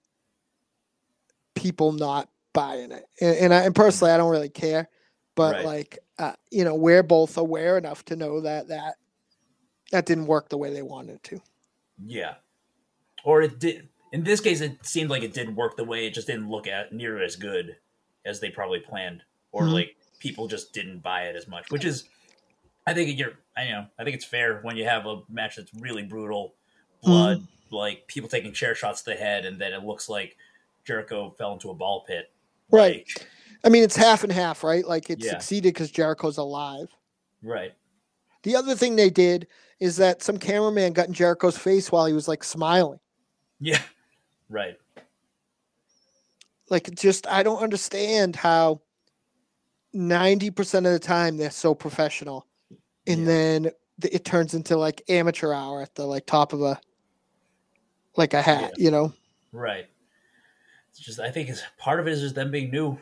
people 1.56 1.92
not 1.92 2.30
buying 2.54 2.92
it 2.92 3.06
and, 3.22 3.36
and, 3.38 3.54
I, 3.54 3.64
and 3.64 3.76
personally 3.76 4.12
i 4.14 4.18
don't 4.18 4.32
really 4.32 4.50
care 4.50 4.90
but 5.36 5.56
Right. 5.56 5.66
like 5.66 6.00
uh, 6.18 6.34
you 6.52 6.64
know 6.66 6.76
we're 6.76 7.04
both 7.04 7.38
aware 7.38 7.78
enough 7.78 8.04
to 8.06 8.16
know 8.16 8.42
that 8.42 8.68
that 8.70 8.96
that 9.92 10.06
didn't 10.06 10.28
work 10.28 10.50
the 10.50 10.58
way 10.58 10.74
they 10.74 10.82
wanted 10.82 11.16
it 11.16 11.24
to 11.24 11.42
yeah. 12.06 12.36
Or 13.26 13.42
it 13.42 13.60
did. 13.60 13.90
In 14.12 14.24
this 14.24 14.40
case, 14.42 14.62
it 14.62 14.84
seemed 14.86 15.10
like 15.10 15.24
it 15.24 15.34
did 15.34 15.56
work 15.56 15.76
the 15.78 15.84
way. 15.84 16.08
It 16.08 16.14
just 16.14 16.28
didn't 16.28 16.50
look 16.50 16.68
at 16.68 16.92
near 16.94 17.22
as 17.22 17.36
good 17.36 17.78
as 18.26 18.40
they 18.40 18.50
probably 18.50 18.80
planned, 18.80 19.24
or 19.52 19.64
Mhm. 19.64 19.74
like 19.74 19.96
people 20.20 20.48
just 20.48 20.74
didn't 20.74 21.00
buy 21.00 21.24
it 21.24 21.36
as 21.36 21.48
much. 21.48 21.70
Which 21.72 21.86
is, 21.86 22.06
I 22.88 22.94
think 22.94 23.18
you're. 23.18 23.34
I 23.56 23.70
know. 23.70 23.88
I 24.00 24.04
think 24.04 24.16
it's 24.16 24.26
fair 24.26 24.60
when 24.62 24.78
you 24.78 24.86
have 24.86 25.06
a 25.06 25.22
match 25.30 25.58
that's 25.58 25.74
really 25.76 26.04
brutal, 26.04 26.56
blood, 27.04 27.46
like 27.72 28.08
people 28.08 28.30
taking 28.30 28.52
chair 28.54 28.74
shots 28.74 29.02
to 29.04 29.12
the 29.12 29.16
head, 29.18 29.46
and 29.46 29.60
then 29.60 29.74
it 29.74 29.84
looks 29.84 30.10
like 30.10 30.38
Jericho 30.86 31.30
fell 31.38 31.54
into 31.54 31.70
a 31.70 31.74
ball 31.76 32.02
pit. 32.08 32.32
Right. 32.72 33.06
Like, 33.18 33.28
i 33.66 33.68
mean 33.68 33.84
it's 33.84 33.98
half 33.98 34.24
and 34.24 34.32
half 34.32 34.64
right 34.64 34.88
like 34.88 35.10
it 35.10 35.20
Yeah. 35.22 35.32
succeeded 35.32 35.74
because 35.74 35.92
jericho's 35.92 36.38
alive 36.38 36.88
right. 37.44 37.74
the 38.44 38.56
other 38.56 38.74
thing 38.74 38.96
they 38.96 39.10
did 39.10 39.48
is 39.82 39.98
that 39.98 40.24
some 40.24 40.38
cameraman 40.38 40.94
got 40.94 41.10
in 41.10 41.14
jericho's 41.14 41.58
face 41.58 41.92
while 41.92 42.06
he 42.06 42.14
was 42.14 42.30
like 42.30 42.42
smiling 42.42 43.02
Yeah. 43.60 43.82
Right. 44.50 44.78
like 46.70 46.90
just 46.96 47.28
I 47.28 47.44
don't 47.44 47.62
understand 47.62 48.36
how 48.36 48.82
90% 49.96 50.86
of 50.86 50.92
the 50.94 51.00
time 51.00 51.38
they're 51.38 51.50
so 51.52 51.74
professional 51.74 52.46
and 53.08 53.22
Yeah. 53.22 53.26
then 53.26 53.64
th- 54.02 54.14
it 54.14 54.26
turns 54.26 54.54
into 54.54 54.78
like 54.78 55.02
amateur 55.10 55.52
hour 55.54 55.82
at 55.82 55.96
the 55.96 56.06
like 56.06 56.26
top 56.26 56.54
of 56.54 56.62
a 56.62 56.80
like 58.18 58.34
a 58.34 58.42
hat, 58.42 58.74
you 58.78 58.92
know. 58.92 59.14
Right. 59.52 59.88
It's 60.92 61.00
just 61.00 61.20
I 61.20 61.32
think 61.32 61.50
it's 61.50 61.62
part 61.78 62.00
of 62.00 62.08
it 62.08 62.12
is 62.12 62.22
just 62.22 62.36
them 62.36 62.52
being 62.52 62.70
new. 62.72 63.00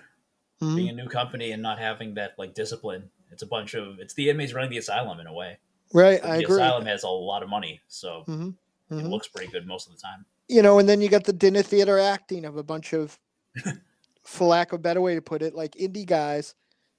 Mhm. 0.61 0.76
being 0.76 0.90
a 0.90 0.94
new 0.94 1.07
company 1.07 1.52
and 1.52 1.61
not 1.61 1.78
having 1.78 2.15
that 2.15 2.34
like 2.40 2.53
discipline. 2.56 3.10
It's 3.32 3.44
a 3.44 3.48
bunch 3.48 3.74
of 3.76 3.99
it's 3.99 4.14
the 4.15 4.30
inmates 4.30 4.53
running 4.53 4.72
the 4.72 4.78
asylum 4.80 5.19
in 5.19 5.28
a 5.28 5.34
way. 5.34 5.60
Right, 5.94 6.19
But 6.22 6.32
I 6.32 6.38
the 6.38 6.44
agree. 6.45 6.56
asylum 6.56 6.86
has 6.86 7.03
a 7.03 7.10
lot 7.10 7.44
of 7.44 7.49
money, 7.49 7.80
so 7.88 8.24
hmm 8.24 8.49
it 8.90 9.06
looks 9.06 9.28
pretty 9.28 9.52
good 9.52 9.68
most 9.68 9.88
of 9.88 9.94
the 9.95 10.02
time. 10.02 10.26
You 10.49 10.61
know, 10.61 10.80
and 10.80 10.88
then 10.88 11.02
you 11.02 11.10
got 11.10 11.26
the 11.26 11.34
dinner 11.34 11.61
theater 11.61 11.99
acting 11.99 12.45
of 12.45 12.56
a 12.57 12.64
bunch 12.64 12.94
of, 12.94 13.19
for 14.24 14.48
lack 14.48 14.72
of 14.72 14.80
a 14.80 14.82
better 14.82 15.02
way 15.02 15.15
to 15.15 15.22
put 15.22 15.41
it, 15.41 15.53
like 15.56 15.74
indie 15.76 16.06
guys 16.06 16.56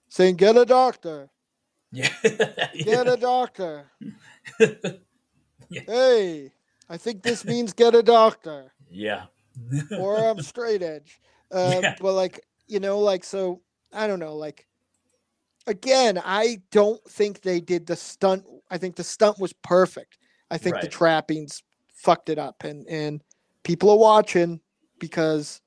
saying, 0.08 0.36
"Get 0.36 0.56
a 0.56 0.64
doctor, 0.64 1.30
Yeah, 1.92 2.10
get 2.74 3.08
a 3.08 3.16
doctor." 3.16 3.90
Yeah. 5.70 5.82
Hey, 5.86 6.52
I 6.88 6.96
think 6.96 7.22
this 7.22 7.44
means 7.44 7.74
get 7.74 7.94
a 7.94 8.02
doctor. 8.02 8.72
yeah, 8.90 9.24
or 9.98 10.16
I'm 10.16 10.40
straight 10.40 10.82
edge. 10.82 11.20
Um, 11.52 11.82
Yeah. 11.82 11.94
But 12.00 12.14
like 12.14 12.40
you 12.66 12.80
know, 12.80 13.00
like 13.00 13.22
so, 13.22 13.60
I 13.92 14.06
don't 14.06 14.18
know. 14.18 14.34
Like 14.34 14.66
again, 15.66 16.20
I 16.24 16.62
don't 16.70 17.02
think 17.04 17.42
they 17.42 17.60
did 17.60 17.86
the 17.86 17.96
stunt. 17.96 18.44
I 18.70 18.78
think 18.78 18.96
the 18.96 19.04
stunt 19.04 19.38
was 19.38 19.52
perfect. 19.52 20.16
I 20.50 20.56
think 20.56 20.76
the 20.76 20.88
trappings 20.88 21.62
fucked 21.92 22.30
it 22.30 22.38
up, 22.38 22.64
and 22.64 22.86
and 22.88 23.22
people 23.68 23.90
are 23.90 23.98
watching 23.98 24.60
because 24.98 25.60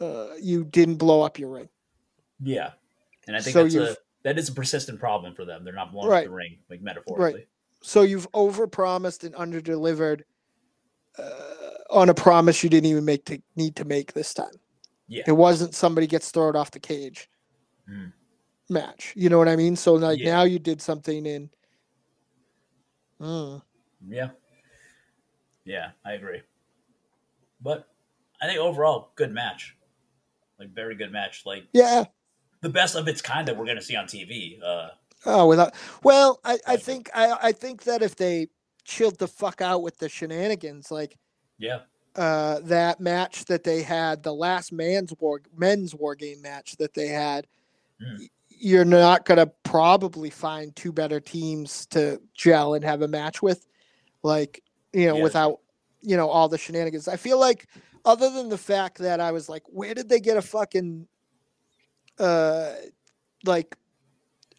uh, 0.00 0.28
you 0.40 0.64
didn't 0.64 0.96
blow 0.96 1.20
up 1.22 1.38
your 1.38 1.50
ring. 1.50 1.68
yeah. 2.40 2.70
And 3.26 3.36
I 3.36 3.40
think 3.40 3.54
So 3.54 3.62
that's 3.62 3.74
a 3.92 3.96
that 4.24 4.38
is 4.38 4.48
a 4.48 4.52
persistent 4.52 4.98
problem 4.98 5.34
for 5.34 5.44
them. 5.44 5.64
They're 5.64 5.72
not 5.74 5.92
blowing 5.92 6.08
Right. 6.08 6.24
up 6.24 6.30
the 6.30 6.34
ring, 6.34 6.58
like 6.68 6.80
metaphorically. 6.82 7.40
Right. 7.40 7.48
So 7.82 8.02
you've 8.02 8.30
overpromised 8.32 9.24
and 9.24 9.34
underdelivered 9.34 10.22
uh, 11.18 11.70
on 11.90 12.08
a 12.10 12.14
promise 12.14 12.62
you 12.64 12.68
didn't 12.70 12.90
even 12.90 13.04
make 13.04 13.24
to 13.26 13.40
need 13.56 13.76
to 13.76 13.84
make 13.84 14.12
this 14.14 14.34
time. 14.34 14.52
Yeah. 15.08 15.22
It 15.26 15.32
wasn't 15.32 15.74
somebody 15.74 16.06
gets 16.06 16.30
thrown 16.30 16.56
off 16.56 16.70
the 16.70 16.80
cage 16.80 17.28
Mm. 17.88 18.12
match. 18.70 19.12
You 19.14 19.28
know 19.28 19.36
what 19.38 19.48
I 19.48 19.56
mean? 19.56 19.76
So 19.76 19.94
like 19.94 20.18
Yeah. 20.18 20.32
now 20.36 20.42
you 20.44 20.58
did 20.58 20.80
something 20.82 21.24
in. 21.26 21.50
Mm. 23.20 23.62
Yeah. 24.08 24.30
Yeah, 25.64 25.90
I 26.04 26.12
agree. 26.12 26.42
But 27.64 27.88
I 28.40 28.46
think 28.46 28.60
overall, 28.60 29.10
good 29.16 29.32
match. 29.32 29.76
Like 30.58 30.68
very 30.74 30.94
good 30.94 31.10
match. 31.10 31.42
Like 31.46 31.64
Yeah. 31.72 32.04
the 32.60 32.68
best 32.68 32.94
of 32.94 33.08
its 33.08 33.20
kind 33.22 33.48
that 33.48 33.56
we're 33.56 33.66
gonna 33.66 33.82
see 33.82 33.96
on 33.96 34.06
TV. 34.06 34.62
Uh 34.62 34.90
Oh, 35.26 35.46
without. 35.48 35.74
Well, 36.02 36.38
I, 36.44 36.58
I 36.66 36.76
think 36.76 37.08
I 37.14 37.36
I 37.48 37.52
think 37.52 37.84
that 37.84 38.02
if 38.02 38.14
they 38.14 38.48
chilled 38.84 39.18
the 39.18 39.26
fuck 39.26 39.62
out 39.62 39.82
with 39.82 39.96
the 39.98 40.08
shenanigans, 40.10 40.90
like 40.90 41.16
yeah. 41.58 41.80
uh, 42.14 42.60
that 42.64 43.00
match 43.00 43.46
that 43.46 43.64
they 43.64 43.80
had, 43.82 44.22
the 44.22 44.34
last 44.34 44.70
man's 44.70 45.14
war 45.18 45.40
men's 45.56 45.94
war 45.94 46.14
game 46.14 46.42
match 46.42 46.76
that 46.76 46.92
they 46.94 47.08
had, 47.08 47.46
Mm. 48.02 48.28
you're 48.50 48.84
not 48.84 49.24
gonna 49.24 49.46
probably 49.62 50.28
find 50.28 50.74
two 50.76 50.92
better 50.92 51.20
teams 51.20 51.86
to 51.86 52.20
gel 52.34 52.74
and 52.74 52.84
have 52.84 53.00
a 53.02 53.08
match 53.08 53.40
with, 53.40 53.66
like 54.22 54.62
you 54.92 55.06
know, 55.06 55.16
Yeah. 55.16 55.22
without 55.22 55.60
you 56.04 56.16
know 56.16 56.28
all 56.28 56.48
the 56.48 56.58
shenanigans. 56.58 57.08
I 57.08 57.16
feel 57.16 57.38
like 57.40 57.66
other 58.04 58.30
than 58.30 58.48
the 58.48 58.58
fact 58.58 58.98
that 58.98 59.18
I 59.20 59.32
was 59.32 59.48
like, 59.48 59.62
where 59.66 59.94
did 59.94 60.08
they 60.08 60.20
get 60.20 60.36
a 60.36 60.42
fucking 60.42 61.06
uh 62.18 62.72
like 63.44 63.76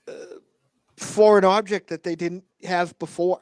uh, 0.08 0.40
foreign 0.98 1.46
object 1.46 1.90
that 1.90 2.04
they 2.04 2.16
didn't 2.16 2.44
have 2.64 2.98
before? 3.00 3.40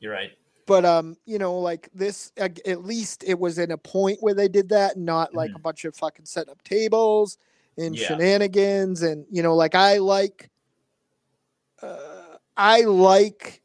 You're 0.00 0.12
right. 0.12 0.32
but 0.66 0.84
um 0.84 1.16
you 1.26 1.38
know 1.38 1.58
like 1.58 1.88
this 1.94 2.32
at 2.38 2.84
least 2.84 3.22
it 3.26 3.38
was 3.38 3.58
in 3.58 3.70
a 3.70 3.76
point 3.78 4.18
where 4.20 4.34
they 4.34 4.48
did 4.48 4.68
that 4.70 4.96
not 4.96 5.34
like 5.34 5.50
a 5.54 5.58
bunch 5.58 5.84
of 5.84 5.94
fucking 5.94 6.24
setting 6.24 6.50
up 6.50 6.62
tables 6.64 7.36
and 7.76 7.94
Yeah. 7.96 8.06
shenanigans 8.08 9.02
and 9.02 9.26
you 9.30 9.42
know 9.42 9.54
like 9.54 9.74
i 9.74 9.98
like 9.98 10.48
uh, 11.82 12.36
i 12.56 12.80
like 12.82 13.62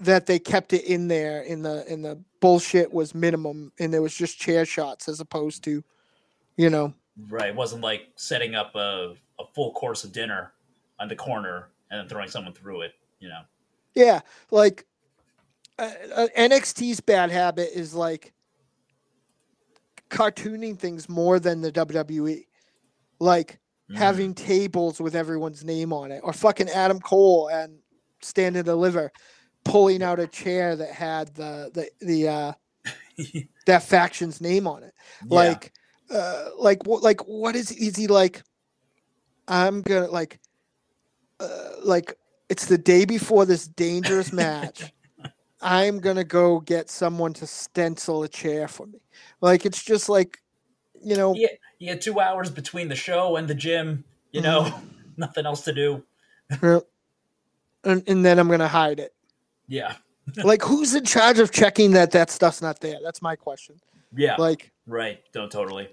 that 0.00 0.26
they 0.26 0.38
kept 0.38 0.72
it 0.72 0.84
in 0.84 1.08
there 1.08 1.42
in 1.42 1.62
the 1.62 1.90
in 1.92 2.02
the 2.02 2.20
bullshit 2.40 2.92
was 2.92 3.14
minimum 3.14 3.72
and 3.78 3.92
there 3.92 4.02
was 4.02 4.14
just 4.14 4.38
chair 4.38 4.64
shots 4.66 5.08
as 5.08 5.20
opposed 5.20 5.62
to 5.64 5.82
you 6.56 6.68
know 6.70 6.92
Right. 7.28 7.50
It 7.50 7.54
wasn't 7.54 7.82
like 7.82 8.08
setting 8.16 8.56
up 8.56 8.74
a, 8.74 9.14
a 9.38 9.44
full 9.54 9.72
course 9.72 10.02
of 10.02 10.10
dinner 10.10 10.52
on 10.98 11.06
the 11.06 11.14
corner 11.14 11.68
and 11.90 12.00
then 12.00 12.08
throwing 12.08 12.28
someone 12.28 12.52
through 12.54 12.80
it, 12.80 12.92
you 13.20 13.28
know. 13.28 13.42
Yeah, 13.94 14.20
like 14.50 14.84
uh, 15.78 15.92
uh, 16.12 16.26
NXT's 16.36 17.00
bad 17.00 17.30
habit 17.30 17.70
is 17.72 17.94
like 17.94 18.32
cartooning 20.10 20.76
things 20.78 21.08
more 21.08 21.38
than 21.38 21.60
the 21.60 21.70
WWE. 21.70 22.46
Like 23.20 23.60
Mhm. 23.90 23.96
having 23.96 24.34
tables 24.34 25.00
with 25.00 25.14
everyone's 25.14 25.62
name 25.62 25.92
on 25.92 26.10
it, 26.10 26.20
or 26.24 26.32
fucking 26.32 26.68
Adam 26.70 26.98
Cole 26.98 27.48
and 27.48 27.78
Stand 28.22 28.56
and 28.56 28.64
Deliver 28.64 29.12
pulling 29.64 30.02
out 30.02 30.20
a 30.20 30.26
chair 30.26 30.76
that 30.76 30.90
had 30.90 31.34
the 31.34 31.70
the 31.72 32.06
the 32.06 32.28
uh, 32.28 32.52
that 33.66 33.82
faction's 33.82 34.40
name 34.40 34.66
on 34.66 34.82
it. 34.82 34.94
Yeah. 35.28 35.36
Like, 35.36 35.72
uh, 36.10 36.50
like 36.58 36.86
what? 36.86 37.02
Like 37.02 37.26
what 37.26 37.56
is 37.56 37.70
is 37.72 37.96
he 37.96 38.06
like? 38.06 38.42
I'm 39.48 39.82
gonna 39.82 40.08
like, 40.08 40.38
uh, 41.40 41.70
like 41.82 42.14
it's 42.48 42.66
the 42.66 42.78
day 42.78 43.04
before 43.04 43.44
this 43.46 43.66
dangerous 43.66 44.32
match. 44.32 44.92
I'm 45.60 45.98
gonna 45.98 46.24
go 46.24 46.60
get 46.60 46.90
someone 46.90 47.32
to 47.34 47.46
stencil 47.46 48.22
a 48.22 48.28
chair 48.28 48.68
for 48.68 48.86
me. 48.86 49.00
Like 49.40 49.64
it's 49.64 49.82
just 49.82 50.08
like, 50.08 50.38
you 51.02 51.16
know, 51.16 51.34
Yeah, 51.34 51.48
you 51.78 51.88
had 51.90 52.02
two 52.02 52.20
hours 52.20 52.50
between 52.50 52.88
the 52.88 52.94
show 52.94 53.36
and 53.36 53.48
the 53.48 53.54
gym, 53.54 54.04
you 54.30 54.42
know, 54.42 54.62
Mm-hmm. 54.62 54.86
nothing 55.16 55.46
else 55.46 55.62
to 55.62 55.72
do. 55.72 56.04
and, 56.60 58.02
and 58.06 58.24
then 58.24 58.38
I'm 58.38 58.48
gonna 58.48 58.68
hide 58.68 59.00
it. 59.00 59.13
Yeah. 59.68 59.94
Like 60.42 60.62
who's 60.62 60.94
in 60.94 61.04
charge 61.04 61.38
of 61.38 61.50
checking 61.50 61.92
that 61.92 62.10
that 62.12 62.30
stuff's 62.30 62.62
not 62.62 62.80
there? 62.80 62.98
That's 63.02 63.20
my 63.22 63.36
question. 63.36 63.76
Yeah. 64.16 64.36
Like 64.36 64.72
right. 64.86 65.20
Don't 65.32 65.50
totally. 65.52 65.88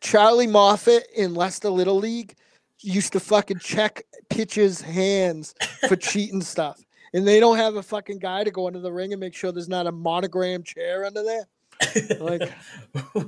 Charlie 0.00 0.46
Moffat 0.46 1.06
in 1.16 1.34
Leicester 1.34 1.70
Little 1.70 1.96
League 1.96 2.34
used 2.80 3.12
to 3.14 3.20
fucking 3.20 3.58
check 3.60 4.02
pitchers' 4.28 4.80
hands 4.80 5.54
for 5.88 5.96
cheating 5.96 6.42
stuff. 6.42 6.80
And 7.14 7.26
they 7.26 7.40
don't 7.40 7.56
have 7.56 7.76
a 7.76 7.82
fucking 7.82 8.18
guy 8.18 8.44
to 8.44 8.50
go 8.50 8.66
into 8.68 8.80
the 8.80 8.92
ring 8.92 9.12
and 9.12 9.20
make 9.20 9.34
sure 9.34 9.52
there's 9.52 9.68
not 9.68 9.86
a 9.86 9.92
monogram 9.92 10.62
chair 10.62 11.04
under 11.06 11.22
there. 11.22 12.18
Like- 12.20 12.52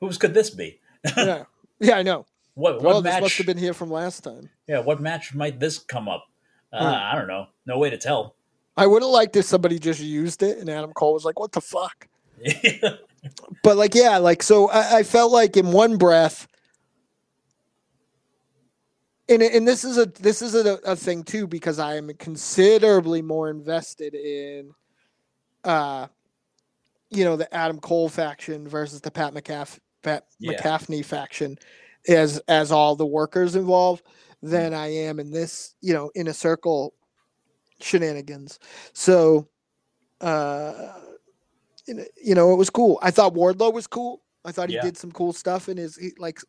Whose 0.00 0.18
could 0.18 0.34
this 0.34 0.50
be? 0.50 0.80
Yeah. 1.16 1.44
Yeah, 1.80 1.96
I 1.96 2.02
know. 2.02 2.26
What 2.54 2.82
what 2.82 2.96
Oh, 2.96 3.00
this 3.00 3.12
match? 3.14 3.22
must 3.22 3.36
have 3.38 3.46
been 3.46 3.56
here 3.58 3.72
from 3.74 3.90
last 3.90 4.22
time. 4.24 4.50
Yeah, 4.68 4.80
what 4.80 5.00
match 5.00 5.34
might 5.34 5.58
this 5.58 5.78
come 5.78 6.08
up? 6.08 6.26
Uh, 6.72 6.78
Hmm. 6.80 6.94
I 6.94 7.18
don't 7.18 7.28
know. 7.28 7.46
No 7.66 7.78
way 7.78 7.90
to 7.90 7.96
tell. 7.98 8.34
I 8.76 8.86
would 8.86 9.02
have 9.02 9.10
liked 9.10 9.36
if 9.36 9.44
somebody 9.44 9.78
just 9.78 10.00
used 10.00 10.42
it 10.42 10.58
and 10.58 10.68
Adam 10.70 10.92
Cole 10.92 11.12
was 11.12 11.24
like, 11.24 11.38
what 11.38 11.52
the 11.52 11.60
fuck? 11.60 12.08
But 13.62 13.76
like, 13.76 13.94
yeah, 13.94 14.18
like 14.18 14.42
so 14.42 14.68
I, 14.70 14.98
I 14.98 15.02
felt 15.04 15.30
like 15.30 15.56
in 15.56 15.70
one 15.70 15.96
breath, 15.96 16.48
and 19.28 19.42
and 19.42 19.68
this 19.68 19.84
is 19.84 19.96
a 19.96 20.06
this 20.06 20.42
is 20.42 20.54
a, 20.54 20.78
a 20.84 20.96
thing 20.96 21.22
too 21.22 21.46
because 21.46 21.78
I 21.78 21.96
am 21.96 22.10
considerably 22.18 23.22
more 23.22 23.48
invested 23.48 24.14
in, 24.14 24.72
uh, 25.62 26.08
you 27.10 27.24
know, 27.24 27.36
the 27.36 27.52
Adam 27.54 27.78
Cole 27.78 28.08
faction 28.08 28.66
versus 28.66 29.00
the 29.00 29.10
Pat 29.10 29.34
McCaff 29.34 29.78
Pat 30.02 30.26
Yeah. 30.40 30.60
McCaffney 30.60 31.04
faction, 31.04 31.56
as 32.08 32.38
as 32.48 32.72
all 32.72 32.96
the 32.96 33.06
workers 33.06 33.54
involved, 33.54 34.02
than 34.42 34.74
I 34.74 34.88
am 34.88 35.20
in 35.20 35.30
this, 35.30 35.76
you 35.80 35.94
know, 35.94 36.10
inner 36.16 36.32
circle 36.32 36.94
shenanigans. 37.82 38.58
So, 38.92 39.48
uh, 40.20 40.92
you 41.86 42.34
know- 42.34 42.52
it 42.52 42.56
was 42.56 42.70
cool. 42.70 42.98
I 43.02 43.10
thought 43.10 43.34
Wardlow 43.34 43.72
was 43.72 43.86
cool. 43.86 44.22
I 44.44 44.52
thought 44.52 44.68
he 44.68 44.76
Yeah. 44.76 44.82
did 44.82 44.96
some 44.96 45.12
cool 45.12 45.32
stuff 45.32 45.68
in 45.68 45.76
his 45.76 45.96
he, 45.96 46.12
like 46.18 46.40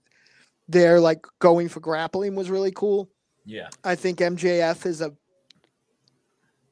they're 0.68 1.00
like 1.00 1.26
going 1.40 1.70
for 1.70 1.80
grappling 1.80 2.36
was 2.36 2.50
really 2.50 2.72
cool. 2.72 3.10
yeah. 3.46 3.70
I 3.84 3.96
think 3.96 4.20
MJF 4.20 4.86
is 4.86 5.02
a 5.02 5.14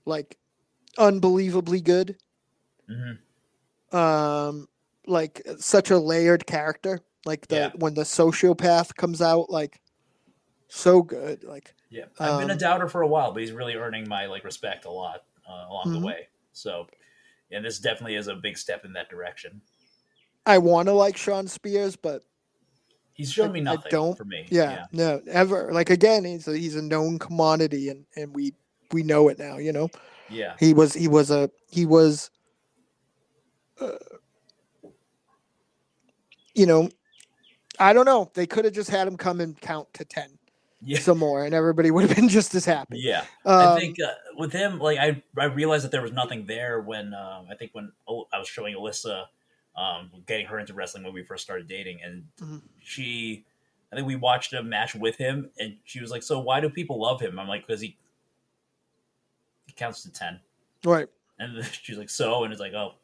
like 0.06 0.38
unbelievably 0.98 1.82
good. 1.82 2.18
hmm 2.88 3.96
Um 3.98 4.68
like 5.08 5.42
such 5.58 5.92
a 5.92 5.98
layered 5.98 6.46
character. 6.46 7.00
Like 7.26 7.48
the 7.48 7.56
Yeah. 7.56 7.72
when 7.76 7.94
the 7.94 8.04
sociopath 8.04 8.96
comes 8.96 9.22
out 9.22 9.50
like 9.50 9.82
so 10.68 11.02
good. 11.02 11.44
Like 11.44 11.76
Yeah. 11.92 12.06
I've 12.20 12.40
been 12.40 12.50
a 12.50 12.54
Um, 12.54 12.58
doubter 12.60 12.88
for 12.88 13.02
a 13.02 13.08
while, 13.08 13.32
but 13.34 13.42
he's 13.42 13.52
really 13.52 13.76
earning 13.76 14.08
my 14.08 14.26
like 14.26 14.44
respect 14.44 14.86
a 14.86 14.90
lot 14.90 15.24
uh, 15.48 15.66
along 15.70 15.84
Mhm. 15.88 16.00
the 16.00 16.06
way. 16.06 16.28
So, 16.54 16.88
and 17.52 17.64
this 17.66 17.78
definitely 17.80 18.16
is 18.16 18.28
a 18.28 18.36
big 18.36 18.58
step 18.58 18.86
in 18.86 18.94
that 18.94 19.10
direction. 19.10 19.62
I 20.46 20.58
want 20.58 20.88
to 20.88 20.94
like 20.94 21.18
Shawn 21.18 21.48
Spears, 21.48 21.96
but 21.96 22.24
He's 23.14 23.32
shown 23.32 23.50
I- 23.50 23.52
me 23.54 23.60
I 23.60 23.64
nothing 23.64 23.92
don't- 23.92 24.18
for 24.18 24.24
me. 24.26 24.48
yeah, 24.50 24.86
no, 24.94 25.22
ever. 25.28 25.72
Like 25.74 25.90
again, 25.90 26.24
he's 26.24 26.48
a, 26.48 26.58
he's 26.58 26.76
a 26.76 26.82
known 26.82 27.20
commodity 27.20 27.90
and 27.90 28.06
and 28.16 28.34
we 28.34 28.54
we 28.94 29.04
know 29.04 29.28
it 29.30 29.38
now, 29.38 29.58
you 29.58 29.74
know. 29.74 29.90
Yeah. 30.30 30.56
He 30.60 30.74
was 30.74 30.94
he 30.94 31.08
was 31.10 31.30
a 31.30 31.52
he 31.70 31.86
was 31.86 32.32
uh, 33.82 33.98
you 36.56 36.66
know 36.66 36.90
I 37.80 37.94
don't 37.94 38.06
know. 38.06 38.30
They 38.34 38.46
could 38.48 38.66
have 38.66 38.74
just 38.74 38.90
had 38.90 39.08
him 39.08 39.18
come 39.18 39.42
and 39.42 39.60
count 39.60 39.94
to 39.96 40.06
ten 40.06 40.38
Yeah. 40.84 41.00
some 41.00 41.20
more, 41.20 41.46
and 41.46 41.54
everybody 41.54 41.92
would 41.92 42.08
have 42.08 42.16
been 42.16 42.28
just 42.30 42.56
as 42.56 42.66
happy. 42.66 43.00
Yeah. 43.00 43.24
Um, 43.46 43.60
I 43.70 43.80
think 43.80 43.98
uh, 44.02 44.14
with 44.38 44.52
him, 44.52 44.80
like 44.80 44.98
I, 44.98 45.22
I 45.38 45.46
realized 45.46 45.84
that 45.86 45.92
there 45.92 46.02
was 46.02 46.12
nothing 46.12 46.46
there 46.48 46.82
when 46.82 47.14
um, 47.14 47.46
I 47.52 47.56
think 47.56 47.72
when 47.74 47.92
I 48.08 48.40
was 48.40 48.48
showing 48.48 48.76
Alyssa, 48.76 49.26
um, 49.78 50.10
getting 50.26 50.48
her 50.48 50.60
into 50.60 50.74
wrestling 50.74 51.04
when 51.04 51.14
we 51.14 51.24
first 51.24 51.44
started 51.44 51.68
dating, 51.68 52.00
and 52.04 52.26
Mhm. 52.42 52.62
she, 52.80 53.46
I 53.92 53.96
think 53.96 54.08
we 54.08 54.16
watched 54.16 54.54
a 54.54 54.64
match 54.64 54.96
with 54.96 55.18
him, 55.18 55.52
and 55.60 55.78
she 55.86 56.02
was 56.02 56.10
like, 56.12 56.24
"So 56.24 56.40
why 56.40 56.60
do 56.60 56.70
people 56.70 57.00
love 57.00 57.22
him?" 57.22 57.38
I'm 57.40 57.48
like, 57.48 57.66
"Because 57.68 57.82
he, 57.82 57.98
he 59.68 59.74
counts 59.74 60.04
to 60.04 60.12
ten. 60.12 60.40
right. 60.84 61.08
And 61.40 61.64
she's 61.82 61.98
like, 61.98 62.10
"So," 62.10 62.44
and 62.44 62.52
it's 62.52 62.60
like, 62.60 62.74
"Oh, 62.74 62.96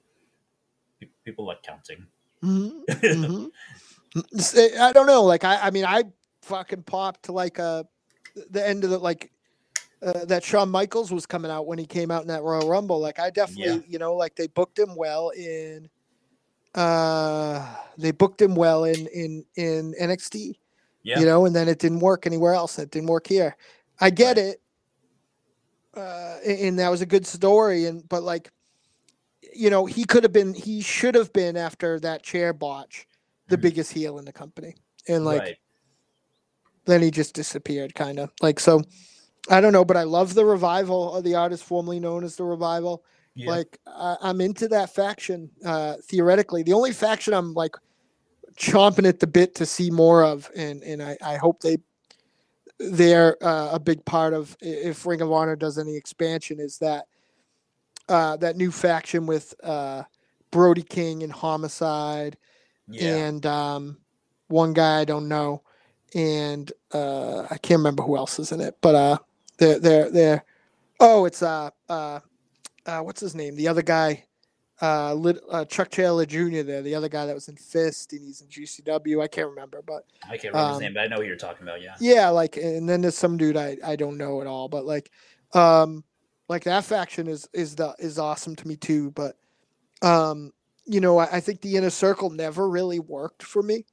people 1.23 1.45
like 1.45 1.61
counting." 1.63 2.07
Mhm, 2.43 2.85
mhm. 2.87 3.51
S- 4.35 4.55
eh, 4.55 4.77
I 4.79 4.93
don't 4.93 5.07
know. 5.07 5.23
Like 5.23 5.43
I, 5.43 5.67
I 5.67 5.69
mean, 5.71 5.85
I 5.85 6.03
fucking 6.47 6.83
popped 6.83 7.23
to 7.23 7.31
like 7.31 7.59
uh 7.59 7.83
the 8.49 8.65
end 8.67 8.83
of 8.83 8.89
the 8.89 8.97
like 8.97 9.31
uh, 10.01 10.25
that 10.25 10.43
Shawn 10.43 10.69
Michaels 10.69 11.11
was 11.11 11.25
coming 11.25 11.49
out 11.49 11.65
when 11.65 11.79
he 11.79 11.85
came 11.85 12.11
out 12.11 12.21
in 12.21 12.27
that 12.27 12.43
Royal 12.43 12.69
Rumble. 12.69 12.99
Like 12.99 13.19
I 13.19 13.31
definitely, 13.31 13.83
you 13.87 13.97
know, 13.97 14.15
like 14.15 14.35
they 14.35 14.45
booked 14.47 14.77
him 14.77 14.95
well 14.95 15.29
in 15.29 15.89
uh 16.75 17.65
they 17.97 18.11
booked 18.11 18.41
him 18.41 18.53
well 18.55 18.83
in 18.83 19.07
in 19.07 19.43
in 19.55 19.95
NXT. 19.99 20.53
Yeah. 21.03 21.19
You 21.19 21.25
know, 21.25 21.45
and 21.45 21.55
then 21.55 21.67
it 21.67 21.79
didn't 21.79 21.99
work 22.01 22.27
anywhere 22.27 22.53
else. 22.53 22.77
It 22.77 22.91
didn't 22.91 23.09
work 23.09 23.25
here. 23.27 23.55
I 23.99 24.09
get 24.11 24.37
it. 24.37 24.61
Uh 25.95 26.37
and 26.45 26.77
that 26.79 26.89
was 26.89 27.01
a 27.01 27.05
good 27.07 27.25
story 27.25 27.85
and 27.85 28.07
but 28.07 28.21
like 28.23 28.51
you 29.55 29.69
know, 29.69 29.85
he 29.85 30.03
could 30.03 30.23
have 30.23 30.33
been 30.33 30.53
he 30.53 30.81
should 30.81 31.15
have 31.15 31.33
been 31.33 31.57
after 31.57 31.99
that 32.01 32.21
chair 32.21 32.53
botch 32.53 33.07
the 33.47 33.57
Mhm. 33.57 33.61
biggest 33.61 33.93
heel 33.93 34.19
in 34.19 34.25
the 34.25 34.33
company. 34.33 34.75
And 35.07 35.25
like 35.25 35.39
right. 35.41 35.57
Then 36.87 37.01
he 37.01 37.11
just 37.11 37.33
disappeared 37.35 37.93
kind 37.95 38.19
of 38.19 38.31
like 38.41 38.59
so 38.59 38.81
i 39.49 39.61
don't 39.61 39.73
know 39.73 39.85
but 39.85 39.97
i 39.97 40.03
love 40.03 40.33
the 40.33 40.45
revival 40.45 41.13
of 41.15 41.23
the 41.23 41.35
artist 41.35 41.63
formerly 41.63 41.99
known 41.99 42.23
as 42.23 42.35
the 42.35 42.43
revival 42.43 43.03
Yeah. 43.35 43.51
like 43.51 43.77
I, 43.87 44.17
i'm 44.21 44.41
into 44.41 44.67
that 44.69 44.93
faction 44.93 45.49
uh 45.65 45.95
theoretically 46.03 46.63
the 46.63 46.73
only 46.73 46.93
faction 46.93 47.33
i'm 47.33 47.53
like 47.53 47.75
chomping 48.57 49.07
at 49.07 49.19
the 49.19 49.27
bit 49.27 49.53
to 49.55 49.65
see 49.65 49.91
more 49.91 50.23
of 50.23 50.49
and 50.55 50.81
and 50.83 51.01
i, 51.03 51.17
I 51.23 51.37
hope 51.37 51.61
they 51.61 51.77
they're 52.79 53.37
uh, 53.43 53.69
a 53.73 53.79
big 53.79 54.05
part 54.05 54.33
of 54.33 54.55
if 54.61 55.05
ring 55.05 55.21
of 55.21 55.31
honor 55.31 55.55
does 55.55 55.77
any 55.77 55.95
expansion 55.95 56.59
is 56.59 56.77
that 56.79 57.05
uh 58.09 58.37
that 58.37 58.55
new 58.55 58.71
faction 58.71 59.25
with 59.25 59.53
uh 59.63 60.03
brody 60.51 60.83
king 60.83 61.23
and 61.23 61.31
homicide 61.33 62.37
yeah. 62.87 63.15
and 63.27 63.45
um, 63.45 63.97
one 64.47 64.73
guy 64.73 65.01
I 65.01 65.05
don't 65.05 65.27
know, 65.27 65.63
and 66.13 66.71
uh, 66.93 67.43
I 67.43 67.57
can't 67.57 67.79
remember 67.79 68.03
who 68.03 68.17
else 68.17 68.39
is 68.39 68.51
in 68.51 68.61
it, 68.61 68.77
but 68.81 68.95
uh, 68.95 69.17
they're 69.57 69.79
they're 69.79 70.11
they're 70.11 70.45
oh, 70.99 71.25
it's 71.25 71.41
uh 71.41 71.69
uh, 71.89 72.19
uh 72.85 72.99
what's 73.01 73.21
his 73.21 73.35
name? 73.35 73.55
The 73.55 73.67
other 73.67 73.81
guy, 73.81 74.25
uh, 74.81 75.13
Lit, 75.13 75.39
uh 75.49 75.65
Chuck 75.65 75.89
Taylor 75.89 76.25
Jr. 76.25 76.61
There, 76.61 76.81
the 76.81 76.95
other 76.95 77.09
guy 77.09 77.25
that 77.25 77.35
was 77.35 77.47
in 77.49 77.55
Fist 77.55 78.13
and 78.13 78.23
he's 78.23 78.41
in 78.41 78.47
GCW. 78.47 79.21
I 79.21 79.27
can't 79.27 79.49
remember, 79.49 79.81
but 79.85 80.05
I 80.25 80.37
can't 80.37 80.53
remember 80.53 80.69
his 80.69 80.77
um, 80.77 80.83
name, 80.83 80.93
but 80.93 81.01
I 81.01 81.07
know 81.07 81.17
who 81.17 81.23
you're 81.23 81.35
talking 81.35 81.63
about. 81.63 81.81
Yeah. 81.81 81.95
yeah, 81.99 82.29
like 82.29 82.57
and 82.57 82.87
then 82.87 83.01
there's 83.01 83.17
some 83.17 83.37
dude 83.37 83.57
I 83.57 83.77
I 83.85 83.95
don't 83.95 84.17
know 84.17 84.41
at 84.41 84.47
all, 84.47 84.67
but 84.67 84.85
like 84.85 85.11
um 85.53 86.03
like 86.49 86.63
that 86.63 86.85
faction 86.85 87.27
is 87.27 87.47
is 87.53 87.75
the 87.75 87.95
is 87.99 88.19
awesome 88.19 88.55
to 88.55 88.67
me 88.67 88.75
too, 88.75 89.11
but 89.11 89.37
um 90.01 90.53
you 90.85 91.01
know 91.01 91.17
I, 91.17 91.37
I 91.37 91.39
think 91.39 91.61
the 91.61 91.75
inner 91.75 91.89
circle 91.89 92.29
never 92.29 92.69
really 92.69 92.99
worked 92.99 93.43
for 93.43 93.61
me. 93.61 93.85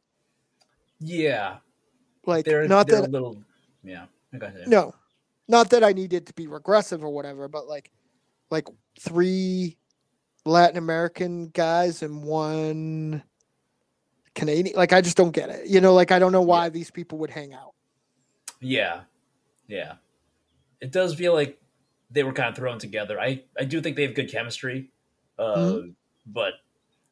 Yeah. 1.01 1.57
Like 2.27 2.45
They're 2.45 2.67
not 2.69 2.87
they're 2.87 3.01
that 3.03 3.09
a 3.09 3.11
little. 3.11 3.43
Yeah. 3.83 4.07
No, 4.67 4.95
not 5.49 5.71
that 5.71 5.85
I 5.85 5.93
needed 5.93 6.27
to 6.27 6.33
be 6.35 6.47
regressive 6.47 7.05
or 7.05 7.11
whatever, 7.11 7.49
but 7.49 7.67
like 7.69 7.91
like 8.51 8.67
three 8.99 9.77
Latin 10.45 10.77
American 10.77 11.49
guys 11.49 12.03
and 12.03 12.23
one 12.25 13.23
Canadian. 14.35 14.77
Like 14.77 14.93
I 14.93 15.01
just 15.01 15.17
don't 15.17 15.31
get 15.33 15.51
it. 15.51 15.67
You 15.69 15.81
know, 15.81 15.95
like 15.95 16.11
I 16.13 16.19
don't 16.19 16.33
know 16.33 16.43
why 16.43 16.69
these 16.69 16.91
people 16.91 17.19
would 17.19 17.31
hang 17.31 17.55
out. 17.55 17.75
Yeah, 18.61 19.03
yeah. 19.69 19.95
It 20.81 20.91
does 20.91 21.15
feel 21.15 21.33
like 21.35 21.61
they 22.11 22.23
were 22.25 22.33
kind 22.33 22.49
of 22.49 22.57
thrown 22.57 22.79
together. 22.79 23.21
I 23.21 23.43
I 23.59 23.65
do 23.65 23.81
think 23.81 23.97
they 23.97 24.03
have 24.03 24.15
good 24.15 24.31
chemistry, 24.31 24.91
uh, 25.39 25.55
Mm-hmm. 25.57 25.89
but 26.27 26.55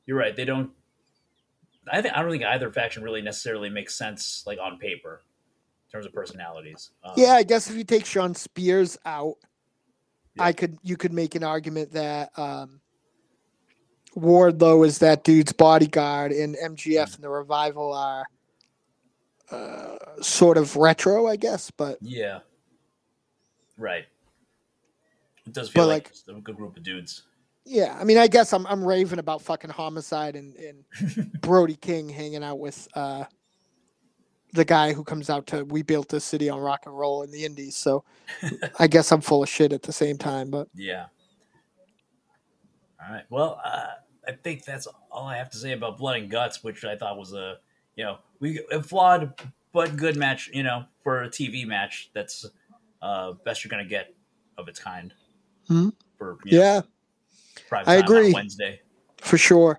you're 0.06 0.18
right. 0.18 0.34
They 0.34 0.44
don't. 0.44 0.70
I 1.90 2.00
think 2.02 2.14
I 2.14 2.22
don't 2.22 2.30
think 2.30 2.44
either 2.44 2.70
faction 2.70 3.02
really 3.02 3.22
necessarily 3.22 3.68
makes 3.70 3.94
sense, 3.96 4.44
like 4.46 4.58
on 4.60 4.78
paper, 4.78 5.22
in 5.86 5.90
terms 5.90 6.06
of 6.06 6.12
personalities. 6.12 6.90
Um, 7.02 7.14
Yeah, 7.16 7.32
I 7.32 7.42
guess 7.42 7.68
if 7.68 7.76
you 7.76 7.84
take 7.84 8.04
Shawn 8.06 8.34
Spears 8.34 8.96
out, 9.04 9.34
Yeah. 10.36 10.44
I 10.44 10.52
could 10.52 10.78
you 10.82 10.96
could 10.96 11.12
make 11.12 11.34
an 11.34 11.42
argument 11.44 11.92
that 11.92 12.36
um 12.38 12.80
Wardlow 14.16 14.86
is 14.86 14.98
that 14.98 15.24
dude's 15.24 15.52
bodyguard 15.52 16.32
and 16.32 16.54
MJF 16.56 17.14
and 17.14 17.24
the 17.24 17.30
revival 17.30 17.92
are 17.94 18.26
uh, 19.50 19.96
sort 20.20 20.56
of 20.58 20.76
retro, 20.76 21.26
I 21.26 21.36
guess, 21.36 21.70
but 21.70 21.98
yeah. 22.02 22.40
Right. 23.78 24.04
It 25.46 25.52
does 25.52 25.70
feel 25.70 25.84
But, 25.84 25.88
like, 25.88 26.12
like- 26.28 26.36
a 26.36 26.40
good 26.40 26.56
group 26.56 26.76
of 26.76 26.82
dudes. 26.82 27.22
Yeah, 27.64 27.96
I 27.98 28.04
mean 28.04 28.18
I 28.18 28.26
guess 28.26 28.52
I'm 28.52 28.66
I'm 28.66 28.84
raving 28.84 29.18
about 29.18 29.42
fucking 29.42 29.70
homicide 29.70 30.36
and, 30.36 30.54
and 30.56 30.84
Brody 31.40 31.76
King 31.76 32.08
hanging 32.08 32.42
out 32.42 32.58
with 32.58 32.88
uh 32.94 33.24
the 34.52 34.64
guy 34.64 34.92
who 34.92 35.02
comes 35.02 35.30
out 35.30 35.46
to 35.48 35.64
we 35.64 35.82
built 35.82 36.08
this 36.08 36.24
city 36.24 36.50
on 36.50 36.60
rock 36.60 36.82
and 36.86 36.96
roll 36.96 37.22
in 37.22 37.30
the 37.30 37.44
indies, 37.44 37.76
so 37.76 38.04
I 38.78 38.86
guess 38.86 39.12
I'm 39.12 39.20
full 39.20 39.42
of 39.42 39.48
shit 39.48 39.72
at 39.72 39.82
the 39.82 39.92
same 39.92 40.18
time, 40.18 40.50
but 40.50 40.68
Yeah. 40.74 41.06
All 43.04 43.12
right. 43.12 43.24
Well, 43.30 43.60
uh, 43.64 43.86
I 44.26 44.32
think 44.32 44.64
that's 44.64 44.86
all 45.10 45.26
I 45.26 45.36
have 45.36 45.50
to 45.50 45.58
say 45.58 45.72
about 45.72 45.98
Blood 45.98 46.18
and 46.20 46.30
Guts, 46.30 46.62
which 46.62 46.84
I 46.84 46.96
thought 46.96 47.18
was 47.18 47.32
a, 47.32 47.58
you 47.96 48.04
know, 48.04 48.18
we 48.38 48.60
a 48.70 48.82
flawed 48.82 49.34
but 49.72 49.96
good 49.96 50.16
match. 50.16 50.50
You 50.52 50.62
know, 50.62 50.84
for 51.02 51.22
a 51.22 51.28
TV 51.28 51.66
match, 51.66 52.10
that's 52.14 52.46
uh, 53.00 53.32
best 53.44 53.64
you're 53.64 53.70
gonna 53.70 53.84
get 53.84 54.14
of 54.56 54.68
its 54.68 54.78
kind. 54.78 55.12
Hmm. 55.66 55.88
For 56.16 56.38
know, 56.44 56.58
yeah. 56.58 56.80
prime 56.80 56.90
I 57.86 57.96
agree. 57.96 58.32
Wednesday. 58.32 58.80
for 59.20 59.38
sure. 59.38 59.78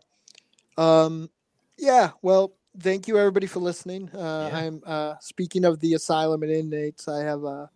Um, 0.77 1.29
yeah. 1.77 2.11
Well, 2.21 2.53
thank 2.79 3.07
you 3.07 3.17
everybody 3.17 3.47
for 3.47 3.59
listening. 3.59 4.09
Uh, 4.15 4.49
Yeah. 4.51 4.57
I'm 4.59 4.81
uh, 4.85 5.15
speaking 5.19 5.65
of 5.65 5.79
the 5.79 5.93
asylum 5.93 6.43
and 6.43 6.51
inmates. 6.51 7.07
I 7.07 7.19
have 7.23 7.43
uh, 7.43 7.67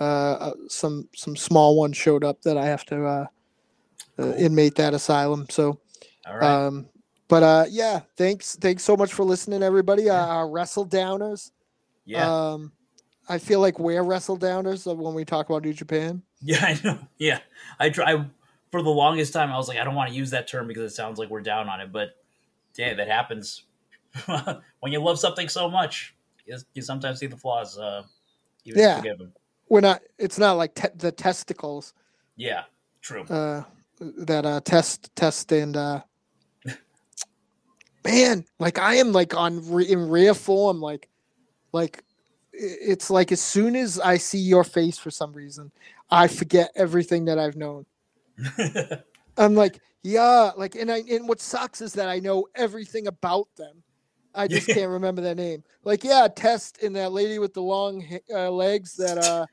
uh, 0.00 0.02
uh, 0.04 0.52
some 0.68 1.08
some 1.14 1.36
small 1.36 1.76
ones 1.78 1.96
showed 1.96 2.24
up 2.24 2.42
that 2.42 2.56
I 2.56 2.64
have 2.66 2.84
to 2.86 3.04
uh, 3.04 3.08
uh, 3.08 3.26
Cool. 4.16 4.32
inmate 4.34 4.74
that 4.76 4.94
asylum. 4.94 5.46
So, 5.50 5.78
All 6.26 6.36
right. 6.38 6.42
um, 6.66 6.86
but 7.28 7.42
uh, 7.42 7.64
yeah, 7.68 8.00
thanks 8.16 8.56
thanks 8.56 8.82
so 8.84 8.96
much 8.96 9.12
for 9.12 9.24
listening, 9.24 9.62
everybody. 9.62 10.08
Uh, 10.08 10.14
Yeah. 10.14 10.26
our 10.26 10.48
wrestle 10.48 10.86
downers. 10.86 11.50
yeah. 12.04 12.26
Um, 12.52 12.72
I 13.28 13.38
feel 13.38 13.58
like 13.60 13.80
we're 13.80 14.04
wrestle 14.04 14.38
downers 14.38 14.86
when 14.96 15.12
we 15.14 15.24
talk 15.24 15.48
about 15.50 15.64
New 15.64 15.72
Japan. 15.72 16.22
yeah. 16.40 16.58
I 16.64 16.80
know. 16.84 16.98
Yeah. 17.18 17.40
I 17.80 17.90
try 17.90 18.24
for 18.70 18.82
the 18.82 18.90
longest 18.90 19.32
time. 19.32 19.50
I 19.52 19.56
was 19.56 19.68
like, 19.68 19.78
I 19.78 19.84
don't 19.84 19.94
want 19.94 20.10
to 20.10 20.16
use 20.16 20.30
that 20.30 20.48
term 20.48 20.66
because 20.66 20.90
it 20.92 20.94
sounds 20.94 21.18
like 21.18 21.30
we're 21.30 21.40
down 21.40 21.68
on 21.68 21.80
it, 21.80 21.92
but 21.92 22.16
yeah, 22.76 22.94
that 22.94 23.08
happens 23.08 23.64
when 24.80 24.92
you 24.92 25.00
love 25.00 25.18
something 25.18 25.48
so 25.48 25.68
much. 25.70 26.14
You, 26.46 26.58
you 26.74 26.82
sometimes 26.82 27.18
see 27.18 27.26
the 27.26 27.36
flaws. 27.36 27.78
Uh, 27.78 28.02
even 28.64 28.80
Yeah. 28.80 29.02
We're 29.68 29.80
not. 29.80 30.02
It's 30.18 30.38
not 30.38 30.52
like 30.52 30.74
te- 30.74 30.88
the 30.96 31.10
testicles. 31.10 31.92
Yeah, 32.36 32.64
true. 33.00 33.22
uh 33.24 33.62
that 33.98 34.44
uh 34.44 34.60
test 34.60 35.10
test 35.16 35.50
and 35.52 35.74
uh 35.76 36.02
man 38.04 38.44
like 38.58 38.78
i 38.78 38.94
am 38.96 39.10
like 39.12 39.34
on 39.34 39.66
re- 39.72 39.90
in 39.90 40.08
rare 40.08 40.34
form 40.34 40.80
like 40.80 41.08
like 41.72 42.02
it's 42.52 43.10
like 43.10 43.32
as 43.32 43.40
soon 43.40 43.74
as 43.74 43.98
i 44.00 44.16
see 44.16 44.38
your 44.38 44.64
face 44.64 44.98
for 44.98 45.10
some 45.10 45.32
reason 45.32 45.70
i 46.10 46.28
forget 46.28 46.70
everything 46.76 47.24
that 47.24 47.38
i've 47.38 47.56
known 47.56 47.86
i'm 49.36 49.54
like 49.54 49.80
yeah 50.02 50.50
like 50.56 50.74
and 50.74 50.90
i 50.90 51.02
and 51.10 51.28
what 51.28 51.40
sucks 51.40 51.80
is 51.80 51.92
that 51.92 52.08
i 52.08 52.18
know 52.18 52.46
everything 52.54 53.06
about 53.06 53.48
them 53.56 53.82
i 54.34 54.46
just 54.46 54.68
can't 54.68 54.90
remember 54.90 55.20
their 55.22 55.34
name 55.34 55.62
like 55.84 56.04
yeah 56.04 56.28
test 56.34 56.82
and 56.82 56.94
that 56.96 57.12
lady 57.12 57.38
with 57.38 57.54
the 57.54 57.62
long 57.62 58.04
uh, 58.34 58.50
legs 58.50 58.94
that 58.96 59.18
uh 59.18 59.46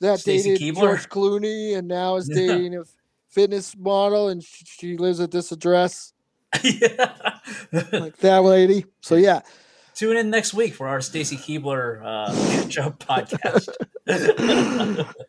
that 0.00 0.20
Stacy 0.20 0.50
dated 0.56 0.74
Keibler? 0.74 0.80
george 0.80 1.08
clooney 1.08 1.76
and 1.76 1.86
now 1.88 2.16
is 2.16 2.28
Yeah. 2.28 2.34
dating 2.34 2.76
a 2.76 2.82
fitness 3.30 3.76
model 3.76 4.28
and 4.28 4.42
sh- 4.42 4.62
she 4.66 4.96
lives 4.96 5.20
at 5.20 5.30
this 5.30 5.52
address 5.52 6.12
yeah. 6.62 7.38
like 7.92 8.16
that 8.18 8.42
lady 8.44 8.84
so 9.00 9.14
yeah 9.16 9.40
Tune 9.94 10.16
in 10.16 10.28
next 10.28 10.54
week 10.54 10.74
for 10.74 10.88
our 10.88 11.00
Stacy 11.00 11.36
Keibler 11.36 12.02
uh, 12.02 12.82
up 12.82 12.98
podcast. 12.98 13.68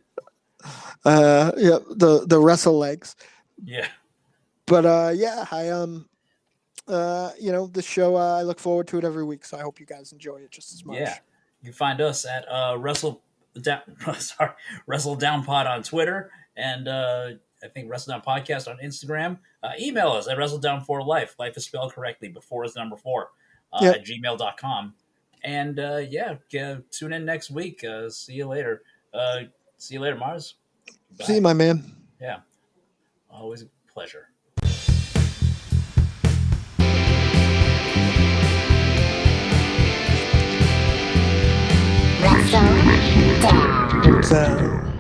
uh 1.06 1.52
yeah 1.58 1.78
the 1.92 2.26
the 2.28 2.40
wrestle 2.40 2.78
legs 2.78 3.16
yeah. 3.64 3.88
but 4.66 4.86
uh 4.86 5.12
yeah 5.14 5.46
i 5.52 5.70
um 5.70 6.08
uh, 6.88 7.32
you 7.40 7.52
know, 7.52 7.68
the 7.68 7.82
show. 7.82 8.16
Uh, 8.16 8.38
I 8.38 8.44
look 8.44 8.60
forward 8.60 8.88
to 8.90 8.98
it 8.98 9.04
every 9.04 9.24
week, 9.24 9.46
so 9.46 9.58
I 9.58 9.62
hope 9.62 9.80
you 9.80 9.86
guys 9.86 10.12
enjoy 10.12 10.38
it 10.38 10.52
just 10.52 10.74
as 10.74 10.86
much. 10.86 10.98
Yeah. 10.98 11.16
You 11.62 11.72
can 11.72 11.74
find 11.74 12.00
us 12.02 12.26
at 12.26 12.46
uh, 12.48 12.78
Wrestle 12.78 13.24
Down, 13.60 13.82
sorry, 14.20 14.52
Wrestle 14.86 15.16
Down 15.16 15.44
Pod 15.44 15.66
on 15.66 15.82
Twitter, 15.82 16.30
and 16.56 16.88
uh, 16.88 17.30
I 17.64 17.68
think 17.70 17.90
Wrestle 17.90 18.14
Down 18.14 18.22
Podcast 18.22 18.68
on 18.68 18.78
Instagram. 18.84 19.40
Uh, 19.64 19.72
email 19.80 20.10
us 20.10 20.28
at 20.28 20.38
Wrestle 20.38 20.60
Down 20.60 20.82
for 20.82 21.02
Life. 21.02 21.36
Life 21.40 21.58
is 21.58 21.66
spelled 21.66 21.94
correctly. 21.94 22.28
Before 22.30 22.64
is 22.66 22.76
number 22.76 22.96
four 22.96 23.30
uh, 23.74 23.80
Yep. 23.82 23.96
at 23.96 24.06
gmail.com. 24.06 24.94
And 25.44 25.80
uh, 25.80 26.02
yeah, 26.08 26.36
tune 26.92 27.14
in 27.14 27.26
next 27.26 27.50
week. 27.50 27.84
Uh, 27.84 28.10
see 28.10 28.34
you 28.34 28.48
later. 28.48 28.84
Uh, 29.14 29.42
see 29.86 29.94
you 29.96 30.00
later, 30.00 30.16
Marz. 30.16 30.54
See 31.22 31.36
you, 31.36 31.42
my 31.42 31.54
man. 31.54 31.84
Yeah. 32.20 32.40
Always 33.30 33.62
a 33.62 33.68
pleasure. 33.94 34.30
Wrestle 42.22 42.62
down. 43.42 44.24
So. 44.24 44.95